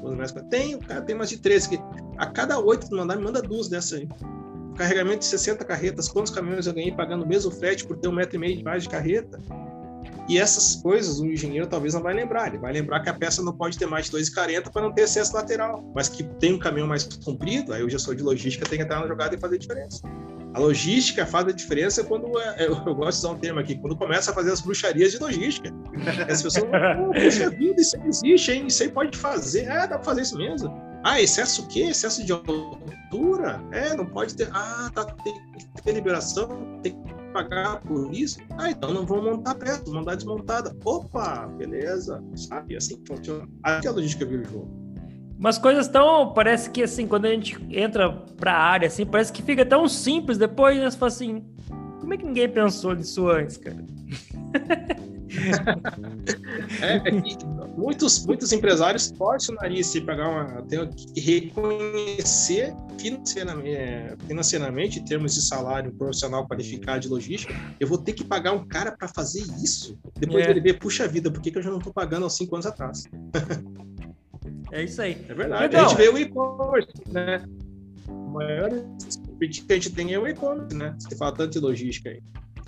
12 0.00 0.16
metros? 0.16 0.42
Tem, 0.48 0.74
o 0.74 0.78
cara 0.78 1.02
tem 1.02 1.14
mais 1.14 1.30
de 1.30 1.38
13. 1.38 1.68
Que 1.70 1.80
a 2.16 2.26
cada 2.26 2.58
oito 2.58 2.88
que 2.88 2.94
mandar, 2.94 3.16
me 3.16 3.22
manda 3.22 3.42
duas 3.42 3.68
dessa 3.68 3.96
aí. 3.96 4.08
Carregamento 4.76 5.20
de 5.20 5.26
60 5.26 5.64
carretas, 5.64 6.08
quantos 6.08 6.32
caminhões 6.32 6.66
eu 6.66 6.72
ganhei 6.72 6.92
pagando 6.92 7.24
o 7.24 7.28
mesmo 7.28 7.50
frete 7.50 7.84
por 7.84 7.96
ter 7.96 8.08
um 8.08 8.12
metro 8.12 8.36
e 8.36 8.38
meio 8.38 8.56
de 8.56 8.62
mais 8.62 8.84
de 8.84 8.88
carreta? 8.88 9.40
E 10.28 10.38
essas 10.38 10.76
coisas 10.76 11.20
o 11.20 11.26
engenheiro 11.26 11.66
talvez 11.66 11.94
não 11.94 12.02
vai 12.02 12.12
lembrar. 12.12 12.48
Ele 12.48 12.58
vai 12.58 12.72
lembrar 12.72 13.00
que 13.00 13.08
a 13.08 13.14
peça 13.14 13.42
não 13.42 13.52
pode 13.52 13.78
ter 13.78 13.86
mais 13.86 14.06
de 14.06 14.12
2,40 14.16 14.70
para 14.70 14.82
não 14.82 14.92
ter 14.92 15.02
excesso 15.02 15.34
lateral. 15.34 15.82
Mas 15.94 16.08
que 16.08 16.22
tem 16.22 16.52
um 16.52 16.58
caminhão 16.58 16.86
mais 16.86 17.04
comprido, 17.04 17.72
aí 17.72 17.82
o 17.82 17.88
gestor 17.88 18.14
de 18.14 18.22
logística 18.22 18.68
tem 18.68 18.78
que 18.78 18.84
entrar 18.84 19.00
na 19.00 19.06
jogada 19.08 19.34
e 19.34 19.38
fazer 19.38 19.58
diferença. 19.58 20.02
A 20.54 20.60
logística 20.60 21.26
faz 21.26 21.46
a 21.46 21.52
diferença 21.52 22.02
quando, 22.04 22.38
é, 22.38 22.66
eu, 22.66 22.74
eu, 22.86 22.94
gosto 22.94 23.20
de 23.20 23.26
usar 23.26 23.30
um 23.30 23.38
termo 23.38 23.60
aqui, 23.60 23.76
quando 23.76 23.96
começa 23.96 24.30
a 24.30 24.34
fazer 24.34 24.52
as 24.52 24.60
bruxarias 24.60 25.12
de 25.12 25.18
logística. 25.18 25.72
As 26.28 26.42
pessoas 26.42 26.70
falam, 26.70 27.12
puxa 27.12 27.50
vida, 27.50 27.80
isso 27.80 27.96
existe, 28.04 28.52
hein? 28.52 28.66
Isso 28.66 28.82
aí 28.82 28.88
pode 28.90 29.16
fazer. 29.16 29.64
É, 29.64 29.80
dá 29.80 29.88
para 29.88 30.02
fazer 30.02 30.22
isso 30.22 30.36
mesmo. 30.36 30.88
Ah, 31.04 31.20
excesso 31.20 31.62
o 31.62 31.68
quê? 31.68 31.82
Excesso 31.82 32.24
de 32.24 32.32
altura? 32.32 33.62
É, 33.72 33.94
não 33.94 34.06
pode 34.06 34.34
ter. 34.34 34.48
Ah, 34.52 34.90
tá, 34.92 35.04
tem 35.04 35.34
que 35.74 35.82
ter 35.82 35.92
liberação, 35.92 36.80
tem 36.82 36.92
que 36.92 37.32
pagar 37.32 37.80
por 37.82 38.12
isso. 38.12 38.40
Ah, 38.58 38.70
então 38.70 38.92
não 38.92 39.06
vou 39.06 39.22
montar 39.22 39.54
peça, 39.54 39.82
vou 39.84 39.94
mandar 39.94 40.16
desmontada. 40.16 40.76
Opa, 40.84 41.46
beleza. 41.56 42.22
Sabe, 42.34 42.76
assim 42.76 43.00
funciona. 43.06 43.48
Aqui 43.62 43.86
a 43.86 43.92
logística 43.92 44.26
vira 44.26 44.42
o 44.42 44.44
jogo. 44.44 44.87
Umas 45.38 45.56
coisas 45.56 45.86
tão. 45.86 46.32
Parece 46.32 46.68
que 46.70 46.82
assim, 46.82 47.06
quando 47.06 47.26
a 47.26 47.30
gente 47.30 47.56
entra 47.70 48.10
pra 48.10 48.54
área, 48.54 48.88
assim, 48.88 49.06
parece 49.06 49.32
que 49.32 49.42
fica 49.42 49.64
tão 49.64 49.88
simples. 49.88 50.36
Depois 50.36 50.78
você 50.78 50.98
fala 50.98 51.12
assim: 51.12 51.44
como 52.00 52.12
é 52.12 52.16
que 52.16 52.24
ninguém 52.24 52.48
pensou 52.48 52.94
nisso 52.94 53.28
antes, 53.28 53.56
cara? 53.56 53.76
é, 56.82 56.96
é 56.96 57.00
que 57.20 57.36
muitos, 57.76 58.26
muitos 58.26 58.52
empresários 58.52 59.10
torcem 59.10 59.54
o 59.54 59.58
nariz 59.58 59.86
se 59.86 60.00
pagar 60.00 60.28
uma. 60.28 60.62
Tem 60.62 60.88
que 60.88 61.20
reconhecer 61.20 62.74
financeiramente, 62.98 63.76
é, 63.76 64.16
financeiramente, 64.26 64.98
em 64.98 65.04
termos 65.04 65.34
de 65.34 65.42
salário 65.42 65.92
profissional 65.92 66.48
qualificado 66.48 67.00
de 67.00 67.08
logística, 67.08 67.54
eu 67.78 67.86
vou 67.86 67.98
ter 67.98 68.12
que 68.12 68.24
pagar 68.24 68.52
um 68.52 68.66
cara 68.66 68.90
para 68.90 69.06
fazer 69.06 69.42
isso. 69.62 69.96
Depois 70.18 70.44
é. 70.46 70.50
ele 70.50 70.60
vê, 70.60 70.74
puxa 70.74 71.06
vida, 71.06 71.30
por 71.30 71.40
que, 71.40 71.52
que 71.52 71.58
eu 71.58 71.62
já 71.62 71.70
não 71.70 71.78
estou 71.78 71.92
pagando 71.92 72.26
há 72.26 72.30
cinco 72.30 72.56
anos 72.56 72.66
atrás? 72.66 73.04
É 74.72 74.82
isso 74.82 75.00
aí. 75.00 75.16
É 75.28 75.34
verdade. 75.34 75.66
Então, 75.66 75.84
a 75.84 75.88
gente 75.88 75.96
vê 75.96 76.08
o 76.08 76.18
e-commerce, 76.18 76.92
né? 77.08 77.44
O 78.08 78.30
maior 78.30 78.70
que 78.70 79.72
a 79.72 79.74
gente 79.74 79.90
tem 79.90 80.12
é 80.12 80.18
o 80.18 80.26
e-commerce, 80.26 80.76
né? 80.76 80.94
Você 80.98 81.16
fala 81.16 81.32
tanto 81.32 81.52
de 81.52 81.60
logística 81.60 82.10
aí. 82.10 82.20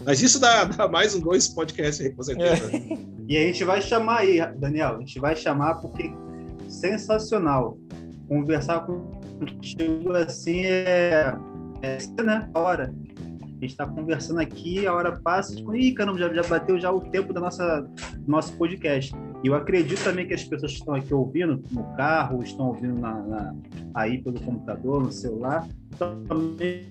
Mas 0.05 0.23
isso 0.23 0.41
dá, 0.41 0.65
dá 0.65 0.89
mais 0.89 1.15
um 1.15 1.21
dois 1.21 1.49
podcasts 1.49 2.05
aí, 2.05 2.13
com 2.13 2.23
certeza. 2.23 2.71
É. 2.75 2.99
E 3.29 3.37
a 3.37 3.41
gente 3.43 3.65
vai 3.65 3.83
chamar 3.83 4.21
aí, 4.21 4.41
Daniel, 4.57 4.97
a 4.97 4.99
gente 4.99 5.21
vai 5.21 5.37
chamar 5.37 5.75
porque 5.77 6.13
sensacional. 6.69 7.79
Conversar 8.29 8.87
contigo 8.87 10.13
assim 10.13 10.65
é, 10.65 11.35
é 11.83 12.23
né? 12.23 12.49
A 12.55 12.61
hora. 12.61 12.95
A 13.61 13.63
gente 13.63 13.73
está 13.73 13.87
conversando 13.87 14.41
aqui, 14.41 14.87
a 14.87 14.95
hora 14.95 15.21
passa, 15.21 15.55
tipo, 15.55 15.77
ih, 15.77 15.93
caramba, 15.93 16.19
já, 16.19 16.33
já 16.33 16.43
bateu 16.43 16.81
já 16.81 16.91
o 16.91 16.99
tempo 16.99 17.31
da 17.31 17.41
nossa 17.41 17.87
nosso 18.27 18.57
podcast. 18.57 19.15
E 19.45 19.49
eu 19.49 19.55
acredito 19.55 20.03
também 20.03 20.27
que 20.27 20.33
as 20.33 20.43
pessoas 20.43 20.73
que 20.73 20.79
estão 20.79 20.95
aqui 20.95 21.13
ouvindo 21.13 21.63
no 21.71 21.85
carro, 21.95 22.43
estão 22.43 22.69
ouvindo 22.69 22.99
na, 22.99 23.21
na, 23.21 23.55
aí 23.95 24.17
pelo 24.23 24.41
computador, 24.41 25.03
no 25.03 25.13
celular, 25.13 25.69
também 25.99 26.89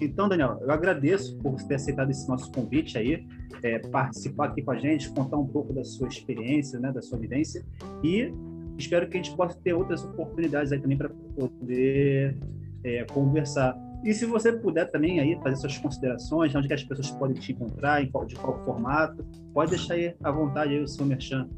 Então, 0.00 0.28
Daniel, 0.28 0.58
eu 0.60 0.72
agradeço 0.72 1.38
por 1.38 1.54
ter 1.62 1.76
aceitado 1.76 2.10
esse 2.10 2.28
nosso 2.28 2.50
convite 2.50 2.98
aí, 2.98 3.24
é, 3.62 3.78
participar 3.78 4.48
aqui 4.48 4.60
com 4.60 4.72
a 4.72 4.76
gente, 4.76 5.08
contar 5.10 5.36
um 5.36 5.46
pouco 5.46 5.72
da 5.72 5.84
sua 5.84 6.08
experiência, 6.08 6.80
né, 6.80 6.90
da 6.90 7.00
sua 7.00 7.16
vivência, 7.16 7.64
e 8.02 8.34
espero 8.76 9.08
que 9.08 9.16
a 9.16 9.22
gente 9.22 9.36
possa 9.36 9.56
ter 9.62 9.72
outras 9.72 10.04
oportunidades 10.04 10.72
aí 10.72 10.80
também 10.80 10.98
para 10.98 11.08
poder 11.08 12.36
é, 12.84 13.04
conversar. 13.04 13.76
E 14.04 14.12
se 14.12 14.26
você 14.26 14.52
puder 14.52 14.90
também 14.90 15.18
aí 15.18 15.38
fazer 15.42 15.56
suas 15.56 15.78
considerações, 15.78 16.54
onde 16.54 16.68
que 16.68 16.74
as 16.74 16.84
pessoas 16.84 17.10
podem 17.12 17.40
te 17.40 17.52
encontrar, 17.52 18.02
em 18.02 18.10
qual, 18.10 18.26
de 18.26 18.34
qual 18.34 18.62
formato, 18.64 19.24
pode 19.52 19.70
deixar 19.70 19.94
aí 19.94 20.14
à 20.22 20.30
vontade 20.30 20.74
aí 20.74 20.80
o 20.80 20.86
seu 20.86 21.06
merchan. 21.06 21.48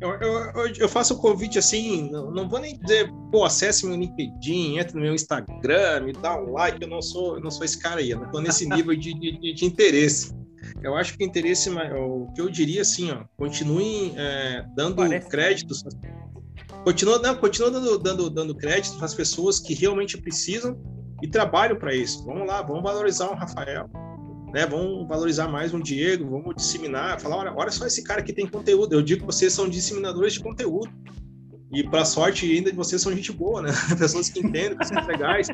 Eu, 0.00 0.10
eu, 0.10 0.74
eu, 0.78 0.88
faço 0.88 1.14
o 1.14 1.18
convite 1.18 1.58
assim, 1.58 2.08
não, 2.10 2.30
não, 2.30 2.48
vou 2.48 2.60
nem 2.60 2.78
dizer, 2.78 3.12
pô, 3.32 3.44
acesse 3.44 3.84
meu 3.84 3.96
LinkedIn, 3.96 4.78
entre 4.78 4.94
no 4.94 5.00
meu 5.00 5.12
Instagram, 5.12 6.02
me 6.04 6.12
dá 6.12 6.40
um 6.40 6.52
like, 6.52 6.80
eu 6.80 6.88
não 6.88 7.02
sou, 7.02 7.34
eu 7.34 7.42
não 7.42 7.50
sou 7.50 7.64
esse 7.64 7.78
cara 7.78 8.00
aí, 8.00 8.10
eu 8.10 8.18
não 8.18 8.26
estou 8.26 8.40
nesse 8.40 8.66
nível 8.70 8.96
de, 8.96 9.12
de, 9.12 9.54
de, 9.54 9.64
interesse. 9.64 10.32
Eu 10.82 10.94
acho 10.94 11.16
que 11.16 11.24
o 11.24 11.26
interesse, 11.26 11.68
o 11.68 12.28
que 12.32 12.40
eu 12.40 12.48
diria 12.48 12.82
assim, 12.82 13.10
ó, 13.10 13.24
continuem 13.36 14.14
é, 14.16 14.64
dando 14.76 14.96
Parece. 14.96 15.28
créditos, 15.28 15.84
continua, 16.88 17.18
não, 17.18 17.36
continua 17.36 17.70
dando, 17.70 17.98
dando, 17.98 18.30
dando 18.30 18.54
crédito 18.54 18.96
para 18.96 19.04
as 19.04 19.12
pessoas 19.12 19.60
que 19.60 19.74
realmente 19.74 20.16
precisam 20.16 20.74
e 21.22 21.28
trabalho 21.28 21.78
para 21.78 21.94
isso. 21.94 22.24
Vamos 22.24 22.48
lá, 22.48 22.62
vamos 22.62 22.82
valorizar 22.82 23.30
um 23.30 23.34
Rafael, 23.34 23.90
né? 24.54 24.66
Vamos 24.66 25.06
valorizar 25.06 25.48
mais 25.48 25.74
um 25.74 25.80
Diego, 25.80 26.30
vamos 26.30 26.56
disseminar, 26.56 27.20
falar, 27.20 27.36
olha, 27.36 27.52
olha 27.54 27.70
só 27.70 27.86
esse 27.86 28.02
cara 28.02 28.22
que 28.22 28.32
tem 28.32 28.46
conteúdo. 28.46 28.94
Eu 28.94 29.02
digo 29.02 29.20
que 29.20 29.26
vocês 29.26 29.52
são 29.52 29.68
disseminadores 29.68 30.32
de 30.32 30.40
conteúdo. 30.40 30.90
E 31.70 31.84
para 31.84 32.06
sorte 32.06 32.50
ainda 32.50 32.72
vocês 32.72 33.02
são 33.02 33.12
gente 33.14 33.32
boa, 33.32 33.60
né? 33.60 33.70
Pessoas 33.98 34.30
que 34.30 34.40
entendem, 34.40 34.78
são 34.82 35.06
legais. 35.06 35.48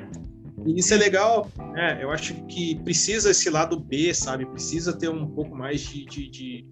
E 0.65 0.79
isso 0.79 0.95
é 0.95 0.97
legal, 0.97 1.51
né? 1.73 1.99
Eu 2.01 2.13
acho 2.13 2.33
que 2.45 2.77
precisa 2.77 3.33
esse 3.33 3.51
lado 3.51 3.77
B, 3.81 4.15
sabe? 4.15 4.47
Precisa 4.47 4.93
ter 4.93 5.09
um 5.09 5.27
pouco 5.27 5.57
mais 5.57 5.81
de, 5.81 6.05
de, 6.05 6.31
de, 6.31 6.69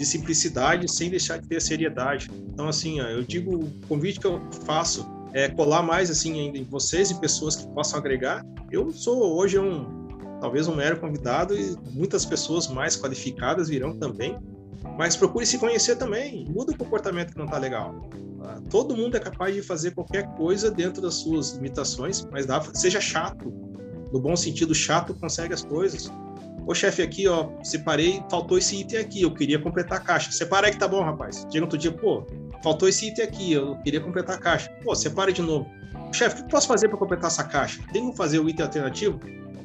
de 0.00 0.06
simplicidade 0.06 0.90
sem 0.90 1.10
deixar 1.10 1.36
de 1.36 1.46
ter 1.46 1.60
seriedade. 1.60 2.30
Então, 2.50 2.66
assim, 2.66 3.02
ó, 3.02 3.04
eu 3.04 3.22
digo, 3.22 3.54
o 3.54 3.70
convite 3.86 4.18
que 4.18 4.26
eu 4.26 4.40
faço 4.64 5.06
é 5.34 5.46
colar 5.46 5.82
mais, 5.82 6.10
assim, 6.10 6.38
em 6.38 6.64
vocês 6.64 7.10
e 7.10 7.20
pessoas 7.20 7.54
que 7.54 7.68
possam 7.68 7.98
agregar. 7.98 8.42
Eu 8.72 8.90
sou 8.92 9.36
hoje 9.36 9.58
um, 9.58 10.08
talvez 10.40 10.66
um 10.66 10.74
mero 10.74 10.98
convidado 10.98 11.54
e 11.54 11.76
muitas 11.92 12.24
pessoas 12.24 12.66
mais 12.66 12.96
qualificadas 12.96 13.68
virão 13.68 13.94
também. 13.94 14.38
Mas 14.96 15.16
procure 15.16 15.44
se 15.44 15.58
conhecer 15.58 15.96
também. 15.96 16.46
Muda 16.48 16.72
o 16.72 16.78
comportamento 16.78 17.32
que 17.32 17.38
não 17.38 17.44
está 17.44 17.58
legal. 17.58 18.08
Tá? 18.42 18.58
Todo 18.70 18.96
mundo 18.96 19.18
é 19.18 19.20
capaz 19.20 19.54
de 19.54 19.60
fazer 19.60 19.90
qualquer 19.90 20.26
coisa 20.28 20.70
dentro 20.70 21.02
das 21.02 21.16
suas 21.16 21.50
limitações, 21.52 22.26
mas 22.32 22.46
dá, 22.46 22.58
seja 22.72 23.02
chato. 23.02 23.52
No 24.10 24.18
bom 24.18 24.34
sentido, 24.34 24.74
chato 24.74 25.12
consegue 25.12 25.52
as 25.52 25.62
coisas. 25.62 26.10
Ô 26.66 26.74
chefe, 26.74 27.02
aqui, 27.02 27.26
ó, 27.26 27.48
separei, 27.62 28.22
faltou 28.30 28.58
esse 28.58 28.80
item 28.80 28.98
aqui, 28.98 29.22
eu 29.22 29.32
queria 29.32 29.58
completar 29.58 29.98
a 29.98 30.00
caixa. 30.00 30.30
Separa 30.30 30.66
aí 30.66 30.72
que 30.72 30.78
tá 30.78 30.86
bom, 30.86 31.02
rapaz. 31.02 31.46
Chega 31.50 31.64
outro 31.64 31.78
dia, 31.78 31.90
pô, 31.90 32.26
faltou 32.62 32.88
esse 32.88 33.08
item 33.08 33.24
aqui, 33.24 33.52
eu 33.52 33.76
queria 33.82 34.00
completar 34.00 34.36
a 34.36 34.38
caixa. 34.38 34.70
Pô, 34.84 34.94
separe 34.94 35.32
de 35.32 35.42
novo. 35.42 35.68
Chefe, 36.12 36.40
o 36.40 36.44
que 36.44 36.50
posso 36.50 36.68
fazer 36.68 36.88
para 36.88 36.98
completar 36.98 37.28
essa 37.28 37.44
caixa? 37.44 37.82
Tem 37.92 38.02
como 38.02 38.14
fazer 38.14 38.38
o 38.38 38.48
item 38.48 38.66
alternativo? 38.66 39.20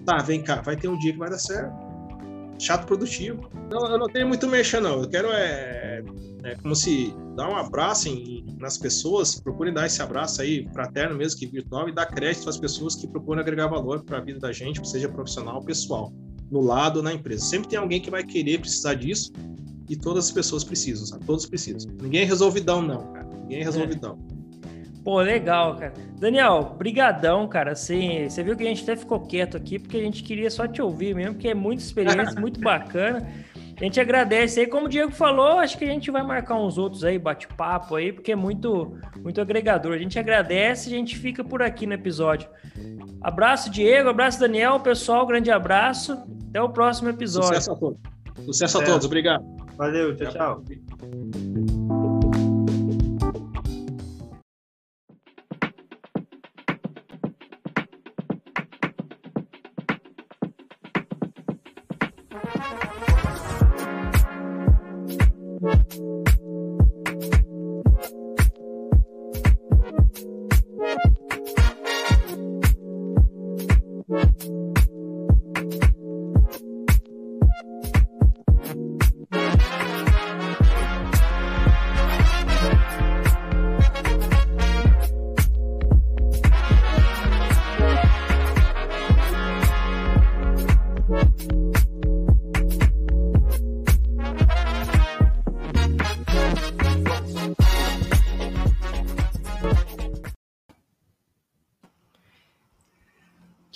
Tá, 0.06 0.18
vem 0.18 0.42
cá, 0.42 0.62
vai 0.62 0.76
ter 0.76 0.88
um 0.88 0.98
dia 0.98 1.12
que 1.12 1.20
vai 1.20 1.30
dar 1.30 1.40
certo. 1.40 1.74
Chato 2.60 2.86
produtivo. 2.86 3.50
Não, 3.70 3.88
eu 3.88 3.98
não 3.98 4.08
tenho 4.08 4.28
muito 4.28 4.48
mexer, 4.48 4.80
não. 4.80 5.02
Eu 5.02 5.10
quero 5.10 5.28
é, 5.32 6.04
é 6.44 6.56
como 6.56 6.76
se 6.76 7.14
dar 7.36 7.50
um 7.50 7.56
abraço 7.56 8.08
em, 8.08 8.46
nas 8.60 8.78
pessoas, 8.78 9.40
procurem 9.40 9.74
dar 9.74 9.88
esse 9.88 10.02
abraço 10.02 10.42
aí, 10.42 10.68
fraterno 10.72 11.18
mesmo 11.18 11.40
que 11.40 11.48
virtual, 11.48 11.90
e 11.90 11.92
dar 11.92 12.06
crédito 12.06 12.48
às 12.48 12.58
pessoas 12.58 12.96
que 12.96 13.08
procuram 13.08 13.42
agregar 13.42 13.68
valor 13.68 14.04
para 14.04 14.20
a 14.20 14.22
vida 14.22 14.40
da 14.40 14.52
gente, 14.52 14.88
seja 14.88 15.10
profissional 15.10 15.56
ou 15.56 15.66
pessoal, 15.66 16.14
no 16.56 16.62
lado 16.62 17.04
na 17.04 17.14
empresa. 17.14 17.44
Sempre 17.44 17.68
tem 17.68 17.78
alguém 17.78 18.00
que 18.00 18.10
vai 18.10 18.24
querer 18.24 18.60
precisar 18.60 18.94
disso, 18.94 19.34
e 19.90 19.96
todas 19.96 20.26
as 20.26 20.32
pessoas 20.32 20.64
precisam, 20.64 21.06
sabe? 21.06 21.26
Todos 21.26 21.46
precisam. 21.46 21.92
Ninguém 22.02 22.22
é 22.22 22.26
resolvidão, 22.26 22.82
não, 22.82 23.12
cara. 23.12 23.28
Ninguém 23.42 23.60
é, 23.60 23.62
é. 23.62 23.64
resolvidão. 23.66 24.18
É. 24.32 24.36
Pô, 25.04 25.22
legal, 25.22 25.76
cara. 25.76 25.94
Daniel, 26.18 26.76
brigadão, 26.78 27.48
cara. 27.48 27.74
Assim, 27.74 28.28
você 28.28 28.42
viu 28.42 28.56
que 28.56 28.64
a 28.64 28.68
gente 28.68 28.82
até 28.84 28.96
ficou 28.96 29.20
quieto 29.20 29.56
aqui, 29.56 29.78
porque 29.78 29.98
a 29.98 30.02
gente 30.02 30.24
queria 30.24 30.50
só 30.50 30.68
te 30.68 30.82
ouvir 30.82 31.14
mesmo, 31.14 31.34
porque 31.34 31.50
é 31.50 31.54
muita 31.54 31.84
experiência, 31.84 32.34
muito 32.42 32.60
bacana. 32.60 33.28
A 33.80 33.84
gente 33.84 34.00
agradece 34.00 34.62
aí, 34.62 34.68
como 34.68 34.86
o 34.86 34.90
Diego 34.90 35.12
falou, 35.12 35.60
acho 35.60 35.78
que 35.78 35.84
a 35.84 35.90
gente 35.90 36.10
vai 36.10 36.24
marcar 36.24 36.56
uns 36.56 36.78
outros 36.78 37.04
aí, 37.04 37.20
bate-papo 37.20 37.96
aí, 37.96 38.14
porque 38.14 38.32
é 38.32 38.36
muito, 38.36 38.98
muito 39.22 39.42
agregador. 39.42 39.94
A 39.94 39.98
gente 39.98 40.18
agradece, 40.18 40.88
a 40.88 40.98
gente 40.98 41.18
fica 41.18 41.44
por 41.44 41.62
aqui 41.62 41.86
no 41.86 41.94
episódio. 41.94 42.50
Abraço, 43.22 43.70
Diego, 43.70 44.10
abraço, 44.10 44.40
Daniel, 44.40 44.80
pessoal, 44.80 45.28
grande 45.28 45.52
abraço. 45.52 46.18
Até 46.56 46.62
o 46.64 46.70
próximo 46.70 47.10
episódio. 47.10 47.50
Sucesso 47.50 47.72
a 47.74 47.76
todos. 47.76 48.00
Sucesso 48.46 48.78
a 48.78 48.84
todos, 48.86 49.06
obrigado. 49.06 49.44
Valeu, 49.76 50.16
tchau, 50.16 50.32
tchau. 50.32 51.75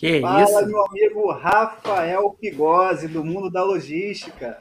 Que 0.09 0.21
Fala, 0.21 0.43
isso? 0.43 0.65
meu 0.65 0.85
amigo 0.85 1.31
Rafael 1.31 2.35
Pigose, 2.41 3.07
do 3.07 3.23
mundo 3.23 3.47
da 3.47 3.63
logística. 3.63 4.57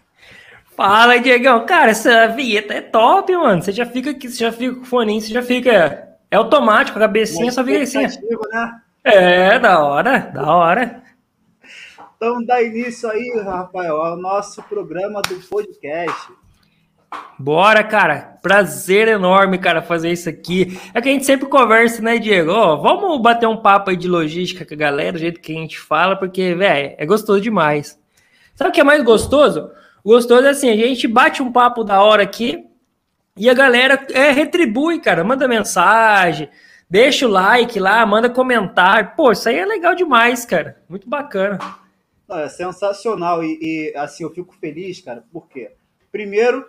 Fala, 0.76 1.18
Diegão. 1.18 1.64
Cara, 1.64 1.90
essa 1.90 2.26
vinheta 2.28 2.74
é 2.74 2.82
top, 2.82 3.34
mano. 3.34 3.62
Você 3.62 3.72
já 3.72 3.86
fica 3.86 4.10
aqui, 4.10 4.28
você 4.28 4.44
já 4.44 4.52
fica 4.52 4.74
com 4.74 4.82
o 4.82 4.84
fone, 4.84 5.18
você 5.18 5.32
já 5.32 5.42
fica. 5.42 6.06
É 6.30 6.36
automático, 6.36 6.98
a 6.98 7.00
cabecinha 7.00 7.50
só 7.50 7.64
fica 7.64 7.82
assim. 7.82 8.02
Né? 8.02 8.80
É, 9.02 9.58
da 9.58 9.82
hora, 9.82 10.18
da 10.18 10.54
hora. 10.54 11.02
Então 12.16 12.44
dá 12.44 12.60
início 12.60 13.08
aí, 13.08 13.40
Rafael, 13.42 13.96
ao 13.96 14.18
nosso 14.18 14.62
programa 14.64 15.22
do 15.22 15.40
podcast. 15.48 16.30
Bora, 17.38 17.84
cara. 17.84 18.38
Prazer 18.42 19.08
enorme, 19.08 19.58
cara, 19.58 19.80
fazer 19.80 20.10
isso 20.10 20.28
aqui. 20.28 20.78
É 20.92 21.00
que 21.00 21.08
a 21.08 21.12
gente 21.12 21.24
sempre 21.24 21.48
conversa, 21.48 22.02
né, 22.02 22.18
Diego? 22.18 22.50
Ó, 22.50 22.76
vamos 22.76 23.20
bater 23.20 23.46
um 23.46 23.56
papo 23.56 23.90
aí 23.90 23.96
de 23.96 24.08
logística 24.08 24.64
com 24.64 24.74
a 24.74 24.76
galera, 24.76 25.12
do 25.12 25.18
jeito 25.18 25.40
que 25.40 25.52
a 25.52 25.54
gente 25.54 25.78
fala, 25.78 26.16
porque, 26.16 26.54
velho, 26.54 26.94
é 26.98 27.06
gostoso 27.06 27.40
demais. 27.40 27.98
Sabe 28.54 28.70
o 28.70 28.72
que 28.72 28.80
é 28.80 28.84
mais 28.84 29.02
gostoso? 29.04 29.70
Gostoso 30.04 30.46
é 30.46 30.50
assim, 30.50 30.70
a 30.70 30.76
gente 30.76 31.06
bate 31.06 31.42
um 31.42 31.52
papo 31.52 31.84
da 31.84 32.02
hora 32.02 32.22
aqui 32.22 32.64
e 33.36 33.48
a 33.48 33.54
galera 33.54 34.04
é, 34.10 34.30
retribui, 34.30 35.00
cara. 35.00 35.22
Manda 35.22 35.46
mensagem, 35.46 36.48
deixa 36.90 37.26
o 37.26 37.30
like 37.30 37.78
lá, 37.78 38.04
manda 38.04 38.28
comentário. 38.28 39.12
Pô, 39.16 39.30
isso 39.30 39.48
aí 39.48 39.56
é 39.56 39.64
legal 39.64 39.94
demais, 39.94 40.44
cara. 40.44 40.82
Muito 40.88 41.08
bacana. 41.08 41.58
É 42.30 42.48
sensacional 42.48 43.44
e, 43.44 43.58
e 43.60 43.96
assim, 43.96 44.24
eu 44.24 44.30
fico 44.30 44.54
feliz, 44.56 45.00
cara, 45.00 45.24
porque, 45.32 45.70
primeiro, 46.10 46.64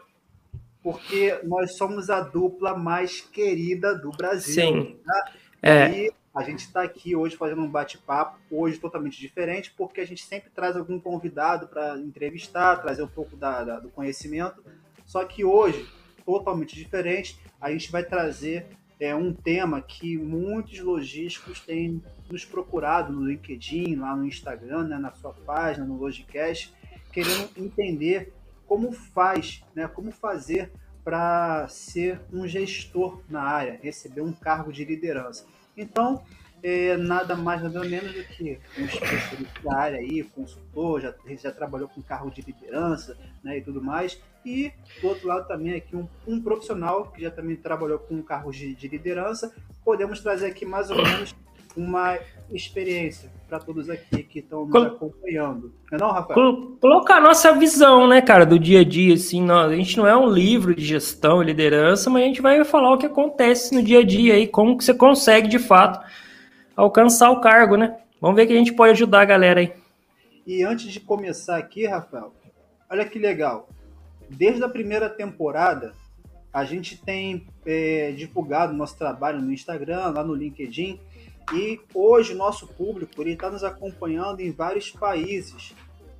porque 0.83 1.39
nós 1.43 1.75
somos 1.77 2.09
a 2.09 2.21
dupla 2.21 2.77
mais 2.77 3.21
querida 3.21 3.95
do 3.95 4.11
Brasil. 4.11 4.53
Sim. 4.53 4.99
Tá? 5.05 5.31
É. 5.61 5.91
E 5.91 6.13
a 6.33 6.43
gente 6.43 6.59
está 6.59 6.83
aqui 6.83 7.15
hoje 7.15 7.35
fazendo 7.35 7.61
um 7.61 7.69
bate-papo, 7.69 8.39
hoje 8.49 8.79
totalmente 8.79 9.19
diferente, 9.19 9.73
porque 9.75 9.99
a 9.99 10.07
gente 10.07 10.23
sempre 10.23 10.49
traz 10.49 10.77
algum 10.77 10.99
convidado 10.99 11.67
para 11.67 11.97
entrevistar, 11.97 12.77
trazer 12.77 13.03
um 13.03 13.07
pouco 13.07 13.35
da, 13.35 13.63
da, 13.63 13.79
do 13.79 13.89
conhecimento. 13.89 14.63
Só 15.05 15.25
que 15.25 15.43
hoje, 15.43 15.87
totalmente 16.25 16.75
diferente, 16.75 17.37
a 17.59 17.71
gente 17.71 17.91
vai 17.91 18.03
trazer 18.03 18.67
é, 18.99 19.15
um 19.15 19.33
tema 19.33 19.81
que 19.81 20.17
muitos 20.17 20.79
logísticos 20.79 21.59
têm 21.59 22.01
nos 22.29 22.45
procurado 22.45 23.11
no 23.11 23.25
LinkedIn, 23.25 23.95
lá 23.95 24.15
no 24.15 24.25
Instagram, 24.25 24.83
né, 24.83 24.97
na 24.97 25.11
sua 25.11 25.33
página, 25.33 25.85
no 25.85 25.97
Logicast, 25.97 26.73
querendo 27.11 27.49
entender 27.57 28.31
como 28.69 28.91
faz, 28.91 29.63
né, 29.73 29.87
como 29.87 30.11
fazer 30.11 30.71
para 31.03 31.67
ser 31.67 32.21
um 32.31 32.47
gestor 32.47 33.19
na 33.27 33.41
área, 33.41 33.79
receber 33.81 34.21
um 34.21 34.31
cargo 34.31 34.71
de 34.71 34.85
liderança. 34.85 35.43
Então, 35.75 36.23
é, 36.61 36.95
nada 36.95 37.35
mais 37.35 37.63
nada 37.63 37.83
menos 37.83 38.13
do 38.13 38.23
que 38.25 38.59
um 38.77 38.85
especialista 38.85 39.59
da 39.63 39.75
área 39.75 39.97
aí, 39.97 40.23
consultor, 40.23 41.01
já, 41.01 41.15
já 41.41 41.51
trabalhou 41.51 41.89
com 41.89 41.99
cargo 42.03 42.29
de 42.29 42.41
liderança 42.41 43.17
né, 43.43 43.57
e 43.57 43.61
tudo 43.61 43.81
mais. 43.81 44.21
E 44.45 44.71
do 45.01 45.07
outro 45.07 45.27
lado 45.27 45.47
também 45.47 45.73
aqui 45.73 45.95
um, 45.95 46.07
um 46.27 46.39
profissional 46.39 47.11
que 47.11 47.23
já 47.23 47.31
também 47.31 47.55
trabalhou 47.55 47.97
com 47.97 48.21
cargos 48.21 48.55
de, 48.55 48.75
de 48.75 48.87
liderança. 48.87 49.51
Podemos 49.83 50.21
trazer 50.21 50.45
aqui 50.45 50.63
mais 50.63 50.91
ou 50.91 50.97
menos 50.97 51.35
uma 51.79 52.19
experiência 52.51 53.31
para 53.47 53.59
todos 53.59 53.89
aqui 53.89 54.21
que 54.23 54.39
estão 54.39 54.65
nos 54.65 54.85
acompanhando. 54.85 55.73
Não 55.91 55.97
é 55.97 56.01
não, 56.01 56.11
Rafael? 56.11 56.77
Colocar 56.79 57.15
a 57.15 57.21
nossa 57.21 57.53
visão, 57.53 58.07
né, 58.07 58.21
cara, 58.21 58.45
do 58.45 58.59
dia 58.59 58.81
a 58.81 58.83
dia, 58.83 59.13
assim, 59.13 59.41
nós, 59.41 59.71
a 59.71 59.75
gente 59.75 59.97
não 59.97 60.05
é 60.05 60.15
um 60.15 60.29
livro 60.29 60.75
de 60.75 60.85
gestão 60.85 61.41
e 61.41 61.45
liderança, 61.45 62.09
mas 62.09 62.23
a 62.23 62.25
gente 62.25 62.41
vai 62.41 62.63
falar 62.63 62.93
o 62.93 62.97
que 62.97 63.05
acontece 63.05 63.73
no 63.73 63.81
dia 63.81 63.99
a 63.99 64.03
dia 64.03 64.37
e 64.37 64.47
como 64.47 64.77
que 64.77 64.83
você 64.83 64.93
consegue, 64.93 65.47
de 65.47 65.59
fato, 65.59 66.05
alcançar 66.75 67.31
o 67.31 67.41
cargo, 67.41 67.75
né? 67.75 67.97
Vamos 68.21 68.35
ver 68.35 68.45
que 68.45 68.53
a 68.53 68.57
gente 68.57 68.73
pode 68.73 68.91
ajudar 68.91 69.21
a 69.21 69.25
galera 69.25 69.61
aí. 69.61 69.73
E 70.45 70.63
antes 70.63 70.91
de 70.91 70.99
começar 70.99 71.57
aqui, 71.57 71.87
Rafael, 71.87 72.33
olha 72.89 73.05
que 73.05 73.17
legal. 73.17 73.69
Desde 74.29 74.63
a 74.63 74.69
primeira 74.69 75.09
temporada, 75.09 75.93
a 76.51 76.65
gente 76.65 76.99
tem 77.01 77.47
é, 77.65 78.11
divulgado 78.11 78.73
nosso 78.73 78.97
trabalho 78.97 79.41
no 79.41 79.51
Instagram, 79.51 80.07
lá 80.09 80.23
no 80.23 80.33
LinkedIn, 80.33 80.99
e 81.53 81.81
hoje 81.93 82.33
nosso 82.33 82.67
público 82.67 83.21
está 83.23 83.49
nos 83.49 83.63
acompanhando 83.63 84.41
em 84.41 84.51
vários 84.51 84.91
países, 84.91 85.73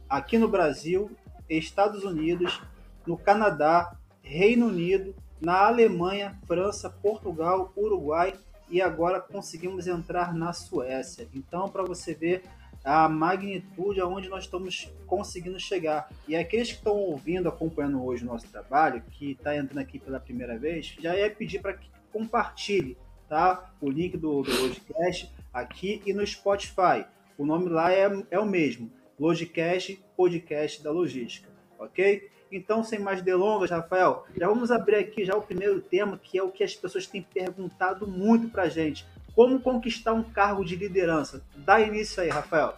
aqui 0.09 0.37
no 0.37 0.47
Brasil, 0.47 1.11
Estados 1.47 2.03
Unidos, 2.03 2.61
no 3.05 3.17
Canadá, 3.17 3.95
Reino 4.21 4.67
Unido, 4.67 5.15
na 5.39 5.67
Alemanha, 5.67 6.37
França, 6.45 6.89
Portugal, 6.89 7.71
Uruguai 7.75 8.33
e 8.69 8.81
agora 8.81 9.19
conseguimos 9.19 9.87
entrar 9.87 10.33
na 10.33 10.53
Suécia. 10.53 11.27
Então, 11.33 11.69
para 11.69 11.83
você 11.83 12.13
ver 12.13 12.43
a 12.83 13.09
magnitude 13.09 13.99
aonde 13.99 14.29
nós 14.29 14.45
estamos 14.45 14.91
conseguindo 15.05 15.59
chegar. 15.59 16.09
E 16.27 16.35
aqueles 16.35 16.69
que 16.69 16.77
estão 16.77 16.95
ouvindo, 16.95 17.49
acompanhando 17.49 18.03
hoje 18.03 18.23
o 18.23 18.27
nosso 18.27 18.47
trabalho, 18.47 19.03
que 19.11 19.31
está 19.31 19.55
entrando 19.55 19.79
aqui 19.79 19.99
pela 19.99 20.19
primeira 20.19 20.57
vez, 20.57 20.95
já 20.99 21.15
ia 21.15 21.29
pedir 21.29 21.61
para 21.61 21.73
que 21.73 21.89
compartilhe 22.11 22.97
tá? 23.29 23.71
o 23.79 23.89
link 23.89 24.17
do, 24.17 24.41
do 24.41 24.61
Logicast 24.61 25.31
aqui 25.53 26.01
e 26.05 26.13
no 26.13 26.25
Spotify. 26.25 27.05
O 27.37 27.45
nome 27.45 27.69
lá 27.69 27.93
é, 27.93 28.09
é 28.31 28.39
o 28.39 28.45
mesmo, 28.45 28.91
Logicast 29.17 30.03
Podcast 30.17 30.83
da 30.83 30.91
Logística, 30.91 31.47
ok? 31.77 32.29
Então, 32.51 32.83
sem 32.83 32.99
mais 32.99 33.21
delongas, 33.21 33.69
Rafael, 33.69 34.25
já 34.35 34.47
vamos 34.47 34.71
abrir 34.71 34.95
aqui 34.95 35.23
já 35.23 35.35
o 35.35 35.41
primeiro 35.41 35.79
tema, 35.79 36.19
que 36.21 36.37
é 36.37 36.43
o 36.43 36.49
que 36.49 36.63
as 36.63 36.75
pessoas 36.75 37.05
têm 37.05 37.21
perguntado 37.21 38.07
muito 38.07 38.49
para 38.49 38.67
gente. 38.67 39.05
Como 39.35 39.61
conquistar 39.61 40.13
um 40.13 40.23
cargo 40.23 40.65
de 40.65 40.75
liderança? 40.75 41.43
Dá 41.55 41.79
início 41.79 42.21
aí, 42.23 42.29
Rafael. 42.29 42.73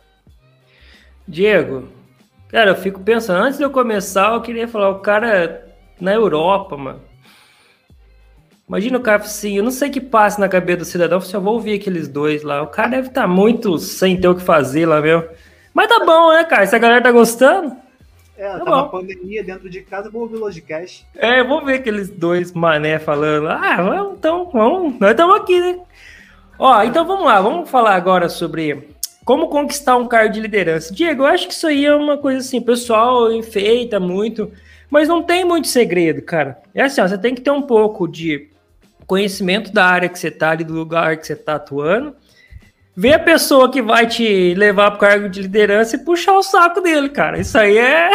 Diego, 1.25 1.87
cara, 2.49 2.71
eu 2.71 2.75
fico 2.75 2.99
pensando, 2.99 3.43
antes 3.43 3.57
de 3.57 3.63
eu 3.63 3.71
começar, 3.71 4.33
eu 4.33 4.41
queria 4.41 4.67
falar, 4.67 4.89
o 4.89 4.99
cara 4.99 5.73
na 5.99 6.13
Europa, 6.13 6.75
mano. 6.75 7.10
Imagina 8.71 8.97
o 8.97 9.01
cara 9.01 9.21
assim, 9.21 9.57
eu 9.57 9.63
não 9.65 9.69
sei 9.69 9.89
o 9.89 9.91
que 9.91 9.99
passa 9.99 10.39
na 10.39 10.47
cabeça 10.47 10.77
do 10.77 10.85
cidadão, 10.85 11.17
eu 11.17 11.21
só 11.21 11.41
vou 11.41 11.55
ouvir 11.55 11.73
aqueles 11.73 12.07
dois 12.07 12.41
lá. 12.41 12.61
O 12.61 12.67
cara 12.67 12.87
deve 12.87 13.09
estar 13.09 13.23
tá 13.23 13.27
muito 13.27 13.77
sem 13.77 14.15
ter 14.15 14.29
o 14.29 14.35
que 14.35 14.41
fazer 14.41 14.85
lá 14.85 15.01
mesmo. 15.01 15.25
Mas 15.73 15.89
tá 15.89 16.05
bom, 16.05 16.31
né, 16.31 16.45
cara? 16.45 16.65
Se 16.65 16.73
a 16.73 16.79
galera 16.79 17.03
tá 17.03 17.11
gostando, 17.11 17.75
é, 18.37 18.47
tá 18.47 18.59
tava 18.59 18.83
bom. 18.83 18.87
pandemia 18.87 19.43
dentro 19.43 19.69
de 19.69 19.81
casa, 19.81 20.09
vou 20.09 20.21
ouvir 20.21 20.37
o 20.37 20.39
Logicast. 20.39 21.05
É, 21.17 21.43
vou 21.43 21.65
ver 21.65 21.79
aqueles 21.79 22.09
dois 22.09 22.53
mané 22.53 22.97
falando. 22.97 23.49
Ah, 23.49 23.75
vamos, 23.75 24.17
então, 24.17 24.49
vamos, 24.53 24.97
nós 25.01 25.11
estamos 25.11 25.35
aqui, 25.35 25.59
né? 25.59 25.77
Ó, 26.57 26.81
então 26.83 27.05
vamos 27.05 27.25
lá, 27.25 27.41
vamos 27.41 27.69
falar 27.69 27.95
agora 27.95 28.29
sobre 28.29 28.87
como 29.25 29.49
conquistar 29.49 29.97
um 29.97 30.07
cargo 30.07 30.33
de 30.33 30.39
liderança. 30.39 30.93
Diego, 30.93 31.23
eu 31.23 31.27
acho 31.27 31.45
que 31.45 31.53
isso 31.53 31.67
aí 31.67 31.85
é 31.85 31.93
uma 31.93 32.17
coisa 32.17 32.39
assim, 32.39 32.59
o 32.59 32.65
pessoal 32.65 33.33
enfeita 33.33 33.99
muito, 33.99 34.49
mas 34.89 35.09
não 35.09 35.21
tem 35.21 35.43
muito 35.43 35.67
segredo, 35.67 36.21
cara. 36.21 36.57
É 36.73 36.83
assim, 36.83 37.01
ó, 37.01 37.07
você 37.09 37.17
tem 37.17 37.35
que 37.35 37.41
ter 37.41 37.51
um 37.51 37.63
pouco 37.63 38.07
de 38.07 38.49
conhecimento 39.11 39.73
da 39.73 39.85
área 39.85 40.07
que 40.07 40.17
você 40.17 40.31
tá 40.31 40.51
ali, 40.51 40.63
do 40.63 40.73
lugar 40.73 41.17
que 41.17 41.27
você 41.27 41.35
tá 41.35 41.55
atuando, 41.55 42.15
Vê 42.95 43.13
a 43.13 43.19
pessoa 43.19 43.69
que 43.71 43.81
vai 43.81 44.07
te 44.07 44.53
levar 44.53 44.91
para 44.91 44.95
o 44.95 44.99
cargo 44.99 45.29
de 45.29 45.41
liderança 45.41 45.95
e 45.95 45.99
puxar 45.99 46.33
o 46.33 46.43
saco 46.43 46.81
dele, 46.81 47.07
cara. 47.09 47.39
Isso 47.39 47.57
aí 47.57 47.77
é. 47.77 48.09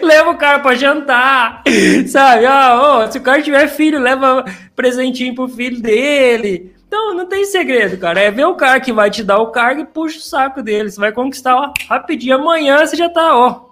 leva 0.02 0.30
o 0.30 0.38
cara 0.38 0.58
para 0.60 0.74
jantar, 0.74 1.62
sabe? 2.08 2.46
Ah, 2.46 3.04
oh, 3.04 3.12
se 3.12 3.18
o 3.18 3.22
cara 3.22 3.42
tiver 3.42 3.68
filho, 3.68 3.98
leva 3.98 4.42
presentinho 4.74 5.34
pro 5.34 5.48
filho 5.48 5.82
dele. 5.82 6.74
Então, 6.86 7.14
não 7.14 7.26
tem 7.26 7.44
segredo, 7.44 7.98
cara. 7.98 8.20
É 8.20 8.30
ver 8.30 8.46
o 8.46 8.54
cara 8.54 8.80
que 8.80 8.92
vai 8.92 9.10
te 9.10 9.22
dar 9.22 9.38
o 9.38 9.52
cargo 9.52 9.82
e 9.82 9.86
puxa 9.86 10.18
o 10.18 10.22
saco 10.22 10.62
dele. 10.62 10.90
Você 10.90 10.98
vai 10.98 11.12
conquistar 11.12 11.56
ó, 11.56 11.72
rapidinho. 11.88 12.36
Amanhã 12.36 12.84
você 12.84 12.96
já 12.96 13.10
tá, 13.10 13.36
ó. 13.36 13.71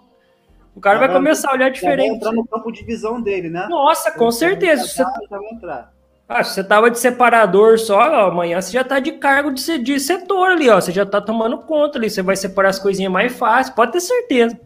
O 0.75 0.81
cara 0.81 0.99
vai 0.99 1.13
começar 1.13 1.51
a 1.51 1.55
olhar 1.55 1.71
diferente. 1.71 2.09
Vai 2.09 2.17
entrar 2.17 2.33
no 2.33 2.47
campo 2.47 2.71
de 2.71 2.85
visão 2.85 3.21
dele, 3.21 3.49
né? 3.49 3.67
Nossa, 3.69 4.11
com 4.13 4.31
certeza. 4.31 4.87
Você... 4.87 5.03
Já 5.03 5.39
vai 5.39 5.49
entrar. 5.53 5.93
Ah, 6.29 6.45
se 6.45 6.55
você 6.55 6.63
tava 6.63 6.91
de 6.91 6.99
separador 6.99 7.77
só, 7.77 7.99
ó, 7.99 8.29
amanhã 8.29 8.61
você 8.61 8.71
já 8.71 8.85
tá 8.85 9.01
de 9.01 9.13
cargo 9.13 9.51
de, 9.51 9.79
de 9.79 9.99
setor 9.99 10.53
ali, 10.53 10.69
ó. 10.71 10.81
Você 10.81 10.93
já 10.93 11.05
tá 11.05 11.21
tomando 11.21 11.59
conta 11.59 11.99
ali. 11.99 12.09
Você 12.09 12.23
vai 12.23 12.37
separar 12.37 12.69
as 12.69 12.79
coisinhas 12.79 13.13
mais 13.13 13.37
fácil, 13.37 13.75
pode 13.75 13.93
ter 13.93 14.01
certeza. 14.01 14.59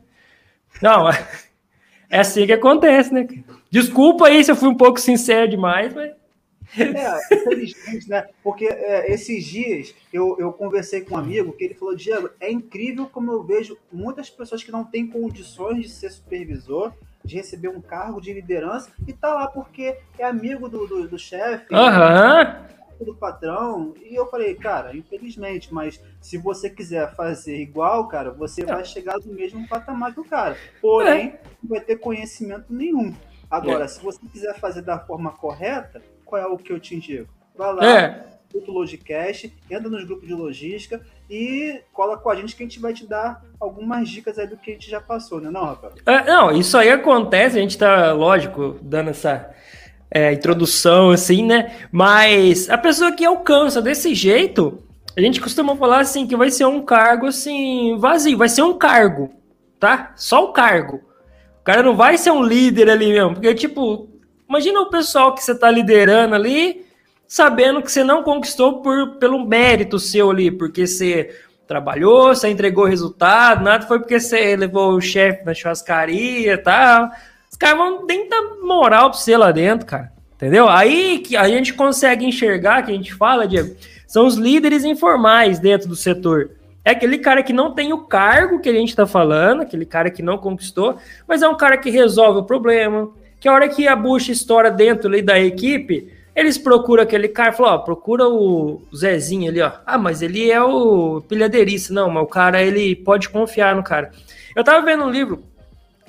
Não, 0.83 1.09
é 2.11 2.21
assim 2.21 2.45
que 2.47 2.53
acontece, 2.53 3.15
né? 3.15 3.27
Desculpa 3.71 4.27
aí 4.27 4.45
se 4.45 4.51
eu 4.51 4.57
fui 4.57 4.69
um 4.69 4.77
pouco 4.77 5.01
sincero 5.01 5.49
demais, 5.49 5.95
mas. 5.95 6.13
É, 6.77 7.35
infelizmente, 7.35 8.09
né? 8.09 8.27
Porque 8.43 8.67
é, 8.67 9.13
esses 9.13 9.45
dias 9.45 9.95
eu, 10.13 10.37
eu 10.39 10.53
conversei 10.53 11.03
com 11.03 11.15
um 11.15 11.19
amigo 11.19 11.53
que 11.53 11.65
ele 11.65 11.75
falou: 11.75 11.95
Diego, 11.95 12.31
é 12.41 12.51
incrível 12.51 13.07
como 13.07 13.31
eu 13.33 13.43
vejo 13.43 13.77
muitas 13.93 14.31
pessoas 14.31 14.63
que 14.63 14.73
não 14.73 14.85
têm 14.85 15.07
condições 15.07 15.83
de 15.83 15.89
ser 15.89 16.11
supervisor 16.11 16.93
de 17.25 17.37
receber 17.37 17.69
um 17.69 17.81
cargo 17.81 18.21
de 18.21 18.33
liderança 18.33 18.91
e 19.07 19.13
tá 19.13 19.33
lá 19.33 19.47
porque 19.47 19.99
é 20.19 20.25
amigo 20.25 20.69
do, 20.69 20.87
do, 20.87 21.09
do 21.09 21.19
chefe, 21.19 21.75
uhum. 21.75 23.05
do 23.05 23.15
patrão. 23.15 23.95
E 24.05 24.15
eu 24.15 24.27
falei, 24.27 24.55
cara, 24.55 24.95
infelizmente, 24.95 25.73
mas 25.73 26.01
se 26.21 26.37
você 26.37 26.69
quiser 26.69 27.15
fazer 27.15 27.57
igual, 27.57 28.07
cara, 28.09 28.31
você 28.31 28.63
é. 28.63 28.67
vai 28.67 28.85
chegar 28.85 29.17
no 29.25 29.33
mesmo 29.33 29.67
patamar 29.67 30.13
que 30.13 30.21
o 30.21 30.25
cara. 30.25 30.57
Porém, 30.83 31.29
é. 31.29 31.41
não 31.63 31.71
vai 31.71 31.81
ter 31.81 31.97
conhecimento 31.97 32.67
nenhum. 32.69 33.15
Agora, 33.51 33.85
é. 33.85 33.89
se 33.89 34.03
você 34.03 34.21
quiser 34.31 34.59
fazer 34.59 34.83
da 34.83 34.99
forma 34.99 35.33
correta, 35.33 36.03
qual 36.35 36.43
é 36.43 36.47
o 36.47 36.59
que 36.59 36.73
eu 36.73 36.81
te 36.81 36.97
indico? 36.97 37.29
Vai 37.57 37.73
lá, 37.73 37.87
é. 37.87 38.25
o 38.53 38.73
Logicast, 38.73 39.53
entra 39.71 39.89
nos 39.89 40.05
grupos 40.05 40.27
de 40.27 40.35
logística, 40.35 41.01
e 41.31 41.81
cola 41.93 42.19
com 42.19 42.29
a 42.29 42.35
gente 42.35 42.57
que 42.57 42.63
a 42.65 42.67
gente 42.67 42.81
vai 42.81 42.93
te 42.93 43.07
dar 43.07 43.45
algumas 43.61 44.09
dicas 44.09 44.37
aí 44.37 44.49
do 44.49 44.57
que 44.57 44.73
a 44.73 44.75
gente 44.75 44.91
já 44.91 45.01
passou, 45.01 45.41
né, 45.41 45.49
não, 45.49 45.65
Rafael? 45.65 45.93
É, 46.05 46.25
não, 46.25 46.51
isso 46.51 46.77
aí 46.77 46.91
acontece, 46.91 47.57
a 47.57 47.61
gente 47.61 47.79
tá, 47.79 48.13
lógico, 48.13 48.77
dando 48.83 49.11
essa 49.11 49.49
é, 50.11 50.33
introdução, 50.33 51.11
assim, 51.11 51.45
né? 51.45 51.77
Mas 51.93 52.69
a 52.69 52.77
pessoa 52.77 53.13
que 53.13 53.25
alcança 53.25 53.81
desse 53.81 54.13
jeito, 54.13 54.83
a 55.17 55.21
gente 55.21 55.41
costuma 55.41 55.77
falar 55.77 56.01
assim 56.01 56.27
que 56.27 56.37
vai 56.37 56.51
ser 56.51 56.65
um 56.65 56.83
cargo 56.83 57.27
assim 57.27 57.97
vazio, 57.97 58.37
vai 58.37 58.49
ser 58.49 58.63
um 58.63 58.77
cargo, 58.77 59.31
tá? 59.79 60.13
Só 60.17 60.45
o 60.45 60.53
cargo. 60.53 60.97
O 61.61 61.65
cara 61.65 61.83
não 61.83 61.95
vai 61.95 62.19
ser 62.19 62.33
um 62.33 62.43
líder 62.43 62.91
ali 62.91 63.13
mesmo, 63.13 63.35
porque 63.35 63.55
tipo, 63.55 64.09
imagina 64.49 64.81
o 64.81 64.91
pessoal 64.91 65.35
que 65.35 65.43
você 65.43 65.55
tá 65.55 65.71
liderando 65.71 66.35
ali, 66.35 66.87
sabendo 67.27 67.83
que 67.83 67.91
você 67.91 68.05
não 68.05 68.23
conquistou 68.23 68.81
por, 68.83 69.17
pelo 69.17 69.47
mérito 69.47 69.99
seu 69.99 70.31
ali, 70.31 70.51
porque 70.51 70.87
você 70.87 71.35
trabalhou, 71.67 72.35
você 72.35 72.49
entregou 72.49 72.85
resultado, 72.85 73.65
nada 73.65 73.87
foi 73.87 73.99
porque 73.99 74.21
você 74.21 74.55
levou 74.57 74.95
o 74.95 75.01
chefe 75.01 75.45
na 75.45 75.55
churrascaria 75.55 76.53
e 76.53 76.59
tal. 76.59 77.11
Os 77.51 77.57
caras 77.57 77.79
vão 77.79 78.07
tentar 78.07 78.43
moral 78.63 79.11
pra 79.11 79.19
você 79.19 79.37
lá 79.37 79.51
dentro, 79.51 79.87
cara. 79.87 80.13
Entendeu? 80.35 80.69
Aí 80.69 81.21
que 81.21 81.37
a 81.37 81.49
gente 81.49 81.73
consegue 81.73 82.27
enxergar, 82.27 82.83
que 82.83 82.91
a 82.91 82.95
gente 82.95 83.15
fala, 83.15 83.47
Diego, 83.47 83.75
são 84.07 84.27
os 84.27 84.37
líderes 84.37 84.85
informais 84.85 85.59
dentro 85.59 85.89
do 85.89 85.97
setor. 85.97 86.51
É 86.85 86.91
aquele 86.91 87.19
cara 87.19 87.43
que 87.43 87.53
não 87.53 87.73
tem 87.73 87.93
o 87.93 88.05
cargo 88.05 88.61
que 88.61 88.69
a 88.69 88.73
gente 88.73 88.91
está 88.91 89.07
falando, 89.07 89.63
aquele 89.63 89.87
cara 89.87 90.11
que 90.11 90.23
não 90.23 90.37
conquistou, 90.37 90.99
mas 91.27 91.41
é 91.41 91.49
um 91.49 91.57
cara 91.57 91.79
que 91.79 91.89
resolve 91.89 92.41
o 92.41 92.45
problema, 92.45 93.11
que 93.45 93.49
a 93.49 93.53
hora 93.53 93.69
que 93.69 93.87
a 93.87 93.95
bucha 93.95 94.33
estoura 94.33 94.71
dentro 94.71 95.07
ali 95.07 95.21
da 95.21 95.39
equipe, 95.39 96.11
eles 96.35 96.57
procuram 96.57 97.03
aquele 97.03 97.29
cara, 97.29 97.53
falam, 97.53 97.75
ó, 97.75 97.79
procura 97.79 98.27
o 98.27 98.81
Zezinho 98.97 99.51
ali, 99.51 99.61
ó. 99.61 99.71
Ah, 99.85 99.99
mas 99.99 100.23
ele 100.23 100.51
é 100.51 100.63
o 100.63 101.21
pilhadeirista. 101.29 101.93
Não, 101.93 102.09
mas 102.09 102.23
o 102.23 102.27
cara, 102.27 102.63
ele 102.63 102.97
pode 102.97 103.29
confiar 103.29 103.77
no 103.77 103.83
cara. 103.83 104.13
Eu 104.57 104.65
tava 104.65 104.83
vendo 104.87 105.05
um 105.05 105.11
livro, 105.11 105.45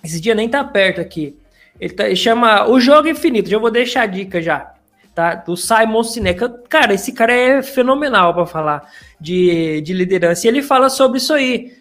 esse 0.01 0.21
dia 0.21 0.33
nem 0.33 0.47
tá 0.47 0.63
perto 0.63 1.01
aqui. 1.01 1.35
Ele, 1.77 1.93
tá, 1.93 2.05
ele 2.05 2.15
chama 2.15 2.69
O 2.69 2.79
Jogo 2.79 3.09
Infinito, 3.09 3.49
já 3.49 3.57
vou 3.57 3.69
deixar 3.69 4.03
a 4.03 4.05
dica 4.05 4.41
já, 4.41 4.71
tá? 5.13 5.35
Do 5.35 5.57
Simon 5.57 6.03
Sinek. 6.03 6.39
Cara, 6.69 6.93
esse 6.93 7.11
cara 7.11 7.33
é 7.33 7.61
fenomenal 7.61 8.33
para 8.33 8.45
falar 8.45 8.89
de, 9.19 9.81
de 9.81 9.91
liderança. 9.91 10.47
E 10.47 10.49
ele 10.49 10.61
fala 10.61 10.87
sobre 10.87 11.17
isso 11.17 11.33
aí. 11.33 11.73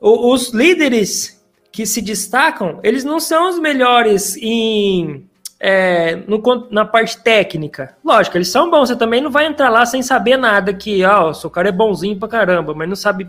O, 0.00 0.32
os 0.32 0.54
líderes 0.54 1.33
que 1.74 1.84
se 1.84 2.00
destacam, 2.00 2.78
eles 2.84 3.02
não 3.02 3.18
são 3.18 3.50
os 3.50 3.58
melhores 3.58 4.36
em 4.36 5.28
é, 5.58 6.14
no, 6.14 6.40
na 6.70 6.84
parte 6.84 7.18
técnica. 7.18 7.96
Lógico, 8.04 8.36
eles 8.36 8.46
são 8.46 8.70
bons, 8.70 8.90
você 8.90 8.96
também 8.96 9.20
não 9.20 9.28
vai 9.28 9.46
entrar 9.46 9.70
lá 9.70 9.84
sem 9.84 10.00
saber 10.00 10.36
nada, 10.36 10.72
que, 10.72 11.04
ó, 11.04 11.30
oh, 11.30 11.34
seu 11.34 11.50
cara 11.50 11.70
é 11.70 11.72
bonzinho 11.72 12.16
pra 12.16 12.28
caramba, 12.28 12.72
mas 12.74 12.88
não 12.88 12.94
sabe 12.94 13.28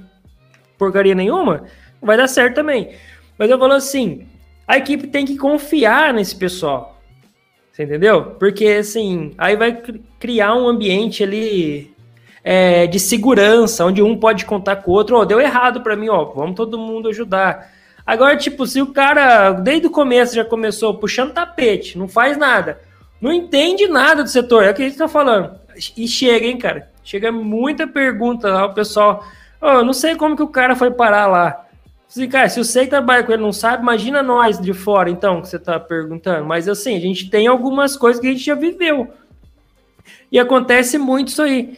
porcaria 0.77 1.15
nenhuma, 1.15 1.63
não 1.99 2.05
vai 2.05 2.17
dar 2.17 2.27
certo 2.27 2.53
também. 2.53 2.91
Mas 3.35 3.49
eu 3.49 3.57
falo 3.57 3.73
assim, 3.73 4.27
a 4.67 4.77
equipe 4.77 5.07
tem 5.07 5.26
que 5.26 5.38
confiar 5.38 6.13
nesse 6.13 6.35
pessoal. 6.35 7.01
Você 7.72 7.84
entendeu? 7.84 8.35
Porque, 8.38 8.67
assim, 8.67 9.34
aí 9.39 9.55
vai 9.55 9.81
criar 10.19 10.53
um 10.53 10.67
ambiente 10.67 11.23
ali 11.23 11.91
é, 12.43 12.85
de 12.85 12.99
segurança, 12.99 13.84
onde 13.84 14.03
um 14.03 14.15
pode 14.15 14.45
contar 14.45 14.76
com 14.76 14.91
o 14.91 14.93
outro. 14.93 15.17
Ó, 15.17 15.22
oh, 15.22 15.26
deu 15.26 15.41
errado 15.41 15.81
para 15.81 15.95
mim, 15.95 16.09
ó, 16.09 16.26
vamos 16.26 16.55
todo 16.55 16.77
mundo 16.77 17.09
ajudar. 17.09 17.73
Agora, 18.06 18.38
tipo, 18.38 18.68
se 18.68 18.82
o 18.82 18.94
cara 18.94 19.52
desde 19.52 19.88
o 19.88 19.91
começo 19.91 20.36
já 20.36 20.45
começou 20.45 20.94
puxando 20.98 21.34
tapete, 21.34 21.98
não 21.98 22.07
faz 22.07 22.38
nada, 22.38 22.80
não 23.19 23.34
entende 23.34 23.88
nada 23.88 24.23
do 24.23 24.30
setor, 24.30 24.64
é 24.64 24.72
o 24.72 24.73
que 24.73 24.84
a 24.84 24.86
gente 24.88 24.98
tá 24.98 25.07
falando. 25.07 25.57
E 25.98 26.07
chega, 26.07 26.45
hein, 26.45 26.57
cara? 26.57 26.91
Chega 27.03 27.32
muita 27.32 27.88
pergunta 27.88 28.49
lá, 28.49 28.65
o 28.65 28.73
pessoal. 28.73 29.26
Oh, 29.61 29.84
não 29.84 29.94
sei 29.94 30.15
como 30.15 30.36
que 30.36 30.44
o 30.44 30.48
cara 30.48 30.76
foi 30.76 30.91
parar 30.91 31.27
lá. 31.27 31.65
Assim, 32.07 32.30
cara, 32.30 32.48
se 32.48 32.64
você 32.64 32.84
que 32.84 32.91
trabalha 32.91 33.23
com 33.23 33.32
ele 33.32 33.41
não 33.41 33.52
sabe, 33.52 33.82
imagina 33.82 34.22
nós 34.22 34.60
de 34.60 34.73
fora, 34.73 35.10
então, 35.10 35.41
que 35.41 35.49
você 35.49 35.60
tá 35.60 35.80
perguntando. 35.80 36.45
Mas 36.45 36.69
assim, 36.69 36.95
a 36.95 36.99
gente 36.99 37.30
tem 37.30 37.48
algumas 37.48 37.98
coisas 37.98 38.22
que 38.22 38.27
a 38.27 38.32
gente 38.32 38.45
já 38.45 38.56
viveu. 38.56 39.11
E 40.32 40.40
acontece 40.40 40.98
muito 40.98 41.30
isso 41.30 41.41
aí. 41.41 41.77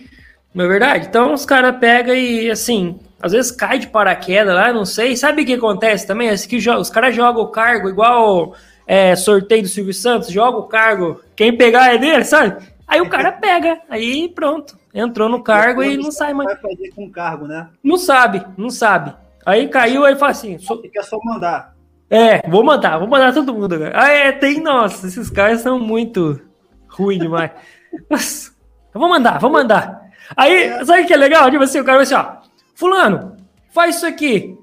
Não 0.53 0.65
é 0.65 0.67
verdade? 0.67 1.07
Então 1.07 1.33
os 1.33 1.45
caras 1.45 1.77
pegam 1.77 2.15
e 2.15 2.49
assim, 2.51 2.99
às 3.21 3.31
vezes 3.31 3.51
cai 3.51 3.79
de 3.79 3.87
paraquedas 3.87 4.53
lá, 4.53 4.71
não 4.71 4.85
sei. 4.85 5.15
Sabe 5.15 5.41
o 5.41 5.45
que 5.45 5.53
acontece 5.53 6.05
também? 6.05 6.29
É 6.29 6.37
que 6.37 6.57
os 6.57 6.89
caras 6.89 7.15
jogam 7.15 7.43
o 7.43 7.51
cargo 7.51 7.89
igual 7.89 8.55
é, 8.85 9.15
sorteio 9.15 9.63
do 9.63 9.67
Silvio 9.67 9.93
Santos, 9.93 10.29
joga 10.29 10.57
o 10.57 10.67
cargo, 10.67 11.19
quem 11.35 11.55
pegar 11.55 11.93
é 11.93 11.97
dele, 11.97 12.23
sabe? 12.23 12.65
Aí 12.87 13.01
o 13.01 13.09
cara 13.09 13.33
pega, 13.33 13.81
aí 13.89 14.29
pronto, 14.29 14.77
entrou 14.93 15.27
no 15.27 15.43
cargo 15.43 15.83
e 15.83 15.97
não 15.97 16.09
sai 16.09 16.33
mais. 16.33 16.47
Vai 16.49 16.71
fazer 16.71 16.89
com 16.95 17.11
cargo, 17.11 17.45
né? 17.45 17.67
Não 17.83 17.97
sabe, 17.97 18.45
não 18.57 18.69
sabe. 18.69 19.13
Aí 19.45 19.67
caiu, 19.67 20.05
aí 20.05 20.15
fala 20.15 20.31
assim. 20.31 20.57
Só... 20.57 20.77
Quer 20.77 21.03
só 21.03 21.19
mandar. 21.23 21.75
É, 22.09 22.47
vou 22.49 22.63
mandar, 22.63 22.97
vou 22.97 23.07
mandar 23.07 23.33
todo 23.33 23.53
mundo. 23.53 23.75
Ah, 23.93 24.09
é, 24.09 24.31
tem, 24.31 24.61
nossa, 24.61 25.05
esses 25.05 25.29
caras 25.29 25.59
são 25.59 25.77
muito 25.77 26.39
ruins 26.87 27.19
demais. 27.19 27.51
Nossa, 28.09 28.51
eu 28.93 28.99
vou 28.99 29.09
mandar, 29.09 29.39
vou 29.39 29.49
mandar. 29.49 30.07
Aí, 30.35 30.63
é. 30.63 30.85
sabe 30.85 31.01
o 31.01 31.05
que 31.07 31.13
é 31.13 31.17
legal? 31.17 31.49
Tipo 31.51 31.63
assim, 31.63 31.79
o 31.79 31.83
cara 31.83 31.97
vai 31.97 32.03
assim, 32.03 32.15
ó, 32.15 32.36
fulano, 32.77 33.35
faz 33.71 33.97
isso 33.97 34.05
aqui. 34.05 34.57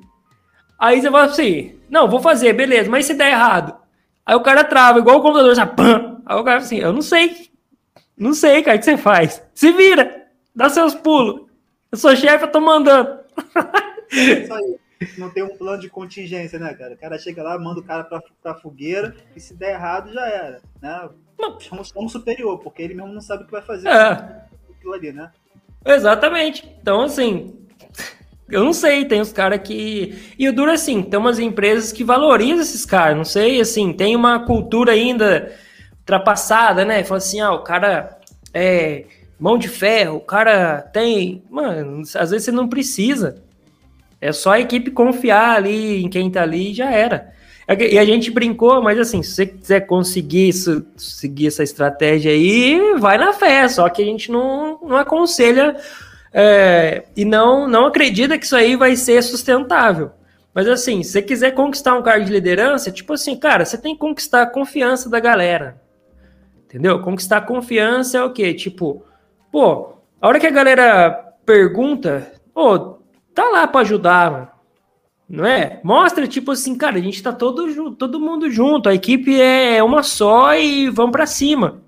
Aí 0.79 1.01
você 1.01 1.11
fala 1.11 1.25
assim, 1.25 1.79
não, 1.91 2.09
vou 2.09 2.21
fazer, 2.21 2.53
beleza, 2.53 2.89
mas 2.89 3.07
se 3.07 3.15
der 3.15 3.33
errado. 3.33 3.77
Aí 4.25 4.35
o 4.35 4.43
cara 4.43 4.65
trava, 4.65 5.01
igual 5.01 5.19
o 5.19 5.23
computador, 5.23 5.55
já, 5.55 5.67
pam. 5.67 6.23
Aí 6.25 6.37
o 6.37 6.45
cara 6.45 6.59
assim, 6.59 6.79
eu 6.79 6.93
não 6.93 7.03
sei. 7.03 7.51
Não 8.17 8.33
sei, 8.33 8.63
cara, 8.63 8.77
o 8.77 8.79
que 8.79 8.85
você 8.85 8.97
faz? 8.97 9.43
Se 9.53 9.73
vira, 9.73 10.29
dá 10.55 10.71
seus 10.71 10.95
pulos. 10.95 11.43
Eu 11.91 11.99
sou 11.99 12.15
chefe, 12.15 12.45
eu 12.45 12.53
tô 12.53 12.61
mandando. 12.61 13.19
Isso 14.11 14.55
aí. 14.55 14.77
Não 15.19 15.29
tem 15.29 15.43
um 15.43 15.57
plano 15.57 15.83
de 15.83 15.91
contingência, 15.91 16.59
né, 16.59 16.73
cara? 16.73 16.95
O 16.95 16.97
cara 16.97 17.19
chega 17.19 17.43
lá, 17.43 17.59
manda 17.59 17.81
o 17.81 17.85
cara 17.85 18.05
pra, 18.05 18.23
pra 18.43 18.55
fogueira 18.55 19.15
e 19.37 19.41
se 19.41 19.55
der 19.55 19.75
errado, 19.75 20.11
já 20.11 20.27
era. 20.27 20.63
Né? 20.81 21.11
Chama 21.61 21.83
como 21.93 22.09
superior, 22.09 22.59
porque 22.59 22.81
ele 22.81 22.95
mesmo 22.95 23.13
não 23.13 23.21
sabe 23.21 23.43
o 23.43 23.47
que 23.47 23.53
vai 23.53 23.61
fazer 23.61 23.89
é. 23.89 24.47
aquilo 24.71 24.95
ali, 24.95 25.13
né? 25.13 25.31
Exatamente. 25.85 26.67
Então, 26.81 27.03
assim, 27.03 27.64
eu 28.51 28.63
não 28.63 28.73
sei, 28.73 29.05
tem 29.05 29.21
os 29.21 29.33
caras 29.33 29.61
que. 29.63 30.15
E 30.39 30.49
o 30.49 30.53
duro 30.53 30.71
é 30.71 30.75
assim, 30.75 31.03
tem 31.03 31.19
umas 31.19 31.39
empresas 31.39 31.93
que 31.93 32.05
valorizam 32.05 32.61
esses 32.61 32.85
caras, 32.85 33.17
não 33.17 33.25
sei, 33.25 33.61
assim, 33.61 33.93
tem 33.93 34.15
uma 34.15 34.41
cultura 34.45 34.93
ainda 34.93 35.53
ultrapassada, 36.01 36.85
né? 36.85 37.03
Fala 37.05 37.19
assim, 37.19 37.41
ah, 37.41 37.53
o 37.53 37.63
cara 37.63 38.19
é 38.53 39.05
mão 39.39 39.59
de 39.59 39.69
ferro, 39.69 40.17
o 40.17 40.21
cara 40.21 40.83
tem. 40.83 41.43
Mano, 41.51 42.03
às 42.15 42.31
vezes 42.31 42.45
você 42.45 42.53
não 42.53 42.69
precisa. 42.69 43.43
É 44.21 44.33
só 44.33 44.53
a 44.53 44.61
equipe 44.61 44.91
confiar 44.91 45.57
ali 45.57 46.03
em 46.05 46.09
quem 46.09 46.31
tá 46.31 46.43
ali 46.43 46.71
e 46.71 46.75
já 46.75 46.91
era. 46.91 47.33
E 47.67 47.99
a 47.99 48.05
gente 48.05 48.31
brincou, 48.31 48.83
mas 48.83 48.99
assim, 48.99 49.23
se 49.23 49.33
você 49.33 49.47
quiser 49.47 49.81
conseguir 49.81 50.49
isso, 50.49 50.85
seguir 50.97 51.47
essa 51.47 51.63
estratégia 51.63 52.31
aí, 52.31 52.95
vai 52.99 53.17
na 53.17 53.33
fé. 53.33 53.67
Só 53.69 53.89
que 53.89 54.03
a 54.03 54.05
gente 54.05 54.31
não, 54.31 54.79
não 54.83 54.97
aconselha 54.97 55.77
é, 56.37 57.05
e 57.17 57.25
não, 57.25 57.69
não 57.69 57.87
acredita 57.87 58.37
que 58.37 58.45
isso 58.45 58.57
aí 58.57 58.75
vai 58.75 58.97
ser 58.97 59.23
sustentável. 59.23 60.11
Mas 60.53 60.67
assim, 60.67 61.01
se 61.05 61.13
você 61.13 61.23
quiser 61.23 61.53
conquistar 61.53 61.97
um 61.97 62.03
cargo 62.03 62.25
de 62.25 62.33
liderança, 62.33 62.91
tipo 62.91 63.13
assim, 63.13 63.37
cara, 63.37 63.65
você 63.65 63.79
tem 63.79 63.95
que 63.95 64.01
conquistar 64.01 64.43
a 64.43 64.47
confiança 64.47 65.09
da 65.09 65.21
galera. 65.21 65.81
Entendeu? 66.65 67.01
Conquistar 67.01 67.37
a 67.37 67.41
confiança 67.41 68.19
é 68.19 68.23
o 68.25 68.33
quê? 68.33 68.53
Tipo, 68.53 69.05
pô, 69.53 69.95
a 70.21 70.27
hora 70.27 70.41
que 70.41 70.47
a 70.47 70.51
galera 70.51 71.35
pergunta, 71.47 72.33
pô, 72.53 72.99
tá 73.33 73.49
lá 73.51 73.69
para 73.69 73.83
ajudar, 73.83 74.31
mano. 74.33 74.49
Não 75.29 75.47
é? 75.47 75.81
Mostra, 75.85 76.27
tipo 76.27 76.51
assim, 76.51 76.77
cara, 76.77 76.97
a 76.97 77.01
gente 77.01 77.23
tá 77.23 77.33
todo, 77.33 77.95
todo 77.95 78.21
mundo 78.21 78.51
junto, 78.51 78.89
a 78.89 78.95
equipe 78.95 79.41
é 79.41 79.83
uma 79.83 80.03
só 80.03 80.55
e 80.55 80.91
vamos 80.91 81.13
para 81.13 81.27
cima. 81.27 81.81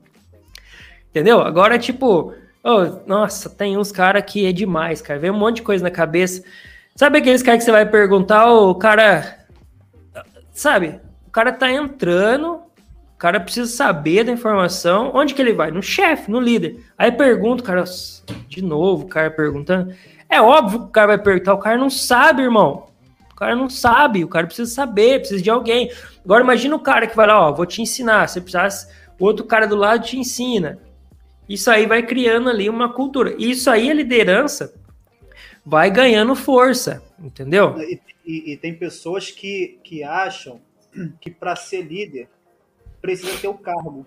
Entendeu? 1.11 1.41
Agora, 1.41 1.79
tipo, 1.79 2.33
oh, 2.67 3.01
nossa, 3.07 3.49
tem 3.49 3.79
uns 3.79 3.93
cara 3.93 4.21
que 4.21 4.45
é 4.45 4.53
demais, 4.53 5.01
cara. 5.01 5.21
Vem 5.21 5.31
um 5.31 5.39
monte 5.39 5.57
de 5.57 5.63
coisa 5.63 5.85
na 5.85 5.91
cabeça. 5.91 6.43
Sabe 6.97 7.19
aqueles 7.19 7.43
caras 7.43 7.61
que 7.61 7.65
você 7.65 7.71
vai 7.71 7.87
perguntar, 7.87 8.51
o 8.53 8.75
cara. 8.75 9.39
Sabe? 10.51 11.01
O 11.27 11.31
cara 11.31 11.53
tá 11.53 11.71
entrando, 11.71 12.55
o 12.55 13.19
cara 13.19 13.39
precisa 13.39 13.71
saber 13.71 14.25
da 14.25 14.33
informação. 14.33 15.13
Onde 15.15 15.33
que 15.33 15.41
ele 15.41 15.53
vai? 15.53 15.71
No 15.71 15.83
chefe, 15.83 16.31
no 16.31 16.41
líder. 16.41 16.85
Aí 16.99 17.13
pergunta, 17.13 17.63
cara, 17.63 17.85
de 18.49 18.63
novo, 18.63 19.05
o 19.05 19.09
cara 19.09 19.31
perguntando. 19.31 19.95
É 20.29 20.41
óbvio 20.41 20.81
que 20.81 20.87
o 20.87 20.91
cara 20.91 21.07
vai 21.09 21.19
perguntar, 21.19 21.55
o 21.55 21.59
cara 21.59 21.77
não 21.77 21.91
sabe, 21.91 22.43
irmão. 22.43 22.87
O 23.31 23.37
cara 23.37 23.55
não 23.55 23.69
sabe, 23.69 24.25
o 24.25 24.29
cara 24.29 24.47
precisa 24.47 24.71
saber, 24.75 25.21
precisa 25.21 25.43
de 25.43 25.51
alguém. 25.51 25.91
Agora 26.25 26.43
imagina 26.43 26.75
o 26.75 26.81
cara 26.81 27.07
que 27.07 27.15
vai 27.15 27.27
lá, 27.27 27.49
ó, 27.49 27.53
vou 27.53 27.67
te 27.67 27.83
ensinar, 27.83 28.27
se 28.29 28.41
precisasse, 28.41 28.89
o 29.21 29.25
outro 29.25 29.45
cara 29.45 29.67
do 29.67 29.77
lado 29.77 30.03
te 30.03 30.19
ensina. 30.19 30.79
Isso 31.49 31.71
aí 31.71 31.87
vai 31.87 32.03
criando 32.03 32.49
ali 32.51 32.69
uma 32.69 32.93
cultura. 32.93 33.35
Isso 33.39 33.71
aí 33.71 33.91
a 33.91 33.95
liderança 33.95 34.75
vai 35.65 35.91
ganhando 35.91 36.35
força, 36.35 37.03
entendeu? 37.19 37.77
E, 37.81 38.01
e, 38.25 38.53
e 38.53 38.57
tem 38.57 38.75
pessoas 38.75 39.31
que, 39.31 39.79
que 39.83 40.03
acham 40.03 40.61
que 41.21 41.31
para 41.31 41.55
ser 41.57 41.83
líder 41.83 42.29
precisa 43.01 43.39
ter 43.39 43.49
o 43.49 43.55
cargo 43.55 44.07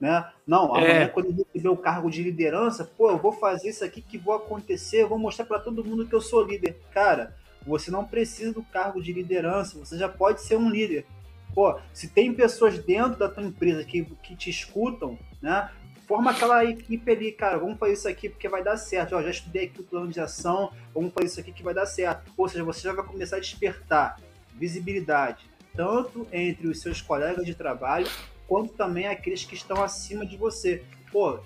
né? 0.00 0.30
Não, 0.46 0.74
amanhã 0.74 1.04
é. 1.04 1.08
quando 1.08 1.30
eu 1.30 1.46
receber 1.46 1.68
o 1.68 1.76
cargo 1.76 2.10
de 2.10 2.22
liderança, 2.22 2.84
pô, 2.84 3.10
eu 3.10 3.18
vou 3.18 3.32
fazer 3.32 3.70
isso 3.70 3.82
aqui 3.82 4.02
que 4.02 4.18
vou 4.18 4.34
acontecer, 4.34 5.02
eu 5.02 5.08
vou 5.08 5.18
mostrar 5.18 5.46
para 5.46 5.58
todo 5.58 5.84
mundo 5.84 6.06
que 6.06 6.14
eu 6.14 6.20
sou 6.20 6.42
líder. 6.42 6.76
Cara, 6.92 7.34
você 7.66 7.90
não 7.90 8.04
precisa 8.04 8.52
do 8.52 8.62
cargo 8.62 9.02
de 9.02 9.14
liderança, 9.14 9.78
você 9.78 9.96
já 9.96 10.08
pode 10.08 10.42
ser 10.42 10.56
um 10.56 10.68
líder. 10.68 11.06
Pô, 11.54 11.78
se 11.92 12.08
tem 12.08 12.34
pessoas 12.34 12.78
dentro 12.78 13.18
da 13.18 13.28
tua 13.30 13.44
empresa 13.44 13.82
que, 13.84 14.04
que 14.22 14.36
te 14.36 14.50
escutam, 14.50 15.18
né? 15.40 15.70
Forma 16.06 16.32
aquela 16.32 16.64
equipe 16.64 17.10
ali, 17.10 17.32
cara, 17.32 17.58
vamos 17.58 17.78
fazer 17.78 17.92
isso 17.94 18.08
aqui 18.08 18.28
porque 18.28 18.48
vai 18.48 18.62
dar 18.62 18.76
certo. 18.76 19.20
Já 19.22 19.30
estudei 19.30 19.64
aqui 19.64 19.80
o 19.80 19.84
plano 19.84 20.08
de 20.08 20.20
ação, 20.20 20.70
vamos 20.92 21.12
fazer 21.14 21.26
isso 21.26 21.40
aqui 21.40 21.52
que 21.52 21.62
vai 21.62 21.72
dar 21.72 21.86
certo. 21.86 22.30
Ou 22.36 22.48
seja, 22.48 22.62
você 22.62 22.80
já 22.82 22.92
vai 22.92 23.04
começar 23.04 23.36
a 23.36 23.40
despertar 23.40 24.20
visibilidade, 24.54 25.46
tanto 25.74 26.26
entre 26.30 26.68
os 26.68 26.80
seus 26.80 27.00
colegas 27.00 27.44
de 27.46 27.54
trabalho, 27.54 28.06
quanto 28.46 28.74
também 28.74 29.06
aqueles 29.06 29.44
que 29.44 29.54
estão 29.54 29.82
acima 29.82 30.26
de 30.26 30.36
você. 30.36 30.84
Pô, 31.10 31.38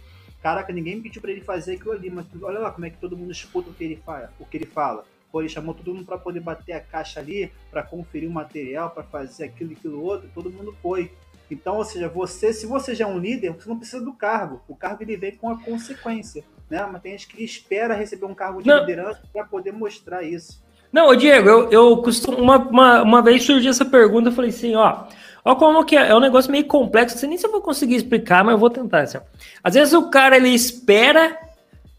caraca, 0.43 0.73
ninguém 0.73 1.01
pediu 1.01 1.23
para 1.23 1.31
ele 1.31 1.41
fazer 1.41 1.75
aquilo 1.75 1.93
ali, 1.93 2.11
mas 2.11 2.27
olha 2.43 2.59
lá 2.59 2.71
como 2.73 2.85
é 2.87 2.91
que 2.91 2.99
todo 2.99 3.17
mundo 3.17 3.31
escuta 3.31 3.71
o 3.71 3.75
que 3.75 3.85
ele 3.85 4.03
fala. 4.05 4.33
O 4.41 4.45
que 4.45 4.57
ele 4.57 4.67
fala. 4.67 5.05
Pô, 5.31 5.41
ele 5.41 5.49
chamou 5.49 5.75
todo 5.75 5.95
mundo 5.95 6.07
para 6.07 6.19
poder 6.19 6.41
bater 6.41 6.73
a 6.73 6.81
caixa 6.81 7.21
ali, 7.21 7.53
para 7.71 7.83
conferir 7.83 8.29
o 8.29 8.33
material, 8.33 8.91
para 8.91 9.05
fazer 9.05 9.45
aquilo 9.45 9.71
e 9.71 9.75
aquilo 9.75 10.03
outro, 10.03 10.29
todo 10.35 10.51
mundo 10.51 10.75
foi. 10.83 11.13
Então, 11.51 11.77
ou 11.77 11.85
seja, 11.85 12.09
você, 12.09 12.53
se 12.53 12.67
você 12.67 12.95
já 12.95 13.05
é 13.05 13.09
um 13.09 13.19
líder, 13.19 13.53
você 13.53 13.69
não 13.69 13.79
precisa 13.79 14.05
do 14.05 14.13
cargo. 14.13 14.61
O 14.69 14.77
cargo 14.77 15.03
ele 15.03 15.17
vem 15.17 15.35
com 15.35 15.51
a 15.51 15.59
consequência, 15.59 16.45
né? 16.69 16.87
Mas 16.91 17.03
tem 17.03 17.13
gente 17.13 17.29
que 17.29 17.43
espera 17.43 17.95
receber 17.95 18.27
um 18.27 18.35
cargo 18.35 18.63
de 18.63 18.69
não. 18.69 18.81
liderança 18.81 19.21
para 19.33 19.45
poder 19.45 19.73
mostrar 19.73 20.23
isso. 20.23 20.63
Não, 20.93 21.15
Diego, 21.15 21.49
eu, 21.49 21.71
eu 21.71 21.97
costumo. 21.99 22.39
Uma, 22.39 22.57
uma, 22.57 23.03
uma 23.03 23.23
vez 23.23 23.43
surgiu 23.43 23.71
essa 23.71 23.85
pergunta, 23.85 24.29
eu 24.29 24.33
falei 24.33 24.51
assim, 24.51 24.75
ó. 24.75 25.05
Olha 25.45 25.57
como 25.57 25.85
que 25.85 25.97
é, 25.97 26.09
é 26.09 26.15
um 26.15 26.21
negócio 26.21 26.51
meio 26.51 26.67
complexo, 26.67 27.15
não 27.15 27.21
sei 27.21 27.29
nem 27.29 27.39
se 27.39 27.47
eu 27.47 27.53
vou 27.53 27.63
conseguir 27.63 27.97
explicar, 27.97 28.45
mas 28.45 28.53
eu 28.53 28.59
vou 28.59 28.71
tentar. 28.71 29.03
Assim. 29.03 29.19
Às 29.63 29.75
vezes 29.75 29.95
o 29.95 30.11
cara 30.11 30.37
ele 30.37 30.51
espera 30.51 31.39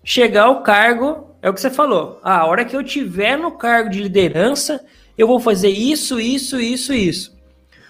chegar 0.04 0.44
ao 0.44 0.62
cargo, 0.62 1.36
é 1.42 1.50
o 1.50 1.54
que 1.54 1.62
você 1.62 1.70
falou. 1.70 2.20
Ah, 2.24 2.40
a 2.40 2.46
hora 2.46 2.66
que 2.66 2.76
eu 2.76 2.84
tiver 2.84 3.38
no 3.38 3.52
cargo 3.52 3.90
de 3.90 4.02
liderança, 4.02 4.84
eu 5.18 5.28
vou 5.28 5.40
fazer 5.40 5.70
isso, 5.70 6.20
isso, 6.20 6.60
isso, 6.60 6.94
isso. 6.94 7.39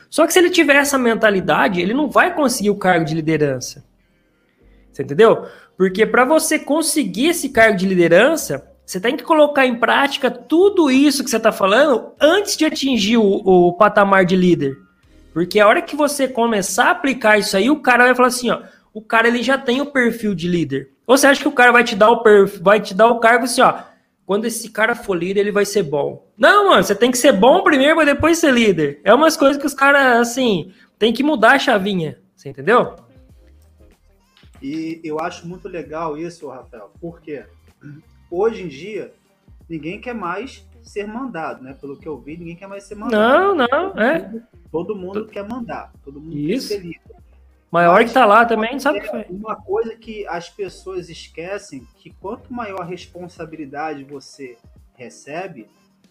Só 0.09 0.25
que 0.25 0.33
se 0.33 0.39
ele 0.39 0.49
tiver 0.49 0.75
essa 0.75 0.97
mentalidade, 0.97 1.79
ele 1.79 1.93
não 1.93 2.09
vai 2.09 2.33
conseguir 2.33 2.69
o 2.69 2.75
cargo 2.75 3.05
de 3.05 3.13
liderança. 3.13 3.83
Você 4.91 5.03
entendeu? 5.03 5.45
Porque 5.77 6.05
para 6.05 6.25
você 6.25 6.57
conseguir 6.59 7.27
esse 7.27 7.49
cargo 7.49 7.77
de 7.77 7.87
liderança, 7.87 8.67
você 8.85 8.99
tem 8.99 9.15
que 9.15 9.23
colocar 9.23 9.65
em 9.65 9.75
prática 9.75 10.31
tudo 10.31 10.89
isso 10.89 11.23
que 11.23 11.29
você 11.29 11.37
está 11.37 11.51
falando 11.51 12.11
antes 12.19 12.57
de 12.57 12.65
atingir 12.65 13.17
o, 13.17 13.23
o 13.23 13.73
patamar 13.73 14.25
de 14.25 14.35
líder. 14.35 14.75
Porque 15.31 15.59
a 15.59 15.67
hora 15.67 15.81
que 15.81 15.95
você 15.95 16.27
começar 16.27 16.85
a 16.85 16.91
aplicar 16.91 17.37
isso 17.37 17.55
aí, 17.55 17.69
o 17.69 17.81
cara 17.81 18.05
vai 18.05 18.15
falar 18.15 18.29
assim, 18.29 18.49
ó, 18.49 18.61
o 18.93 19.01
cara 19.01 19.27
ele 19.27 19.43
já 19.43 19.57
tem 19.57 19.79
o 19.79 19.85
perfil 19.85 20.33
de 20.33 20.47
líder. 20.47 20.89
Ou 21.05 21.17
você 21.17 21.27
acha 21.27 21.41
que 21.41 21.47
o 21.47 21.51
cara 21.51 21.71
vai 21.71 21.83
te 21.83 21.95
dar 21.95 22.09
o 22.09 22.23
perfil, 22.23 22.63
vai 22.63 22.79
te 22.79 22.93
dar 22.93 23.07
o 23.07 23.19
cargo 23.19 23.45
assim, 23.45 23.61
ó, 23.61 23.75
quando 24.29 24.45
esse 24.45 24.69
cara 24.69 24.93
for 24.93 25.15
líder, 25.15 25.39
ele 25.39 25.51
vai 25.51 25.65
ser 25.65 25.81
bom. 25.81 26.31
Não, 26.37 26.69
mano, 26.69 26.83
você 26.83 26.93
tem 26.93 27.09
que 27.09 27.17
ser 27.17 27.31
bom 27.31 27.63
primeiro 27.63 27.95
para 27.95 28.13
depois 28.13 28.37
ser 28.37 28.53
líder. 28.53 29.01
É 29.03 29.11
umas 29.11 29.35
coisas 29.35 29.59
que 29.59 29.65
os 29.65 29.73
caras 29.73 30.19
assim, 30.19 30.71
tem 30.99 31.11
que 31.11 31.23
mudar 31.23 31.53
a 31.53 31.57
chavinha, 31.57 32.21
você 32.35 32.49
entendeu? 32.49 32.95
E 34.61 35.01
eu 35.03 35.19
acho 35.19 35.47
muito 35.47 35.67
legal 35.67 36.15
isso, 36.15 36.47
Rafael, 36.47 36.91
porque 37.01 37.43
hoje 38.29 38.61
em 38.61 38.67
dia 38.67 39.11
ninguém 39.67 39.99
quer 39.99 40.13
mais 40.13 40.63
ser 40.83 41.07
mandado, 41.07 41.63
né? 41.63 41.75
Pelo 41.81 41.97
que 41.97 42.07
eu 42.07 42.19
vi, 42.19 42.37
ninguém 42.37 42.55
quer 42.55 42.67
mais 42.67 42.83
ser 42.83 42.93
mandado. 42.93 43.55
Não, 43.55 43.67
não, 43.67 43.99
é. 43.99 44.31
Todo 44.71 44.95
mundo 44.95 45.25
quer 45.25 45.49
mandar, 45.49 45.91
todo 46.05 46.21
mundo 46.21 46.37
Isso. 46.37 46.67
quer 46.67 46.75
ser 46.75 46.81
líder. 46.83 47.08
Maior 47.71 48.03
que 48.03 48.11
tá 48.11 48.25
lá 48.25 48.45
também, 48.45 48.79
sabe 48.79 48.99
o 48.99 49.01
que 49.01 49.07
foi. 49.07 49.25
Uma 49.29 49.55
coisa 49.55 49.95
que 49.95 50.25
as 50.27 50.49
pessoas 50.49 51.09
esquecem, 51.09 51.85
que 51.97 52.09
quanto 52.09 52.51
maior 52.51 52.81
a 52.81 52.85
responsabilidade 52.85 54.03
você 54.03 54.57
recebe, 54.95 55.67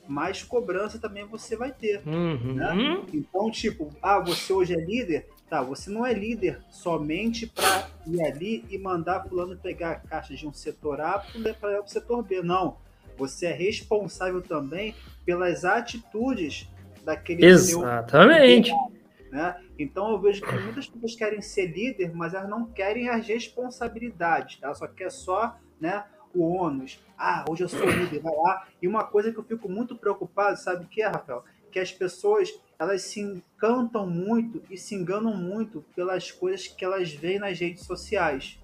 mais 0.07 0.43
cobrança 0.43 0.99
também 0.99 1.25
você 1.25 1.57
vai 1.57 1.73
ter. 1.73 2.01
Uhum. 2.07 2.55
Né? 2.55 3.03
Então, 3.13 3.51
tipo, 3.51 3.91
ah, 4.01 4.21
você 4.21 4.53
hoje 4.53 4.75
é 4.75 4.81
líder, 4.81 5.27
tá, 5.51 5.61
você 5.61 5.91
não 5.91 6.07
é 6.07 6.13
líder 6.13 6.61
somente 6.71 7.47
para 7.47 7.89
ir 8.07 8.23
ali 8.23 8.65
e 8.71 8.79
mandar 8.79 9.25
fulano 9.29 9.57
pegar 9.57 9.91
a 9.91 9.97
caixa 9.97 10.35
de 10.35 10.47
um 10.47 10.53
setor 10.53 11.01
A 11.01 11.23
para 11.61 11.83
o 11.83 11.89
setor 11.89 12.23
B, 12.23 12.41
não 12.41 12.77
você 13.19 13.47
é 13.47 13.53
responsável 13.53 14.41
também 14.41 14.95
pelas 15.27 15.65
atitudes 15.65 16.69
daquele 17.05 17.45
Exatamente. 17.45 18.69
Seu... 18.69 18.98
Né? 19.31 19.63
Então 19.79 20.11
eu 20.11 20.21
vejo 20.21 20.43
que 20.43 20.59
muitas 20.59 20.89
pessoas 20.89 21.15
querem 21.15 21.41
ser 21.41 21.67
líder, 21.67 22.15
mas 22.15 22.35
elas 22.35 22.49
não 22.49 22.67
querem 22.67 23.09
as 23.09 23.27
responsabilidades. 23.27 24.59
Ela 24.63 24.75
só 24.75 24.87
quer 24.87 25.11
só 25.11 25.59
né, 25.81 26.05
o 26.35 26.45
ônus. 26.45 27.03
Ah, 27.17 27.45
hoje 27.49 27.65
eu 27.65 27.69
sou 27.69 27.89
líder, 27.89 28.21
vai 28.21 28.35
lá. 28.35 28.69
E 28.81 28.89
uma 28.89 29.05
coisa 29.05 29.33
que 29.33 29.39
eu 29.39 29.45
fico 29.45 29.69
muito 29.69 29.97
preocupado, 29.97 30.59
sabe 30.59 30.85
o 30.85 30.89
que 30.89 31.03
é, 31.03 31.09
Rafael? 31.09 31.45
Que 31.71 31.79
as 31.79 31.93
pessoas 31.93 32.51
elas 32.79 33.03
se 33.03 33.21
encantam 33.21 34.07
muito 34.07 34.63
e 34.71 34.77
se 34.77 34.95
enganam 34.95 35.37
muito 35.37 35.85
pelas 35.97 36.31
coisas 36.31 36.69
que 36.69 36.85
elas 36.85 37.13
veem 37.13 37.41
nas 37.41 37.59
redes 37.59 37.85
sociais. 37.85 38.59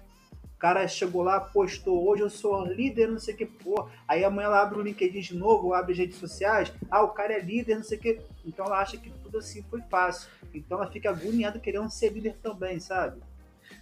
O 0.55 0.57
cara 0.57 0.87
chegou 0.87 1.21
lá, 1.21 1.39
postou, 1.39 2.07
hoje 2.07 2.23
eu 2.23 2.29
sou 2.29 2.65
líder, 2.65 3.09
não 3.09 3.19
sei 3.19 3.33
o 3.33 3.37
que, 3.37 3.45
pô. 3.45 3.87
Aí 4.07 4.23
amanhã 4.23 4.47
ela 4.47 4.61
abre 4.61 4.79
o 4.79 4.81
LinkedIn 4.81 5.19
de 5.19 5.35
novo, 5.35 5.73
abre 5.73 5.91
as 5.91 5.97
redes 5.97 6.17
sociais, 6.17 6.71
ah, 6.89 7.03
o 7.03 7.09
cara 7.09 7.33
é 7.33 7.41
líder, 7.41 7.75
não 7.75 7.83
sei 7.83 7.97
o 7.97 8.01
que. 8.01 8.19
Então 8.45 8.65
ela 8.65 8.79
acha 8.79 8.97
que 8.97 9.09
tudo 9.21 9.37
assim 9.37 9.63
foi 9.69 9.81
fácil. 9.81 10.29
Então 10.53 10.77
ela 10.77 10.89
fica 10.89 11.09
agoniada 11.09 11.59
querendo 11.59 11.89
ser 11.89 12.09
líder 12.09 12.37
também, 12.41 12.79
sabe? 12.79 13.21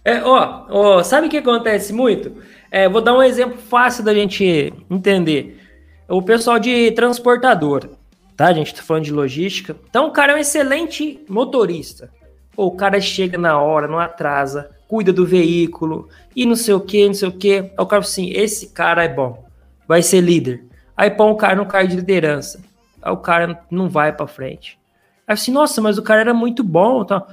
É, 0.04 0.22
ó, 0.22 0.66
ó, 0.68 1.02
sabe 1.02 1.28
o 1.28 1.30
que 1.30 1.38
acontece 1.38 1.92
muito? 1.92 2.42
É, 2.70 2.88
vou 2.88 3.00
dar 3.00 3.14
um 3.14 3.22
exemplo 3.22 3.56
fácil 3.56 4.04
da 4.04 4.12
gente 4.12 4.72
entender. 4.90 5.60
O 6.08 6.20
pessoal 6.20 6.58
de 6.58 6.90
transportador, 6.92 7.88
tá? 8.36 8.48
A 8.48 8.52
gente 8.52 8.74
tá 8.74 8.82
falando 8.82 9.04
de 9.04 9.12
logística. 9.12 9.76
Então 9.88 10.08
o 10.08 10.10
cara 10.10 10.32
é 10.32 10.36
um 10.36 10.38
excelente 10.38 11.24
motorista. 11.28 12.10
Pô, 12.52 12.66
o 12.66 12.76
cara 12.76 13.00
chega 13.00 13.38
na 13.38 13.60
hora, 13.60 13.88
não 13.88 13.98
atrasa, 13.98 14.70
cuida 14.94 15.12
do 15.12 15.26
veículo 15.26 16.08
e 16.36 16.46
não 16.46 16.54
sei 16.54 16.72
o 16.72 16.80
que, 16.80 17.04
não 17.04 17.14
sei 17.14 17.28
o 17.28 17.32
que. 17.32 17.72
O 17.76 17.84
cara 17.84 18.00
assim, 18.00 18.30
esse 18.30 18.68
cara 18.68 19.02
é 19.02 19.08
bom, 19.08 19.44
vai 19.88 20.02
ser 20.02 20.20
líder. 20.20 20.62
Aí 20.96 21.10
põe 21.10 21.32
o 21.32 21.34
cara 21.34 21.56
no 21.56 21.66
cargo 21.66 21.88
de 21.88 21.96
liderança. 21.96 22.62
Aí 23.02 23.12
o 23.12 23.16
cara 23.16 23.60
não 23.68 23.88
vai 23.88 24.12
para 24.12 24.28
frente. 24.28 24.78
Aí 25.26 25.34
assim, 25.34 25.50
nossa, 25.50 25.80
mas 25.80 25.98
o 25.98 26.02
cara 26.02 26.20
era 26.20 26.32
muito 26.32 26.62
bom. 26.62 27.04
Tá? 27.04 27.26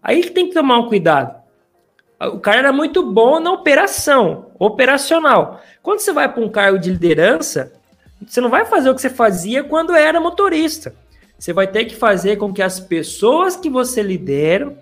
Aí 0.00 0.22
tem 0.30 0.46
que 0.46 0.54
tomar 0.54 0.78
um 0.78 0.88
cuidado. 0.88 1.34
O 2.32 2.38
cara 2.38 2.58
era 2.58 2.72
muito 2.72 3.02
bom 3.10 3.40
na 3.40 3.50
operação, 3.50 4.52
operacional. 4.56 5.60
Quando 5.82 5.98
você 5.98 6.12
vai 6.12 6.32
para 6.32 6.44
um 6.44 6.48
cargo 6.48 6.78
de 6.78 6.90
liderança, 6.90 7.72
você 8.24 8.40
não 8.40 8.50
vai 8.50 8.66
fazer 8.66 8.88
o 8.88 8.94
que 8.94 9.00
você 9.00 9.10
fazia 9.10 9.64
quando 9.64 9.96
era 9.96 10.20
motorista. 10.20 10.94
Você 11.36 11.52
vai 11.52 11.66
ter 11.66 11.86
que 11.86 11.96
fazer 11.96 12.36
com 12.36 12.52
que 12.52 12.62
as 12.62 12.78
pessoas 12.78 13.56
que 13.56 13.68
você 13.68 14.00
lidera 14.00 14.78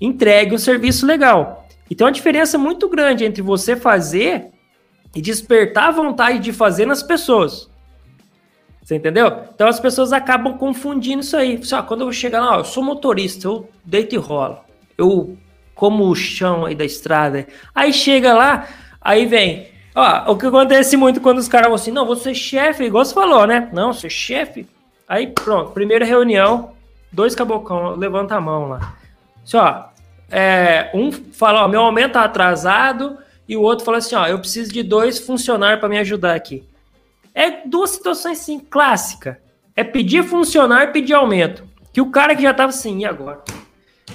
entreguem 0.00 0.54
um 0.54 0.58
serviço 0.58 1.06
legal. 1.06 1.66
E 1.90 1.94
tem 1.94 2.04
uma 2.04 2.12
diferença 2.12 2.56
muito 2.58 2.88
grande 2.88 3.24
entre 3.24 3.42
você 3.42 3.76
fazer 3.76 4.46
e 5.14 5.20
despertar 5.20 5.88
a 5.88 5.92
vontade 5.92 6.38
de 6.38 6.52
fazer 6.52 6.86
nas 6.86 7.02
pessoas. 7.02 7.70
Você 8.82 8.96
entendeu? 8.96 9.44
Então 9.54 9.66
as 9.66 9.80
pessoas 9.80 10.12
acabam 10.12 10.58
confundindo 10.58 11.22
isso 11.22 11.36
aí. 11.36 11.62
Só 11.64 11.82
quando 11.82 12.02
eu 12.02 12.12
chegar 12.12 12.40
lá, 12.40 12.56
ó, 12.56 12.60
eu 12.60 12.64
sou 12.64 12.82
motorista, 12.82 13.46
eu 13.46 13.68
deito 13.84 14.14
e 14.14 14.18
rolo. 14.18 14.58
Eu 14.98 15.36
como 15.74 16.04
o 16.08 16.14
chão 16.14 16.66
aí 16.66 16.74
da 16.74 16.84
estrada. 16.84 17.46
Aí 17.74 17.92
chega 17.92 18.34
lá, 18.34 18.68
aí 19.00 19.26
vem. 19.26 19.68
Ó, 19.94 20.32
o 20.32 20.36
que 20.36 20.46
acontece 20.46 20.96
muito 20.96 21.20
quando 21.20 21.38
os 21.38 21.48
caras 21.48 21.68
vão 21.68 21.76
assim, 21.76 21.90
não, 21.90 22.06
você 22.06 22.34
chefe, 22.34 22.84
igual 22.84 23.04
você 23.04 23.14
falou, 23.14 23.46
né? 23.46 23.70
Não, 23.72 23.92
você 23.92 24.10
chefe. 24.10 24.66
Aí 25.08 25.28
pronto, 25.28 25.72
primeira 25.72 26.04
reunião, 26.04 26.72
dois 27.12 27.34
cabocão, 27.34 27.96
levanta 27.96 28.34
a 28.34 28.40
mão 28.40 28.68
lá. 28.68 28.96
Assim, 29.44 29.56
ó, 29.56 29.84
é, 30.30 30.90
um 30.94 31.12
fala, 31.12 31.64
ó, 31.64 31.68
meu 31.68 31.80
aumento 31.80 32.14
tá 32.14 32.24
atrasado, 32.24 33.18
e 33.48 33.56
o 33.56 33.62
outro 33.62 33.84
fala 33.84 33.98
assim, 33.98 34.14
ó, 34.14 34.26
eu 34.26 34.38
preciso 34.38 34.72
de 34.72 34.82
dois 34.82 35.18
funcionários 35.18 35.80
para 35.80 35.88
me 35.88 35.98
ajudar 35.98 36.34
aqui. 36.34 36.64
É 37.34 37.66
duas 37.66 37.90
situações 37.90 38.40
assim, 38.40 38.58
clássica. 38.58 39.40
É 39.76 39.84
pedir 39.84 40.24
funcionário 40.24 40.90
e 40.90 40.92
pedir 40.92 41.14
aumento. 41.14 41.64
Que 41.92 42.00
o 42.00 42.10
cara 42.10 42.34
que 42.34 42.42
já 42.42 42.54
tava 42.54 42.70
assim, 42.70 43.00
e 43.00 43.04
agora? 43.04 43.42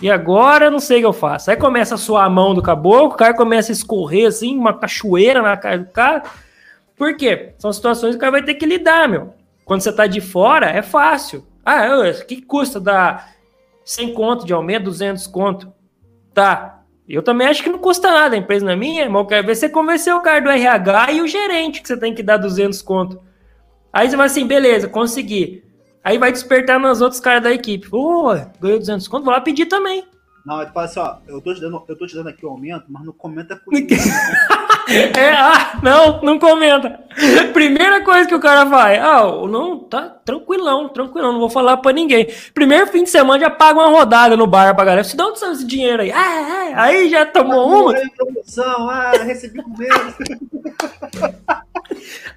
E 0.01 0.09
agora 0.09 0.65
eu 0.65 0.71
não 0.71 0.79
sei 0.79 0.97
o 0.97 0.99
que 1.01 1.05
eu 1.07 1.13
faço. 1.13 1.51
Aí 1.51 1.57
começa 1.57 1.95
a 1.95 1.97
suar 1.97 2.25
a 2.25 2.29
mão 2.29 2.55
do 2.55 2.61
caboclo, 2.61 3.09
o 3.09 3.17
cara 3.17 3.33
começa 3.33 3.71
a 3.71 3.73
escorrer 3.73 4.27
assim, 4.27 4.57
uma 4.57 4.73
cachoeira 4.73 5.41
na 5.41 5.57
cara 5.57 5.79
do 5.79 5.91
cara. 5.91 6.23
Por 6.95 7.15
quê? 7.15 7.53
São 7.57 7.71
situações 7.71 8.11
que 8.11 8.17
o 8.17 8.19
cara 8.19 8.31
vai 8.31 8.43
ter 8.43 8.55
que 8.55 8.65
lidar, 8.65 9.07
meu. 9.07 9.33
Quando 9.65 9.81
você 9.81 9.91
tá 9.91 10.07
de 10.07 10.21
fora, 10.21 10.67
é 10.69 10.81
fácil. 10.81 11.45
Ah, 11.65 11.85
o 11.99 12.25
que 12.25 12.41
custa 12.41 12.79
dar 12.79 13.31
100 13.89 14.13
conto 14.13 14.45
de 14.45 14.53
aumento, 14.53 14.83
200 14.83 15.25
conto? 15.25 15.73
Tá. 16.31 16.83
Eu 17.07 17.23
também 17.23 17.47
acho 17.47 17.63
que 17.63 17.71
não 17.71 17.79
custa 17.79 18.11
nada. 18.11 18.35
A 18.35 18.37
empresa 18.37 18.63
não 18.63 18.71
é 18.71 18.75
minha, 18.75 19.01
irmão. 19.01 19.25
Quer 19.25 19.43
ver 19.43 19.55
você 19.55 19.67
convencer 19.67 20.13
o 20.13 20.21
cara 20.21 20.39
do 20.39 20.49
RH 20.49 21.13
e 21.13 21.21
o 21.21 21.27
gerente 21.27 21.81
que 21.81 21.87
você 21.87 21.97
tem 21.97 22.13
que 22.13 22.21
dar 22.21 22.37
200 22.37 22.83
conto. 22.83 23.19
Aí 23.91 24.07
você 24.07 24.15
vai 24.15 24.27
assim, 24.27 24.45
beleza, 24.45 24.87
consegui. 24.87 25.63
Aí 26.03 26.19
vai 26.19 26.31
despertar 26.31 26.79
nos 26.79 27.01
outros 27.01 27.19
caras 27.19 27.41
da 27.41 27.51
equipe. 27.51 27.89
Pô, 27.89 28.35
ganhou 28.61 28.77
200 28.77 29.07
conto, 29.07 29.23
vou 29.23 29.33
lá 29.33 29.41
pedir 29.41 29.65
também. 29.65 30.03
Não, 30.49 30.63
ele 30.63 30.71
fala 30.71 30.87
assim, 30.87 30.99
ó, 30.99 31.17
eu 31.27 31.39
tô 31.39 31.53
te 31.53 31.61
dando, 31.61 31.83
eu 31.87 31.95
tô 31.95 32.07
te 32.07 32.15
dando 32.15 32.29
aqui 32.29 32.43
o 32.43 32.49
aumento, 32.49 32.85
mas 32.89 33.05
não 33.05 33.13
comenta 33.13 33.55
comigo. 33.55 33.87
é, 35.15 35.29
ah, 35.29 35.77
não, 35.83 36.23
não 36.23 36.39
comenta. 36.39 37.01
Primeira 37.53 38.03
coisa 38.03 38.27
que 38.27 38.33
o 38.33 38.39
cara 38.39 38.63
vai, 38.63 38.97
ah, 38.97 39.27
não, 39.47 39.77
tá 39.77 40.09
tranquilão, 40.25 40.89
tranquilão, 40.89 41.33
não 41.33 41.39
vou 41.39 41.51
falar 41.51 41.77
pra 41.77 41.91
ninguém. 41.91 42.27
Primeiro 42.51 42.87
fim 42.87 43.03
de 43.03 43.11
semana 43.11 43.39
já 43.41 43.51
paga 43.51 43.77
uma 43.77 43.89
rodada 43.89 44.35
no 44.35 44.47
bar 44.47 44.73
pra 44.73 44.85
galera. 44.85 45.03
Se 45.03 45.15
dá 45.15 45.27
onde 45.27 45.37
saiu 45.37 45.51
esse 45.51 45.67
dinheiro 45.67 46.01
aí? 46.01 46.11
Ah, 46.11 46.71
aí 46.77 47.09
já 47.11 47.27
tomou 47.27 47.61
ah, 47.61 47.81
uma. 47.83 47.93
Promoção, 48.17 48.89
ah, 48.89 49.11
recebi 49.23 49.61
com 49.61 49.77
medo. 49.77 50.15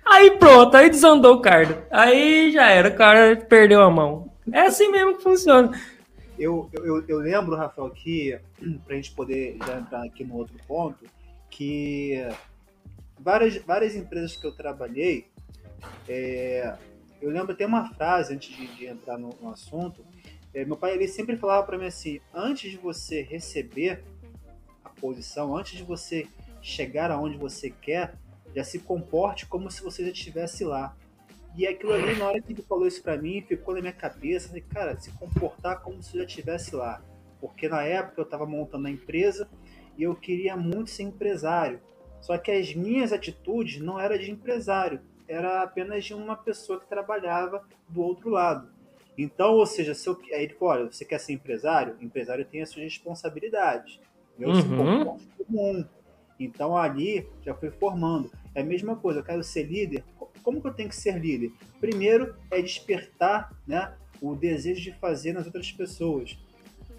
Aí 0.05 0.33
pronto, 0.33 0.77
aí 0.77 0.91
desandou 0.91 1.37
o 1.37 1.41
cardo. 1.41 1.79
Aí 1.91 2.51
já 2.53 2.67
era, 2.67 2.89
o 2.89 2.95
cara 2.95 3.37
perdeu 3.49 3.81
a 3.81 3.91
mão. 3.91 4.31
É 4.51 4.63
assim 4.63 4.91
mesmo 4.91 5.17
que 5.17 5.23
funciona. 5.23 5.71
Eu, 6.39 6.71
eu, 6.73 7.07
eu 7.07 7.19
lembro, 7.19 7.57
Rafael, 7.57 7.91
que, 7.91 8.39
pra 8.85 8.97
gente 8.97 9.13
poder 9.13 9.57
já 9.67 9.79
entrar 9.79 10.05
aqui 10.05 10.25
no 10.25 10.37
outro 10.37 10.57
ponto, 10.67 11.05
que 11.51 12.27
várias, 13.19 13.57
várias 13.59 13.95
empresas 13.95 14.37
que 14.37 14.47
eu 14.47 14.53
trabalhei, 14.53 15.27
é, 16.09 16.77
eu 17.21 17.31
lembro, 17.31 17.55
tem 17.55 17.67
uma 17.67 17.93
frase 17.95 18.35
antes 18.35 18.55
de, 18.57 18.67
de 18.77 18.87
entrar 18.87 19.19
no, 19.19 19.31
no 19.41 19.51
assunto, 19.51 20.05
é, 20.55 20.65
meu 20.65 20.77
pai 20.77 20.93
ele 20.93 21.09
sempre 21.09 21.37
falava 21.37 21.65
para 21.65 21.79
mim 21.79 21.87
assim, 21.87 22.21
antes 22.35 22.71
de 22.71 22.77
você 22.77 23.23
receber 23.23 24.05
a 24.85 24.91
posição, 24.91 25.57
antes 25.57 25.77
de 25.77 25.83
você 25.83 26.27
chegar 26.61 27.11
aonde 27.11 27.37
você 27.37 27.71
quer, 27.71 28.15
já 28.55 28.63
se 28.63 28.79
comporte 28.79 29.47
como 29.47 29.71
se 29.71 29.83
você 29.83 30.05
já 30.05 30.11
estivesse 30.11 30.65
lá. 30.65 30.95
E 31.57 31.67
aquilo 31.67 31.93
ali, 31.93 32.17
na 32.17 32.27
hora 32.27 32.41
que 32.41 32.53
ele 32.53 32.63
falou 32.63 32.87
isso 32.87 33.03
para 33.03 33.17
mim, 33.17 33.43
ficou 33.43 33.75
na 33.75 33.81
minha 33.81 33.93
cabeça, 33.93 34.49
falei, 34.49 34.63
cara, 34.63 34.99
se 34.99 35.11
comportar 35.13 35.83
como 35.83 36.03
se 36.03 36.17
já 36.17 36.25
estivesse 36.25 36.75
lá. 36.75 37.03
Porque 37.41 37.69
na 37.69 37.83
época 37.83 38.21
eu 38.21 38.25
estava 38.25 38.47
montando 38.47 38.87
a 38.87 38.91
empresa 38.91 39.49
e 39.99 40.03
eu 40.05 40.15
queria 40.15 40.57
muito 40.57 40.91
ser 40.91 41.03
empresário. 41.03 41.81
Só 42.21 42.39
que 42.39 42.51
as 42.51 42.75
minhas 42.75 43.13
atitudes 43.13 43.81
não 43.81 44.01
eram 44.01 44.17
de 44.17 44.31
empresário, 44.31 45.01
era 45.29 45.63
apenas 45.63 46.05
de 46.05 46.15
uma 46.15 46.37
pessoa 46.37 46.81
que 46.81 46.87
trabalhava 46.87 47.65
do 47.89 48.01
outro 48.01 48.31
lado. 48.31 48.71
Então, 49.19 49.55
ou 49.55 49.67
seja, 49.67 49.95
se 49.95 50.09
eu, 50.09 50.19
aí 50.33 50.45
ele 50.45 50.55
falou, 50.55 50.75
olha, 50.75 50.91
você 50.91 51.05
quer 51.05 51.19
ser 51.19 51.33
empresário? 51.33 51.97
O 52.01 52.05
empresário 52.05 52.45
tem 52.45 52.63
as 52.63 52.71
suas 52.71 52.85
responsabilidades. 52.85 54.01
Eu 54.39 54.49
uhum. 54.49 54.55
se 54.55 54.69
comporto 54.69 55.25
como 55.37 55.71
um. 55.71 55.85
Então 56.41 56.77
ali 56.77 57.29
já 57.45 57.55
foi 57.55 57.71
formando. 57.71 58.31
É 58.55 58.63
a 58.63 58.65
mesma 58.65 58.97
coisa, 58.97 59.21
eu 59.21 59.25
quero 59.25 59.43
ser 59.43 59.65
líder. 59.65 60.05
Como 60.43 60.61
que 60.61 60.67
eu 60.67 60.75
tenho 60.75 60.89
que 60.89 60.97
ser 60.97 61.19
líder? 61.19 61.53
Primeiro 61.81 62.35
é 62.51 62.61
despertar 62.61 63.53
né, 63.67 63.93
o 64.21 64.35
desejo 64.35 64.81
de 64.81 64.93
fazer 64.99 65.33
nas 65.33 65.47
outras 65.47 65.71
pessoas. 65.73 66.39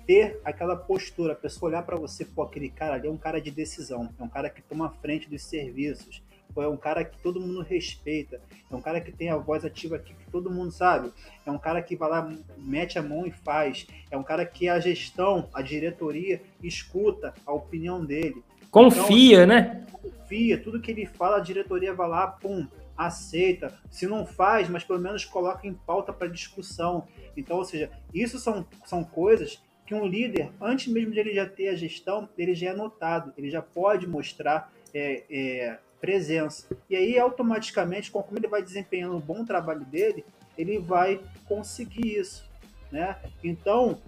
Ter 0.06 0.40
aquela 0.44 0.76
postura, 0.76 1.34
a 1.34 1.36
pessoa 1.36 1.70
olhar 1.70 1.84
para 1.84 1.96
você, 1.96 2.26
pô, 2.26 2.42
aquele 2.42 2.70
cara 2.70 2.96
ali 2.96 3.08
é 3.08 3.12
um 3.12 3.18
cara 3.18 3.40
de 3.40 3.50
decisão, 3.50 4.10
é 4.20 4.24
um 4.24 4.28
cara 4.28 4.50
que 4.50 4.62
toma 4.62 4.90
frente 5.02 5.30
dos 5.30 5.44
serviços, 5.44 6.22
é 6.62 6.68
um 6.68 6.78
cara 6.78 7.04
que 7.04 7.18
todo 7.20 7.40
mundo 7.40 7.62
respeita, 7.62 8.42
é 8.70 8.76
um 8.76 8.82
cara 8.82 9.00
que 9.02 9.12
tem 9.12 9.30
a 9.30 9.38
voz 9.38 9.64
ativa 9.66 9.96
aqui 9.96 10.14
que 10.14 10.30
todo 10.30 10.52
mundo 10.52 10.72
sabe, 10.72 11.12
é 11.46 11.50
um 11.50 11.58
cara 11.58 11.82
que 11.82 11.96
vai 11.96 12.10
lá, 12.10 12.32
mete 12.58 13.00
a 13.00 13.02
mão 13.02 13.26
e 13.26 13.32
faz, 13.32 13.88
é 14.12 14.18
um 14.18 14.24
cara 14.24 14.46
que 14.46 14.68
a 14.68 14.80
gestão, 14.80 15.50
a 15.54 15.62
diretoria 15.62 16.42
escuta 16.62 17.34
a 17.46 17.54
opinião 17.54 18.04
dele. 18.04 18.44
Confia, 18.70 19.44
então, 19.44 19.48
né? 19.48 19.86
Confia, 19.92 20.62
tudo 20.62 20.82
que 20.82 20.92
ele 20.92 21.06
fala, 21.06 21.38
a 21.38 21.42
diretoria 21.42 21.94
vai 21.94 22.10
lá, 22.10 22.28
pum, 22.28 22.68
aceita. 22.98 23.74
Se 23.90 24.08
não 24.08 24.26
faz, 24.26 24.70
mas 24.70 24.84
pelo 24.84 25.00
menos 25.00 25.26
coloca 25.26 25.68
em 25.68 25.74
pauta 25.74 26.14
para 26.14 26.28
discussão. 26.28 27.08
Então, 27.36 27.58
ou 27.58 27.66
seja, 27.66 27.92
isso 28.14 28.40
são, 28.40 28.66
são 28.86 29.04
coisas 29.04 29.62
que 29.86 29.94
um 29.94 30.06
líder, 30.06 30.52
antes 30.62 30.92
mesmo 30.92 31.12
de 31.12 31.20
ele 31.20 31.34
já 31.34 31.48
ter 31.48 31.70
a 31.70 31.76
gestão, 31.76 32.30
ele 32.38 32.56
já 32.56 32.70
é 32.70 32.74
notado, 32.74 33.34
ele 33.38 33.50
já 33.50 33.62
pode 33.62 34.08
mostrar 34.08 34.72
é, 34.94 35.24
é, 35.30 35.78
presença. 36.00 36.68
E 36.90 36.96
aí, 36.96 37.20
automaticamente, 37.20 38.12
como 38.12 38.38
ele 38.38 38.48
vai 38.48 38.62
desempenhando 38.62 39.18
um 39.18 39.22
bom 39.22 39.44
trabalho 39.44 39.86
dele, 39.86 40.26
ele 40.58 40.80
vai 40.80 41.20
conseguir 41.46 42.20
isso. 42.20 42.50
Né? 42.92 43.18
Então, 43.44 44.00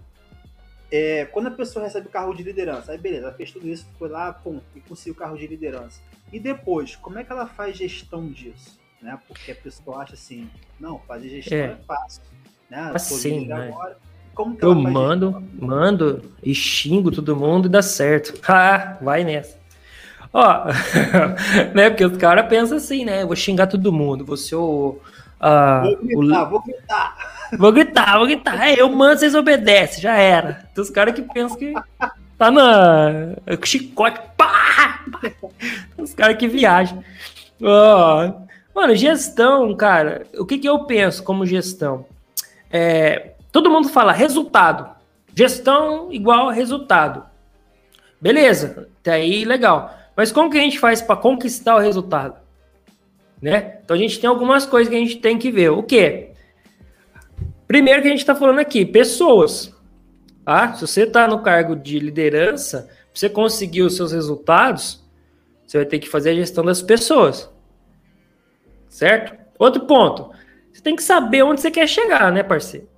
é, 0.90 1.24
quando 1.26 1.48
a 1.48 1.50
pessoa 1.50 1.84
recebe 1.84 2.06
o 2.06 2.10
carro 2.10 2.34
de 2.34 2.42
liderança, 2.42 2.92
aí 2.92 2.98
beleza, 2.98 3.32
fez 3.32 3.50
tudo 3.50 3.68
isso, 3.68 3.86
foi 3.98 4.08
lá, 4.08 4.32
pum, 4.32 4.60
e 4.74 4.80
conseguiu 4.80 5.14
o 5.14 5.16
carro 5.16 5.36
de 5.36 5.46
liderança. 5.46 6.00
E 6.32 6.40
depois, 6.40 6.96
como 6.96 7.18
é 7.18 7.24
que 7.24 7.32
ela 7.32 7.46
faz 7.46 7.76
gestão 7.76 8.28
disso? 8.28 8.78
Né? 9.00 9.18
Porque 9.28 9.52
a 9.52 9.54
pessoa 9.54 10.02
acha 10.02 10.14
assim, 10.14 10.50
não, 10.80 10.98
fazer 11.00 11.28
gestão 11.28 11.58
é, 11.58 11.64
é 11.64 11.76
fácil. 11.86 12.22
Né? 12.70 12.90
Assim, 12.94 13.46
né? 13.46 13.68
agora. 13.68 13.96
Como 14.34 14.58
eu 14.60 14.74
mando, 14.74 15.30
isso? 15.30 15.64
mando 15.64 16.22
e 16.42 16.54
xingo 16.54 17.10
todo 17.10 17.34
mundo 17.34 17.66
e 17.66 17.70
dá 17.70 17.80
certo. 17.80 18.38
Ah, 18.46 18.98
vai 19.00 19.24
nessa. 19.24 19.56
Ó, 20.32 20.66
né? 21.74 21.88
Porque 21.88 22.04
os 22.04 22.18
caras 22.18 22.46
pensam 22.46 22.76
assim, 22.76 23.04
né? 23.04 23.22
Eu 23.22 23.28
vou 23.28 23.36
xingar 23.36 23.66
todo 23.66 23.92
mundo. 23.92 24.26
Você 24.26 24.54
o. 24.54 25.00
Vou 25.40 25.96
gritar, 26.02 26.42
o... 26.42 26.50
vou 26.50 26.62
gritar. 26.62 27.36
Vou 27.58 27.72
gritar, 27.72 28.18
vou 28.18 28.26
gritar. 28.26 28.68
É, 28.68 28.80
eu 28.80 28.90
mando, 28.90 29.20
vocês 29.20 29.34
obedecem, 29.34 30.02
já 30.02 30.16
era. 30.16 30.68
Tem 30.74 30.82
os 30.82 30.90
caras 30.90 31.14
que 31.14 31.22
pensam 31.22 31.56
que 31.56 31.72
tá 32.38 32.50
na. 32.50 33.36
Chicote. 33.64 34.20
Pá! 34.36 35.04
Os 35.98 36.14
caras 36.14 36.36
que 36.36 36.48
viajam. 36.48 37.02
Oh. 37.60 38.46
Mano, 38.74 38.94
gestão, 38.94 39.74
cara, 39.74 40.26
o 40.38 40.44
que, 40.44 40.58
que 40.58 40.68
eu 40.68 40.84
penso 40.84 41.22
como 41.24 41.46
gestão? 41.46 42.04
É, 42.70 43.32
todo 43.50 43.70
mundo 43.70 43.88
fala 43.88 44.12
resultado. 44.12 44.94
Gestão 45.34 46.12
igual 46.12 46.50
resultado. 46.50 47.24
Beleza, 48.20 48.88
até 49.00 49.12
aí 49.12 49.44
legal. 49.44 49.94
Mas 50.14 50.32
como 50.32 50.50
que 50.50 50.58
a 50.58 50.60
gente 50.60 50.78
faz 50.78 51.00
para 51.00 51.16
conquistar 51.16 51.76
o 51.76 51.78
resultado? 51.78 52.36
Né? 53.40 53.78
Então 53.84 53.94
a 53.94 53.98
gente 53.98 54.18
tem 54.18 54.28
algumas 54.28 54.64
coisas 54.64 54.90
que 54.90 54.96
a 54.96 54.98
gente 54.98 55.16
tem 55.18 55.38
que 55.38 55.50
ver. 55.50 55.70
O 55.70 55.82
quê? 55.82 56.30
Primeiro 57.66 58.00
que 58.00 58.08
a 58.08 58.10
gente 58.10 58.20
está 58.20 58.34
falando 58.34 58.58
aqui, 58.58 58.84
pessoas. 58.84 59.74
Tá? 60.46 60.72
Se 60.74 60.86
você 60.86 61.02
está 61.02 61.26
no 61.26 61.42
cargo 61.42 61.74
de 61.74 61.98
liderança, 61.98 62.88
você 63.12 63.28
conseguir 63.28 63.82
os 63.82 63.96
seus 63.96 64.12
resultados, 64.12 65.04
você 65.66 65.78
vai 65.78 65.84
ter 65.84 65.98
que 65.98 66.08
fazer 66.08 66.30
a 66.30 66.34
gestão 66.34 66.64
das 66.64 66.80
pessoas. 66.80 67.52
Certo? 68.88 69.36
Outro 69.58 69.86
ponto. 69.86 70.30
Você 70.72 70.80
tem 70.80 70.94
que 70.94 71.02
saber 71.02 71.42
onde 71.42 71.60
você 71.60 71.68
quer 71.68 71.88
chegar, 71.88 72.30
né, 72.30 72.44
parceiro? 72.44 72.88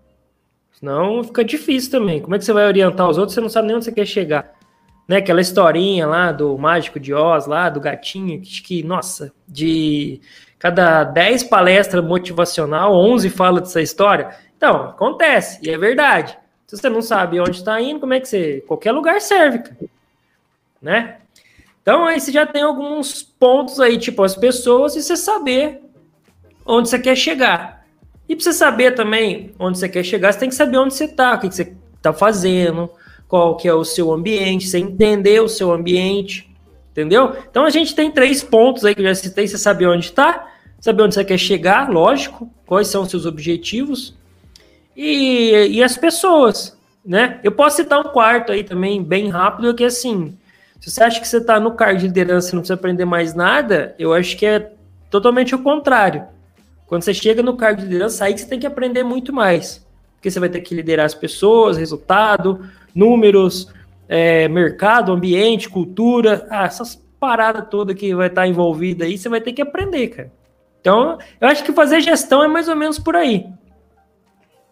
Senão 0.72 1.24
fica 1.24 1.42
difícil 1.42 1.90
também. 1.90 2.20
Como 2.20 2.34
é 2.34 2.38
que 2.38 2.44
você 2.44 2.52
vai 2.52 2.66
orientar 2.66 3.08
os 3.08 3.16
outros 3.16 3.34
você 3.34 3.40
não 3.40 3.48
sabe 3.48 3.68
nem 3.68 3.76
onde 3.76 3.86
você 3.86 3.92
quer 3.92 4.06
chegar? 4.06 4.52
Né, 5.08 5.16
aquela 5.16 5.40
historinha 5.40 6.06
lá 6.06 6.30
do 6.30 6.58
Mágico 6.58 7.00
de 7.00 7.14
Oz, 7.14 7.46
lá 7.46 7.70
do 7.70 7.80
gatinho, 7.80 8.42
que, 8.42 8.60
que 8.60 8.82
nossa, 8.82 9.32
de 9.48 10.20
cada 10.58 11.02
10 11.02 11.44
palestras 11.44 12.04
motivacional, 12.04 12.94
11 12.94 13.30
fala 13.30 13.62
dessa 13.62 13.80
história. 13.80 14.36
Então, 14.54 14.90
acontece, 14.90 15.66
e 15.66 15.70
é 15.70 15.78
verdade. 15.78 16.36
Se 16.68 16.76
você 16.76 16.90
não 16.90 17.00
sabe 17.00 17.40
onde 17.40 17.52
está 17.56 17.80
indo, 17.80 17.98
como 17.98 18.12
é 18.12 18.20
que 18.20 18.28
você. 18.28 18.62
Qualquer 18.66 18.92
lugar 18.92 19.22
serve, 19.22 19.60
cara. 19.60 19.76
Né? 20.80 21.16
Então 21.80 22.04
aí 22.04 22.20
você 22.20 22.30
já 22.30 22.44
tem 22.44 22.62
alguns 22.62 23.22
pontos 23.22 23.80
aí, 23.80 23.96
tipo 23.96 24.22
as 24.22 24.36
pessoas, 24.36 24.94
e 24.94 25.02
você 25.02 25.16
saber 25.16 25.80
onde 26.66 26.90
você 26.90 26.98
quer 26.98 27.16
chegar. 27.16 27.86
E 28.28 28.36
para 28.36 28.44
você 28.44 28.52
saber 28.52 28.94
também 28.94 29.54
onde 29.58 29.78
você 29.78 29.88
quer 29.88 30.04
chegar, 30.04 30.30
você 30.30 30.40
tem 30.40 30.50
que 30.50 30.54
saber 30.54 30.76
onde 30.76 30.92
você 30.92 31.06
está, 31.06 31.34
o 31.34 31.40
que 31.40 31.46
você 31.46 31.74
está 31.96 32.12
fazendo, 32.12 32.90
qual 33.26 33.56
que 33.56 33.66
é 33.66 33.72
o 33.72 33.82
seu 33.82 34.12
ambiente, 34.12 34.68
você 34.68 34.76
entender 34.76 35.40
o 35.40 35.48
seu 35.48 35.72
ambiente, 35.72 36.54
entendeu? 36.90 37.34
Então 37.50 37.64
a 37.64 37.70
gente 37.70 37.94
tem 37.94 38.10
três 38.10 38.42
pontos 38.42 38.84
aí 38.84 38.94
que 38.94 39.00
eu 39.00 39.06
já 39.06 39.14
citei, 39.14 39.48
você 39.48 39.56
saber 39.56 39.86
onde 39.86 40.04
está, 40.04 40.46
saber 40.78 41.02
onde 41.02 41.14
você 41.14 41.24
quer 41.24 41.38
chegar, 41.38 41.88
lógico, 41.88 42.50
quais 42.66 42.88
são 42.88 43.04
os 43.04 43.10
seus 43.10 43.24
objetivos, 43.24 44.17
e, 44.98 45.76
e 45.76 45.82
as 45.82 45.96
pessoas, 45.96 46.76
né? 47.06 47.38
Eu 47.44 47.52
posso 47.52 47.76
citar 47.76 48.00
um 48.00 48.10
quarto 48.10 48.50
aí 48.50 48.64
também, 48.64 49.00
bem 49.00 49.28
rápido, 49.28 49.72
que 49.72 49.84
assim, 49.84 50.36
se 50.80 50.90
você 50.90 51.04
acha 51.04 51.20
que 51.20 51.28
você 51.28 51.36
está 51.36 51.60
no 51.60 51.74
cargo 51.74 52.00
de 52.00 52.08
liderança 52.08 52.50
e 52.50 52.54
não 52.54 52.62
precisa 52.62 52.74
aprender 52.74 53.04
mais 53.04 53.32
nada, 53.32 53.94
eu 53.96 54.12
acho 54.12 54.36
que 54.36 54.44
é 54.44 54.72
totalmente 55.08 55.54
o 55.54 55.60
contrário. 55.60 56.24
Quando 56.84 57.02
você 57.02 57.14
chega 57.14 57.44
no 57.44 57.56
cargo 57.56 57.80
de 57.80 57.86
liderança, 57.86 58.24
aí 58.24 58.36
você 58.36 58.44
tem 58.44 58.58
que 58.58 58.66
aprender 58.66 59.04
muito 59.04 59.32
mais. 59.32 59.86
Porque 60.16 60.32
você 60.32 60.40
vai 60.40 60.48
ter 60.48 60.62
que 60.62 60.74
liderar 60.74 61.06
as 61.06 61.14
pessoas, 61.14 61.76
resultado, 61.76 62.68
números, 62.92 63.72
é, 64.08 64.48
mercado, 64.48 65.12
ambiente, 65.12 65.68
cultura, 65.68 66.44
ah, 66.50 66.64
essas 66.64 67.00
paradas 67.20 67.68
todas 67.70 67.94
que 67.94 68.12
vai 68.16 68.26
estar 68.26 68.48
envolvida 68.48 69.04
aí, 69.04 69.16
você 69.16 69.28
vai 69.28 69.40
ter 69.40 69.52
que 69.52 69.62
aprender, 69.62 70.08
cara. 70.08 70.32
Então, 70.80 71.18
eu 71.40 71.46
acho 71.46 71.62
que 71.62 71.72
fazer 71.72 72.00
gestão 72.00 72.42
é 72.42 72.48
mais 72.48 72.68
ou 72.68 72.74
menos 72.74 72.98
por 72.98 73.14
aí. 73.14 73.46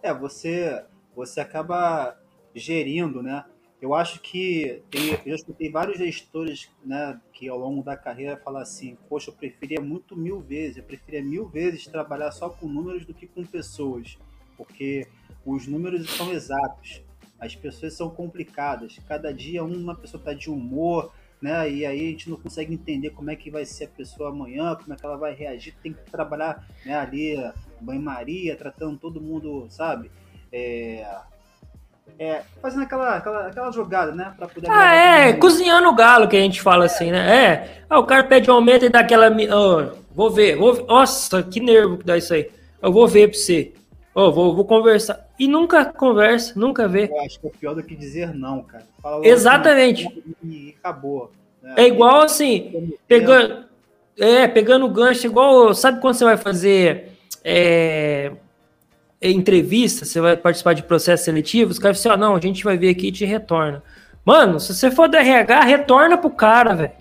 É, 0.07 0.15
você, 0.15 0.85
você 1.17 1.41
acaba 1.41 2.17
gerindo, 2.55 3.25
né? 3.25 3.45
Eu 3.83 3.93
acho 3.93 4.21
que 4.21 4.81
tem, 4.89 5.11
eu 5.11 5.31
já 5.31 5.35
escutei 5.35 5.69
vários 5.69 5.99
gestores, 5.99 6.71
né, 6.85 7.21
que 7.33 7.49
ao 7.49 7.59
longo 7.59 7.83
da 7.83 7.97
carreira 7.97 8.37
falam 8.37 8.63
assim, 8.63 8.97
poxa, 9.09 9.31
eu 9.31 9.35
preferia 9.35 9.81
muito 9.81 10.17
mil 10.17 10.41
vezes, 10.41 10.77
eu 10.77 10.85
preferia 10.85 11.23
mil 11.25 11.49
vezes 11.49 11.89
trabalhar 11.89 12.31
só 12.31 12.49
com 12.49 12.69
números 12.69 13.05
do 13.05 13.13
que 13.13 13.27
com 13.27 13.45
pessoas, 13.45 14.17
porque 14.57 15.09
os 15.45 15.67
números 15.67 16.09
são 16.09 16.33
exatos, 16.33 17.03
as 17.39 17.57
pessoas 17.57 17.95
são 17.95 18.09
complicadas, 18.09 19.01
cada 19.09 19.35
dia 19.35 19.65
uma 19.65 19.97
pessoa 19.97 20.21
está 20.21 20.33
de 20.33 20.49
humor, 20.49 21.13
né? 21.43 21.69
E 21.71 21.85
aí 21.85 22.01
a 22.01 22.11
gente 22.11 22.31
não 22.31 22.37
consegue 22.37 22.73
entender 22.73 23.11
como 23.11 23.31
é 23.31 23.37
que 23.37 23.51
vai 23.51 23.65
ser 23.65 23.85
a 23.85 23.89
pessoa 23.89 24.31
amanhã, 24.31 24.77
como 24.77 24.93
é 24.93 24.97
que 24.97 25.05
ela 25.05 25.19
vai 25.19 25.35
reagir. 25.35 25.75
Tem 25.83 25.93
que 25.93 26.11
trabalhar 26.11 26.67
né, 26.85 26.95
ali, 26.95 27.37
banho-maria, 27.81 28.57
tratando 28.57 28.99
todo 28.99 29.21
mundo, 29.21 29.67
sabe? 29.69 30.11
É, 30.53 31.07
é, 32.19 32.43
fazendo 32.63 32.85
aquela, 32.85 33.17
aquela, 33.17 33.47
aquela 33.49 33.71
jogada, 33.71 34.13
né? 34.13 34.33
Pra 34.37 34.49
poder 34.49 34.71
ah, 34.71 34.95
é, 34.95 35.33
cozinhando 35.35 35.89
o 35.89 35.95
galo 35.95 36.29
que 36.29 36.37
a 36.37 36.41
gente 36.41 36.63
fala 36.63 36.85
é. 36.85 36.87
assim, 36.87 37.11
né? 37.11 37.45
É, 37.45 37.83
ah, 37.91 37.99
o 37.99 38.05
cara 38.05 38.25
pede 38.25 38.51
um 38.51 38.55
aumento 38.55 38.85
e 38.85 38.89
dá 38.89 39.01
aquela. 39.01 39.29
Oh, 39.31 39.97
vou 40.15 40.31
ver, 40.31 40.57
vou 40.57 40.75
ver. 40.75 40.85
Nossa, 40.87 41.43
que 41.43 41.61
nervo 41.61 41.99
que 41.99 42.05
dá 42.05 42.17
isso 42.17 42.33
aí. 42.33 42.51
Eu 42.81 42.93
vou 42.93 43.07
ver 43.07 43.29
pra 43.29 43.39
você. 43.39 43.73
Oh, 44.15 44.33
vou, 44.33 44.57
vou 44.57 44.65
conversar. 44.65 45.27
E 45.39 45.47
nunca 45.47 45.85
conversa, 45.85 46.59
nunca 46.59 46.89
vê. 46.89 47.11
Eu 47.11 47.21
acho 47.21 47.39
que 47.39 47.49
é 47.49 47.51
pior 47.51 47.75
do 47.75 47.83
que 47.83 47.95
dizer 47.95 48.35
não, 48.35 48.63
cara. 48.63 48.87
Fala 49.03 49.27
Exatamente. 49.27 50.09
E 50.43 50.75
acabou. 50.79 51.31
Né? 51.63 51.75
É 51.77 51.87
igual 51.87 52.23
assim, 52.23 52.95
pegando, 53.07 53.67
é, 54.19 54.49
pegando 54.49 54.87
o 54.87 54.91
gancho, 54.91 55.27
igual, 55.27 55.75
sabe 55.75 56.01
quando 56.01 56.15
você 56.15 56.25
vai 56.25 56.39
fazer 56.39 57.16
é, 57.49 58.33
entrevista, 59.23 60.05
você 60.05 60.21
vai 60.21 60.37
participar 60.37 60.73
de 60.73 60.83
processo 60.83 61.27
seletivo, 61.27 61.71
os 61.71 61.79
caras 61.79 62.03
falam 62.03 62.17
assim, 62.17 62.25
ó, 62.25 62.29
não, 62.29 62.37
a 62.37 62.41
gente 62.41 62.65
vai 62.65 62.77
ver 62.77 62.89
aqui 62.89 63.07
e 63.07 63.13
te 63.13 63.25
retorna. 63.25 63.85
Mano, 64.25 64.59
se 64.59 64.75
você 64.75 64.91
for 64.91 65.09
do 65.09 65.17
RH, 65.17 65.61
retorna 65.61 66.19
pro 66.19 66.29
cara, 66.29 66.75
velho. 66.75 66.93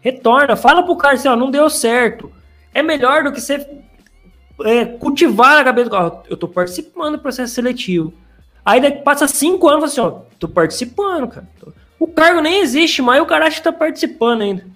Retorna, 0.00 0.56
fala 0.56 0.82
pro 0.82 0.96
cara 0.96 1.14
assim, 1.14 1.28
ó, 1.28 1.36
não 1.36 1.50
deu 1.50 1.68
certo. 1.68 2.32
É 2.72 2.82
melhor 2.82 3.22
do 3.22 3.32
que 3.32 3.40
você 3.40 3.68
é, 4.64 4.86
cultivar 4.86 5.58
a 5.58 5.64
cabeça 5.64 5.90
do 5.90 5.92
cara. 5.92 6.22
Eu 6.30 6.38
tô 6.38 6.48
participando 6.48 7.18
do 7.18 7.22
processo 7.22 7.52
seletivo. 7.52 8.14
Aí 8.64 8.80
daqui, 8.80 9.02
passa 9.02 9.28
cinco 9.28 9.68
anos 9.68 9.84
assim, 9.84 10.00
ó, 10.00 10.22
tô 10.38 10.48
participando, 10.48 11.28
cara. 11.28 11.46
O 12.00 12.08
cargo 12.08 12.40
nem 12.40 12.62
existe 12.62 13.02
mais, 13.02 13.20
o 13.20 13.26
cara 13.26 13.46
acha 13.46 13.58
que 13.58 13.64
tá 13.64 13.72
participando 13.72 14.40
ainda. 14.40 14.66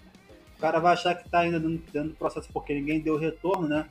O 0.59 0.60
cara 0.60 0.78
vai 0.78 0.93
achar 0.93 1.14
que 1.14 1.26
tá 1.28 1.38
ainda 1.40 1.59
dando 1.59 2.14
processo 2.18 2.48
porque 2.52 2.74
ninguém 2.74 3.01
deu 3.01 3.16
retorno, 3.16 3.66
né? 3.66 3.86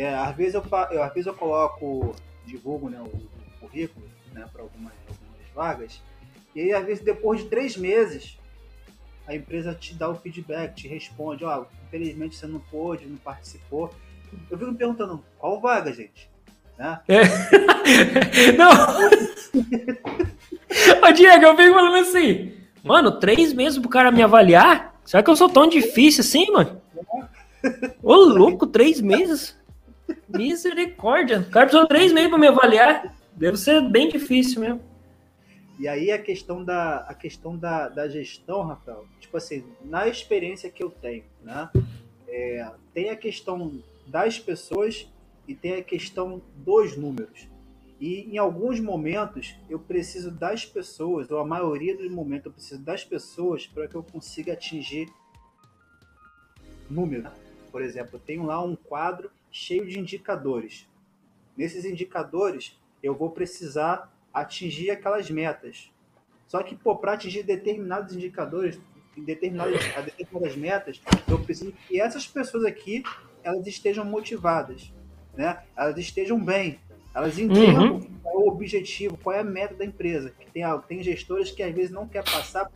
É, 0.00 0.14
às, 0.14 0.34
vezes 0.34 0.54
eu, 0.54 0.64
eu, 0.90 1.02
às 1.02 1.12
vezes 1.12 1.26
eu 1.26 1.34
coloco, 1.34 2.14
divulgo 2.46 2.88
né, 2.88 2.98
o, 3.00 3.04
o 3.04 3.60
currículo 3.60 4.06
né, 4.32 4.48
para 4.50 4.62
algumas, 4.62 4.92
algumas 5.06 5.46
vagas, 5.54 6.00
e 6.54 6.60
aí 6.60 6.72
às 6.72 6.86
vezes 6.86 7.04
depois 7.04 7.42
de 7.42 7.48
três 7.48 7.76
meses 7.76 8.38
a 9.26 9.34
empresa 9.34 9.74
te 9.74 9.94
dá 9.94 10.08
o 10.08 10.14
feedback, 10.14 10.74
te 10.74 10.88
responde, 10.88 11.44
ó, 11.44 11.60
oh, 11.60 11.66
infelizmente 11.86 12.34
você 12.34 12.46
não 12.46 12.58
pôde, 12.58 13.06
não 13.06 13.18
participou. 13.18 13.94
Eu 14.50 14.58
fico 14.58 14.72
me 14.72 14.78
perguntando, 14.78 15.22
qual 15.38 15.60
vaga, 15.60 15.92
gente? 15.92 16.30
Né? 16.78 17.00
É. 17.06 17.20
não! 18.56 18.70
Ô, 21.06 21.12
Diego, 21.12 21.44
eu 21.44 21.56
fico 21.56 21.74
falando 21.74 21.96
assim, 21.96 22.54
mano, 22.82 23.20
três 23.20 23.52
meses 23.52 23.78
pro 23.78 23.90
cara 23.90 24.10
me 24.10 24.22
avaliar? 24.22 24.98
Será 25.04 25.22
que 25.22 25.30
eu 25.30 25.36
sou 25.36 25.48
tão 25.48 25.68
difícil 25.68 26.22
assim, 26.22 26.50
mano? 26.50 26.80
Ô, 28.02 28.14
louco, 28.14 28.66
três 28.66 29.00
meses? 29.00 29.59
Misericórdia. 30.34 31.40
O 31.40 31.50
cara 31.50 31.66
precisou 31.66 31.86
três 31.86 32.12
meses 32.12 32.30
para 32.30 32.38
me 32.38 32.48
avaliar. 32.48 33.14
Deve 33.32 33.56
ser 33.56 33.80
bem 33.88 34.08
difícil 34.08 34.60
mesmo. 34.60 34.80
E 35.78 35.88
aí 35.88 36.10
a 36.10 36.18
questão 36.18 36.62
da, 36.62 36.98
a 36.98 37.14
questão 37.14 37.56
da, 37.56 37.88
da 37.88 38.06
gestão, 38.06 38.62
Rafael, 38.62 39.06
tipo 39.18 39.36
assim, 39.36 39.64
na 39.82 40.06
experiência 40.06 40.70
que 40.70 40.84
eu 40.84 40.90
tenho, 40.90 41.24
né? 41.42 41.70
É, 42.28 42.70
tem 42.92 43.08
a 43.08 43.16
questão 43.16 43.80
das 44.06 44.38
pessoas 44.38 45.08
e 45.48 45.54
tem 45.54 45.76
a 45.76 45.82
questão 45.82 46.42
dos 46.54 46.96
números. 46.98 47.48
E 47.98 48.30
em 48.30 48.36
alguns 48.36 48.78
momentos 48.78 49.56
eu 49.70 49.78
preciso 49.78 50.30
das 50.30 50.66
pessoas, 50.66 51.30
ou 51.30 51.38
a 51.38 51.46
maioria 51.46 51.96
dos 51.96 52.10
momentos 52.10 52.46
eu 52.46 52.52
preciso 52.52 52.82
das 52.82 53.02
pessoas 53.02 53.66
para 53.66 53.88
que 53.88 53.94
eu 53.94 54.02
consiga 54.02 54.52
atingir 54.52 55.08
números. 56.90 57.32
Por 57.72 57.80
exemplo, 57.80 58.16
eu 58.16 58.20
tenho 58.20 58.44
lá 58.44 58.62
um 58.62 58.76
quadro 58.76 59.30
cheio 59.50 59.86
de 59.86 59.98
indicadores. 59.98 60.88
Nesses 61.56 61.84
indicadores, 61.84 62.78
eu 63.02 63.14
vou 63.14 63.30
precisar 63.30 64.12
atingir 64.32 64.90
aquelas 64.90 65.30
metas. 65.30 65.90
Só 66.46 66.62
que, 66.62 66.76
para 66.76 67.12
atingir 67.12 67.42
determinados 67.42 68.14
indicadores, 68.14 68.80
determinadas, 69.16 69.80
determinadas 70.04 70.56
metas, 70.56 71.00
eu 71.28 71.38
preciso 71.38 71.72
que 71.86 72.00
essas 72.00 72.26
pessoas 72.26 72.64
aqui 72.64 73.02
elas 73.42 73.66
estejam 73.66 74.04
motivadas, 74.04 74.92
né? 75.36 75.62
elas 75.76 75.96
estejam 75.98 76.42
bem. 76.42 76.78
Elas 77.12 77.38
entregam 77.38 77.94
uhum. 77.94 78.00
qual 78.22 78.34
é 78.34 78.38
o 78.38 78.48
objetivo, 78.48 79.16
qual 79.16 79.34
é 79.34 79.40
a 79.40 79.44
meta 79.44 79.74
da 79.74 79.84
empresa. 79.84 80.30
Que 80.30 80.50
tem, 80.50 80.62
tem 80.86 81.02
gestores 81.02 81.50
que 81.50 81.62
às 81.62 81.74
vezes 81.74 81.90
não 81.90 82.06
quer 82.06 82.22
passar, 82.22 82.70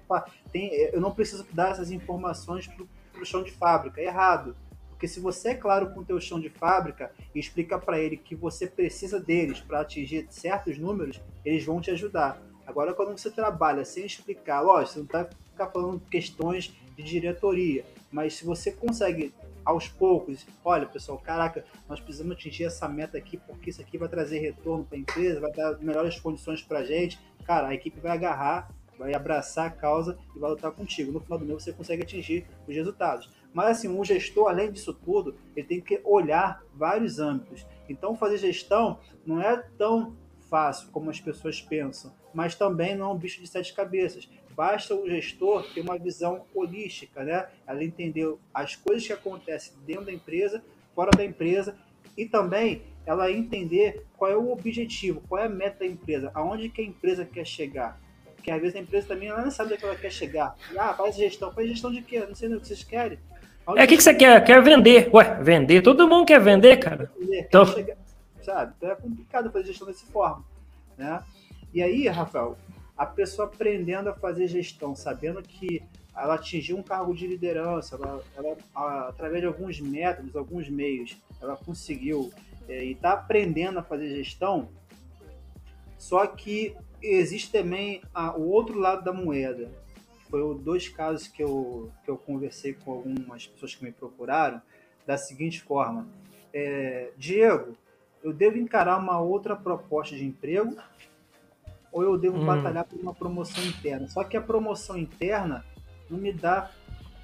tem, 0.51 0.73
eu 0.93 1.01
não 1.01 1.13
preciso 1.13 1.47
dar 1.53 1.71
essas 1.71 1.93
informações 1.93 2.67
para 2.67 3.23
o 3.23 3.25
chão 3.25 3.45
de 3.45 3.53
fábrica. 3.53 4.01
É 4.01 4.07
errado. 4.07 4.57
Porque 5.05 5.13
se 5.13 5.21
você 5.21 5.51
é 5.51 5.55
claro 5.55 5.91
com 5.91 6.01
o 6.01 6.05
teu 6.05 6.19
chão 6.19 6.41
de 6.41 6.49
fábrica 6.49 7.13
e 7.35 7.39
explica 7.39 7.79
para 7.79 8.01
ele 8.01 8.17
que 8.17 8.35
você 8.35 8.67
precisa 8.67 9.21
deles 9.21 9.61
para 9.61 9.81
atingir 9.81 10.27
certos 10.31 10.79
números, 10.79 11.21
eles 11.45 11.63
vão 11.63 11.79
te 11.79 11.91
ajudar. 11.91 12.41
Agora, 12.67 12.95
quando 12.95 13.11
você 13.11 13.31
trabalha 13.31 13.85
sem 13.85 14.07
explicar, 14.07 14.63
lógico, 14.63 14.95
você 14.95 14.99
não 15.01 15.05
está 15.05 15.25
ficar 15.51 15.67
falando 15.67 16.01
questões 16.11 16.75
de 16.97 17.03
diretoria, 17.03 17.85
mas 18.11 18.33
se 18.33 18.47
você 18.47 18.73
consegue 18.73 19.35
aos 19.63 19.89
poucos, 19.89 20.47
olha 20.65 20.87
pessoal, 20.87 21.19
caraca, 21.19 21.67
nós 21.87 22.01
precisamos 22.01 22.33
atingir 22.33 22.65
essa 22.65 22.89
meta 22.89 23.19
aqui 23.19 23.37
porque 23.37 23.69
isso 23.69 23.83
aqui 23.83 23.99
vai 23.99 24.09
trazer 24.09 24.39
retorno 24.39 24.87
para 24.87 24.97
a 24.97 25.01
empresa, 25.01 25.39
vai 25.39 25.53
dar 25.53 25.79
melhores 25.81 26.19
condições 26.19 26.63
para 26.63 26.79
a 26.79 26.85
gente, 26.85 27.21
cara, 27.45 27.69
a 27.69 27.75
equipe 27.75 28.01
vai 28.01 28.13
agarrar, 28.13 28.71
vai 28.99 29.15
abraçar 29.15 29.67
a 29.67 29.71
causa 29.71 30.17
e 30.35 30.39
vai 30.39 30.49
lutar 30.49 30.73
contigo. 30.73 31.13
No 31.13 31.21
final 31.21 31.39
do 31.39 31.45
mês 31.45 31.63
você 31.63 31.75
consegue 31.75 32.05
atingir 32.05 32.47
os 32.67 32.75
resultados. 32.75 33.29
Mas 33.55 33.79
assim, 33.79 33.89
um 33.89 34.05
gestor, 34.05 34.49
além 34.49 34.73
disso 34.73 34.93
tudo, 34.93 35.37
ele 35.57 35.67
tem 35.67 35.81
que 35.81 36.01
olhar 36.05 36.63
vários 36.75 37.21
âmbitos. 37.21 37.65
Então, 37.89 38.17
fazer 38.17 38.39
gestão 38.39 38.99
não 39.25 39.41
é 39.41 39.57
tão 39.79 40.17
fácil 40.51 40.91
como 40.91 41.09
as 41.09 41.21
pessoas 41.21 41.61
pensam, 41.61 42.13
mas 42.35 42.55
também 42.55 42.97
não 42.97 43.11
é 43.11 43.15
um 43.15 43.17
bicho 43.17 43.41
de 43.41 43.47
sete 43.47 43.73
cabeças. 43.73 44.29
Basta 44.57 44.95
o 44.95 45.09
gestor 45.09 45.65
ter 45.73 45.81
uma 45.81 45.99
visão 45.99 46.45
holística, 46.55 47.23
né? 47.25 47.49
Ela 47.67 47.83
entender 47.85 48.37
as 48.53 48.77
coisas 48.77 49.07
que 49.07 49.13
acontecem 49.13 49.73
dentro 49.87 50.07
da 50.07 50.13
empresa, 50.13 50.63
fora 50.95 51.11
da 51.17 51.25
empresa, 51.25 51.77
e 52.17 52.27
também 52.27 52.83
ela 53.07 53.31
entender 53.31 54.05
qual 54.17 54.31
é 54.31 54.37
o 54.37 54.53
objetivo, 54.53 55.23
qual 55.29 55.43
é 55.43 55.47
a 55.47 55.49
meta 55.49 55.81
da 55.81 55.87
empresa, 55.87 56.31
aonde 56.35 56.69
que 56.69 56.81
a 56.81 56.85
empresa 56.85 57.25
quer 57.25 57.45
chegar. 57.45 58.01
Porque 58.35 58.51
às 58.51 58.61
vezes 58.61 58.77
a 58.77 58.81
empresa 58.81 59.09
também 59.09 59.29
ela 59.29 59.43
não 59.43 59.51
sabe 59.51 59.75
onde 59.75 59.85
é 59.85 59.89
ela 59.89 59.97
quer 59.97 60.13
chegar. 60.13 60.55
Ah, 60.77 60.93
faz 60.93 61.17
gestão. 61.17 61.51
Faz 61.51 61.67
gestão 61.67 61.91
de 61.91 62.03
quê? 62.03 62.21
Não 62.21 62.35
sei 62.35 62.53
o 62.55 62.61
que 62.61 62.69
vocês 62.69 62.85
querem. 62.85 63.19
É, 63.69 63.85
o 63.85 63.89
que, 63.89 63.97
que 63.97 64.03
você 64.03 64.15
quer? 64.15 64.45
Quer 64.45 64.63
vender. 64.63 65.09
Ué, 65.13 65.43
vender? 65.43 65.83
Todo 65.83 66.09
mundo 66.09 66.27
quer 66.27 66.41
vender, 66.41 66.77
cara. 66.77 67.11
Quer 67.19 67.41
então... 67.41 67.65
Chegar, 67.67 67.97
sabe? 68.43 68.75
Então 68.77 68.91
é 68.91 68.95
complicado 68.95 69.51
fazer 69.51 69.67
gestão 69.67 69.87
dessa 69.87 70.07
forma. 70.07 70.45
Né? 70.99 71.23
E 71.73 71.83
aí, 71.83 72.07
Rafael, 72.09 72.57
a 72.97 73.07
pessoa 73.07 73.49
aprendendo 73.49 74.11
a 74.11 74.15
fazer 74.15 74.47
gestão, 74.49 74.95
sabendo 74.95 75.43
que 75.43 75.83
ela 76.17 76.35
atingiu 76.35 76.77
um 76.77 76.83
cargo 76.83 77.15
de 77.15 77.27
liderança, 77.27 77.97
ela, 77.97 78.23
ela 78.37 78.57
a, 78.75 79.09
através 79.09 79.41
de 79.41 79.47
alguns 79.47 79.81
métodos, 79.81 80.37
alguns 80.37 80.69
meios, 80.69 81.17
ela 81.41 81.57
conseguiu 81.57 82.33
é, 82.69 82.85
e 82.85 82.93
está 82.93 83.15
aprendendo 83.15 83.79
a 83.79 83.83
fazer 83.83 84.09
gestão. 84.09 84.69
Só 85.99 86.27
que 86.27 86.77
existe 87.03 87.51
também 87.51 88.03
a, 88.15 88.37
o 88.37 88.49
outro 88.49 88.79
lado 88.79 89.03
da 89.03 89.13
moeda. 89.13 89.69
Foi 90.31 90.59
dois 90.59 90.89
casos 90.89 91.29
que 91.29 91.43
eu, 91.43 91.91
que 92.05 92.11
eu 92.11 92.17
conversei 92.17 92.75
com 92.75 92.93
algumas 92.93 93.47
pessoas 93.47 93.75
que 93.75 93.85
me 93.85 93.93
procuraram, 93.93 94.61
da 95.07 95.17
seguinte 95.17 95.63
forma: 95.63 96.07
é, 96.53 97.11
Diego, 97.17 97.77
eu 98.23 98.33
devo 98.33 98.59
encarar 98.59 98.99
uma 98.99 99.21
outra 99.21 99.55
proposta 99.55 100.17
de 100.17 100.25
emprego 100.25 100.77
ou 101.93 102.03
eu 102.03 102.19
devo 102.19 102.39
hum. 102.39 102.47
batalhar 102.47 102.85
por 102.85 102.99
uma 102.99 103.15
promoção 103.15 103.63
interna? 103.65 104.09
Só 104.09 104.25
que 104.25 104.37
a 104.37 104.41
promoção 104.41 104.97
interna 104.97 105.65
não 106.11 106.19
me 106.19 106.33
dá 106.33 106.71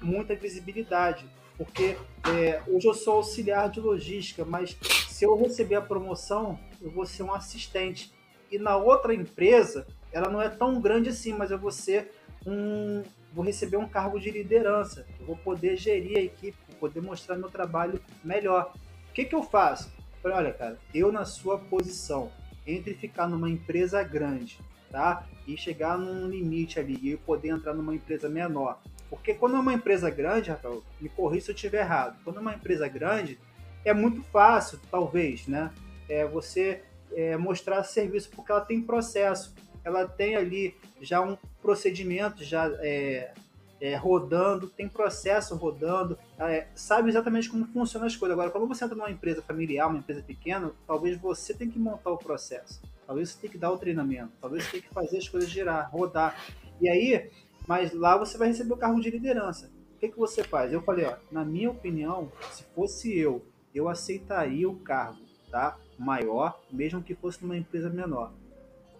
muita 0.01 0.35
visibilidade, 0.35 1.25
porque 1.57 1.97
é, 2.25 2.61
hoje 2.67 2.87
eu 2.87 2.93
sou 2.93 3.15
auxiliar 3.15 3.69
de 3.69 3.79
logística, 3.79 4.45
mas 4.45 4.77
se 5.09 5.25
eu 5.25 5.35
receber 5.35 5.75
a 5.75 5.81
promoção, 5.81 6.57
eu 6.81 6.89
vou 6.89 7.05
ser 7.05 7.23
um 7.23 7.33
assistente. 7.33 8.11
E 8.51 8.57
na 8.57 8.75
outra 8.77 9.13
empresa, 9.13 9.85
ela 10.11 10.29
não 10.29 10.41
é 10.41 10.49
tão 10.49 10.79
grande 10.81 11.09
assim, 11.09 11.33
mas 11.33 11.51
eu 11.51 11.59
vou 11.59 11.71
ser 11.71 12.11
um. 12.45 13.03
Vou 13.33 13.45
receber 13.45 13.77
um 13.77 13.87
cargo 13.87 14.19
de 14.19 14.29
liderança, 14.29 15.05
eu 15.19 15.25
vou 15.25 15.37
poder 15.37 15.77
gerir 15.77 16.17
a 16.17 16.21
equipe, 16.21 16.57
vou 16.67 16.77
poder 16.77 17.01
mostrar 17.01 17.37
meu 17.37 17.49
trabalho 17.49 18.01
melhor. 18.23 18.73
O 19.09 19.13
que, 19.13 19.23
que 19.23 19.33
eu 19.33 19.41
faço? 19.41 19.89
Olha, 20.23 20.51
cara, 20.51 20.77
eu 20.93 21.11
na 21.11 21.23
sua 21.23 21.57
posição, 21.57 22.29
entre 22.67 22.93
ficar 22.93 23.27
numa 23.27 23.49
empresa 23.49 24.03
grande, 24.03 24.59
tá? 24.89 25.25
E 25.47 25.55
chegar 25.55 25.97
num 25.97 26.27
limite 26.27 26.79
ali 26.79 26.99
e 27.01 27.11
eu 27.11 27.17
poder 27.19 27.49
entrar 27.49 27.73
numa 27.73 27.95
empresa 27.95 28.27
menor. 28.27 28.81
Porque 29.09 29.33
quando 29.33 29.55
é 29.55 29.59
uma 29.59 29.73
empresa 29.73 30.09
grande, 30.09 30.49
Rafael, 30.49 30.83
me 30.99 31.09
corrija 31.09 31.45
se 31.45 31.51
eu 31.51 31.55
estiver 31.55 31.81
errado. 31.81 32.17
Quando 32.23 32.37
é 32.37 32.39
uma 32.41 32.53
empresa 32.53 32.87
grande, 32.87 33.39
é 33.83 33.93
muito 33.93 34.21
fácil, 34.23 34.79
talvez, 34.89 35.47
né? 35.47 35.71
É 36.07 36.25
você 36.25 36.83
é, 37.13 37.35
mostrar 37.35 37.83
serviço 37.83 38.29
porque 38.29 38.51
ela 38.51 38.61
tem 38.61 38.81
processo, 38.81 39.53
ela 39.83 40.07
tem 40.07 40.35
ali 40.35 40.75
já 41.01 41.21
um 41.21 41.37
procedimento 41.61 42.43
já 42.43 42.67
é, 42.79 43.33
é, 43.81 43.95
rodando, 43.95 44.67
tem 44.69 44.87
processo 44.87 45.55
rodando, 45.55 46.17
é, 46.37 46.67
sabe 46.75 47.09
exatamente 47.09 47.49
como 47.49 47.65
funcionam 47.65 48.05
as 48.05 48.15
coisas. 48.15 48.33
Agora, 48.33 48.51
quando 48.51 48.67
você 48.67 48.85
entra 48.85 48.95
numa 48.95 49.09
empresa 49.09 49.41
familiar, 49.41 49.87
uma 49.87 49.97
empresa 49.97 50.21
pequena, 50.21 50.71
talvez 50.85 51.19
você 51.19 51.51
tenha 51.51 51.71
que 51.71 51.79
montar 51.79 52.11
o 52.11 52.17
processo, 52.17 52.79
talvez 53.07 53.29
você 53.29 53.39
tenha 53.39 53.51
que 53.51 53.57
dar 53.57 53.71
o 53.71 53.77
treinamento, 53.77 54.31
talvez 54.39 54.63
você 54.63 54.71
tenha 54.71 54.83
que 54.83 54.93
fazer 54.93 55.17
as 55.17 55.27
coisas 55.27 55.49
girar, 55.49 55.89
rodar. 55.91 56.39
E 56.79 56.87
aí, 56.87 57.31
mas 57.67 57.91
lá 57.91 58.15
você 58.17 58.37
vai 58.37 58.49
receber 58.49 58.73
o 58.73 58.77
cargo 58.77 59.01
de 59.01 59.09
liderança. 59.09 59.71
O 59.95 59.99
que, 59.99 60.09
que 60.09 60.17
você 60.17 60.43
faz? 60.43 60.71
Eu 60.71 60.81
falei, 60.81 61.05
ó, 61.05 61.15
na 61.31 61.43
minha 61.43 61.71
opinião, 61.71 62.31
se 62.51 62.63
fosse 62.75 63.17
eu, 63.17 63.43
eu 63.73 63.89
aceitaria 63.89 64.69
o 64.69 64.75
cargo, 64.75 65.19
tá? 65.49 65.77
Maior, 65.97 66.59
mesmo 66.71 67.01
que 67.01 67.15
fosse 67.15 67.41
numa 67.41 67.57
empresa 67.57 67.89
menor, 67.89 68.31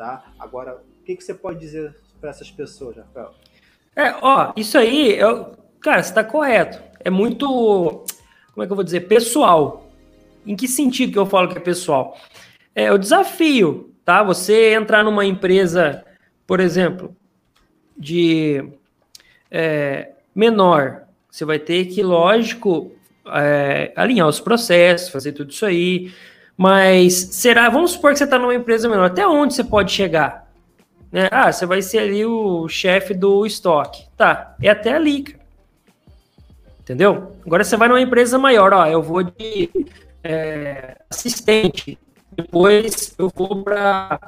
tá? 0.02 0.24
Agora, 0.40 0.78
o 0.78 1.04
que, 1.06 1.16
que 1.16 1.24
você 1.24 1.32
pode 1.32 1.60
dizer 1.60 1.96
para 2.20 2.32
essas 2.32 2.50
pessoas, 2.50 2.98
Rafael? 2.98 3.36
É, 3.96 4.16
ó, 4.20 4.52
isso 4.58 4.76
aí, 4.76 5.12
eu, 5.12 5.56
cara, 5.80 6.02
você 6.02 6.12
tá 6.12 6.24
correto. 6.24 6.82
É 7.02 7.12
muito, 7.12 7.46
como 8.52 8.64
é 8.64 8.66
que 8.66 8.72
eu 8.72 8.76
vou 8.76 8.84
dizer, 8.84 9.02
pessoal. 9.02 9.88
Em 10.44 10.56
que 10.56 10.68
sentido 10.68 11.12
que 11.12 11.20
eu 11.20 11.26
falo 11.28 11.50
que 11.50 11.58
é 11.58 11.62
pessoal? 11.62 12.18
É 12.74 12.92
o 12.92 12.98
desafio, 12.98 13.94
tá? 14.04 14.24
Você 14.24 14.74
entrar 14.74 15.04
numa 15.04 15.24
empresa, 15.24 16.04
por 16.48 16.60
exemplo, 16.60 17.16
de 17.96 18.72
é, 19.52 20.14
menor, 20.34 21.04
você 21.30 21.46
vai 21.46 21.60
ter 21.60 21.86
que, 21.86 22.02
lógico, 22.02 22.92
é, 23.28 23.94
alinhar 23.96 24.28
os 24.28 24.40
processos, 24.40 25.10
fazer 25.10 25.34
tudo 25.34 25.52
isso 25.52 25.64
aí. 25.64 26.12
Mas 26.62 27.30
será, 27.32 27.68
vamos 27.70 27.94
supor 27.94 28.12
que 28.12 28.20
você 28.20 28.24
está 28.24 28.38
numa 28.38 28.54
empresa 28.54 28.88
menor, 28.88 29.06
até 29.06 29.28
onde 29.28 29.56
você 29.56 29.64
pode 29.64 29.92
chegar? 29.92 30.48
Né? 31.12 31.28
Ah, 31.32 31.52
você 31.52 31.66
vai 31.66 31.82
ser 31.82 31.98
ali 31.98 32.24
o 32.24 32.70
chefe 32.70 33.16
do 33.16 33.48
estoque. 33.48 34.06
Tá, 34.16 34.56
é 34.62 34.70
até 34.70 34.94
ali. 34.94 35.36
Entendeu? 36.80 37.32
Agora 37.44 37.64
você 37.64 37.76
vai 37.76 37.88
numa 37.88 38.00
empresa 38.00 38.38
maior, 38.38 38.74
ó, 38.74 38.86
eu 38.86 39.02
vou 39.02 39.24
de 39.24 39.72
é, 40.24 40.98
assistente, 41.10 41.98
depois 42.32 43.16
eu 43.18 43.32
vou 43.36 43.64
para, 43.64 44.20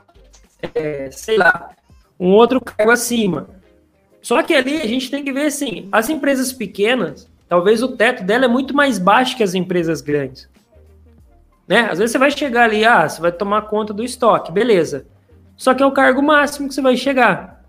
é, 0.74 1.12
sei 1.12 1.38
lá, 1.38 1.70
um 2.20 2.32
outro 2.32 2.60
cargo 2.60 2.92
acima. 2.92 3.48
Só 4.24 4.42
que 4.42 4.56
ali 4.56 4.82
a 4.82 4.88
gente 4.88 5.12
tem 5.12 5.24
que 5.24 5.32
ver 5.32 5.46
assim, 5.46 5.88
as 5.92 6.10
empresas 6.10 6.52
pequenas, 6.52 7.30
talvez 7.48 7.84
o 7.84 7.90
teto 7.90 8.24
dela 8.24 8.46
é 8.46 8.48
muito 8.48 8.76
mais 8.76 8.98
baixo 8.98 9.38
que 9.38 9.44
as 9.44 9.54
empresas 9.54 10.02
grandes. 10.02 10.52
Né? 11.68 11.88
Às 11.90 12.00
vezes 12.00 12.12
você 12.12 12.18
vai 12.18 12.32
chegar 12.32 12.66
ali, 12.66 12.86
ah, 12.86 13.08
você 13.08 13.22
vai 13.22 13.32
tomar 13.32 13.64
conta 13.64 13.94
do 13.94 14.04
estoque, 14.04 14.52
beleza. 14.52 15.06
Só 15.56 15.74
que 15.74 15.82
é 15.82 15.86
o 15.86 15.92
cargo 15.92 16.22
máximo 16.22 16.68
que 16.68 16.74
você 16.74 16.82
vai 16.82 16.98
chegar. 16.98 17.64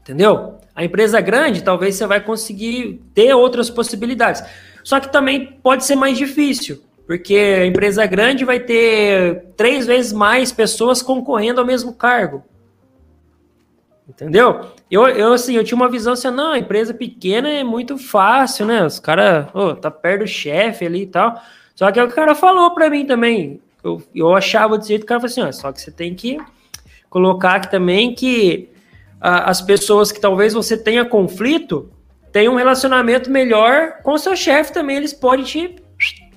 Entendeu? 0.00 0.58
A 0.74 0.84
empresa 0.84 1.20
grande, 1.20 1.62
talvez 1.62 1.96
você 1.96 2.06
vai 2.06 2.20
conseguir 2.20 3.02
ter 3.14 3.34
outras 3.34 3.68
possibilidades. 3.68 4.42
Só 4.82 4.98
que 4.98 5.12
também 5.12 5.58
pode 5.62 5.84
ser 5.84 5.96
mais 5.96 6.16
difícil, 6.16 6.82
porque 7.06 7.34
a 7.34 7.66
empresa 7.66 8.06
grande 8.06 8.44
vai 8.44 8.60
ter 8.60 9.44
três 9.56 9.86
vezes 9.86 10.12
mais 10.12 10.52
pessoas 10.52 11.02
concorrendo 11.02 11.60
ao 11.60 11.66
mesmo 11.66 11.92
cargo. 11.92 12.42
Entendeu? 14.08 14.70
Eu, 14.90 15.06
eu 15.08 15.32
assim, 15.32 15.54
eu 15.54 15.62
tinha 15.62 15.76
uma 15.76 15.88
visão 15.88 16.14
assim, 16.14 16.30
não, 16.30 16.56
empresa 16.56 16.92
pequena 16.92 17.48
é 17.48 17.62
muito 17.62 17.96
fácil, 17.96 18.66
né? 18.66 18.84
Os 18.84 18.98
caras, 18.98 19.46
oh, 19.54 19.74
tá 19.74 19.90
perto 19.90 20.22
do 20.22 20.26
chefe 20.26 20.84
ali 20.84 21.02
e 21.02 21.06
tal. 21.06 21.40
Só 21.80 21.90
que 21.90 21.98
é 21.98 22.04
o 22.04 22.08
cara 22.08 22.34
falou 22.34 22.72
para 22.72 22.90
mim 22.90 23.06
também. 23.06 23.58
Eu, 23.82 24.02
eu 24.14 24.36
achava 24.36 24.76
desse 24.76 24.90
jeito, 24.90 25.04
o 25.04 25.06
cara 25.06 25.18
falou 25.18 25.32
assim, 25.32 25.40
ó, 25.40 25.50
só 25.50 25.72
que 25.72 25.80
você 25.80 25.90
tem 25.90 26.14
que 26.14 26.36
colocar 27.08 27.54
aqui 27.54 27.70
também 27.70 28.14
que 28.14 28.68
a, 29.18 29.48
as 29.48 29.62
pessoas 29.62 30.12
que 30.12 30.20
talvez 30.20 30.52
você 30.52 30.76
tenha 30.76 31.06
conflito 31.06 31.90
tenham 32.30 32.52
um 32.52 32.56
relacionamento 32.56 33.30
melhor 33.30 34.02
com 34.02 34.12
o 34.12 34.18
seu 34.18 34.36
chefe 34.36 34.74
também, 34.74 34.98
eles 34.98 35.14
podem 35.14 35.42
te 35.42 35.76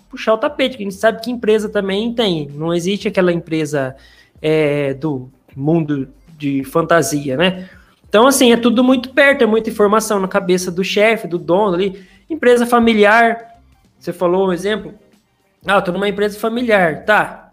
puxar 0.10 0.36
o 0.36 0.38
tapete, 0.38 0.78
que 0.78 0.84
a 0.84 0.90
gente 0.90 0.96
sabe 0.96 1.20
que 1.22 1.30
empresa 1.30 1.68
também 1.68 2.14
tem, 2.14 2.48
não 2.54 2.74
existe 2.74 3.10
aquela 3.10 3.34
empresa 3.34 3.98
é, 4.42 4.94
do 4.94 5.30
mundo 5.54 6.08
de 6.38 6.64
fantasia, 6.64 7.36
né? 7.36 7.68
Então, 8.08 8.28
assim, 8.28 8.54
é 8.54 8.56
tudo 8.56 8.82
muito 8.82 9.10
perto, 9.10 9.42
é 9.42 9.46
muita 9.46 9.70
informação 9.70 10.22
na 10.22 10.28
cabeça 10.30 10.72
do 10.72 10.86
chefe, 10.86 11.28
do 11.28 11.38
dono 11.38 11.74
ali. 11.76 12.02
Empresa 12.30 12.66
familiar, 12.66 13.60
você 14.00 14.14
falou 14.14 14.48
um 14.48 14.54
exemplo. 14.54 15.03
Ah, 15.66 15.82
tô 15.82 15.92
numa 15.92 16.10
empresa 16.10 16.40
familiar, 16.40 17.06
tá. 17.06 17.52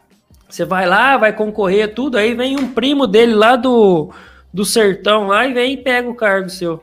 Você 0.48 0.64
vai 0.64 0.86
lá, 0.86 1.16
vai 1.16 1.32
concorrer, 1.32 1.94
tudo, 1.94 2.18
aí 2.18 2.34
vem 2.34 2.58
um 2.58 2.72
primo 2.72 3.06
dele 3.06 3.34
lá 3.34 3.54
do, 3.54 4.12
do 4.52 4.64
sertão 4.64 5.28
lá 5.28 5.46
e 5.46 5.52
vem 5.52 5.74
e 5.74 5.76
pega 5.76 6.08
o 6.08 6.14
cargo 6.14 6.50
seu. 6.50 6.82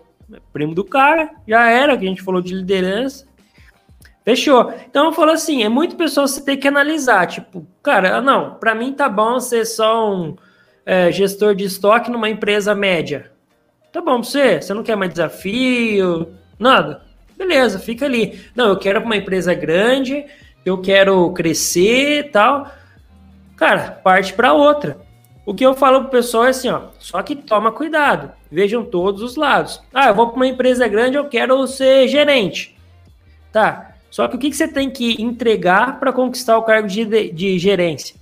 Primo 0.53 0.73
do 0.73 0.83
cara, 0.83 1.31
já 1.47 1.69
era, 1.69 1.97
que 1.97 2.05
a 2.05 2.09
gente 2.09 2.21
falou 2.21 2.41
de 2.41 2.53
liderança. 2.53 3.25
Fechou. 4.23 4.73
Então 4.89 5.05
eu 5.05 5.13
falo 5.13 5.31
assim, 5.31 5.63
é 5.63 5.69
muito 5.69 5.95
pessoal 5.95 6.27
você 6.27 6.43
ter 6.43 6.57
que 6.57 6.67
analisar, 6.67 7.27
tipo, 7.27 7.65
cara, 7.81 8.21
não, 8.21 8.55
para 8.55 8.75
mim 8.75 8.93
tá 8.93 9.07
bom 9.07 9.39
ser 9.39 9.65
só 9.65 10.13
um 10.13 10.35
é, 10.85 11.11
gestor 11.11 11.55
de 11.55 11.65
estoque 11.65 12.11
numa 12.11 12.29
empresa 12.29 12.75
média. 12.75 13.31
Tá 13.91 14.01
bom 14.01 14.19
pra 14.19 14.29
você? 14.29 14.61
Você 14.61 14.73
não 14.73 14.83
quer 14.83 14.95
mais 14.95 15.11
desafio? 15.11 16.33
Nada? 16.59 17.01
Beleza, 17.37 17.79
fica 17.79 18.05
ali. 18.05 18.39
Não, 18.55 18.69
eu 18.69 18.77
quero 18.77 19.01
uma 19.01 19.15
empresa 19.15 19.53
grande, 19.53 20.25
eu 20.69 20.79
quero 20.79 21.31
crescer 21.33 22.31
tal. 22.31 22.69
Cara, 23.55 23.91
parte 24.03 24.33
para 24.33 24.53
outra. 24.53 24.99
O 25.45 25.53
que 25.53 25.65
eu 25.65 25.73
falo 25.73 26.01
pro 26.01 26.09
pessoal 26.09 26.45
é 26.45 26.49
assim, 26.49 26.69
ó, 26.69 26.89
só 26.99 27.23
que 27.23 27.33
toma 27.33 27.71
cuidado, 27.71 28.33
vejam 28.51 28.83
todos 28.83 29.21
os 29.21 29.37
lados. 29.37 29.81
Ah, 29.93 30.09
eu 30.09 30.13
vou 30.13 30.27
para 30.27 30.35
uma 30.35 30.47
empresa 30.47 30.85
grande, 30.89 31.15
eu 31.15 31.29
quero 31.29 31.65
ser 31.67 32.09
gerente. 32.09 32.77
Tá, 33.49 33.95
só 34.09 34.27
que 34.27 34.35
o 34.35 34.39
que, 34.39 34.49
que 34.49 34.57
você 34.57 34.67
tem 34.67 34.89
que 34.89 35.21
entregar 35.21 35.99
para 35.99 36.11
conquistar 36.11 36.57
o 36.57 36.63
cargo 36.63 36.87
de, 36.87 37.05
de, 37.05 37.31
de, 37.31 37.59
gerência? 37.59 38.15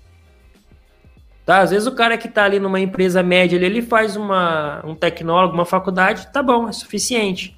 Tá? 1.45 1.59
Às 1.59 1.71
vezes 1.71 1.87
o 1.87 1.95
cara 1.95 2.15
que 2.15 2.27
está 2.27 2.43
ali 2.43 2.59
numa 2.59 2.79
empresa 2.79 3.23
média, 3.23 3.55
ele, 3.55 3.65
ele 3.65 3.81
faz 3.81 4.15
uma, 4.15 4.85
um 4.85 4.93
tecnólogo, 4.93 5.55
uma 5.55 5.65
faculdade, 5.65 6.27
tá 6.31 6.43
bom, 6.43 6.69
é 6.69 6.71
suficiente. 6.71 7.54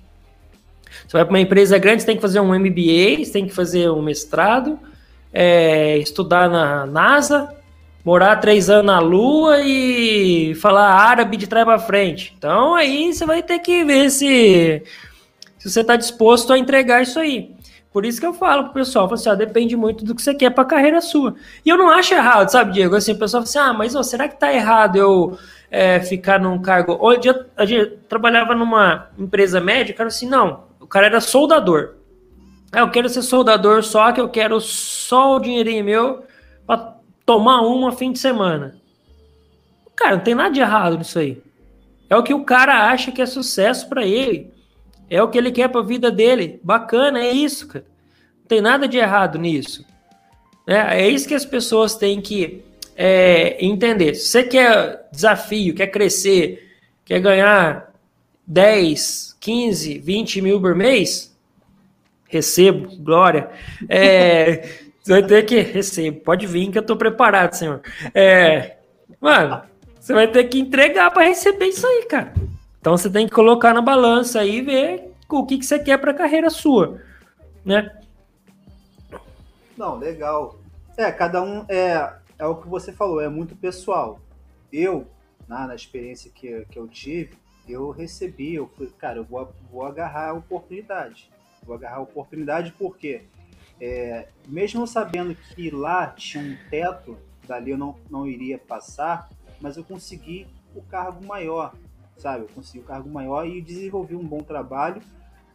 Você 1.08 1.14
vai 1.14 1.26
para 1.26 1.34
uma 1.34 1.40
empresa 1.40 1.78
grande, 1.78 2.02
você 2.02 2.08
tem 2.08 2.16
que 2.16 2.22
fazer 2.22 2.40
um 2.40 2.58
MBA, 2.58 3.24
você 3.24 3.32
tem 3.32 3.48
que 3.48 3.54
fazer 3.54 3.90
um 3.90 4.02
mestrado, 4.02 4.80
é, 5.34 5.98
estudar 5.98 6.50
na 6.50 6.86
NASA, 6.86 7.54
morar 8.04 8.38
três 8.38 8.70
anos 8.70 8.86
na 8.86 9.00
Lua 9.00 9.60
e 9.62 10.56
falar 10.56 10.90
árabe 10.90 11.36
de 11.38 11.48
trás 11.48 11.66
para 11.66 11.78
frente. 11.78 12.34
Então 12.38 12.74
aí 12.74 13.14
você 13.14 13.26
vai 13.26 13.44
ter 13.44 13.60
que 13.60 13.84
ver 13.84 14.10
se, 14.10 14.82
se 15.58 15.70
você 15.70 15.82
está 15.82 15.96
disposto 15.96 16.54
a 16.54 16.58
entregar 16.58 17.02
isso 17.02 17.20
aí. 17.20 17.58
Por 17.92 18.06
isso 18.06 18.20
que 18.20 18.28
eu 18.28 18.34
falo 18.34 18.66
pro 18.66 18.74
pessoal, 18.74 19.12
assim, 19.12 19.28
ó, 19.28 19.36
depende 19.36 19.76
muito 19.76 20.06
do 20.06 20.14
que 20.14 20.22
você 20.22 20.34
quer 20.34 20.52
pra 20.52 20.64
carreira 20.64 21.02
sua. 21.02 21.36
E 21.66 21.70
eu 21.70 21.78
não 21.78 21.90
acho 21.90 22.14
errado, 22.14 22.48
sabe, 22.50 22.74
Diego? 22.74 22.96
Assim, 22.96 23.14
o 23.14 23.18
pessoal 23.18 23.44
fala 23.44 23.66
assim, 23.66 23.72
ah, 23.72 23.74
mas 23.74 23.96
ó, 23.96 24.04
será 24.04 24.28
que 24.28 24.40
tá 24.40 24.54
errado 24.54 24.98
eu 24.98 25.38
é, 25.72 26.00
ficar 26.00 26.40
num 26.40 26.62
cargo... 26.62 26.96
Hoje 27.02 27.28
eu, 27.28 27.46
eu 27.58 27.98
trabalhava 28.08 28.54
numa 28.54 29.10
empresa 29.18 29.60
média, 29.60 29.96
cara, 29.96 30.10
assim, 30.10 30.30
não, 30.30 30.67
o 30.88 30.90
cara 30.90 31.08
era 31.08 31.20
soldador. 31.20 31.96
Ah, 32.72 32.80
eu 32.80 32.90
quero 32.90 33.10
ser 33.10 33.22
soldador 33.22 33.84
só 33.84 34.10
que 34.14 34.22
eu 34.22 34.30
quero 34.30 34.62
só 34.62 35.36
o 35.36 35.40
dinheirinho 35.40 35.84
meu 35.84 36.24
pra 36.66 36.96
tomar 37.26 37.60
uma 37.62 37.92
fim 37.92 38.14
de 38.14 38.20
semana. 38.20 38.78
Cara, 39.94 40.16
não 40.16 40.24
tem 40.24 40.34
nada 40.34 40.50
de 40.50 40.62
errado 40.62 40.98
nisso 40.98 41.20
aí. 41.20 41.42
É 42.10 42.16
o 42.16 42.24
que 42.24 42.34
o 42.34 42.46
cara 42.46 42.90
acha 42.90 43.12
que 43.12 43.22
é 43.22 43.26
sucesso 43.26 43.90
para 43.90 44.06
ele. 44.06 44.50
É 45.10 45.22
o 45.22 45.28
que 45.28 45.38
ele 45.38 45.52
quer 45.52 45.68
para 45.68 45.82
a 45.82 45.84
vida 45.84 46.10
dele. 46.10 46.62
Bacana, 46.64 47.20
é 47.20 47.32
isso, 47.32 47.68
cara. 47.68 47.86
Não 48.40 48.48
tem 48.48 48.62
nada 48.62 48.88
de 48.88 48.98
errado 48.98 49.38
nisso. 49.38 49.86
É, 50.66 51.02
é 51.02 51.10
isso 51.10 51.28
que 51.28 51.36
as 51.36 51.46
pessoas 51.46 51.96
têm 51.96 52.22
que 52.22 52.64
é, 52.96 53.58
entender. 53.66 54.16
Se 54.16 54.28
você 54.28 54.44
quer 54.44 55.10
desafio, 55.12 55.76
quer 55.76 55.88
crescer, 55.88 56.78
quer 57.04 57.20
ganhar 57.20 57.94
10, 58.48 59.36
15, 59.40 60.00
20 60.00 60.42
mil 60.42 60.62
por 60.62 60.74
mês, 60.74 61.38
recebo, 62.30 62.96
glória. 62.98 63.50
É, 63.90 64.88
você 65.04 65.12
vai 65.12 65.24
ter 65.24 65.44
que 65.46 65.60
recebo. 65.60 66.22
Pode 66.22 66.48
vir 66.48 66.72
que 66.72 66.78
eu 66.78 66.82
estou 66.82 66.96
preparado, 66.96 67.54
senhor. 67.54 67.82
É, 68.14 68.78
mano, 69.20 69.62
você 70.00 70.14
vai 70.14 70.28
ter 70.28 70.46
que 70.46 70.60
entregar 70.60 71.12
para 71.12 71.26
receber 71.26 71.66
isso 71.66 71.86
aí, 71.86 72.06
cara. 72.06 72.34
Então 72.80 72.96
você 72.98 73.10
tem 73.10 73.28
que 73.28 73.34
colocar 73.34 73.74
na 73.74 73.82
balança 73.82 74.40
aí 74.40 74.60
e 74.60 74.62
ver 74.62 75.12
o 75.30 75.46
que, 75.46 75.58
que 75.58 75.66
você 75.66 75.78
quer 75.78 75.98
para 75.98 76.12
a 76.12 76.16
carreira 76.16 76.50
sua, 76.50 77.02
né? 77.66 78.00
Não, 79.78 79.98
legal. 79.98 80.58
É, 80.96 81.12
cada 81.12 81.44
um 81.44 81.66
é, 81.68 82.14
é 82.40 82.46
o 82.46 82.56
que 82.56 82.68
você 82.68 82.94
falou, 82.94 83.20
é 83.20 83.28
muito 83.28 83.56
pessoal. 83.56 84.22
Eu, 84.72 85.06
na, 85.48 85.68
na 85.68 85.76
experiência 85.76 86.32
que, 86.34 86.66
que 86.72 86.80
eu 86.80 86.88
tive, 86.88 87.32
eu 87.68 87.90
recebi, 87.92 88.56
eu 88.56 88.68
fui, 88.68 88.88
cara, 88.98 89.20
eu 89.20 89.24
vou, 89.24 89.54
vou 89.72 89.86
agarrar 89.86 90.30
a 90.30 90.34
oportunidade. 90.34 91.30
Vou 91.64 91.76
agarrar 91.76 91.98
a 91.98 92.02
oportunidade 92.02 92.74
porque, 92.78 93.24
é, 93.80 94.28
mesmo 94.48 94.88
sabendo 94.88 95.36
que 95.36 95.70
lá 95.70 96.08
tinha 96.08 96.44
um 96.44 96.58
teto, 96.70 97.18
dali 97.48 97.72
eu 97.72 97.78
não, 97.78 97.98
não 98.10 98.28
iria 98.28 98.58
passar, 98.58 99.30
mas 99.60 99.78
eu 99.78 99.84
consegui 99.84 100.48
o 100.76 100.82
cargo 100.82 101.26
maior 101.26 101.74
sabe? 102.18 102.44
Eu 102.44 102.50
consegui 102.50 102.80
um 102.80 102.88
cargo 102.88 103.10
maior 103.10 103.48
e 103.48 103.62
desenvolvi 103.62 104.16
um 104.16 104.26
bom 104.26 104.40
trabalho, 104.40 105.02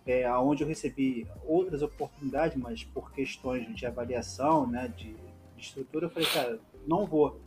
é, 0.07 0.31
onde 0.33 0.63
eu 0.63 0.69
recebi 0.69 1.27
outras 1.45 1.83
oportunidades, 1.83 2.57
mas 2.57 2.85
por 2.85 3.13
questões 3.13 3.75
de 3.75 3.87
avaliação, 3.87 4.67
né, 4.67 4.93
de, 4.97 5.15
de 5.57 5.63
estrutura, 5.63 6.07
eu 6.07 6.11
falei, 6.11 6.29
cara, 6.29 6.59
não 6.87 7.07
vou. 7.07 7.41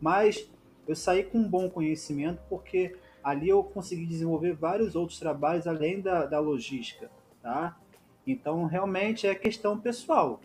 Mas 0.00 0.48
eu 0.86 0.94
saí 0.94 1.24
com 1.24 1.38
um 1.38 1.48
bom 1.48 1.68
conhecimento 1.68 2.40
porque 2.48 2.96
ali 3.22 3.48
eu 3.48 3.62
consegui 3.62 4.06
desenvolver 4.06 4.52
vários 4.52 4.94
outros 4.94 5.18
trabalhos 5.18 5.66
além 5.66 6.00
da, 6.00 6.26
da 6.26 6.38
logística, 6.38 7.10
tá? 7.42 7.76
Então, 8.26 8.66
realmente 8.66 9.26
é 9.26 9.34
questão 9.34 9.78
pessoal. 9.78 10.40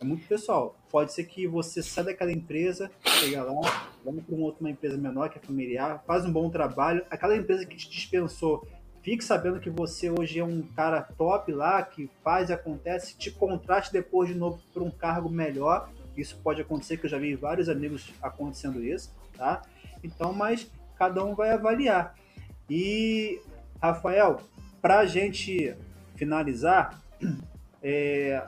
É 0.00 0.04
muito 0.04 0.26
pessoal. 0.26 0.76
Pode 0.90 1.12
ser 1.12 1.24
que 1.24 1.46
você 1.46 1.82
saia 1.82 2.06
daquela 2.06 2.30
empresa, 2.30 2.90
chega 3.04 3.42
lá, 3.42 3.90
vamos 4.04 4.24
para 4.24 4.34
uma 4.34 4.44
outra 4.44 4.68
empresa 4.68 4.96
menor 4.96 5.28
que 5.28 5.38
é 5.38 5.40
familiar, 5.40 6.02
faz 6.06 6.24
um 6.24 6.32
bom 6.32 6.50
trabalho. 6.50 7.04
Aquela 7.10 7.36
empresa 7.36 7.64
que 7.66 7.76
te 7.76 7.88
dispensou, 7.90 8.66
fique 9.02 9.24
sabendo 9.24 9.58
que 9.58 9.70
você 9.70 10.10
hoje 10.10 10.38
é 10.38 10.44
um 10.44 10.62
cara 10.62 11.02
top 11.02 11.50
lá, 11.52 11.82
que 11.82 12.10
faz 12.22 12.50
e 12.50 12.52
acontece, 12.52 13.16
te 13.16 13.30
contraste 13.30 13.92
depois 13.92 14.28
de 14.28 14.34
novo 14.34 14.60
para 14.72 14.82
um 14.82 14.90
cargo 14.90 15.28
melhor. 15.28 15.90
Isso 16.16 16.38
pode 16.44 16.60
acontecer, 16.60 16.96
que 16.96 17.06
eu 17.06 17.10
já 17.10 17.18
vi 17.18 17.34
vários 17.34 17.68
amigos 17.68 18.12
acontecendo 18.22 18.84
isso, 18.84 19.12
tá? 19.36 19.62
Então, 20.02 20.32
mas 20.32 20.70
cada 20.98 21.24
um 21.24 21.34
vai 21.34 21.50
avaliar. 21.50 22.14
E, 22.68 23.40
Rafael, 23.80 24.40
para 24.80 25.00
a 25.00 25.06
gente 25.06 25.76
finalizar, 26.16 27.00
é, 27.82 28.42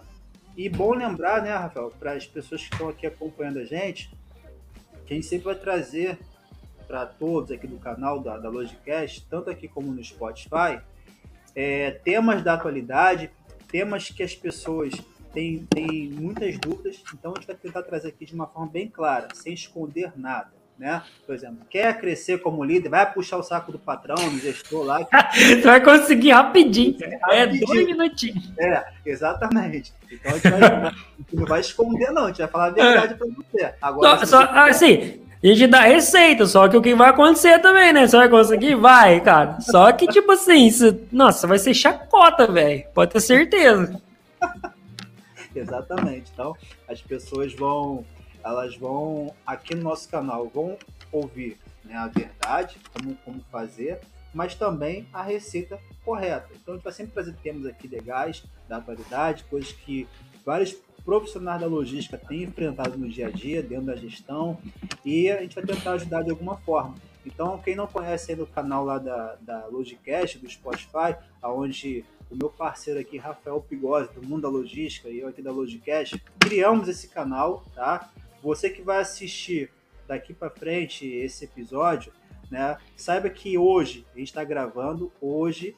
e 0.57 0.69
bom 0.69 0.95
lembrar, 0.95 1.43
né, 1.43 1.55
Rafael, 1.55 1.93
para 1.99 2.13
as 2.13 2.27
pessoas 2.27 2.63
que 2.63 2.73
estão 2.73 2.89
aqui 2.89 3.07
acompanhando 3.07 3.59
a 3.59 3.65
gente, 3.65 4.11
que 5.07 5.13
a 5.13 5.17
gente 5.17 5.27
sempre 5.27 5.47
vai 5.47 5.55
trazer 5.55 6.19
para 6.87 7.05
todos 7.05 7.51
aqui 7.51 7.67
do 7.67 7.79
canal 7.79 8.21
da, 8.21 8.39
da 8.39 8.49
Logicast, 8.49 9.27
tanto 9.29 9.51
aqui 9.51 9.69
como 9.69 9.93
no 9.93 10.03
Spotify, 10.03 10.81
é, 11.55 11.91
temas 11.91 12.43
da 12.43 12.55
atualidade, 12.55 13.31
temas 13.69 14.09
que 14.11 14.23
as 14.23 14.35
pessoas 14.35 14.95
têm, 15.33 15.67
têm 15.67 16.11
muitas 16.11 16.59
dúvidas, 16.59 17.03
então 17.13 17.33
a 17.33 17.35
gente 17.35 17.47
vai 17.47 17.57
tentar 17.57 17.83
trazer 17.83 18.09
aqui 18.09 18.25
de 18.25 18.35
uma 18.35 18.47
forma 18.47 18.71
bem 18.71 18.89
clara, 18.89 19.29
sem 19.35 19.53
esconder 19.53 20.13
nada 20.17 20.56
né? 20.79 21.03
Por 21.25 21.35
exemplo, 21.35 21.59
quer 21.71 21.99
crescer 21.99 22.39
como 22.39 22.63
líder, 22.63 22.89
vai 22.89 23.11
puxar 23.11 23.39
o 23.39 23.43
saco 23.43 23.73
do 23.73 23.79
patrão, 23.79 24.17
do 24.17 24.39
gestor 24.39 24.85
lá. 24.85 25.05
Que... 25.05 25.57
Vai 25.65 25.83
conseguir 25.83 26.33
rapidinho. 26.33 26.97
É, 27.31 27.41
é 27.41 27.47
dois 27.47 27.87
minutinhos. 27.87 28.53
É, 28.59 28.85
exatamente. 29.05 29.93
Então 30.11 30.33
a 30.33 30.35
gente, 30.35 30.51
vai, 30.51 30.63
a 30.63 30.95
gente 31.19 31.37
não 31.37 31.47
vai 31.47 31.61
esconder, 31.61 32.11
não. 32.13 32.25
A 32.25 32.29
gente 32.29 32.39
vai 32.39 32.49
falar 32.49 32.67
a 32.67 32.71
verdade 32.71 33.15
pra 33.15 33.27
você. 33.27 33.75
Agora, 33.81 34.27
só, 34.27 34.47
só 34.47 34.69
assim, 34.69 35.21
a 35.43 35.47
gente 35.47 35.67
dá 35.67 35.81
receita, 35.81 36.47
só 36.47 36.69
que 36.69 36.77
o 36.77 36.83
que 36.83 36.95
vai 36.95 37.11
acontecer 37.11 37.59
também, 37.61 37.93
né? 37.93 38.07
Você 38.07 38.17
vai 38.17 38.29
conseguir? 38.29 38.75
Vai, 38.75 39.21
cara. 39.21 39.61
Só 39.61 39.91
que, 39.93 40.07
tipo 40.07 40.33
assim, 40.33 40.71
você... 40.71 41.01
nossa, 41.11 41.47
vai 41.47 41.59
ser 41.59 41.75
chacota, 41.75 42.51
velho. 42.51 42.85
Pode 42.95 43.13
ter 43.13 43.21
certeza. 43.21 44.01
Exatamente. 45.55 46.31
Então, 46.33 46.55
as 46.89 47.01
pessoas 47.01 47.55
vão 47.55 48.05
elas 48.47 48.77
vão 48.77 49.35
aqui 49.47 49.75
no 49.75 49.83
nosso 49.83 50.09
canal 50.09 50.49
vão 50.49 50.77
ouvir 51.11 51.59
né, 51.85 51.95
a 51.97 52.09
verdade, 52.09 52.79
como, 52.93 53.15
como 53.25 53.41
fazer, 53.51 54.01
mas 54.35 54.55
também 54.55 55.07
a 55.13 55.23
receita 55.23 55.79
correta. 56.05 56.49
Então 56.55 56.75
a 56.75 56.77
gente 56.77 56.85
vai 56.85 56.93
sempre 56.93 57.13
trazer 57.13 57.35
temas 57.43 57.67
aqui 57.67 57.89
legais 57.89 58.45
da 58.69 58.77
atualidade, 58.77 59.45
coisas 59.45 59.73
que 59.73 60.07
vários 60.45 60.77
profissionais 61.05 61.61
da 61.61 61.67
logística 61.67 62.19
têm 62.19 62.43
enfrentado 62.43 62.99
no 62.99 63.09
dia 63.09 63.29
a 63.29 63.31
dia, 63.31 63.63
dentro 63.63 63.87
da 63.87 63.97
gestão, 63.97 64.59
e 65.05 65.31
a 65.31 65.41
gente 65.41 65.55
vai 65.55 65.65
tentar 65.65 65.93
ajudar 65.93 66.23
de 66.23 66.31
alguma 66.31 66.57
forma. 66.59 66.95
Então, 67.25 67.59
quem 67.59 67.75
não 67.75 67.87
conhece 67.87 68.33
aí 68.33 68.39
no 68.39 68.47
canal 68.47 68.85
lá 68.85 68.99
da, 68.99 69.37
da 69.41 69.67
Logicast, 69.67 70.39
do 70.39 70.49
Spotify, 70.49 71.17
aonde 71.43 72.05
o 72.31 72.37
meu 72.37 72.49
parceiro 72.49 72.99
aqui, 73.01 73.19
Rafael 73.19 73.61
Pigose, 73.61 74.13
do 74.13 74.23
Mundo 74.27 74.43
da 74.43 74.49
Logística, 74.49 75.09
e 75.09 75.21
eu 75.21 75.29
aqui 75.29 75.43
da 75.43 75.53
Logicast, 75.53 76.21
criamos 76.41 76.89
esse 76.89 77.09
canal, 77.09 77.65
tá? 77.75 78.11
Você 78.47 78.71
que 78.71 78.81
vai 78.81 79.01
assistir 79.01 79.73
daqui 80.07 80.33
para 80.33 80.49
frente 80.49 81.05
esse 81.05 81.47
episódio, 81.47 82.13
né? 82.49 82.79
Saiba 82.95 83.29
que 83.29 83.59
hoje, 83.59 84.07
a 84.15 84.19
gente 84.21 84.29
está 84.29 84.45
gravando 84.45 85.13
hoje 85.21 85.75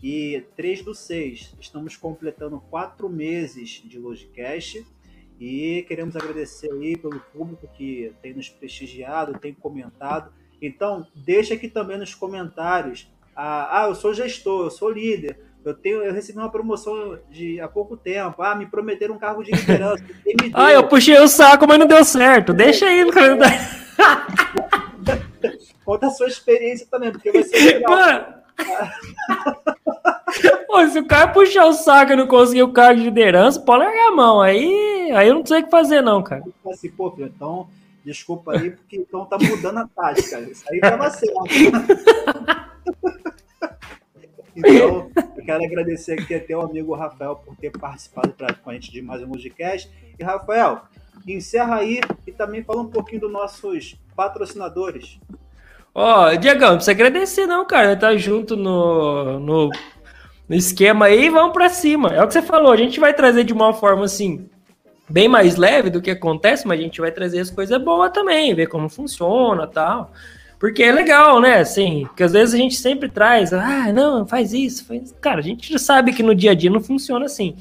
e 0.00 0.44
3 0.54 0.84
do 0.84 0.94
6, 0.94 1.56
estamos 1.58 1.96
completando 1.96 2.60
quatro 2.70 3.08
meses 3.08 3.82
de 3.84 3.98
Logicast 3.98 4.86
E 5.40 5.84
queremos 5.88 6.14
agradecer 6.14 6.70
aí 6.70 6.96
pelo 6.96 7.18
público 7.18 7.66
que 7.76 8.14
tem 8.22 8.34
nos 8.34 8.48
prestigiado, 8.48 9.40
tem 9.40 9.52
comentado. 9.52 10.32
Então, 10.60 11.04
deixa 11.16 11.54
aqui 11.54 11.66
também 11.66 11.98
nos 11.98 12.14
comentários. 12.14 13.12
Ah, 13.34 13.82
ah 13.82 13.88
eu 13.88 13.96
sou 13.96 14.14
gestor, 14.14 14.66
eu 14.66 14.70
sou 14.70 14.92
líder. 14.92 15.40
Eu, 15.64 15.74
tenho, 15.74 16.02
eu 16.02 16.12
recebi 16.12 16.38
uma 16.38 16.50
promoção 16.50 17.18
de 17.30 17.60
há 17.60 17.68
pouco 17.68 17.96
tempo. 17.96 18.42
Ah, 18.42 18.54
me 18.54 18.66
prometeram 18.66 19.14
um 19.14 19.18
cargo 19.18 19.44
de 19.44 19.52
liderança. 19.52 20.04
ah, 20.54 20.72
eu 20.72 20.88
puxei 20.88 21.18
o 21.18 21.28
saco, 21.28 21.66
mas 21.66 21.78
não 21.78 21.86
deu 21.86 22.04
certo. 22.04 22.52
Deixa 22.52 22.86
aí 22.86 23.02
no 23.04 23.12
comentário. 23.12 23.58
Conta 25.84 26.06
a 26.06 26.10
sua 26.10 26.26
experiência 26.26 26.86
também, 26.90 27.12
porque 27.12 27.30
vai 27.30 27.42
ser 27.42 27.58
legal. 27.58 27.90
Mano, 27.90 28.42
Pô, 30.66 30.86
se 30.88 30.98
o 30.98 31.06
cara 31.06 31.28
puxar 31.28 31.66
o 31.66 31.72
saco 31.72 32.12
e 32.12 32.16
não 32.16 32.26
conseguir 32.26 32.62
o 32.62 32.72
cargo 32.72 32.98
de 32.98 33.04
liderança, 33.04 33.60
pode 33.60 33.84
largar 33.84 34.08
a 34.08 34.16
mão. 34.16 34.40
Aí, 34.40 35.12
aí 35.14 35.28
eu 35.28 35.34
não 35.34 35.44
sei 35.44 35.60
o 35.60 35.64
que 35.64 35.70
fazer, 35.70 36.00
não, 36.00 36.22
cara. 36.22 36.42
Assim, 36.66 36.90
pô, 36.90 37.10
filho, 37.10 37.30
então, 37.34 37.68
desculpa 38.04 38.52
aí, 38.52 38.70
porque 38.70 38.96
então 38.96 39.26
tá 39.26 39.36
mudando 39.38 39.78
a 39.78 39.88
tática. 39.88 40.40
Isso 40.40 40.64
aí 40.70 40.80
tava 40.80 41.10
certo. 41.10 41.36
então, 44.54 45.10
eu 45.36 45.44
quero 45.44 45.64
agradecer 45.64 46.20
aqui 46.20 46.34
até 46.34 46.56
o 46.56 46.60
amigo 46.60 46.94
Rafael 46.94 47.36
por 47.36 47.56
ter 47.56 47.70
participado 47.70 48.34
com 48.62 48.70
a 48.70 48.74
gente 48.74 48.90
de 48.90 49.02
mais 49.02 49.22
um 49.22 49.28
podcast. 49.28 49.90
E, 50.18 50.22
Rafael, 50.22 50.82
encerra 51.26 51.76
aí 51.76 52.00
e 52.26 52.32
também 52.32 52.62
fala 52.62 52.82
um 52.82 52.88
pouquinho 52.88 53.22
dos 53.22 53.32
nossos 53.32 53.96
patrocinadores. 54.16 55.18
Ó, 55.94 56.28
oh, 56.28 56.36
Diegão, 56.36 56.70
não 56.70 56.76
precisa 56.76 56.92
agradecer 56.92 57.46
não, 57.46 57.66
cara. 57.66 57.96
Tá 57.96 58.16
junto 58.16 58.56
no, 58.56 59.38
no, 59.38 59.70
no 60.48 60.54
esquema 60.54 61.06
aí 61.06 61.28
vamos 61.28 61.52
para 61.52 61.68
cima. 61.68 62.08
É 62.08 62.22
o 62.22 62.26
que 62.26 62.32
você 62.32 62.42
falou, 62.42 62.72
a 62.72 62.76
gente 62.76 62.98
vai 62.98 63.12
trazer 63.12 63.44
de 63.44 63.52
uma 63.52 63.72
forma 63.72 64.04
assim, 64.04 64.48
bem 65.08 65.28
mais 65.28 65.56
leve 65.56 65.90
do 65.90 66.00
que 66.00 66.10
acontece, 66.10 66.66
mas 66.66 66.78
a 66.78 66.82
gente 66.82 67.00
vai 67.00 67.12
trazer 67.12 67.40
as 67.40 67.50
coisas 67.50 67.82
boas 67.82 68.10
também, 68.12 68.54
ver 68.54 68.66
como 68.66 68.88
funciona 68.88 69.66
tal. 69.66 70.10
Porque 70.62 70.84
é 70.84 70.92
legal, 70.92 71.40
né? 71.40 71.58
Assim, 71.58 72.04
porque 72.06 72.22
às 72.22 72.30
vezes 72.30 72.54
a 72.54 72.56
gente 72.56 72.76
sempre 72.76 73.08
traz, 73.08 73.52
ah, 73.52 73.92
não, 73.92 74.24
faz 74.24 74.52
isso, 74.52 74.86
faz... 74.86 75.12
Cara, 75.20 75.40
a 75.40 75.42
gente 75.42 75.72
já 75.72 75.76
sabe 75.76 76.12
que 76.12 76.22
no 76.22 76.36
dia 76.36 76.52
a 76.52 76.54
dia 76.54 76.70
não 76.70 76.80
funciona 76.80 77.24
assim, 77.24 77.56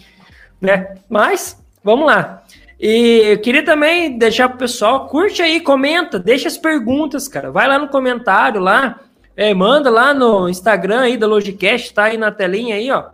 né? 0.61 0.98
Mas, 1.10 1.60
vamos 1.84 2.06
lá. 2.06 2.44
E 2.80 3.22
eu 3.26 3.40
queria 3.40 3.65
também 3.65 4.19
deixar 4.19 4.49
pro 4.49 4.60
pessoal, 4.60 5.07
curte 5.07 5.41
aí, 5.41 5.60
comenta, 5.60 6.19
deixa 6.19 6.48
as 6.48 6.60
perguntas, 6.60 7.28
cara. 7.28 7.49
Vai 7.49 7.68
lá 7.68 7.80
no 7.80 7.88
comentário 7.88 8.61
lá, 8.61 8.99
é, 9.36 9.52
manda 9.52 9.90
lá 9.90 10.14
no 10.14 10.48
Instagram 10.48 10.99
aí 10.99 11.18
da 11.18 11.26
Logicast, 11.26 11.95
tá 11.95 12.03
aí 12.03 12.18
na 12.18 12.32
telinha 12.32 12.76
aí, 12.76 12.91
ó. 12.91 13.06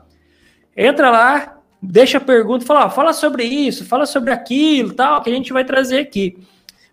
Entra 0.76 1.10
lá, 1.10 1.60
deixa 1.82 2.18
a 2.18 2.22
pergunta, 2.22 2.66
fala, 2.66 2.88
ó, 2.88 2.90
fala 2.90 3.14
sobre 3.14 3.46
isso, 3.46 3.86
fala 3.86 4.06
sobre 4.06 4.34
aquilo, 4.34 4.94
tal, 4.94 5.22
que 5.22 5.30
a 5.30 5.34
gente 5.34 5.54
vai 5.54 5.64
trazer 5.64 6.00
aqui. 6.00 6.38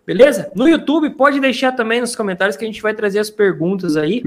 Beleza? 0.05 0.51
No 0.55 0.67
YouTube 0.67 1.09
pode 1.11 1.39
deixar 1.39 1.71
também 1.71 2.01
nos 2.01 2.15
comentários 2.15 2.55
que 2.55 2.63
a 2.63 2.67
gente 2.67 2.81
vai 2.81 2.93
trazer 2.93 3.19
as 3.19 3.29
perguntas 3.29 3.97
aí. 3.97 4.23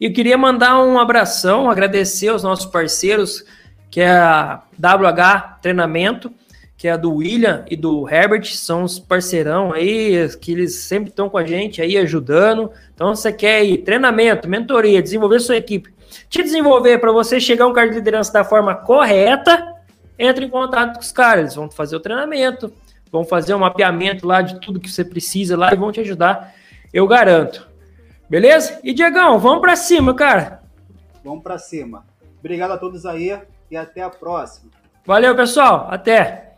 E 0.00 0.06
eu 0.06 0.12
queria 0.12 0.36
mandar 0.36 0.82
um 0.82 0.98
abração, 0.98 1.70
agradecer 1.70 2.28
aos 2.28 2.42
nossos 2.42 2.66
parceiros, 2.66 3.44
que 3.90 4.00
é 4.00 4.10
a 4.10 4.62
WH 4.78 5.60
Treinamento 5.62 6.32
que 6.84 6.88
é 6.88 6.92
a 6.92 6.96
do 6.98 7.14
William 7.14 7.64
e 7.70 7.76
do 7.76 8.06
Herbert, 8.06 8.44
são 8.44 8.82
os 8.82 8.98
parceirão 8.98 9.72
aí, 9.72 10.28
que 10.38 10.52
eles 10.52 10.74
sempre 10.74 11.08
estão 11.08 11.30
com 11.30 11.38
a 11.38 11.46
gente 11.46 11.80
aí 11.80 11.96
ajudando. 11.96 12.70
Então, 12.94 13.14
você 13.14 13.32
quer 13.32 13.64
ir 13.64 13.78
treinamento, 13.78 14.46
mentoria, 14.46 15.00
desenvolver 15.00 15.40
sua 15.40 15.56
equipe, 15.56 15.94
te 16.28 16.42
desenvolver 16.42 16.98
para 16.98 17.10
você 17.10 17.40
chegar 17.40 17.64
a 17.64 17.68
um 17.68 17.72
cargo 17.72 17.92
de 17.92 18.00
liderança 18.00 18.30
da 18.34 18.44
forma 18.44 18.74
correta, 18.74 19.66
entre 20.18 20.44
em 20.44 20.50
contato 20.50 20.96
com 20.96 21.00
os 21.00 21.10
caras, 21.10 21.40
eles 21.40 21.54
vão 21.54 21.70
fazer 21.70 21.96
o 21.96 22.00
treinamento, 22.00 22.70
vão 23.10 23.24
fazer 23.24 23.54
um 23.54 23.60
mapeamento 23.60 24.26
lá 24.26 24.42
de 24.42 24.60
tudo 24.60 24.80
que 24.80 24.90
você 24.90 25.04
precisa 25.04 25.56
lá 25.56 25.72
e 25.72 25.76
vão 25.76 25.92
te 25.92 26.00
ajudar, 26.00 26.54
eu 26.92 27.06
garanto. 27.06 27.68
Beleza? 28.28 28.80
E 28.82 28.92
Diegão, 28.92 29.38
vamos 29.38 29.60
para 29.60 29.76
cima, 29.76 30.14
cara. 30.14 30.62
Vamos 31.22 31.42
para 31.42 31.58
cima. 31.58 32.04
Obrigado 32.38 32.72
a 32.72 32.78
todos 32.78 33.06
aí 33.06 33.38
e 33.70 33.76
até 33.76 34.02
a 34.02 34.10
próxima. 34.10 34.70
Valeu, 35.04 35.34
pessoal. 35.36 35.86
Até. 35.90 36.53